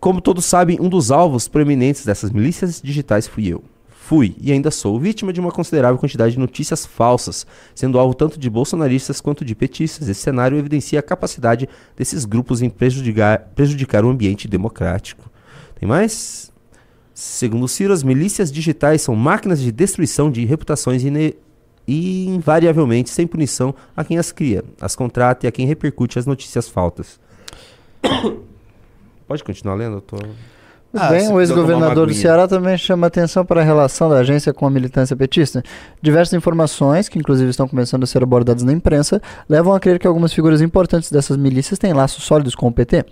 Como 0.00 0.20
todos 0.20 0.44
sabem, 0.44 0.78
um 0.80 0.88
dos 0.88 1.10
alvos 1.10 1.48
proeminentes 1.48 2.04
dessas 2.04 2.30
milícias 2.30 2.80
digitais 2.80 3.26
fui 3.26 3.48
eu. 3.48 3.64
Fui 3.88 4.34
e 4.40 4.52
ainda 4.52 4.70
sou 4.70 4.98
vítima 4.98 5.32
de 5.34 5.40
uma 5.40 5.50
considerável 5.52 5.98
quantidade 5.98 6.32
de 6.32 6.38
notícias 6.38 6.86
falsas, 6.86 7.46
sendo 7.74 7.98
alvo 7.98 8.14
tanto 8.14 8.38
de 8.38 8.48
bolsonaristas 8.48 9.20
quanto 9.20 9.44
de 9.44 9.54
petistas. 9.54 10.08
Esse 10.08 10.20
cenário 10.22 10.56
evidencia 10.56 11.00
a 11.00 11.02
capacidade 11.02 11.68
desses 11.96 12.24
grupos 12.24 12.62
em 12.62 12.70
prejudicar, 12.70 13.50
prejudicar 13.54 14.04
o 14.04 14.08
ambiente 14.08 14.48
democrático. 14.48 15.28
Tem 15.78 15.86
mais? 15.86 16.50
Segundo 17.20 17.66
Ciro, 17.66 17.92
as 17.92 18.04
milícias 18.04 18.52
digitais 18.52 19.02
são 19.02 19.16
máquinas 19.16 19.58
de 19.60 19.72
destruição 19.72 20.30
de 20.30 20.44
reputações 20.44 21.02
ine- 21.02 21.34
e 21.84 22.26
invariavelmente 22.28 23.10
sem 23.10 23.26
punição 23.26 23.74
a 23.96 24.04
quem 24.04 24.18
as 24.18 24.30
cria, 24.30 24.62
as 24.80 24.94
contrata 24.94 25.44
e 25.44 25.48
a 25.48 25.50
quem 25.50 25.66
repercute 25.66 26.16
as 26.16 26.26
notícias 26.26 26.68
falsas. 26.68 27.18
Pode 29.26 29.42
continuar 29.42 29.74
lendo? 29.74 29.96
Eu 29.96 30.00
tô... 30.00 30.16
Muito 30.16 31.04
Ah, 31.04 31.08
bem, 31.10 31.28
o 31.32 31.40
ex-governador 31.40 32.06
do. 32.06 32.14
Ceará 32.14 32.46
também 32.46 32.78
chama 32.78 33.08
atenção 33.08 33.44
para 33.44 33.62
a 33.62 33.64
relação 33.64 34.08
da 34.08 34.18
agência 34.18 34.54
com 34.54 34.64
a 34.64 34.70
militância 34.70 35.16
petista. 35.16 35.60
Diversas 36.00 36.34
informações, 36.34 37.08
que 37.08 37.18
inclusive 37.18 37.50
estão 37.50 37.66
começando 37.66 38.04
a 38.04 38.06
ser 38.06 38.22
abordadas 38.22 38.62
na 38.62 38.72
imprensa, 38.72 39.20
levam 39.48 39.74
a 39.74 39.80
crer 39.80 39.98
que 39.98 40.06
algumas 40.06 40.32
figuras 40.32 40.62
importantes 40.62 41.10
dessas 41.10 41.36
milícias 41.36 41.80
têm 41.80 41.92
laços 41.92 42.22
sólidos 42.22 42.54
com 42.54 42.68
o 42.68 42.72
PT. 42.72 43.04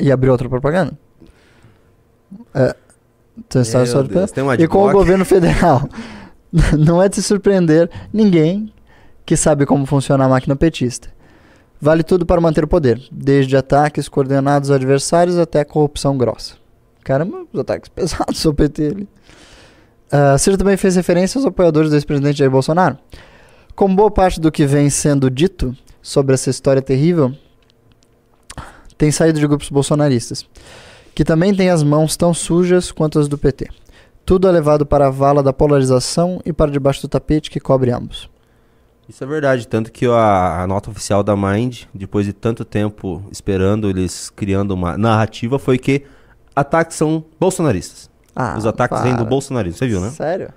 E 0.00 0.10
abriu 0.10 0.32
outra 0.32 0.48
propaganda. 0.48 0.98
É, 2.54 2.74
então, 3.38 3.62
Deus, 4.04 4.30
e 4.58 4.66
com 4.66 4.88
o 4.88 4.92
governo 4.92 5.24
federal. 5.24 5.88
Não 6.78 7.02
é 7.02 7.08
de 7.08 7.16
se 7.16 7.22
surpreender 7.22 7.90
ninguém 8.12 8.72
que 9.24 9.36
sabe 9.36 9.66
como 9.66 9.84
funciona 9.84 10.24
a 10.24 10.28
máquina 10.28 10.56
petista. 10.56 11.08
Vale 11.80 12.02
tudo 12.02 12.24
para 12.24 12.40
manter 12.40 12.64
o 12.64 12.68
poder, 12.68 13.02
desde 13.12 13.56
ataques 13.56 14.08
coordenados 14.08 14.70
a 14.70 14.76
adversários 14.76 15.36
até 15.38 15.64
corrupção 15.64 16.16
grossa. 16.16 16.54
Caramba, 17.04 17.44
os 17.52 17.60
ataques 17.60 17.88
pesados 17.94 18.44
ao 18.46 18.54
PT 18.54 18.86
ali. 18.86 19.08
Ah, 20.10 20.38
Ciro 20.38 20.56
também 20.56 20.76
fez 20.76 20.96
referência 20.96 21.38
aos 21.38 21.46
apoiadores 21.46 21.90
do 21.90 21.96
ex-presidente 21.96 22.38
Jair 22.38 22.50
Bolsonaro. 22.50 22.96
Como 23.74 23.94
boa 23.94 24.10
parte 24.10 24.40
do 24.40 24.50
que 24.50 24.64
vem 24.64 24.88
sendo 24.88 25.30
dito 25.30 25.76
sobre 26.00 26.34
essa 26.34 26.48
história 26.48 26.80
terrível, 26.80 27.34
tem 28.96 29.10
saído 29.10 29.38
de 29.38 29.46
grupos 29.46 29.68
bolsonaristas, 29.68 30.46
que 31.16 31.24
também 31.24 31.54
têm 31.54 31.70
as 31.70 31.82
mãos 31.82 32.14
tão 32.14 32.34
sujas 32.34 32.92
quanto 32.92 33.18
as 33.18 33.26
do 33.26 33.38
PT. 33.38 33.68
Tudo 34.24 34.46
é 34.46 34.50
levado 34.52 34.84
para 34.84 35.06
a 35.06 35.10
vala 35.10 35.42
da 35.42 35.50
polarização 35.52 36.42
e 36.44 36.52
para 36.52 36.70
debaixo 36.70 37.00
do 37.00 37.08
tapete 37.08 37.50
que 37.50 37.58
cobre 37.58 37.90
ambos. 37.90 38.28
Isso 39.08 39.24
é 39.24 39.26
verdade, 39.26 39.66
tanto 39.66 39.90
que 39.90 40.04
a, 40.04 40.60
a 40.62 40.66
nota 40.66 40.90
oficial 40.90 41.22
da 41.22 41.34
Mind, 41.34 41.84
depois 41.94 42.26
de 42.26 42.32
tanto 42.34 42.64
tempo 42.66 43.22
esperando 43.32 43.88
eles 43.88 44.28
criando 44.28 44.72
uma 44.72 44.98
narrativa, 44.98 45.58
foi 45.58 45.78
que 45.78 46.02
ataques 46.54 46.96
são 46.98 47.24
bolsonaristas. 47.40 48.10
Ah, 48.34 48.54
Os 48.58 48.66
ataques 48.66 49.00
vêm 49.00 49.12
do 49.12 49.18
para. 49.18 49.24
bolsonarismo, 49.26 49.78
você 49.78 49.86
viu, 49.86 50.00
né? 50.00 50.10
Sério? 50.10 50.50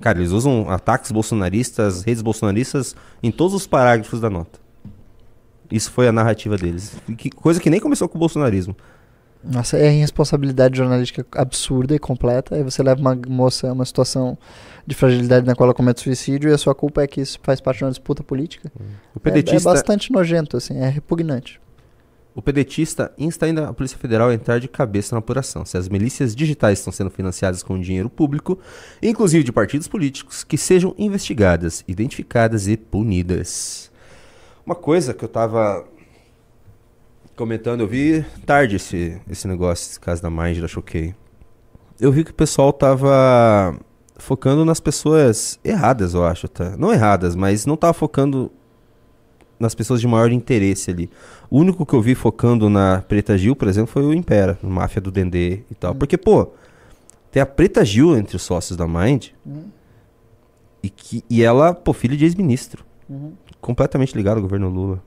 Cara, 0.00 0.18
eles 0.18 0.30
usam 0.30 0.70
ataques 0.70 1.12
bolsonaristas, 1.12 2.04
redes 2.04 2.22
bolsonaristas 2.22 2.96
em 3.22 3.30
todos 3.30 3.52
os 3.54 3.66
parágrafos 3.66 4.18
da 4.20 4.30
nota. 4.30 4.58
Isso 5.70 5.90
foi 5.90 6.06
a 6.08 6.12
narrativa 6.12 6.56
deles. 6.56 6.96
Que- 7.18 7.28
coisa 7.30 7.60
que 7.60 7.68
nem 7.68 7.80
começou 7.80 8.08
com 8.08 8.16
o 8.16 8.20
bolsonarismo. 8.20 8.74
Nossa, 9.44 9.78
é 9.78 9.94
irresponsabilidade 9.94 10.76
jornalística 10.76 11.24
absurda 11.32 11.94
e 11.94 11.98
completa. 11.98 12.56
Aí 12.56 12.62
você 12.62 12.82
leva 12.82 13.00
uma 13.00 13.14
moça 13.28 13.68
a 13.68 13.72
uma 13.72 13.84
situação 13.84 14.36
de 14.86 14.94
fragilidade 14.94 15.46
na 15.46 15.54
qual 15.54 15.68
ela 15.68 15.74
comete 15.74 16.00
suicídio 16.00 16.50
e 16.50 16.52
a 16.52 16.58
sua 16.58 16.74
culpa 16.74 17.02
é 17.02 17.06
que 17.06 17.20
isso 17.20 17.38
faz 17.42 17.60
parte 17.60 17.78
de 17.78 17.84
uma 17.84 17.90
disputa 17.90 18.22
política. 18.22 18.70
O 18.74 18.80
É, 18.80 18.84
é 19.16 19.20
pedetista, 19.20 19.70
bastante 19.72 20.12
nojento, 20.12 20.56
assim, 20.56 20.78
é 20.78 20.88
repugnante. 20.88 21.60
o 22.34 22.42
pedetista 22.42 23.12
insta 23.16 23.46
ainda 23.46 23.68
a 23.68 23.72
Polícia 23.72 23.96
Federal 23.96 24.28
a 24.28 24.34
entrar 24.34 24.58
de 24.58 24.68
cabeça 24.68 25.14
na 25.14 25.20
apuração. 25.20 25.64
Se 25.64 25.78
as 25.78 25.88
milícias 25.88 26.34
digitais 26.36 26.78
estão 26.78 26.92
sendo 26.92 27.08
financiadas 27.10 27.62
com 27.62 27.80
dinheiro 27.80 28.10
público, 28.10 28.58
inclusive 29.02 29.42
de 29.42 29.52
partidos 29.52 29.88
políticos, 29.88 30.44
que 30.44 30.58
sejam 30.58 30.94
investigadas, 30.98 31.82
identificadas 31.88 32.68
e 32.68 32.76
punidas. 32.76 33.90
Uma 34.66 34.74
coisa 34.74 35.14
que 35.14 35.24
eu 35.24 35.28
tava 35.28 35.84
comentando, 37.36 37.82
eu 37.82 37.86
vi 37.86 38.24
tarde 38.44 38.76
esse, 38.76 39.20
esse 39.28 39.46
negócio, 39.46 39.90
esse 39.90 40.00
caso 40.00 40.22
da 40.22 40.30
Mind, 40.30 40.58
da 40.58 40.66
Choquei. 40.66 41.14
Eu 42.00 42.10
vi 42.10 42.24
que 42.24 42.30
o 42.30 42.34
pessoal 42.34 42.72
tava 42.72 43.78
focando 44.16 44.64
nas 44.64 44.80
pessoas 44.80 45.60
erradas, 45.62 46.14
eu 46.14 46.24
acho, 46.24 46.48
tá? 46.48 46.76
Não 46.76 46.92
erradas, 46.92 47.36
mas 47.36 47.66
não 47.66 47.76
tava 47.76 47.92
focando 47.92 48.50
nas 49.60 49.74
pessoas 49.74 50.00
de 50.00 50.06
maior 50.06 50.32
interesse 50.32 50.90
ali. 50.90 51.10
O 51.50 51.58
único 51.58 51.84
que 51.84 51.94
eu 51.94 52.00
vi 52.00 52.14
focando 52.14 52.68
na 52.68 53.02
Preta 53.02 53.36
Gil, 53.36 53.54
por 53.54 53.68
exemplo, 53.68 53.92
foi 53.92 54.02
o 54.02 54.12
Impera, 54.12 54.58
máfia 54.62 55.00
do 55.00 55.10
Dendê 55.10 55.60
e 55.70 55.74
tal. 55.74 55.94
Porque, 55.94 56.16
pô, 56.16 56.50
tem 57.30 57.42
a 57.42 57.46
Preta 57.46 57.84
Gil 57.84 58.16
entre 58.16 58.36
os 58.36 58.42
sócios 58.42 58.76
da 58.76 58.86
Mind 58.88 59.28
e, 60.82 60.90
que, 60.90 61.22
e 61.28 61.42
ela, 61.42 61.74
pô, 61.74 61.92
filha 61.92 62.16
de 62.16 62.24
ex-ministro. 62.24 62.84
Completamente 63.60 64.14
ligado 64.14 64.36
ao 64.36 64.42
governo 64.42 64.68
Lula. 64.68 65.02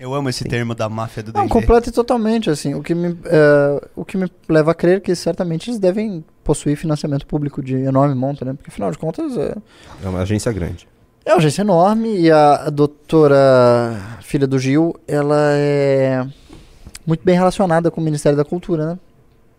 Eu 0.00 0.14
amo 0.14 0.30
esse 0.30 0.44
termo 0.44 0.74
da 0.74 0.88
máfia 0.88 1.22
do 1.22 1.30
Não, 1.32 1.42
Dendê. 1.42 1.52
completa 1.52 1.90
e 1.90 1.92
totalmente, 1.92 2.48
assim. 2.48 2.74
O 2.74 2.82
que, 2.82 2.94
me, 2.94 3.18
é, 3.26 3.88
o 3.94 4.02
que 4.04 4.16
me 4.16 4.30
leva 4.48 4.70
a 4.70 4.74
crer 4.74 5.02
que 5.02 5.14
certamente 5.14 5.68
eles 5.68 5.78
devem 5.78 6.24
possuir 6.42 6.74
financiamento 6.76 7.26
público 7.26 7.62
de 7.62 7.74
enorme 7.76 8.14
monta, 8.14 8.44
né? 8.44 8.54
Porque 8.54 8.70
afinal 8.70 8.90
de 8.90 8.96
contas 8.98 9.36
é, 9.36 9.54
É 10.02 10.08
uma 10.08 10.20
agência 10.22 10.50
grande. 10.52 10.88
é 11.24 11.32
uma 11.32 11.36
agência 11.38 11.60
enorme 11.60 12.18
e 12.18 12.30
a, 12.30 12.54
a 12.66 12.70
doutora 12.70 14.18
filha 14.22 14.46
do 14.46 14.58
Gil, 14.58 14.94
ela 15.06 15.36
é 15.54 16.26
muito 17.06 17.22
bem 17.22 17.34
relacionada 17.34 17.90
com 17.90 18.00
o 18.00 18.04
Ministério 18.04 18.38
da 18.38 18.44
Cultura, 18.44 18.86
né? 18.94 18.98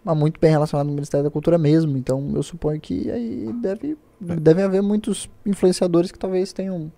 Mas 0.04 0.18
muito 0.18 0.40
bem 0.40 0.50
relacionada 0.50 0.88
com 0.88 0.92
o 0.92 0.96
Ministério 0.96 1.24
da 1.24 1.30
Cultura 1.30 1.60
mesmo. 1.60 1.96
Então 1.98 2.32
eu 2.34 2.42
suponho 2.42 2.82
que 2.82 3.12
aí 3.12 3.54
deve, 3.62 3.96
devem 4.20 4.64
haver 4.64 4.82
muitos 4.82 5.30
influenciadores 5.46 6.12
que 6.12 6.18
talvez 6.18 6.52
tenham. 6.52 6.92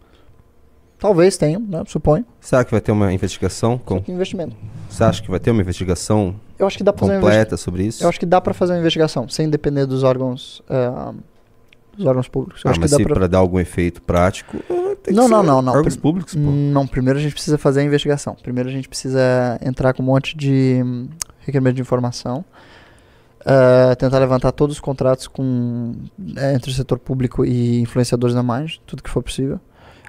Talvez 1.04 1.36
tenham, 1.36 1.60
né? 1.60 1.84
Suponho. 1.86 2.26
Será 2.40 2.64
que 2.64 2.72
vai 2.72 2.80
ter 2.80 2.94
uma 2.94 3.12
investigação? 3.12 3.78
Com... 3.78 4.02
Investimento. 4.08 4.56
Você 4.90 5.04
acha 5.04 5.22
que 5.22 5.30
vai 5.30 5.38
ter 5.38 5.52
uma 5.52 5.62
investigação 5.62 6.34
Eu 6.58 6.66
acho 6.66 6.78
que 6.78 6.84
dá 6.84 6.94
pra 6.94 7.06
fazer 7.06 7.20
completa 7.20 7.58
sobre 7.58 7.84
isso? 7.84 8.02
Eu 8.02 8.08
acho 8.08 8.18
que 8.18 8.26
dá 8.26 8.40
pra 8.40 8.54
fazer 8.54 8.72
uma 8.72 8.80
investigação, 8.80 9.28
sem 9.28 9.50
depender 9.50 9.86
dos 9.86 10.02
órgãos, 10.02 10.62
eh, 10.70 11.14
dos 11.98 12.06
órgãos 12.06 12.30
públicos. 12.30 12.62
Eu 12.64 12.72
ah, 12.72 12.76
mas 12.80 12.90
se 12.90 13.04
pra 13.04 13.28
dar 13.28 13.40
algum 13.40 13.60
efeito 13.60 14.02
prático, 14.02 14.64
ah, 14.70 14.96
tem 15.04 15.14
que 15.14 15.20
Não, 15.20 15.24
ser 15.26 15.32
não, 15.32 15.44
não, 15.44 15.62
não. 15.62 15.74
órgãos 15.74 15.98
públicos, 15.98 16.36
pô. 16.36 16.40
Não, 16.40 16.88
primeiro 16.88 17.20
a 17.20 17.22
gente 17.22 17.34
precisa 17.34 17.58
fazer 17.58 17.82
a 17.82 17.84
investigação. 17.84 18.38
Primeiro 18.42 18.70
a 18.70 18.72
gente 18.72 18.88
precisa 18.88 19.60
entrar 19.62 19.94
com 19.94 20.02
um 20.02 20.06
monte 20.06 20.38
de 20.38 20.82
hum, 20.86 21.10
requerimento 21.42 21.76
de 21.76 21.82
informação, 21.82 22.46
eh, 23.46 23.94
tentar 23.96 24.20
levantar 24.20 24.54
todos 24.54 24.78
os 24.78 24.80
contratos 24.80 25.28
com 25.28 25.96
eh, 26.38 26.54
entre 26.54 26.72
o 26.72 26.74
setor 26.74 26.98
público 26.98 27.44
e 27.44 27.82
influenciadores 27.82 28.34
da 28.34 28.42
mais, 28.42 28.80
tudo 28.88 29.04
que 29.04 29.10
for 29.10 29.22
possível. 29.22 29.60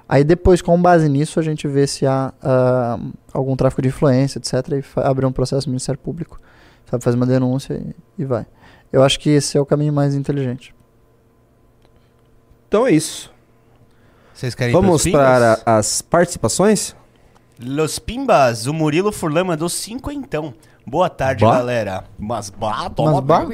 Aí 0.07 0.23
depois, 0.23 0.61
com 0.61 0.79
base 0.79 1.09
nisso, 1.09 1.39
a 1.39 1.43
gente 1.43 1.67
vê 1.67 1.87
se 1.87 2.05
há 2.05 2.31
ah, 2.41 2.99
algum 3.33 3.55
tráfico 3.55 3.81
de 3.81 3.87
influência, 3.87 4.37
etc. 4.37 4.53
E 4.73 4.99
abrir 5.01 5.25
um 5.25 5.31
processo 5.31 5.67
no 5.67 5.71
Ministério 5.71 5.99
Público, 5.99 6.39
sabe, 6.89 7.03
fazer 7.03 7.17
uma 7.17 7.25
denúncia 7.25 7.73
e, 7.73 8.21
e 8.21 8.25
vai. 8.25 8.45
Eu 8.93 9.03
acho 9.03 9.19
que 9.19 9.29
esse 9.29 9.57
é 9.57 9.61
o 9.61 9.65
caminho 9.65 9.91
mais 9.91 10.13
inteligente. 10.13 10.75
Então 12.67 12.85
é 12.85 12.91
isso. 12.91 13.33
Vocês 14.33 14.53
querem 14.53 14.73
Vamos 14.73 15.07
para 15.07 15.59
as 15.65 16.01
participações? 16.01 16.95
Los 17.59 17.99
Pimbas, 17.99 18.67
o 18.67 18.73
Murilo 18.73 19.11
Furlan 19.11 19.45
mandou 19.45 19.69
cinco 19.69 20.11
então. 20.11 20.53
Boa 20.85 21.09
tarde, 21.09 21.43
Bah. 21.43 21.55
galera. 21.55 22.03
Mas 22.19 22.49
bah, 22.49 22.89
toma 22.89 23.13
Mas 23.13 23.23
bah? 23.23 23.47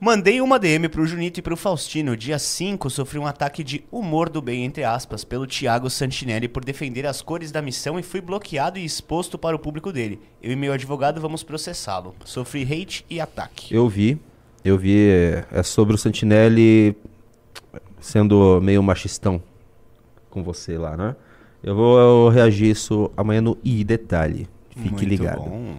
Mandei 0.00 0.40
uma 0.40 0.60
DM 0.60 0.88
pro 0.88 1.04
Junito 1.04 1.40
e 1.40 1.42
pro 1.42 1.56
Faustino. 1.56 2.16
Dia 2.16 2.38
5, 2.38 2.88
sofri 2.88 3.18
um 3.18 3.26
ataque 3.26 3.64
de 3.64 3.84
humor 3.90 4.28
do 4.28 4.40
bem, 4.40 4.64
entre 4.64 4.84
aspas, 4.84 5.24
pelo 5.24 5.44
Thiago 5.44 5.90
Santinelli 5.90 6.46
por 6.46 6.64
defender 6.64 7.04
as 7.04 7.20
cores 7.20 7.50
da 7.50 7.60
missão 7.60 7.98
e 7.98 8.02
fui 8.04 8.20
bloqueado 8.20 8.78
e 8.78 8.84
exposto 8.84 9.36
para 9.36 9.56
o 9.56 9.58
público 9.58 9.92
dele. 9.92 10.20
Eu 10.40 10.52
e 10.52 10.56
meu 10.56 10.72
advogado 10.72 11.20
vamos 11.20 11.42
processá-lo. 11.42 12.14
Sofri 12.24 12.62
hate 12.62 13.04
e 13.10 13.20
ataque. 13.20 13.74
Eu 13.74 13.88
vi. 13.88 14.20
Eu 14.64 14.78
vi. 14.78 15.10
É, 15.10 15.44
é 15.50 15.62
sobre 15.64 15.96
o 15.96 15.98
Sentinelli 15.98 16.96
sendo 18.00 18.60
meio 18.62 18.80
machistão 18.84 19.42
com 20.30 20.44
você 20.44 20.78
lá, 20.78 20.96
né? 20.96 21.16
Eu 21.60 21.74
vou 21.74 22.28
reagir 22.28 22.70
isso 22.70 23.10
amanhã 23.16 23.40
no 23.40 23.58
I 23.64 23.82
Detalhe. 23.82 24.48
Fique 24.70 24.90
Muito 24.90 25.04
ligado. 25.04 25.40
bom. 25.40 25.76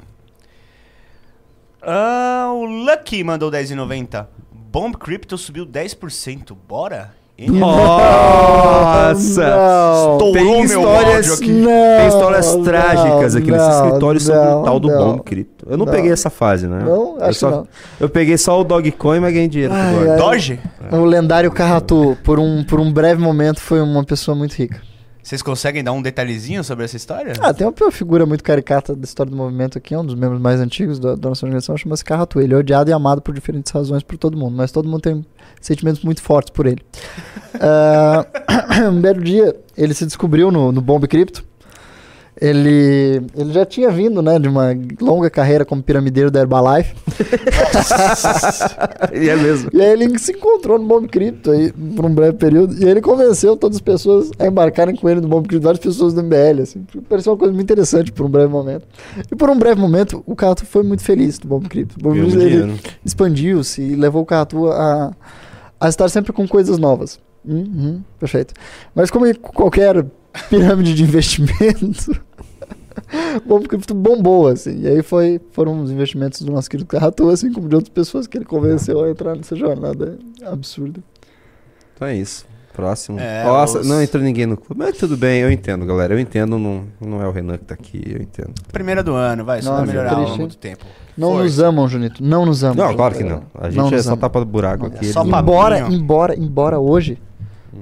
Ah, 1.82 2.52
o 2.54 2.66
Lucky 2.66 3.24
mandou 3.24 3.50
10,90. 3.52 4.28
Bomb 4.72 4.96
Crypto 4.98 5.38
subiu 5.38 5.66
10%. 5.66 6.56
Bora? 6.68 7.12
Ele- 7.38 7.58
Nossa! 7.58 9.42
Não. 9.50 10.12
Estourou 10.18 10.34
Tem 10.34 10.44
meu 10.44 10.66
histórias, 10.66 11.32
aqui. 11.32 11.52
Não, 11.52 11.72
tem 11.98 12.08
histórias 12.10 12.54
não, 12.56 12.64
trágicas 12.64 13.36
aqui 13.36 13.50
nesse 13.52 13.70
escritório 13.70 14.20
sobre 14.20 14.42
o 14.48 14.64
tal 14.64 14.80
do. 14.80 14.88
Bomb 14.90 15.22
Cripto. 15.24 15.66
Eu 15.70 15.78
não, 15.78 15.86
Não. 15.86 15.94
peguei 15.94 16.12
essa 16.12 16.30
fase, 16.30 16.68
né? 16.68 16.80
Não, 16.84 17.18
eu 17.18 17.24
acho 17.24 17.40
só, 17.40 17.50
que 17.50 17.56
não. 17.56 17.68
Eu 18.00 18.10
peguei 18.10 18.38
só 18.38 18.60
o 18.60 18.64
Dogecoin, 18.66 19.22
mas 19.22 19.34
ganhei 19.34 19.48
dinheiro. 19.48 19.74
com 19.74 19.80
o 19.80 20.12
Ai, 20.12 20.18
Doge. 20.18 20.60
ai. 20.82 20.90
Doge? 20.90 21.02
O 21.02 21.06
lendário 21.06 21.50
Carratu, 21.52 22.18
por 22.26 22.40
um, 22.40 22.64
por 22.66 22.80
um 22.80 22.92
breve 22.92 23.22
momento, 23.22 23.62
foi 23.62 23.82
uma 23.82 24.04
pessoa 24.04 24.36
muito 24.36 24.54
rica. 24.54 24.82
Vocês 25.22 25.42
conseguem 25.42 25.84
dar 25.84 25.92
um 25.92 26.02
detalhezinho 26.02 26.64
sobre 26.64 26.86
essa 26.86 26.96
história? 26.96 27.34
Ah, 27.40 27.54
tem 27.54 27.68
uma 27.68 27.92
figura 27.92 28.26
muito 28.26 28.44
caricata 28.44 28.96
da 28.96 29.04
história 29.04 29.30
do 29.30 29.36
movimento 29.36 29.78
aqui, 29.78 29.96
um 29.96 30.06
dos 30.06 30.16
membros 30.16 30.42
mais 30.42 30.60
antigos 30.60 31.00
da, 31.00 31.16
da 31.16 31.30
nossa 31.30 31.46
organização, 31.46 31.78
chama-se 31.78 32.04
Carratu. 32.04 32.40
Ele 32.40 32.54
é 32.54 32.58
odiado 32.58 32.90
e 32.90 32.94
amado 32.94 33.22
por 33.22 33.34
diferentes 33.34 33.72
razões 33.72 34.02
por 34.02 34.18
todo 34.18 34.38
mundo, 34.38 34.56
mas 34.56 34.72
todo 34.72 34.88
mundo 34.88 35.02
tem 35.02 35.26
sentimentos 35.62 36.04
muito 36.04 36.22
fortes 36.22 36.52
por 36.52 36.66
ele. 36.66 36.82
Ah, 37.62 38.26
um 38.90 39.02
belo 39.02 39.22
dia, 39.22 39.54
ele 39.76 39.94
se 39.94 40.06
descobriu 40.06 40.52
no, 40.52 40.72
no 40.72 40.82
Bomb 40.82 41.06
Crypto. 41.08 41.44
Ele, 42.42 43.22
ele 43.36 43.52
já 43.52 43.66
tinha 43.66 43.92
vindo, 43.92 44.22
né, 44.22 44.40
de 44.40 44.48
uma 44.48 44.70
longa 45.02 45.30
carreira 45.30 45.66
como 45.66 45.84
piramideiro 45.84 46.32
da 46.32 46.40
Herbalife. 46.40 46.96
E 49.14 49.30
é 49.30 49.36
mesmo. 49.36 49.70
E 49.74 49.82
aí 49.82 49.92
ele 49.92 50.18
se 50.20 50.32
encontrou 50.32 50.78
no 50.80 50.86
Bomb 50.88 51.08
Crypto 51.08 51.52
aí, 51.52 51.72
por 51.72 52.06
um 52.06 52.14
breve 52.14 52.38
período. 52.38 52.76
E 52.80 52.86
aí 52.86 52.92
ele 52.92 53.02
convenceu 53.02 53.56
todas 53.56 53.78
as 53.78 53.82
pessoas 53.82 54.30
a 54.40 54.48
embarcarem 54.48 54.96
com 54.96 55.10
ele 55.10 55.22
no 55.22 55.28
Bomb 55.28 55.48
Crypto, 55.48 55.64
várias 55.64 55.84
pessoas 55.84 56.14
do 56.14 56.24
MBL, 56.24 56.62
assim. 56.62 56.86
Pareceu 57.08 57.34
uma 57.34 57.40
coisa 57.40 57.54
muito 57.54 57.66
interessante 57.66 58.12
por 58.12 58.26
um 58.26 58.30
breve 58.30 58.48
momento. 58.48 58.88
E 59.32 59.36
por 59.36 59.50
um 59.50 59.58
breve 59.58 59.80
momento, 59.80 60.24
o 60.26 60.36
Carratu 60.36 60.66
foi 60.66 60.84
muito 60.84 61.04
feliz 61.04 61.40
no 61.40 61.50
Bomb 61.50 61.68
Crypto. 61.68 61.98
O 62.00 62.04
Bomb 62.04 62.18
ele 62.18 62.32
dinheiro. 62.32 62.80
expandiu-se 63.04 63.82
e 63.82 63.96
levou 63.96 64.22
o 64.22 64.26
Carratu 64.26 64.70
a, 64.70 65.14
a 65.80 65.90
estar 65.90 66.08
sempre 66.10 66.32
com 66.32 66.48
coisas 66.48 66.78
novas. 66.78 67.20
Uhum, 67.46 68.02
perfeito. 68.20 68.54
Mas 68.94 69.10
como 69.10 69.26
qualquer 69.40 70.06
pirâmide 70.50 70.94
de 70.94 71.04
investimento... 71.04 72.29
O 73.46 73.48
Bomb 73.48 73.68
Crypto 73.68 73.94
bombou, 73.94 74.48
assim. 74.48 74.82
E 74.82 74.88
aí 74.88 75.02
foi, 75.04 75.40
foram 75.52 75.82
os 75.82 75.92
investimentos 75.92 76.42
do 76.42 76.52
nosso 76.52 76.70
querido 76.70 76.88
Carratu, 76.88 77.30
assim 77.30 77.52
como 77.52 77.68
de 77.70 77.76
outras 77.76 77.94
pessoas 77.94 78.28
que 78.28 78.38
ele 78.38 78.46
convenceu 78.46 79.04
a 79.04 79.10
entrar 79.10 79.36
nessa 79.36 79.56
jornada 79.56 80.18
absurda. 80.46 81.02
Então 81.96 82.08
é 82.08 82.16
isso. 82.16 82.48
Próximo. 82.74 83.20
É, 83.20 83.44
Nossa, 83.44 83.80
os- 83.80 83.88
não 83.88 84.02
entrou 84.02 84.24
ninguém 84.24 84.46
no 84.46 84.56
clube. 84.56 84.82
Mas 84.82 84.98
tudo 84.98 85.18
bem, 85.18 85.42
eu 85.42 85.52
entendo, 85.52 85.86
galera. 85.86 86.14
Eu 86.14 86.20
entendo, 86.20 86.58
não, 86.58 86.84
não 87.02 87.22
é 87.22 87.28
o 87.28 87.32
Renan 87.32 87.58
que 87.58 87.66
tá 87.66 87.74
aqui, 87.74 88.02
eu 88.06 88.22
entendo. 88.22 88.54
Primeira 88.72 89.04
do 89.04 89.14
ano, 89.16 89.44
vai, 89.44 89.60
isso 89.60 89.70
vai 89.70 89.86
melhorar 89.86 90.14
ao 90.14 90.30
longo 90.30 90.48
do 90.48 90.56
tempo. 90.56 90.86
Não 91.18 91.30
Força. 91.32 91.44
nos 91.44 91.60
amam, 91.60 91.90
Junito. 91.90 92.24
Não 92.24 92.46
nos 92.46 92.64
amam. 92.64 92.88
Não, 92.88 92.96
claro 92.96 93.16
que 93.16 93.24
não. 93.24 93.44
A 93.56 93.70
gente 93.70 93.76
Não 93.78 93.88
é 93.90 94.02
só 94.02 94.10
amam. 94.12 94.20
tapa 94.20 94.40
do 94.40 94.46
buraco 94.46 94.86
aqui. 94.86 95.08
Só 95.12 95.24
eles- 95.24 95.34
Embora, 95.34 95.80
embora, 95.92 96.40
embora 96.40 96.80
hoje, 96.80 97.18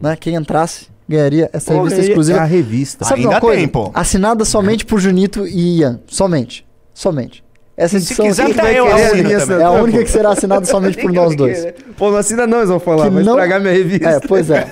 né, 0.01 0.15
quem 0.15 0.33
entrasse 0.33 0.87
ganharia 1.07 1.49
essa 1.53 1.71
Pô, 1.73 1.83
revista 1.83 2.01
exclusiva. 2.05 2.39
a 2.39 2.43
revista. 2.45 3.05
Sabe 3.05 3.21
Ainda 3.21 3.33
uma 3.35 3.39
coisa? 3.41 3.57
tem, 3.59 3.67
pô. 3.67 3.91
Assinada 3.93 4.43
somente 4.45 4.85
por 4.85 4.99
Junito 4.99 5.47
e 5.47 5.79
Ian. 5.79 5.99
Somente. 6.07 6.65
Somente. 6.93 7.43
Essa 7.75 7.99
Se 7.99 8.07
edição 8.07 8.25
quiser 8.25 8.43
aqui 8.47 8.59
até 8.59 8.79
eu 8.79 8.87
é 8.87 8.91
a 8.91 8.95
assino 8.95 9.21
única- 9.29 9.39
também. 9.39 9.57
É 9.59 9.63
a 9.63 9.71
única 9.71 10.03
que 10.03 10.09
será 10.09 10.29
assinada 10.31 10.65
somente 10.67 10.97
por 10.97 11.11
nós 11.13 11.35
dois. 11.35 11.67
Pô, 11.95 12.09
não 12.09 12.17
assina 12.17 12.47
não, 12.47 12.57
eles 12.57 12.69
vão 12.69 12.79
falar. 12.79 13.03
Que 13.05 13.09
Vai 13.11 13.23
não- 13.23 13.33
estragar 13.33 13.61
minha 13.61 13.73
revista. 13.73 14.09
É, 14.09 14.19
pois 14.19 14.49
é. 14.49 14.67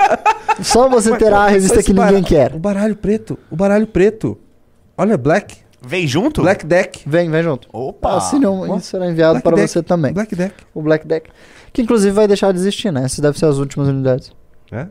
Só 0.62 0.88
você 0.88 1.16
terá 1.16 1.40
a 1.44 1.48
revista 1.48 1.82
que 1.82 1.92
ninguém 1.92 2.22
quer. 2.22 2.54
O 2.54 2.58
baralho 2.58 2.96
preto. 2.96 3.38
O 3.50 3.56
baralho 3.56 3.86
preto. 3.86 4.36
Olha, 4.98 5.16
Black. 5.16 5.56
Vem 5.82 6.06
junto? 6.06 6.42
Black 6.42 6.66
Deck. 6.66 7.02
Vem, 7.06 7.30
vem 7.30 7.42
junto. 7.42 7.66
Opa! 7.72 8.16
Assine 8.18 8.46
um, 8.46 8.76
isso 8.76 8.88
será 8.88 9.06
enviado 9.06 9.34
Black 9.34 9.44
para 9.44 9.56
Deck. 9.56 9.68
você 9.68 9.82
também. 9.82 10.12
Black 10.12 10.34
Deck. 10.36 10.54
O 10.74 10.82
Black 10.82 11.06
Deck. 11.06 11.30
Que 11.72 11.80
inclusive 11.82 12.12
vai 12.12 12.26
deixar 12.28 12.52
de 12.52 12.58
existir, 12.58 12.92
né? 12.92 13.04
Essas 13.04 13.20
devem 13.20 13.38
ser 13.38 13.46
as 13.46 13.56
últimas 13.56 13.88
unidades. 13.88 14.30
É? 14.70 14.86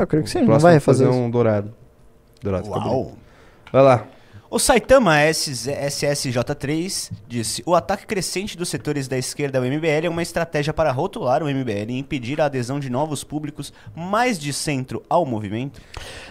Ah, 0.00 0.04
eu 0.04 0.06
creio 0.06 0.24
que 0.24 0.30
sim, 0.30 0.40
não 0.42 0.58
vai 0.58 0.72
refazer 0.74 1.06
fazer 1.06 1.16
isso. 1.16 1.26
um 1.26 1.30
dourado. 1.30 1.72
Dourado. 2.42 2.68
Uau! 2.70 3.12
Vai 3.72 3.82
lá. 3.82 4.04
O 4.50 4.58
Saitama 4.58 5.12
SSJ3 5.18 7.10
disse: 7.28 7.62
O 7.66 7.74
ataque 7.74 8.06
crescente 8.06 8.56
dos 8.56 8.68
setores 8.68 9.06
da 9.06 9.16
esquerda 9.16 9.58
ao 9.58 9.64
MBL 9.64 10.06
é 10.06 10.08
uma 10.08 10.22
estratégia 10.22 10.72
para 10.72 10.90
rotular 10.90 11.42
o 11.42 11.46
MBL 11.48 11.90
e 11.90 11.98
impedir 11.98 12.40
a 12.40 12.46
adesão 12.46 12.80
de 12.80 12.90
novos 12.90 13.22
públicos 13.22 13.72
mais 13.94 14.38
de 14.38 14.52
centro 14.52 15.02
ao 15.08 15.24
movimento. 15.24 15.80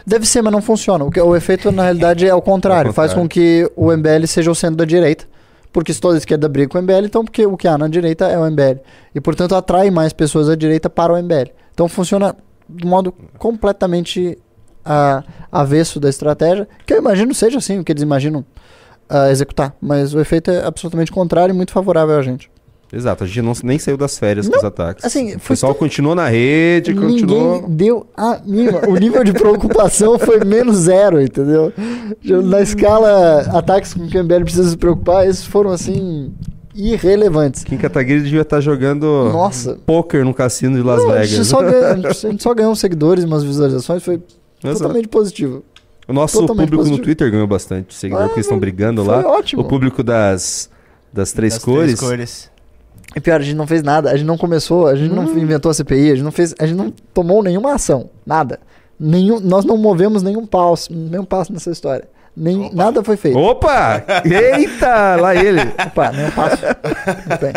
Deve 0.06 0.26
ser, 0.26 0.42
mas 0.42 0.52
não 0.52 0.62
funciona. 0.62 1.06
O, 1.06 1.12
que- 1.12 1.22
o 1.22 1.36
efeito, 1.36 1.72
na 1.72 1.84
realidade, 1.84 2.28
é 2.28 2.34
o 2.34 2.42
contrário. 2.42 2.90
É 2.90 2.92
o 2.92 2.94
Faz 2.94 3.14
com 3.14 3.28
que 3.28 3.70
o 3.76 3.92
MBL 3.96 4.26
seja 4.28 4.50
o 4.52 4.56
centro 4.56 4.78
da 4.78 4.86
direita. 4.86 5.26
Porque 5.72 5.94
se 5.94 6.02
toda 6.02 6.16
a 6.16 6.18
esquerda 6.18 6.50
briga 6.50 6.68
com 6.70 6.78
o 6.80 6.82
MBL, 6.82 7.06
então 7.06 7.24
porque 7.24 7.46
o 7.46 7.56
que 7.56 7.68
há 7.68 7.78
na 7.78 7.88
direita 7.88 8.28
é 8.28 8.38
o 8.40 8.50
MBL. 8.50 8.80
E, 9.14 9.22
portanto, 9.22 9.54
atrai 9.56 9.92
mais 9.92 10.12
pessoas 10.12 10.50
à 10.50 10.56
direita 10.56 10.90
para 10.90 11.14
o 11.14 11.18
MBL. 11.22 11.52
Então 11.74 11.88
funciona 11.88 12.36
de 12.70 12.86
modo 12.86 13.14
completamente 13.38 14.38
ah, 14.86 15.24
avesso 15.52 16.00
da 16.00 16.10
estratégia, 16.10 16.68
que 16.86 16.94
eu 16.94 16.98
imagino 16.98 17.34
seja 17.34 17.58
assim 17.58 17.80
o 17.80 17.84
que 17.84 17.92
eles 17.92 18.04
imaginam 18.04 18.46
ah, 19.10 19.30
executar. 19.32 19.76
Mas 19.82 20.14
o 20.14 20.20
efeito 20.20 20.52
é 20.52 20.66
absolutamente 20.66 21.12
contrário 21.12 21.54
e 21.54 21.56
muito 21.56 21.72
favorável 21.72 22.18
a 22.18 22.22
gente. 22.22 22.50
Exato, 22.92 23.24
a 23.24 23.28
gente 23.28 23.42
não, 23.44 23.54
nem 23.64 23.78
saiu 23.78 23.96
das 23.96 24.18
férias 24.18 24.48
com 24.48 24.54
Não, 24.54 24.60
os 24.60 24.66
ataques. 24.66 25.06
assim, 25.06 25.36
o 25.36 25.40
pessoal 25.40 25.76
continuou 25.76 26.16
na 26.16 26.28
rede, 26.28 26.96
continuou. 26.96 27.62
Ninguém 27.62 27.76
deu 27.76 28.08
a 28.18 28.42
mínima. 28.44 28.82
O 28.88 28.96
nível 28.98 29.24
de 29.24 29.32
preocupação 29.32 30.18
foi 30.18 30.44
menos 30.44 30.76
zero, 30.78 31.22
entendeu? 31.22 31.72
Na 32.24 32.62
escala 32.62 33.42
ataques 33.56 33.94
com 33.94 34.08
que 34.08 34.18
o 34.18 34.24
MBL 34.24 34.42
precisa 34.42 34.72
se 34.72 34.78
preocupar, 34.78 35.28
esses 35.28 35.46
foram 35.46 35.70
assim 35.70 36.34
irrelevantes. 36.80 37.64
Kim 37.64 37.78
Kataguiri 37.78 38.22
devia 38.22 38.42
estar 38.42 38.62
jogando 38.62 39.30
Nossa. 39.32 39.78
poker 39.86 40.24
no 40.24 40.34
cassino 40.34 40.78
de 40.78 40.84
Las 40.84 41.04
Não, 41.04 41.12
a, 41.12 41.24
gente 41.24 41.32
Vegas. 41.32 41.48
só 41.48 41.62
ganhou, 41.62 41.86
a 42.08 42.14
gente 42.14 42.44
só 42.44 42.54
ganhou 42.54 42.72
uns 42.72 42.80
seguidores, 42.80 43.24
umas 43.24 43.44
visualizações, 43.44 44.04
foi 44.04 44.22
Exato. 44.64 44.80
totalmente 44.82 45.08
positivo. 45.08 45.64
O 46.08 46.14
nosso 46.14 46.40
totalmente 46.40 46.66
público 46.70 46.84
no 46.84 46.90
positivo. 46.90 47.06
Twitter 47.06 47.32
ganhou 47.32 47.48
bastante 47.48 47.94
seguidor, 47.94 48.24
Ah, 48.24 48.26
porque 48.28 48.40
eles 48.40 48.46
estão 48.48 48.60
brigando 48.60 49.04
foi 49.06 49.14
lá. 49.16 49.28
ótimo. 49.30 49.62
O 49.62 49.66
público 49.66 50.02
das, 50.02 50.70
das 51.14 51.32
três 51.32 51.54
Das 51.54 51.64
cores. 51.64 51.96
Três 51.96 52.00
cores. 52.00 52.52
E 53.16 53.20
pior, 53.20 53.40
a 53.40 53.44
gente 53.44 53.56
não 53.56 53.66
fez 53.68 53.82
nada, 53.84 54.10
a 54.12 54.16
gente 54.18 54.26
não 54.28 54.38
começou, 54.38 54.88
a 54.88 54.96
gente 54.96 55.14
não 55.14 55.24
Hum. 55.26 55.38
inventou 55.40 55.70
a 55.72 55.74
CPI, 55.74 56.12
a 56.12 56.16
gente 56.16 56.24
não 56.24 56.32
fez, 56.32 56.54
a 56.60 56.66
gente 56.66 56.78
não 56.78 56.94
tomou 57.14 57.42
nenhuma 57.44 57.74
ação, 57.74 58.10
nada. 58.26 58.60
Nenhum, 59.00 59.40
nós 59.40 59.66
não 59.66 59.78
movemos 59.78 60.22
nenhum 60.22 60.46
passo, 60.46 60.94
nenhum 60.94 61.24
passo 61.26 61.52
nessa 61.54 61.72
história. 61.72 62.08
Nem, 62.40 62.74
nada 62.74 63.04
foi 63.04 63.18
feito. 63.18 63.38
Opa! 63.38 64.02
Eita! 64.24 65.18
lá 65.18 65.36
ele! 65.36 65.60
Opa, 65.88 66.12
nenhum 66.14 66.32
passo. 66.32 66.64
Muito 67.28 67.42
bem. 67.42 67.54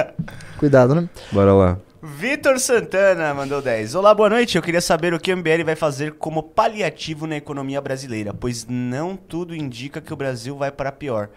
Cuidado, 0.59 0.93
né? 0.97 1.09
Bora 1.31 1.53
lá. 1.53 1.79
Vitor 2.03 2.59
Santana 2.59 3.33
mandou 3.33 3.63
10. 3.63 3.95
Olá, 3.95 4.13
boa 4.13 4.29
noite. 4.29 4.57
Eu 4.57 4.63
queria 4.63 4.81
saber 4.81 5.15
o 5.15 5.21
que 5.21 5.33
o 5.33 5.37
MBL 5.37 5.63
vai 5.65 5.77
fazer 5.77 6.15
como 6.15 6.43
paliativo 6.43 7.29
na 7.29 7.37
economia 7.37 7.81
brasileira, 7.81 8.35
pois 8.35 8.67
não 8.69 9.15
tudo 9.17 9.55
indica 9.55 10.01
que 10.01 10.13
o 10.13 10.17
Brasil 10.17 10.57
vai 10.57 10.73
para 10.73 10.91
pior. 10.91 11.29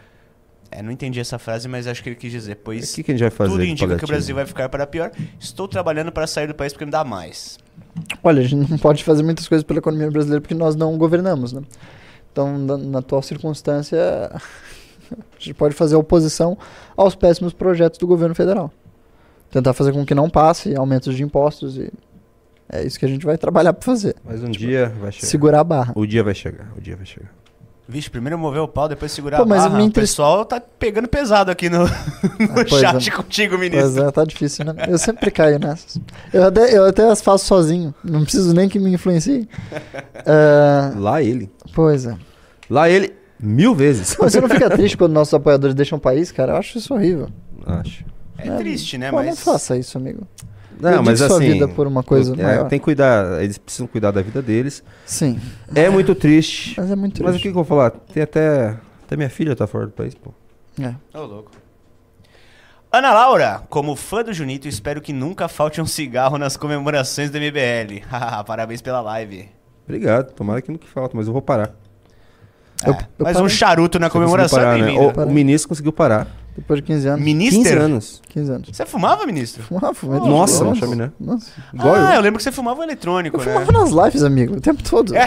É, 0.72 0.82
não 0.82 0.92
entendi 0.92 1.20
essa 1.20 1.38
frase, 1.38 1.68
mas 1.68 1.86
acho 1.86 2.02
que 2.02 2.10
ele 2.10 2.16
quis 2.16 2.32
dizer, 2.32 2.54
O 2.54 2.58
pois 2.64 2.96
que, 2.96 3.04
que 3.04 3.12
a 3.12 3.14
gente 3.14 3.22
vai 3.22 3.30
fazer? 3.30 3.52
tudo 3.52 3.64
indica 3.64 3.96
que 3.96 4.04
o? 4.04 4.08
Brasil 4.08 4.34
vai 4.36 4.48
ficar 4.48 4.68
para 4.70 4.88
pior. 4.88 5.12
Estou 5.40 5.68
trabalhando 5.68 6.12
para 6.12 6.26
sair 6.26 6.48
do 6.48 6.56
país 6.56 6.74
porque 6.74 6.86
não 6.86 6.92
dá 6.92 7.04
mais. 7.04 7.60
Olha, 8.24 8.42
a 8.42 8.44
gente 8.48 8.72
não 8.72 8.78
pode 8.80 9.04
fazer 9.04 9.22
muitas 9.22 9.48
coisas 9.48 9.64
pela 9.64 9.78
economia 9.78 10.10
brasileira 10.10 10.42
porque 10.42 10.56
nós 10.56 10.76
não 10.76 10.98
governamos, 10.98 11.54
né? 11.54 11.62
Então, 12.36 12.58
na, 12.58 12.78
na 12.78 13.00
atual 13.00 13.22
circunstância, 13.22 13.98
a 15.10 15.40
gente 15.40 15.54
pode 15.54 15.74
fazer 15.74 15.96
oposição 15.96 16.58
aos 16.98 17.16
péssimos 17.16 17.54
projetos 17.54 17.98
do 17.98 18.06
governo 18.06 18.36
federal. 18.36 18.74
Tentar 19.50 19.72
fazer 19.72 19.94
com 19.94 20.06
que 20.06 20.14
não 20.14 20.30
passe 20.30 20.76
aumentos 20.76 21.16
de 21.16 21.24
impostos 21.24 21.78
e 21.78 21.90
é 22.68 22.86
isso 22.86 23.00
que 23.00 23.06
a 23.06 23.08
gente 23.08 23.26
vai 23.26 23.38
trabalhar 23.38 23.72
para 23.72 23.86
fazer. 23.86 24.18
Mas 24.26 24.44
um 24.44 24.52
dia 24.52 24.94
vai 25.00 25.14
chegar. 25.14 25.28
Segurar 25.28 25.60
a 25.62 25.64
barra. 25.64 25.94
O 25.96 26.06
dia 26.06 26.22
vai 26.26 26.36
chegar, 26.36 26.74
o 26.78 26.82
dia 26.82 26.98
vai 26.98 27.06
chegar. 27.06 27.32
Vixe, 27.88 28.10
primeiro 28.10 28.38
mover 28.40 28.62
o 28.62 28.68
pau, 28.68 28.90
depois 28.90 29.12
segurar 29.12 29.38
Pô, 29.38 29.44
a 29.44 29.46
mas 29.46 29.64
barra. 29.64 29.78
me 29.78 29.88
O 29.88 29.92
pessoal 29.92 30.44
tá 30.44 30.60
pegando 30.60 31.08
pesado 31.08 31.52
aqui 31.52 31.70
no, 31.70 31.80
no 31.86 31.86
Ah, 31.86 32.66
pois 32.68 32.82
chat 32.82 33.10
é. 33.10 33.12
contigo, 33.14 33.56
Pois 33.58 33.72
ministro. 33.72 34.04
é, 34.04 34.12
tá 34.12 34.24
difícil, 34.26 34.66
né? 34.66 34.74
Eu 34.88 34.98
sempre 34.98 35.30
caio 35.30 35.60
nessas. 35.60 36.00
Eu 36.34 36.46
até, 36.46 36.76
eu 36.76 36.86
até 36.86 37.08
as 37.08 37.22
faço 37.22 37.46
sozinho. 37.46 37.94
Não 38.04 38.24
preciso 38.24 38.54
nem 38.56 38.68
que 38.68 38.80
me 38.80 38.92
influencie. 38.94 39.48
Ah, 40.26 40.94
Lá 40.98 41.22
ele. 41.22 41.52
pois 41.76 42.08
é. 42.08 42.18
Lá 42.70 42.90
ele, 42.90 43.14
mil 43.40 43.76
vezes. 43.76 44.18
Mas 44.20 44.34
você 44.34 44.42
não 44.42 44.50
fica 44.50 44.68
triste 44.70 44.98
quando 44.98 45.14
nossos 45.14 45.34
apoiadores 45.36 45.76
deixam 45.76 46.00
o 46.00 46.02
país, 46.02 46.32
cara? 46.32 46.54
Eu 46.54 46.58
acho 46.58 46.80
isso 46.80 46.92
horrível. 46.94 47.30
Acho. 47.68 48.04
É, 48.40 48.50
triste, 48.58 48.98
né? 48.98 49.12
Pô, 49.12 49.18
mas. 49.18 49.28
não 49.28 49.36
faça 49.36 49.78
isso, 49.78 49.96
amigo. 49.98 50.28
Não, 50.80 51.04
mas 51.04 51.20
sua 51.20 51.38
assim. 51.38 51.54
vida 51.54 51.68
por 51.68 51.88
uma 51.88 52.04
coisa 52.04 52.34
é, 52.34 52.44
maior. 52.44 52.68
tem 52.68 52.80
que 52.80 52.84
cuidar, 52.86 53.42
eles 53.44 53.58
precisam 53.58 53.88
cuidar 53.88 54.12
da 54.12 54.22
vida 54.22 54.42
deles. 54.42 54.84
Sim, 55.06 55.40
É 55.74 55.90
muito 55.90 56.14
triste. 56.16 56.76
mas 56.80 56.92
é 56.92 56.96
muito 56.96 57.22
Mas 57.24 57.30
o 57.30 57.34
triste. 57.34 57.44
que, 57.44 57.50
que 57.54 57.58
eu 57.58 57.64
vou 57.64 57.66
falar? 57.66 57.92
Tem 57.92 58.24
até. 58.24 58.78
Até 59.06 59.16
minha 59.16 59.30
filha 59.30 59.56
tá 59.56 59.68
fora 59.68 59.86
do 59.86 59.92
país, 59.92 60.16
pô. 60.16 60.32
É. 60.82 60.94
Ô, 61.18 61.22
louco. 61.26 61.52
Ana 62.92 63.14
Laura, 63.14 63.62
como 63.70 63.96
fã 63.96 64.24
do 64.24 64.34
Junito, 64.34 64.68
espero 64.68 65.02
que 65.02 65.12
nunca 65.12 65.48
falte 65.48 65.82
um 65.82 65.86
cigarro 65.86 66.38
nas 66.38 66.56
comemorações 66.56 67.30
do 67.30 67.38
MBL. 67.38 68.02
Haha, 68.10 68.44
Parabéns 68.44 68.82
pela 68.82 69.02
live. 69.02 69.50
Obrigado. 69.86 70.32
Tomara 70.34 70.62
que 70.62 70.72
nunca 70.72 70.88
falta, 70.88 71.16
mas 71.16 71.28
eu 71.28 71.34
vou 71.34 71.42
parar. 71.42 71.72
É, 72.84 72.90
Eu- 72.90 72.94
eu 72.94 73.00
mas 73.20 73.36
um 73.38 73.42
parei. 73.42 73.50
charuto 73.56 74.00
na 74.00 74.10
comemoração 74.10 74.60
parar, 74.60 74.78
é 74.78 74.82
né? 74.82 74.88
bem-vindo. 74.88 75.22
o, 75.22 75.26
o 75.26 75.32
ministro 75.32 75.70
conseguiu 75.70 75.92
parar. 75.94 76.28
Depois 76.58 76.80
de 76.80 76.84
15 76.84 77.08
anos. 77.08 77.20
15 77.26 77.36
Minister? 77.36 77.78
anos. 77.78 78.22
15 78.30 78.52
anos. 78.52 78.70
Você 78.72 78.86
fumava, 78.86 79.26
ministro? 79.26 79.62
Fumava, 79.64 79.94
fumava. 79.94 80.26
Nossa, 80.26 80.64
Nossa. 80.64 80.80
chaminé. 80.80 81.12
Nossa. 81.20 81.52
Igual 81.74 81.96
ah, 81.96 82.12
eu 82.12 82.16
eu. 82.16 82.22
lembro 82.22 82.38
que 82.38 82.44
você 82.44 82.52
fumava 82.52 82.80
o 82.80 82.84
eletrônico, 82.84 83.36
Eu 83.38 83.46
né? 83.46 83.54
fumava 83.54 83.72
nas 83.72 83.92
lives, 83.92 84.24
amigo, 84.24 84.56
o 84.56 84.62
tempo 84.62 84.82
todo. 84.82 85.14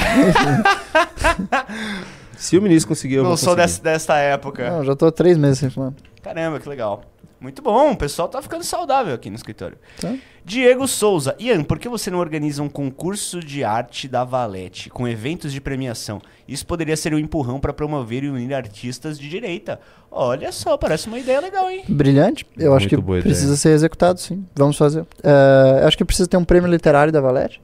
Se 2.37 2.57
o 2.57 2.63
ministro 2.63 2.89
conseguir, 2.89 3.17
eu 3.17 3.25
Não 3.25 3.37
sou 3.37 3.55
dessa, 3.57 3.83
desta 3.83 4.17
época. 4.17 4.71
Não, 4.71 4.85
já 4.85 4.95
tô 4.97 5.07
há 5.07 5.13
três 5.13 5.37
meses 5.37 5.59
sem 5.59 5.69
fumar. 5.71 5.93
Caramba, 6.23 6.61
que 6.61 6.69
legal. 6.69 7.03
Muito 7.41 7.63
bom, 7.63 7.93
o 7.93 7.97
pessoal 7.97 8.27
tá 8.29 8.43
ficando 8.43 8.65
saudável 8.65 9.15
aqui 9.15 9.31
no 9.31 9.37
escritório. 9.37 9.79
Tá. 10.01 10.13
Diego 10.45 10.89
Souza. 10.89 11.37
Ian, 11.39 11.63
por 11.63 11.79
que 11.79 11.89
você 11.89 12.11
não 12.11 12.19
organiza 12.19 12.61
um 12.63 12.69
concurso 12.69 13.39
de 13.39 13.63
arte 13.63 14.09
da 14.09 14.25
Valete, 14.25 14.91
com 14.91 15.07
eventos 15.07 15.53
de 15.53 15.61
premiação? 15.61 16.21
Isso 16.49 16.67
poderia 16.67 16.97
ser 16.97 17.15
um 17.15 17.19
empurrão 17.19 17.61
para 17.61 17.73
promover 17.73 18.25
e 18.25 18.29
unir 18.29 18.53
artistas 18.53 19.19
de 19.19 19.29
direita. 19.29 19.79
Olha 20.11 20.51
só, 20.51 20.77
parece 20.77 21.07
uma 21.07 21.19
ideia 21.19 21.39
legal, 21.41 21.71
hein? 21.71 21.85
Brilhante. 21.89 22.45
Eu 22.57 22.75
acho 22.75 22.85
Muito 22.87 22.97
que 22.97 23.03
boa 23.03 23.21
precisa 23.21 23.45
ideia. 23.45 23.57
ser 23.57 23.71
executado, 23.71 24.19
sim. 24.19 24.45
Vamos 24.57 24.77
fazer. 24.77 25.07
É, 25.23 25.85
acho 25.85 25.97
que 25.97 26.05
precisa 26.05 26.29
ter 26.29 26.37
um 26.37 26.45
prêmio 26.45 26.69
literário 26.69 27.13
da 27.13 27.21
Valete. 27.21 27.63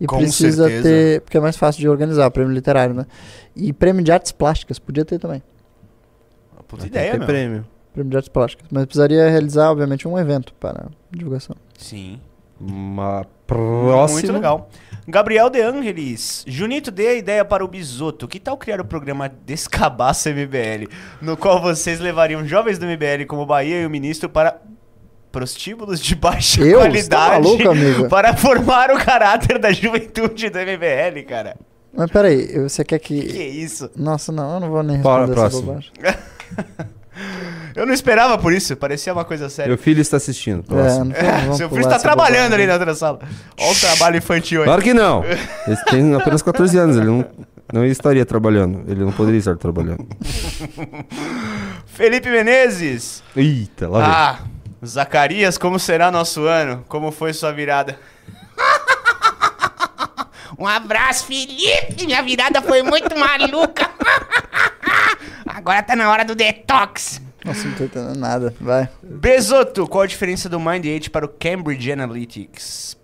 E 0.00 0.06
Com 0.06 0.18
precisa 0.18 0.64
certeza. 0.64 0.82
ter. 0.82 1.20
Porque 1.22 1.36
é 1.36 1.40
mais 1.40 1.56
fácil 1.56 1.80
de 1.80 1.88
organizar, 1.88 2.30
prêmio 2.30 2.52
literário, 2.52 2.94
né? 2.94 3.06
E 3.56 3.72
prêmio 3.72 4.04
de 4.04 4.12
artes 4.12 4.30
plásticas, 4.32 4.78
podia 4.78 5.04
ter 5.04 5.18
também. 5.18 5.42
Puta 6.68 6.86
ideia, 6.86 7.06
que 7.06 7.12
ter 7.12 7.18
meu. 7.18 7.26
prêmio. 7.26 7.66
Prêmio 7.92 8.10
de 8.10 8.16
artes 8.16 8.28
plásticas. 8.28 8.66
Mas 8.70 8.84
precisaria 8.86 9.28
realizar, 9.28 9.70
obviamente, 9.70 10.08
um 10.08 10.18
evento 10.18 10.54
para 10.54 10.86
divulgação. 11.10 11.56
Sim. 11.76 12.20
Uma 12.58 13.26
próxima. 13.46 14.20
Muito 14.20 14.32
legal. 14.32 14.70
Gabriel 15.06 15.50
De 15.50 15.60
Angelis. 15.60 16.44
Junito, 16.46 16.90
dê 16.90 17.08
a 17.08 17.14
ideia 17.14 17.44
para 17.44 17.64
o 17.64 17.68
Bisoto. 17.68 18.28
Que 18.28 18.38
tal 18.38 18.56
criar 18.56 18.80
o 18.80 18.84
programa 18.84 19.28
Descabaço 19.44 20.28
MBL, 20.30 20.88
no 21.20 21.36
qual 21.36 21.60
vocês 21.60 21.98
levariam 22.00 22.46
jovens 22.46 22.78
do 22.78 22.86
MBL 22.86 23.26
como 23.26 23.44
Bahia 23.44 23.82
e 23.82 23.86
o 23.86 23.90
ministro 23.90 24.28
para 24.28 24.58
prostíbulos 25.32 26.00
de 26.00 26.14
baixa 26.14 26.62
Eu? 26.62 26.78
Você 26.80 27.08
tá 27.08 27.26
qualidade 27.26 27.42
maluco, 27.42 27.70
amigo? 27.70 28.08
para 28.08 28.36
formar 28.36 28.90
o 28.90 28.98
caráter 29.04 29.58
da 29.58 29.72
juventude 29.72 30.48
do 30.48 30.58
MBL, 30.58 31.26
cara. 31.28 31.56
Mas 31.92 32.10
peraí, 32.10 32.58
você 32.60 32.84
quer 32.84 33.00
que. 33.00 33.20
Que 33.22 33.42
isso? 33.42 33.90
Nossa, 33.96 34.30
não, 34.32 34.54
eu 34.54 34.60
não 34.60 34.70
vou 34.70 34.82
nem 34.82 34.98
Bora, 35.00 35.26
responder 35.26 35.46
essa 35.46 35.62
próximo. 35.62 35.72
bobagem. 35.72 36.92
Eu 37.74 37.86
não 37.86 37.94
esperava 37.94 38.36
por 38.38 38.52
isso, 38.52 38.76
parecia 38.76 39.12
uma 39.12 39.24
coisa 39.24 39.48
séria. 39.48 39.68
Meu 39.68 39.78
filho 39.78 40.00
está 40.00 40.16
assistindo. 40.18 40.60
É, 40.60 40.66
Próximo. 40.74 41.04
vamos- 41.12 41.42
vamos 41.42 41.56
Seu 41.56 41.68
filho 41.68 41.80
está 41.82 41.98
trabalhando 41.98 42.50
bobagem. 42.50 42.54
ali 42.54 42.66
na 42.66 42.72
outra 42.74 42.94
sala. 42.94 43.20
Olha 43.58 43.70
o 43.72 43.74
trabalho 43.80 44.16
infantil 44.16 44.60
aí. 44.60 44.66
Claro 44.66 44.82
que 44.82 44.92
não. 44.94 45.24
Ele 45.66 45.76
tem 45.90 46.14
apenas 46.14 46.42
14 46.42 46.76
anos. 46.78 46.96
Ele 46.96 47.06
não, 47.06 47.24
não 47.72 47.84
estaria 47.84 48.24
trabalhando. 48.26 48.82
Ele 48.90 49.04
não 49.04 49.12
poderia 49.12 49.38
estar 49.38 49.56
trabalhando. 49.56 50.06
Felipe 51.86 52.28
Menezes. 52.30 53.22
Eita, 53.36 53.88
lá 53.88 53.98
vem. 54.00 54.08
Ah, 54.10 54.38
Zacarias, 54.86 55.56
como 55.56 55.78
será 55.78 56.10
nosso 56.10 56.44
ano? 56.46 56.84
Como 56.88 57.10
foi 57.12 57.32
sua 57.32 57.52
virada? 57.52 57.98
Um 60.58 60.66
abraço, 60.66 61.26
Felipe! 61.26 62.04
Minha 62.04 62.22
virada 62.22 62.60
foi 62.62 62.82
muito 62.82 63.16
maluca! 63.18 63.88
Agora 65.46 65.82
tá 65.82 65.96
na 65.96 66.10
hora 66.10 66.24
do 66.24 66.34
detox! 66.34 67.20
Nossa, 67.44 67.66
não 67.68 67.74
tô 67.74 67.84
entendendo 67.84 68.16
nada. 68.18 68.54
Vai. 68.60 68.88
Besoto, 69.02 69.86
qual 69.88 70.02
a 70.02 70.06
diferença 70.06 70.48
do 70.48 70.60
Mind 70.60 70.84
8 70.86 71.10
para 71.10 71.26
o 71.26 71.28
Cambridge 71.28 71.90
Analytics? 71.90 72.96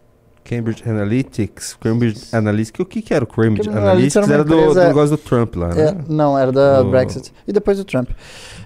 Cambridge 0.44 0.82
Analytics. 0.88 1.76
Cambridge 1.80 2.24
Analytics. 2.32 2.80
O 2.80 2.86
que, 2.86 3.02
que 3.02 3.12
era 3.12 3.24
o 3.24 3.26
Cambridge 3.26 3.68
Cambridge 3.68 3.78
Analytics? 3.78 4.16
Analytics 4.16 4.30
era 4.30 4.34
Era 4.34 4.44
do, 4.68 4.74
do 4.74 4.80
negócio 4.88 5.16
do 5.16 5.22
Trump 5.22 5.56
lá, 5.56 5.68
né? 5.74 5.88
É, 5.88 5.96
não, 6.08 6.38
era 6.38 6.50
da 6.50 6.80
O- 6.82 6.90
Brexit. 6.90 7.32
E 7.46 7.52
depois 7.52 7.76
do 7.78 7.84
Trump. 7.84 8.08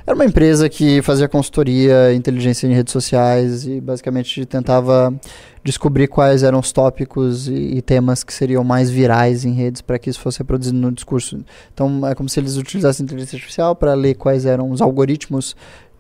Era 0.04 0.16
uma 0.16 0.24
empresa 0.24 0.68
que 0.68 1.00
fazia 1.00 1.28
consultoria, 1.28 2.12
inteligência 2.12 2.66
em 2.66 2.74
redes 2.74 2.92
sociais 2.92 3.64
e 3.64 3.80
basicamente 3.80 4.44
tentava 4.44 5.14
descobrir 5.62 6.08
quais 6.08 6.42
eram 6.42 6.58
os 6.58 6.72
tópicos 6.72 7.46
e, 7.46 7.52
e 7.52 7.82
temas 7.82 8.24
que 8.24 8.34
seriam 8.34 8.64
mais 8.64 8.90
virais 8.90 9.44
em 9.44 9.52
redes 9.52 9.80
para 9.80 10.00
que 10.00 10.10
isso 10.10 10.18
fosse 10.18 10.38
reproduzido 10.38 10.76
no 10.76 10.90
discurso. 10.90 11.44
Então 11.72 12.04
é 12.06 12.16
como 12.16 12.28
se 12.28 12.40
eles 12.40 12.56
utilizassem 12.56 13.04
inteligência 13.04 13.36
artificial 13.36 13.76
para 13.76 13.94
ler 13.94 14.14
quais 14.14 14.44
eram 14.44 14.72
os 14.72 14.82
algoritmos 14.82 15.54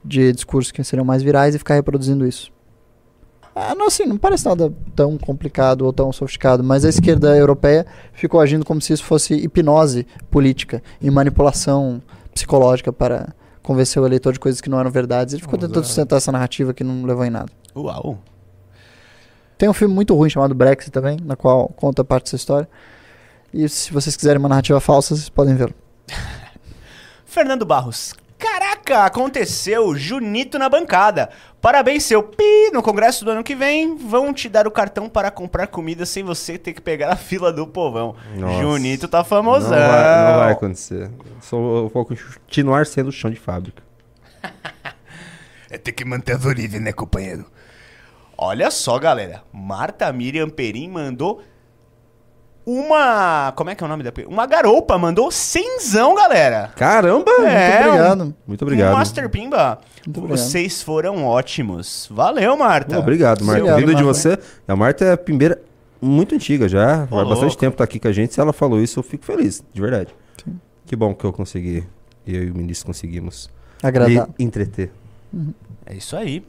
de 0.04 0.32
discurso 0.32 0.74
que 0.74 0.82
seriam 0.82 1.04
mais 1.04 1.22
virais 1.22 1.54
e 1.54 1.58
ficar 1.58 1.74
reproduzindo 1.74 2.26
isso. 2.26 2.50
Ah, 3.54 3.74
não, 3.74 3.86
assim, 3.86 4.04
não 4.04 4.16
parece 4.16 4.46
nada 4.46 4.72
tão 4.96 5.16
complicado 5.16 5.82
ou 5.82 5.92
tão 5.92 6.10
sofisticado, 6.10 6.64
mas 6.64 6.84
a 6.84 6.88
esquerda 6.88 7.36
europeia 7.36 7.86
ficou 8.12 8.40
agindo 8.40 8.64
como 8.64 8.80
se 8.80 8.94
isso 8.94 9.04
fosse 9.04 9.34
hipnose 9.34 10.06
política 10.30 10.82
e 11.00 11.10
manipulação 11.10 12.02
psicológica 12.32 12.92
para 12.92 13.34
convencer 13.62 14.02
o 14.02 14.06
eleitor 14.06 14.32
de 14.32 14.40
coisas 14.40 14.60
que 14.60 14.68
não 14.68 14.78
eram 14.78 14.90
verdades. 14.90 15.34
Ele 15.34 15.42
ficou 15.42 15.58
tentando 15.58 15.84
sustentar 15.84 16.16
essa 16.16 16.32
narrativa 16.32 16.74
que 16.74 16.82
não 16.82 17.04
levou 17.04 17.24
em 17.24 17.30
nada. 17.30 17.50
Uau. 17.74 18.18
Tem 19.56 19.68
um 19.68 19.72
filme 19.72 19.94
muito 19.94 20.14
ruim 20.14 20.28
chamado 20.28 20.54
Brexit 20.54 20.90
também, 20.90 21.18
na 21.22 21.36
qual 21.36 21.68
conta 21.68 22.04
parte 22.04 22.24
dessa 22.24 22.36
história. 22.36 22.68
E 23.54 23.68
se 23.68 23.92
vocês 23.92 24.16
quiserem 24.16 24.38
uma 24.38 24.48
narrativa 24.48 24.80
falsa, 24.80 25.14
vocês 25.14 25.28
podem 25.28 25.54
vê-lo. 25.54 25.74
Fernando 27.24 27.64
Barros. 27.64 28.14
Caraca, 28.84 29.04
aconteceu 29.06 29.94
Junito 29.96 30.58
na 30.58 30.68
bancada. 30.68 31.30
Parabéns, 31.60 32.04
seu 32.04 32.22
pi. 32.22 32.70
No 32.72 32.82
congresso 32.82 33.24
do 33.24 33.30
ano 33.30 33.44
que 33.44 33.54
vem, 33.54 33.96
vão 33.96 34.32
te 34.32 34.48
dar 34.48 34.66
o 34.66 34.70
cartão 34.70 35.08
para 35.08 35.30
comprar 35.30 35.68
comida 35.68 36.04
sem 36.04 36.22
você 36.24 36.58
ter 36.58 36.72
que 36.72 36.80
pegar 36.80 37.12
a 37.12 37.16
fila 37.16 37.52
do 37.52 37.66
povão. 37.66 38.16
Nossa. 38.34 38.60
Junito 38.60 39.08
tá 39.08 39.18
Não 39.18 39.24
famosão. 39.24 39.70
vai, 39.70 40.32
não 40.32 40.38
vai 40.40 40.52
acontecer. 40.52 41.10
Só 41.40 41.56
vou 41.56 42.04
continuar 42.04 42.86
sendo 42.86 43.12
chão 43.12 43.30
de 43.30 43.38
fábrica. 43.38 43.82
É 45.70 45.78
ter 45.78 45.92
que 45.92 46.04
manter 46.04 46.36
as 46.36 46.44
origens, 46.44 46.82
né, 46.82 46.92
companheiro? 46.92 47.46
Olha 48.36 48.70
só, 48.70 48.98
galera. 48.98 49.42
Marta 49.50 50.12
Miriam 50.12 50.50
Perim 50.50 50.86
mandou 50.90 51.40
uma. 52.64 53.52
Como 53.56 53.70
é 53.70 53.74
que 53.74 53.82
é 53.82 53.86
o 53.86 53.88
nome 53.88 54.02
da. 54.02 54.12
Uma 54.26 54.46
garopa, 54.46 54.96
mandou 54.98 55.30
cenzão, 55.30 56.14
galera. 56.14 56.72
Caramba! 56.76 57.30
É, 57.46 57.76
Muito 57.76 57.88
obrigado. 57.88 58.34
Muito 58.46 58.62
obrigado. 58.62 58.94
Um 58.94 58.98
Master 58.98 59.28
Pimba. 59.28 59.78
Obrigado. 60.06 60.28
Vocês 60.30 60.82
foram 60.82 61.24
ótimos. 61.24 62.08
Valeu, 62.10 62.56
Marta. 62.56 62.98
Obrigado, 62.98 63.44
Marta. 63.44 63.62
Obrigado, 63.62 63.80
Vindo 63.80 63.94
de 63.96 64.02
você. 64.02 64.38
A 64.66 64.76
Marta 64.76 65.04
é 65.04 65.12
a 65.12 65.16
pimbeira 65.16 65.60
muito 66.00 66.34
antiga 66.34 66.68
já. 66.68 67.02
Há 67.04 67.06
louco. 67.10 67.30
bastante 67.30 67.56
tempo 67.58 67.76
tá 67.76 67.84
aqui 67.84 67.98
com 68.00 68.08
a 68.08 68.12
gente. 68.12 68.34
Se 68.34 68.40
ela 68.40 68.52
falou 68.52 68.80
isso, 68.80 68.98
eu 68.98 69.02
fico 69.02 69.24
feliz, 69.24 69.62
de 69.72 69.80
verdade. 69.80 70.14
Que 70.86 70.96
bom 70.96 71.14
que 71.14 71.24
eu 71.24 71.32
consegui. 71.32 71.84
Eu 72.26 72.44
e 72.44 72.50
o 72.50 72.54
ministro 72.54 72.86
conseguimos 72.86 73.50
Agradável. 73.82 74.34
lhe 74.38 74.44
entreter. 74.44 74.90
É 75.86 75.94
isso 75.94 76.16
aí. 76.16 76.44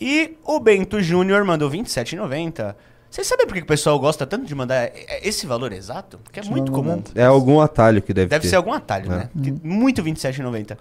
E 0.00 0.36
o 0.44 0.58
Bento 0.58 1.00
Júnior 1.00 1.44
mandou 1.44 1.70
27,90. 1.70 2.74
Vocês 3.10 3.26
sabem 3.26 3.44
por 3.46 3.54
que 3.56 3.62
o 3.62 3.66
pessoal 3.66 3.98
gosta 3.98 4.24
tanto 4.24 4.46
de 4.46 4.54
mandar 4.54 4.88
esse 5.22 5.44
valor 5.46 5.72
exato? 5.72 6.18
Porque 6.22 6.38
é 6.38 6.44
muito 6.44 6.70
comum. 6.70 7.02
É 7.14 7.24
algum 7.24 7.60
atalho 7.60 8.00
que 8.00 8.14
deve, 8.14 8.28
Deve 8.28 8.42
ter. 8.42 8.48
ser 8.50 8.56
algum 8.56 8.72
atalho, 8.72 9.06
É. 9.12 9.16
né? 9.16 9.30
Que- 9.42 9.52
Muito 9.66 10.00
27,90. 10.02 10.78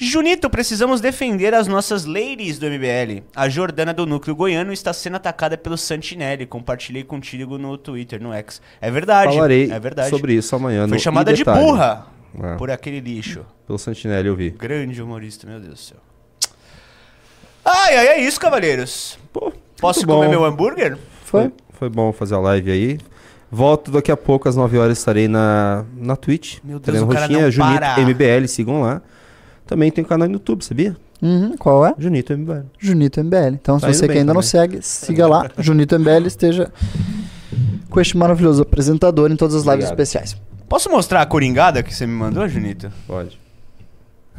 Junito, 0.00 0.48
precisamos 0.50 1.00
defender 1.00 1.54
as 1.54 1.66
nossas 1.66 2.04
ladies 2.04 2.58
do 2.58 2.66
MBL. 2.66 3.22
A 3.34 3.48
Jordana 3.48 3.92
do 3.92 4.06
Núcleo 4.06 4.34
Goiano 4.34 4.72
está 4.72 4.92
sendo 4.92 5.16
atacada 5.16 5.56
pelo 5.58 5.76
Santinelli. 5.76 6.46
Compartilhei 6.46 7.02
contigo 7.04 7.58
no 7.58 7.76
Twitter, 7.78 8.20
no 8.22 8.32
X. 8.32 8.60
É 8.80 8.90
verdade. 8.90 9.34
Falarei 9.34 9.70
é 9.70 9.78
verdade. 9.80 10.10
sobre 10.10 10.34
isso 10.34 10.54
amanhã. 10.54 10.86
Foi 10.88 10.98
chamada 11.00 11.32
de 11.32 11.42
burra 11.44 12.06
É, 12.42 12.54
por 12.56 12.70
aquele 12.70 13.00
lixo. 13.00 13.44
Pelo 13.66 13.78
Santinelli 13.78 14.28
eu 14.28 14.36
vi. 14.36 14.50
Grande 14.50 15.00
humorista, 15.02 15.46
meu 15.46 15.58
Deus 15.60 15.74
do 15.74 15.78
céu. 15.80 15.98
Ai, 17.64 17.96
ai, 17.96 18.06
é 18.08 18.20
isso, 18.20 18.40
cavaleiros. 18.40 19.18
Pô, 19.32 19.52
Posso 19.80 20.06
comer 20.06 20.24
bom. 20.26 20.30
meu 20.30 20.44
hambúrguer? 20.44 20.96
Foi? 21.24 21.52
Foi 21.78 21.88
bom 21.88 22.12
fazer 22.12 22.34
a 22.34 22.38
live 22.40 22.70
aí. 22.70 22.98
Volto 23.50 23.90
daqui 23.90 24.10
a 24.12 24.16
pouco, 24.16 24.48
às 24.48 24.56
9 24.56 24.76
horas, 24.76 24.98
estarei 24.98 25.26
na, 25.28 25.84
na 25.96 26.16
Twitch. 26.16 26.58
Meu 26.62 26.78
Deus, 26.78 27.00
o 27.02 27.06
cara 27.06 27.20
roxinha, 27.26 27.42
não 27.44 27.50
Junito 27.50 27.78
para. 27.80 28.00
MBL, 28.00 28.46
sigam 28.48 28.82
lá. 28.82 29.00
Também 29.66 29.90
tem 29.90 30.04
um 30.04 30.06
canal 30.06 30.28
no 30.28 30.34
YouTube, 30.34 30.62
sabia? 30.64 30.96
Uhum, 31.22 31.56
qual 31.56 31.86
é? 31.86 31.94
Junito 31.98 32.36
MBL. 32.36 32.64
Junito 32.78 33.22
MBL. 33.24 33.54
Então, 33.54 33.78
Tá 33.78 33.86
se 33.92 33.94
você 33.98 34.06
que 34.06 34.12
ainda 34.18 34.34
não 34.34 34.40
também. 34.40 34.48
segue, 34.50 34.78
siga 34.82 35.26
lá, 35.26 35.48
Junito 35.58 35.98
MBL, 35.98 36.26
esteja 36.26 36.70
com 37.90 38.00
este 38.00 38.16
maravilhoso 38.16 38.62
apresentador 38.62 39.30
em 39.30 39.36
todas 39.36 39.54
as 39.54 39.62
lives 39.62 39.86
Obrigado. 39.86 39.92
especiais. 40.00 40.36
Posso 40.68 40.90
mostrar 40.90 41.22
a 41.22 41.26
coringada 41.26 41.82
que 41.82 41.94
você 41.94 42.06
me 42.06 42.12
mandou, 42.12 42.46
Junito? 42.48 42.92
Pode. 43.06 43.38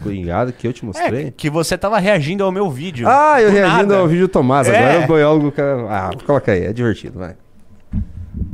Coringado 0.02 0.54
que 0.54 0.68
eu 0.68 0.74
te 0.74 0.84
É, 0.84 0.86
mostrei? 0.86 1.32
que 1.32 1.50
você 1.50 1.78
tava 1.78 2.00
reagindo 2.00 2.44
ao 2.44 2.52
meu 2.52 2.70
vídeo. 2.70 3.08
Ah, 3.08 3.42
eu 3.42 3.50
Do 3.50 3.56
reagindo 3.56 3.88
nada. 3.88 3.98
ao 3.98 4.08
vídeo 4.08 4.28
do 4.28 4.32
Tomás. 4.32 4.68
É. 4.68 4.78
Agora 4.78 5.04
o 5.04 5.16
biólogo... 5.16 5.54
Ah, 5.90 6.12
coloca 6.26 6.52
aí, 6.52 6.66
é 6.66 6.74
divertido, 6.74 7.20
vai. 7.20 7.36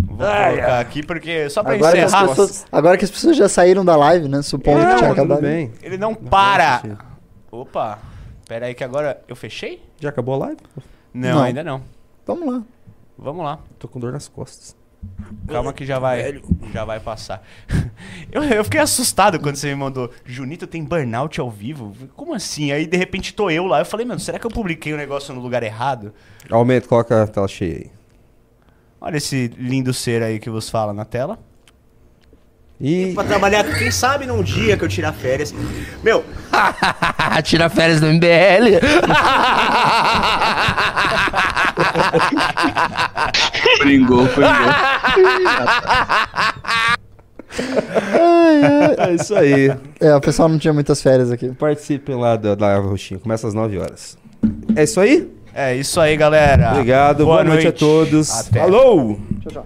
Vou 0.08 0.18
colocar 0.18 0.80
aqui 0.80 1.04
porque 1.06 1.50
só 1.50 1.62
pra 1.62 1.74
Agora 1.74 1.98
que, 1.98 2.04
encerrar. 2.04 2.28
pessoas, 2.30 2.66
agora 2.72 2.98
que 2.98 3.06
as 3.06 3.12
pessoas 3.12 3.36
já 3.38 3.50
saíram 3.50 3.84
da 3.84 3.96
live, 3.98 4.28
né? 4.30 4.42
Supondo 4.42 4.80
que 4.86 4.96
tinha 4.96 5.12
acabado. 5.12 5.42
bem. 5.42 5.72
Ele 5.84 5.98
não 5.98 6.16
para. 6.16 6.82
Opa. 7.52 8.00
Pera 8.48 8.68
aí 8.68 8.74
que 8.74 8.84
agora 8.84 9.20
eu 9.28 9.36
fechei? 9.36 9.82
Já 10.00 10.10
acabou 10.10 10.36
a 10.36 10.38
live? 10.48 10.58
Não, 11.14 11.36
Não. 11.36 11.44
ainda 11.44 11.64
não. 11.64 11.82
Vamos 12.26 12.48
lá. 12.54 12.62
Vamos 13.18 13.44
lá. 13.44 13.60
Tô 13.78 13.88
com 13.88 14.00
dor 14.00 14.12
nas 14.14 14.28
costas. 14.28 14.76
Calma 15.48 15.74
que 15.74 15.86
já 15.86 16.00
vai, 16.00 16.42
já 16.74 16.84
vai 16.86 17.00
passar. 17.00 17.44
Eu, 18.32 18.44
eu 18.44 18.64
fiquei 18.66 18.82
assustado 18.82 19.40
quando 19.40 19.56
você 19.56 19.68
me 19.70 19.76
mandou. 19.76 20.12
Junito 20.26 20.68
tem 20.68 20.84
burnout 20.84 21.40
ao 21.40 21.50
vivo? 21.50 21.96
Como 22.16 22.34
assim? 22.34 22.72
Aí 22.72 22.86
de 22.86 22.98
repente 22.98 23.34
tô 23.34 23.50
eu 23.50 23.66
lá. 23.66 23.80
Eu 23.80 23.86
falei, 23.86 24.06
mano, 24.06 24.20
será 24.20 24.38
que 24.38 24.46
eu 24.46 24.52
publiquei 24.52 24.94
o 24.94 24.98
negócio 24.98 25.34
no 25.34 25.40
lugar 25.40 25.64
errado? 25.64 26.14
Aumenta, 26.50 26.88
coloca 26.88 27.24
a 27.24 27.28
tela 27.28 27.48
cheia 27.48 27.78
aí. 27.78 27.92
Olha 29.00 29.18
esse 29.18 29.48
lindo 29.58 29.94
ser 29.94 30.22
aí 30.22 30.40
que 30.40 30.50
vos 30.50 30.70
fala 30.70 30.92
na 30.92 31.06
tela. 31.06 31.40
E 32.80 33.14
Pra 33.14 33.24
trabalhar, 33.24 33.64
quem 33.64 33.90
sabe 33.90 34.26
num 34.26 34.44
dia 34.44 34.76
que 34.76 34.84
eu 34.84 34.90
tirar 34.90 35.14
férias. 35.14 35.54
Meu, 36.04 36.24
Tira 37.44 37.70
férias 37.70 38.00
do 38.00 38.08
MBL. 38.08 38.80
Pringou, 43.80 44.28
pringou. 44.30 44.52
é 48.98 49.14
isso 49.14 49.36
aí. 49.36 49.74
É, 50.00 50.16
o 50.16 50.22
pessoal 50.22 50.50
não 50.50 50.58
tinha 50.58 50.74
muitas 50.74 51.02
férias 51.02 51.32
aqui. 51.32 51.50
Participem 51.54 52.16
lá 52.16 52.36
da, 52.36 52.56
da 52.56 52.68
Árvore 52.68 52.92
Roxinha. 52.92 53.20
Começa 53.20 53.48
às 53.48 53.54
9 53.54 53.78
horas. 53.78 54.18
É 54.76 54.84
isso 54.84 55.00
aí? 55.00 55.32
é 55.54 55.74
isso 55.76 56.02
aí, 56.02 56.18
galera. 56.18 56.72
Obrigado. 56.72 57.24
Boa, 57.26 57.44
noite. 57.44 57.68
a 57.68 57.72
todos. 57.72 58.30
Até. 58.30 58.60
Falou! 58.60 59.20
Tchau, 59.42 59.52
tchau. 59.52 59.66